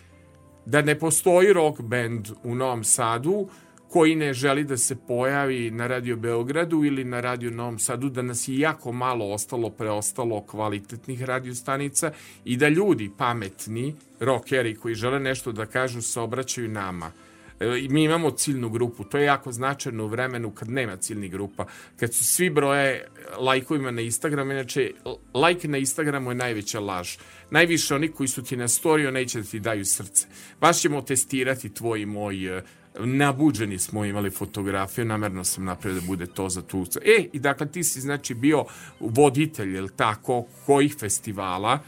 da 0.65 0.81
ne 0.81 0.99
postoji 0.99 1.53
rock 1.53 1.81
band 1.81 2.27
u 2.43 2.55
Novom 2.55 2.83
Sadu 2.83 3.49
koji 3.89 4.15
ne 4.15 4.33
želi 4.33 4.63
da 4.63 4.77
se 4.77 4.95
pojavi 4.95 5.71
na 5.71 5.87
Radio 5.87 6.15
Beogradu 6.15 6.83
ili 6.83 7.03
na 7.03 7.19
Radio 7.19 7.51
Novom 7.51 7.79
Sadu, 7.79 8.09
da 8.09 8.21
nas 8.21 8.47
je 8.47 8.59
jako 8.59 8.91
malo 8.91 9.33
ostalo, 9.33 9.69
preostalo 9.69 10.41
kvalitetnih 10.41 11.23
radiostanica 11.23 12.11
i 12.45 12.57
da 12.57 12.69
ljudi 12.69 13.11
pametni, 13.17 13.95
rokeri 14.19 14.75
koji 14.75 14.95
žele 14.95 15.19
nešto 15.19 15.51
da 15.51 15.65
kažu, 15.65 16.01
se 16.01 16.19
obraćaju 16.19 16.69
nama. 16.69 17.11
E, 17.59 17.87
mi 17.89 18.03
imamo 18.03 18.31
ciljnu 18.31 18.69
grupu. 18.69 19.03
To 19.03 19.17
je 19.17 19.25
jako 19.25 19.51
značajno 19.51 20.03
u 20.03 20.07
vremenu 20.07 20.51
kad 20.51 20.69
nema 20.69 20.97
ciljnih 20.97 21.31
grupa. 21.31 21.65
Kad 21.99 22.13
su 22.13 22.23
svi 22.23 22.49
broje 22.49 23.07
lajkovima 23.39 23.91
na 23.91 24.01
Instagramu, 24.01 24.51
inače 24.51 24.91
lajk 25.33 25.63
na 25.63 25.77
Instagramu 25.77 26.31
je 26.31 26.35
najveća 26.35 26.79
laž. 26.79 27.17
Najviše 27.51 27.95
oni 27.95 28.07
koji 28.07 28.27
su 28.27 28.43
ti 28.43 28.57
na 28.57 28.67
storiju 28.67 29.11
neće 29.11 29.41
da 29.41 29.47
ti 29.47 29.59
daju 29.59 29.85
srce. 29.85 30.27
Baš 30.61 30.81
ćemo 30.81 31.01
testirati 31.01 31.73
tvoj 31.73 32.01
i 32.01 32.05
moj 32.05 32.57
e, 32.57 32.63
nabuđeni 32.99 33.79
smo 33.79 34.05
imali 34.05 34.29
fotografiju, 34.29 35.05
namerno 35.05 35.43
sam 35.43 35.65
napravio 35.65 36.01
da 36.01 36.07
bude 36.07 36.25
to 36.25 36.49
za 36.49 36.61
tu. 36.61 36.85
E, 37.05 37.29
i 37.33 37.39
dakle 37.39 37.71
ti 37.71 37.83
si 37.83 38.01
znači 38.01 38.33
bio 38.33 38.65
voditelj, 38.99 39.75
jel 39.75 39.87
tako, 39.95 40.45
kojih 40.65 40.95
festivala? 40.99 41.79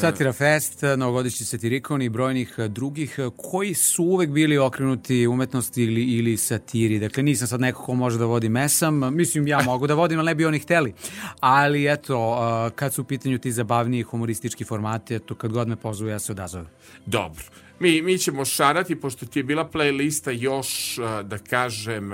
Satira 0.00 0.32
Fest, 0.32 0.82
novogodišnji 0.96 1.46
satirikon 1.46 2.02
i 2.02 2.08
brojnih 2.08 2.54
eh, 2.58 2.68
drugih 2.68 3.14
eh, 3.18 3.30
koji 3.36 3.74
su 3.74 4.04
uvek 4.04 4.30
bili 4.30 4.58
okrenuti 4.58 5.26
umetnosti 5.26 5.82
ili, 5.82 6.02
ili 6.02 6.36
satiri. 6.36 6.98
Dakle, 6.98 7.22
nisam 7.22 7.48
sad 7.48 7.60
neko 7.60 7.82
ko 7.82 7.94
može 7.94 8.18
da 8.18 8.24
vodi 8.24 8.48
mesam. 8.48 9.14
Mislim, 9.14 9.46
ja 9.46 9.62
mogu 9.62 9.86
da 9.86 9.94
vodim, 9.94 10.18
ali 10.18 10.26
ne 10.26 10.34
bi 10.34 10.44
oni 10.44 10.58
hteli. 10.58 10.94
Ali 11.40 11.92
eto, 11.92 12.36
kad 12.74 12.94
su 12.94 13.02
u 13.02 13.04
pitanju 13.04 13.38
ti 13.38 13.52
zabavniji 13.52 14.02
humoristički 14.02 14.64
formati, 14.64 15.14
eto, 15.14 15.34
kad 15.34 15.52
god 15.52 15.68
me 15.68 15.76
pozove, 15.76 16.12
ja 16.12 16.18
se 16.18 16.32
odazovem. 16.32 16.66
Dobro. 17.06 17.44
Mi, 17.80 18.02
mi 18.02 18.18
ćemo 18.18 18.44
šarati, 18.44 19.00
pošto 19.00 19.26
ti 19.26 19.38
je 19.38 19.44
bila 19.44 19.68
playlista 19.72 20.30
još, 20.30 20.98
da 21.24 21.38
kažem, 21.38 22.10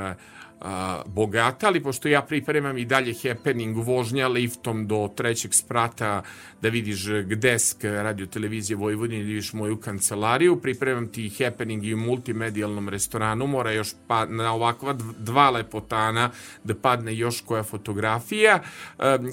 bogata, 1.07 1.67
ali 1.67 1.83
pošto 1.83 2.09
ja 2.09 2.23
pripremam 2.23 2.79
i 2.79 2.85
dalje 2.85 3.15
happening 3.23 3.77
vožnja 3.77 4.29
liftom 4.29 4.87
do 4.87 5.09
trećeg 5.17 5.55
sprata 5.55 6.23
da 6.63 6.69
vidiš 6.69 7.07
gdesk 7.25 7.85
radio 7.85 8.27
televizije 8.27 8.77
Vojvodine, 8.77 9.23
da 9.23 9.29
vidiš 9.29 9.53
moju 9.53 9.77
kancelariju, 9.77 10.61
pripremam 10.61 11.09
ti 11.09 11.33
happening 11.39 11.85
i 11.85 11.95
u 11.95 11.97
multimedijalnom 11.97 12.89
restoranu, 12.89 13.47
mora 13.47 13.73
još 13.73 13.93
pa, 14.07 14.27
na 14.27 14.53
ovakva 14.53 14.97
dva 15.19 15.51
lepotana 15.51 16.31
da 16.65 16.75
padne 16.75 17.17
još 17.17 17.41
koja 17.41 17.63
fotografija. 17.63 18.63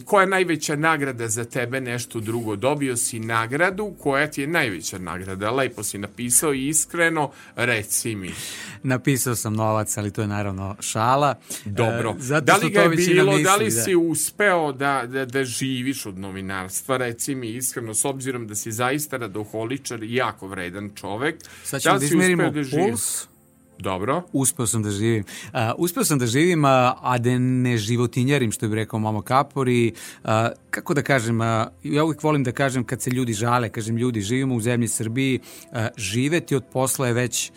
Koja 0.06 0.22
je 0.22 0.28
najveća 0.28 0.76
nagrada 0.76 1.28
za 1.28 1.46
tebe, 1.46 1.82
nešto 1.82 2.20
drugo? 2.20 2.56
Dobio 2.56 2.98
si 2.98 3.20
nagradu, 3.20 3.94
koja 4.00 4.28
ti 4.28 4.42
je 4.42 4.48
najveća 4.48 4.98
nagrada? 4.98 5.52
Lepo 5.52 5.84
si 5.84 5.98
napisao 5.98 6.54
i 6.54 6.68
iskreno, 6.68 7.32
reci 7.56 8.16
mi. 8.16 8.32
Napisao 8.84 9.36
sam 9.36 9.54
novac, 9.54 9.98
ali 9.98 10.12
to 10.12 10.22
je 10.22 10.28
naravno 10.28 10.76
šala. 10.80 11.36
Dobro. 11.66 12.16
E, 12.18 12.22
zato 12.22 12.46
da 12.46 12.56
li 12.56 12.70
ga 12.70 12.82
je 12.82 12.90
bilo, 12.90 13.32
misli, 13.32 13.44
da 13.44 13.56
li 13.56 13.66
da. 13.66 13.72
si 13.72 13.96
uspeo 13.96 14.72
da, 14.72 15.04
da, 15.08 15.26
da 15.26 15.44
živiš 15.44 16.06
od 16.06 16.18
novinarstva, 16.18 16.98
reci 16.98 17.19
mi 17.28 17.50
iskreno, 17.50 17.94
s 17.94 18.06
obzirom 18.06 18.48
da 18.48 18.56
si 18.56 18.72
zaista 18.72 19.18
radoholičar 19.18 20.04
i 20.04 20.14
jako 20.16 20.48
vredan 20.48 20.92
čovek. 20.96 21.36
Sad 21.64 21.78
da 21.78 21.80
ćemo 21.80 21.94
da 21.94 22.00
si 22.00 22.06
izmerimo 22.06 22.50
da 22.50 22.62
puls. 22.72 23.28
Dobro. 23.80 24.24
Uspeo 24.34 24.68
sam 24.68 24.84
da 24.84 24.92
živim. 24.92 25.24
Uh, 25.54 25.60
uspeo 25.78 26.04
sam 26.04 26.20
da 26.20 26.28
živim, 26.28 26.66
a, 26.66 26.96
a 27.02 27.18
da 27.18 27.40
ne 27.40 27.78
životinjarim, 27.78 28.52
što 28.52 28.68
bi 28.68 28.76
rekao 28.76 29.00
Mamo 29.00 29.22
Kapori. 29.22 29.94
Uh, 30.24 30.30
kako 30.70 30.94
da 30.94 31.02
kažem, 31.02 31.42
ja 31.84 32.04
uvijek 32.04 32.24
volim 32.24 32.44
da 32.44 32.52
kažem 32.52 32.84
kad 32.84 33.02
se 33.02 33.10
ljudi 33.10 33.34
žale, 33.34 33.70
kažem 33.70 33.98
ljudi, 33.98 34.22
živimo 34.22 34.56
u 34.56 34.62
zemlji 34.62 34.88
Srbiji, 34.88 35.40
živeti 35.98 36.56
od 36.56 36.64
posla 36.74 37.08
je 37.08 37.14
već 37.14 37.52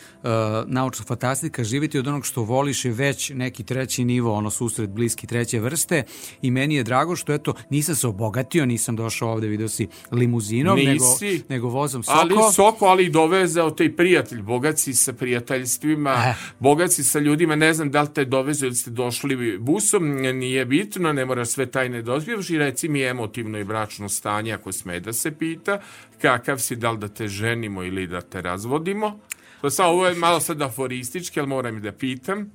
naučna 0.66 1.04
fantastika, 1.04 1.64
živeti 1.64 1.98
od 1.98 2.06
onog 2.06 2.26
što 2.26 2.42
voliš 2.42 2.84
je 2.84 2.92
već 2.92 3.30
neki 3.30 3.64
treći 3.64 4.04
nivo, 4.04 4.32
ono 4.32 4.50
susret 4.50 4.90
bliski 4.90 5.26
treće 5.26 5.60
vrste 5.60 6.02
i 6.42 6.50
meni 6.50 6.74
je 6.74 6.84
drago 6.84 7.16
što 7.16 7.32
eto, 7.32 7.54
nisam 7.70 7.94
se 7.94 8.06
obogatio, 8.06 8.66
nisam 8.66 8.96
došao 8.96 9.32
ovde, 9.32 9.46
video 9.46 9.68
si 9.68 9.88
limuzinom, 10.10 10.78
nego, 10.78 10.90
Nisi. 10.90 11.42
nego 11.48 11.68
vozom 11.68 12.02
Soko. 12.02 12.18
Ali 12.18 12.34
Soko, 12.54 12.84
ali 12.86 13.04
i 13.06 13.10
dovezao 13.10 13.70
taj 13.70 13.96
prijatelj, 13.96 14.42
bogat 14.42 14.78
si 14.78 14.94
sa 14.94 15.12
prijateljstvima, 15.12 16.10
Eh. 16.10 16.34
bogat 16.58 16.92
si 16.92 17.04
sa 17.04 17.18
ljudima, 17.18 17.56
ne 17.56 17.74
znam 17.74 17.90
da 17.90 18.02
li 18.02 18.08
te 18.14 18.24
dovezao 18.24 18.66
ili 18.66 18.76
ste 18.76 18.90
došli 18.90 19.58
busom, 19.58 20.12
nije 20.12 20.64
bitno, 20.64 21.12
ne 21.12 21.24
moraš 21.24 21.48
sve 21.48 21.66
tajne 21.66 22.02
da 22.02 22.12
otkrivaš 22.12 22.50
i 22.50 22.58
reci 22.58 22.88
mi 22.88 23.01
emotivno 23.02 23.58
i 23.58 23.64
bračno 23.64 24.08
stanje, 24.08 24.52
ako 24.52 24.72
sme 24.72 25.00
da 25.00 25.12
se 25.12 25.30
pita, 25.32 25.80
kakav 26.20 26.58
si, 26.58 26.76
da 26.76 26.90
li 26.90 26.98
da 26.98 27.08
te 27.08 27.28
ženimo 27.28 27.82
ili 27.82 28.06
da 28.06 28.20
te 28.20 28.42
razvodimo. 28.42 29.18
To 29.60 29.70
sad, 29.70 29.86
ovo 29.86 30.06
je 30.06 30.14
malo 30.14 30.40
sad 30.40 30.62
aforistički, 30.62 31.40
ali 31.40 31.48
moram 31.48 31.76
i 31.76 31.80
da 31.80 31.92
pitam. 31.92 32.50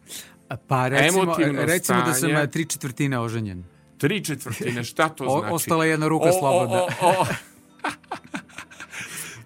Pa 0.67 0.87
recimo, 0.87 1.23
Emotivno 1.23 1.61
recimo 1.63 1.99
da 1.99 2.13
sam 2.13 2.29
stanje. 2.29 2.47
tri 2.47 2.65
četvrtine 2.65 3.19
oženjen. 3.19 3.63
Tri 3.97 4.23
četvrtine, 4.23 4.83
šta 4.83 5.09
to 5.09 5.23
O- 5.27 5.39
znači? 5.39 5.53
ostala 5.53 5.85
je 5.85 5.91
jedna 5.91 6.07
ruka 6.07 6.31
slobodna. 6.31 6.77
O, 6.77 6.87
o, 7.01 7.09
o, 7.11 7.25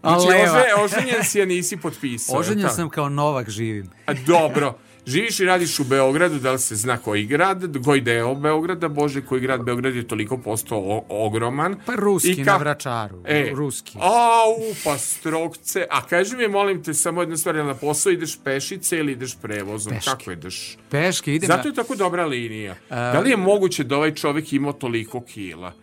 Znači, 0.02 0.28
ože, 0.28 0.84
oženjen 0.84 1.24
si, 1.24 1.42
a 1.42 1.46
nisi 1.46 1.78
potpisao. 1.78 2.40
Oženjen 2.40 2.70
sam 2.70 2.90
kao 2.90 3.10
Novak 3.10 3.50
živim. 3.50 3.90
A, 4.06 4.14
dobro. 4.16 4.78
Živiš 5.06 5.40
i 5.40 5.46
radiš 5.46 5.80
u 5.80 5.84
Beogradu, 5.84 6.40
da 6.40 6.52
li 6.52 6.60
se 6.60 6.76
zna 6.76 6.98
koji 6.98 7.26
grad, 7.26 7.64
koji 7.86 8.02
deo 8.02 8.36
Beograda, 8.36 8.88
Bože, 8.88 9.22
koji 9.22 9.42
grad 9.42 9.64
Beograd 9.64 9.96
je 9.96 10.08
toliko 10.08 10.38
postao 10.38 10.80
o- 10.80 11.06
ogroman. 11.10 11.76
Pa 11.86 11.96
ruski, 11.96 12.32
I 12.32 12.36
na 12.36 12.44
ka- 12.46 12.60
Vračaru. 12.60 13.22
E, 13.26 13.52
Ruski. 13.54 13.98
Au, 13.98 14.54
pa 14.84 14.98
strokce. 14.98 15.86
A 15.90 16.06
kaži 16.06 16.38
mi, 16.38 16.48
molim 16.48 16.84
te, 16.84 16.94
samo 16.94 17.22
jedna 17.22 17.38
stvar, 17.38 17.56
na 17.56 17.74
posao 17.74 18.12
ideš 18.12 18.40
pešice 18.44 18.98
ili 18.98 19.12
ideš 19.12 19.38
prevozom? 19.42 19.94
Peške. 19.94 20.10
Kako 20.10 20.32
ideš? 20.32 20.78
Peške, 20.90 21.36
idem 21.36 21.48
Zato 21.48 21.68
je 21.68 21.74
tako 21.74 21.96
dobra 21.96 22.26
linija. 22.26 22.76
Da 22.90 23.20
li 23.20 23.30
je 23.30 23.38
moguće 23.38 23.84
da 23.84 23.96
ovaj 23.98 24.14
čovjek 24.14 24.54
ima 24.54 24.74
toliko 24.74 25.22
kila? 25.22 25.74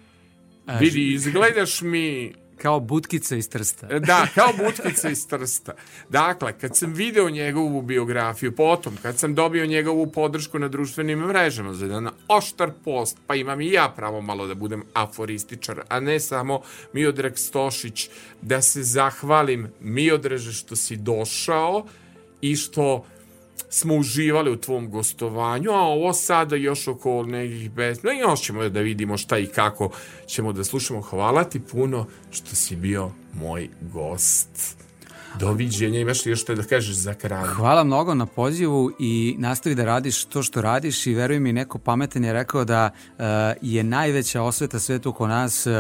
Vidi, 0.81 1.13
izgledaš 1.13 1.81
mi... 1.83 2.33
kao 2.63 2.81
butkica 2.81 3.37
iz 3.37 3.49
Trsta. 3.49 3.87
Da, 3.99 4.27
kao 4.35 4.53
butkica 4.59 5.11
iz 5.11 5.29
Trsta. 5.29 5.73
Dakle, 6.09 6.59
kad 6.59 6.77
sam 6.77 6.93
video 6.93 7.31
njegovu 7.31 7.83
biografiju, 7.83 8.57
potom, 8.57 8.97
kad 9.03 9.19
sam 9.19 9.35
dobio 9.35 9.67
njegovu 9.67 10.07
podršku 10.07 10.59
na 10.59 10.69
društvenim 10.69 11.19
mrežama 11.19 11.75
za 11.75 11.87
jedan 11.87 12.09
oštar 12.29 12.71
post, 12.85 13.19
pa 13.27 13.35
imam 13.35 13.61
i 13.61 13.73
ja 13.73 13.93
pravo 13.97 14.21
malo 14.21 14.47
da 14.47 14.55
budem 14.55 14.83
aforističar, 14.95 15.83
a 15.89 16.01
ne 16.01 16.21
samo 16.21 16.61
Miodrag 16.93 17.39
Stošić, 17.39 18.09
da 18.43 18.63
se 18.63 18.83
zahvalim 18.83 19.69
Miodraže 19.81 20.53
što 20.53 20.77
si 20.77 20.97
došao 20.97 21.87
i 22.41 22.57
što 22.57 23.05
smo 23.71 23.95
uživali 23.95 24.51
u 24.51 24.57
tvom 24.57 24.91
gostovanju, 24.91 25.71
a 25.71 25.81
ovo 25.81 26.13
sada 26.13 26.57
još 26.57 26.89
oko 26.89 27.23
nekih 27.23 27.71
bez... 27.71 28.03
No, 28.03 28.11
još 28.11 28.41
ćemo 28.41 28.69
da 28.69 28.81
vidimo 28.81 29.17
šta 29.17 29.39
i 29.39 29.47
kako 29.47 29.91
ćemo 30.27 30.53
da 30.53 30.65
slušamo. 30.65 31.01
Hvala 31.01 31.45
ti 31.45 31.61
puno 31.61 32.07
što 32.31 32.57
si 32.57 32.77
bio 32.77 33.11
moj 33.35 33.69
gost. 33.81 34.77
Doviđenja, 35.39 36.01
imaš 36.01 36.25
li 36.25 36.31
još 36.31 36.43
što 36.43 36.55
da 36.55 36.63
kažeš 36.63 36.97
za 36.97 37.15
kraj? 37.15 37.47
Hvala 37.47 37.85
mnogo 37.85 38.15
na 38.15 38.27
pozivu 38.27 38.91
i 38.99 39.37
nastavi 39.39 39.75
da 39.75 39.85
radiš 39.85 40.25
to 40.25 40.43
što 40.43 40.63
radiš 40.63 41.07
i 41.07 41.15
veruj 41.15 41.41
mi, 41.41 41.53
neko 41.53 41.79
pametan 41.79 42.25
je 42.25 42.33
rekao 42.33 42.65
da 42.65 42.91
uh, 42.91 43.25
je 43.63 43.85
najveća 43.85 44.43
osveta 44.43 44.79
svetu 44.79 45.09
oko 45.09 45.27
nas 45.27 45.67
uh, 45.67 45.75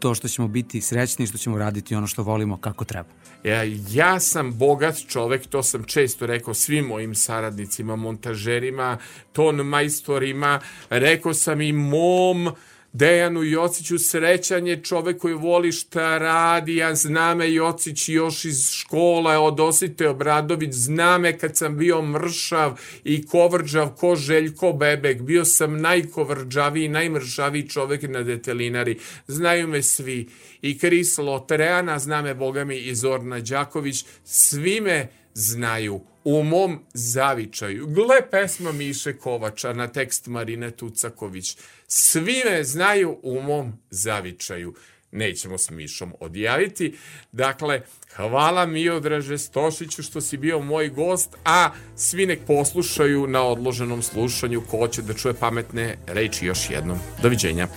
to 0.00 0.14
što 0.14 0.28
ćemo 0.28 0.48
biti 0.48 0.80
srećni 0.80 1.24
i 1.24 1.26
što 1.26 1.38
ćemo 1.38 1.58
raditi 1.58 1.94
ono 1.94 2.06
što 2.06 2.22
volimo 2.22 2.56
kako 2.56 2.84
treba. 2.84 3.08
Ja, 3.44 3.62
ja 3.90 4.20
sam 4.20 4.58
bogat 4.58 4.96
čovek, 5.08 5.46
to 5.46 5.62
sam 5.62 5.84
često 5.84 6.26
rekao 6.26 6.54
svim 6.54 6.84
mojim 6.84 7.14
saradnicima, 7.14 7.96
montažerima, 7.96 8.98
ton 9.32 9.56
majstorima, 9.56 10.60
rekao 10.90 11.34
sam 11.34 11.60
i 11.60 11.72
mom 11.72 12.50
Dejanu 12.92 13.42
Jociću 13.42 13.98
srećan 13.98 14.66
je 14.66 14.82
čovek 14.82 15.18
koji 15.18 15.34
voli 15.34 15.72
šta 15.72 16.18
radi, 16.18 16.76
ja 16.76 16.94
zname 16.94 17.52
Jocić 17.52 18.08
još 18.08 18.44
iz 18.44 18.70
škola, 18.72 19.40
od 19.40 19.60
Osite 19.60 20.08
Obradović, 20.08 20.72
zname 20.72 21.38
kad 21.38 21.56
sam 21.56 21.76
bio 21.76 22.02
mršav 22.02 22.80
i 23.04 23.26
kovrđav 23.26 23.88
ko 23.88 24.16
Željko 24.16 24.72
Bebek, 24.72 25.22
bio 25.22 25.44
sam 25.44 25.80
najkovrđaviji, 25.80 26.88
najmršaviji 26.88 27.68
čovek 27.68 28.02
na 28.02 28.22
detelinari, 28.22 28.98
znaju 29.26 29.68
me 29.68 29.82
svi. 29.82 30.28
I 30.62 30.78
Kris 30.78 31.18
Lotereana, 31.18 31.98
zna 31.98 32.22
me 32.22 32.34
Boga 32.34 32.64
mi 32.64 32.76
i 32.76 32.94
Zorna 32.94 33.40
Đaković, 33.40 34.04
svi 34.24 34.80
me 34.80 35.08
znaju 35.34 36.00
u 36.30 36.42
mom 36.42 36.78
zavičaju. 36.94 37.86
Gle 37.86 38.30
pesma 38.30 38.72
Miše 38.72 39.16
Kovača 39.16 39.72
na 39.72 39.88
tekst 39.88 40.26
Marine 40.26 40.70
Tucaković. 40.70 41.56
Svi 41.86 42.42
me 42.44 42.64
znaju 42.64 43.18
u 43.22 43.42
mom 43.42 43.72
zavičaju. 43.90 44.74
Nećemo 45.12 45.58
s 45.58 45.70
Mišom 45.70 46.12
odjaviti. 46.20 46.94
Dakle, 47.32 47.82
hvala 48.16 48.66
Miodraže 48.66 49.38
Stošiću 49.38 50.02
što 50.02 50.20
si 50.20 50.36
bio 50.36 50.60
moj 50.60 50.88
gost, 50.88 51.36
a 51.44 51.70
svi 51.96 52.26
nek 52.26 52.40
poslušaju 52.46 53.26
na 53.26 53.42
odloženom 53.42 54.02
slušanju 54.02 54.62
ko 54.70 54.88
će 54.88 55.02
da 55.02 55.14
čuje 55.14 55.34
pametne 55.34 55.96
reči 56.06 56.46
još 56.46 56.70
jednom. 56.70 56.98
Doviđenja. 57.22 57.68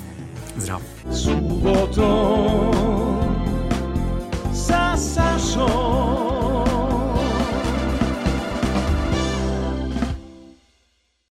Zdravo. 0.58 0.82
Subotom 1.24 2.74
sa 4.68 4.98
Sašom 4.98 6.43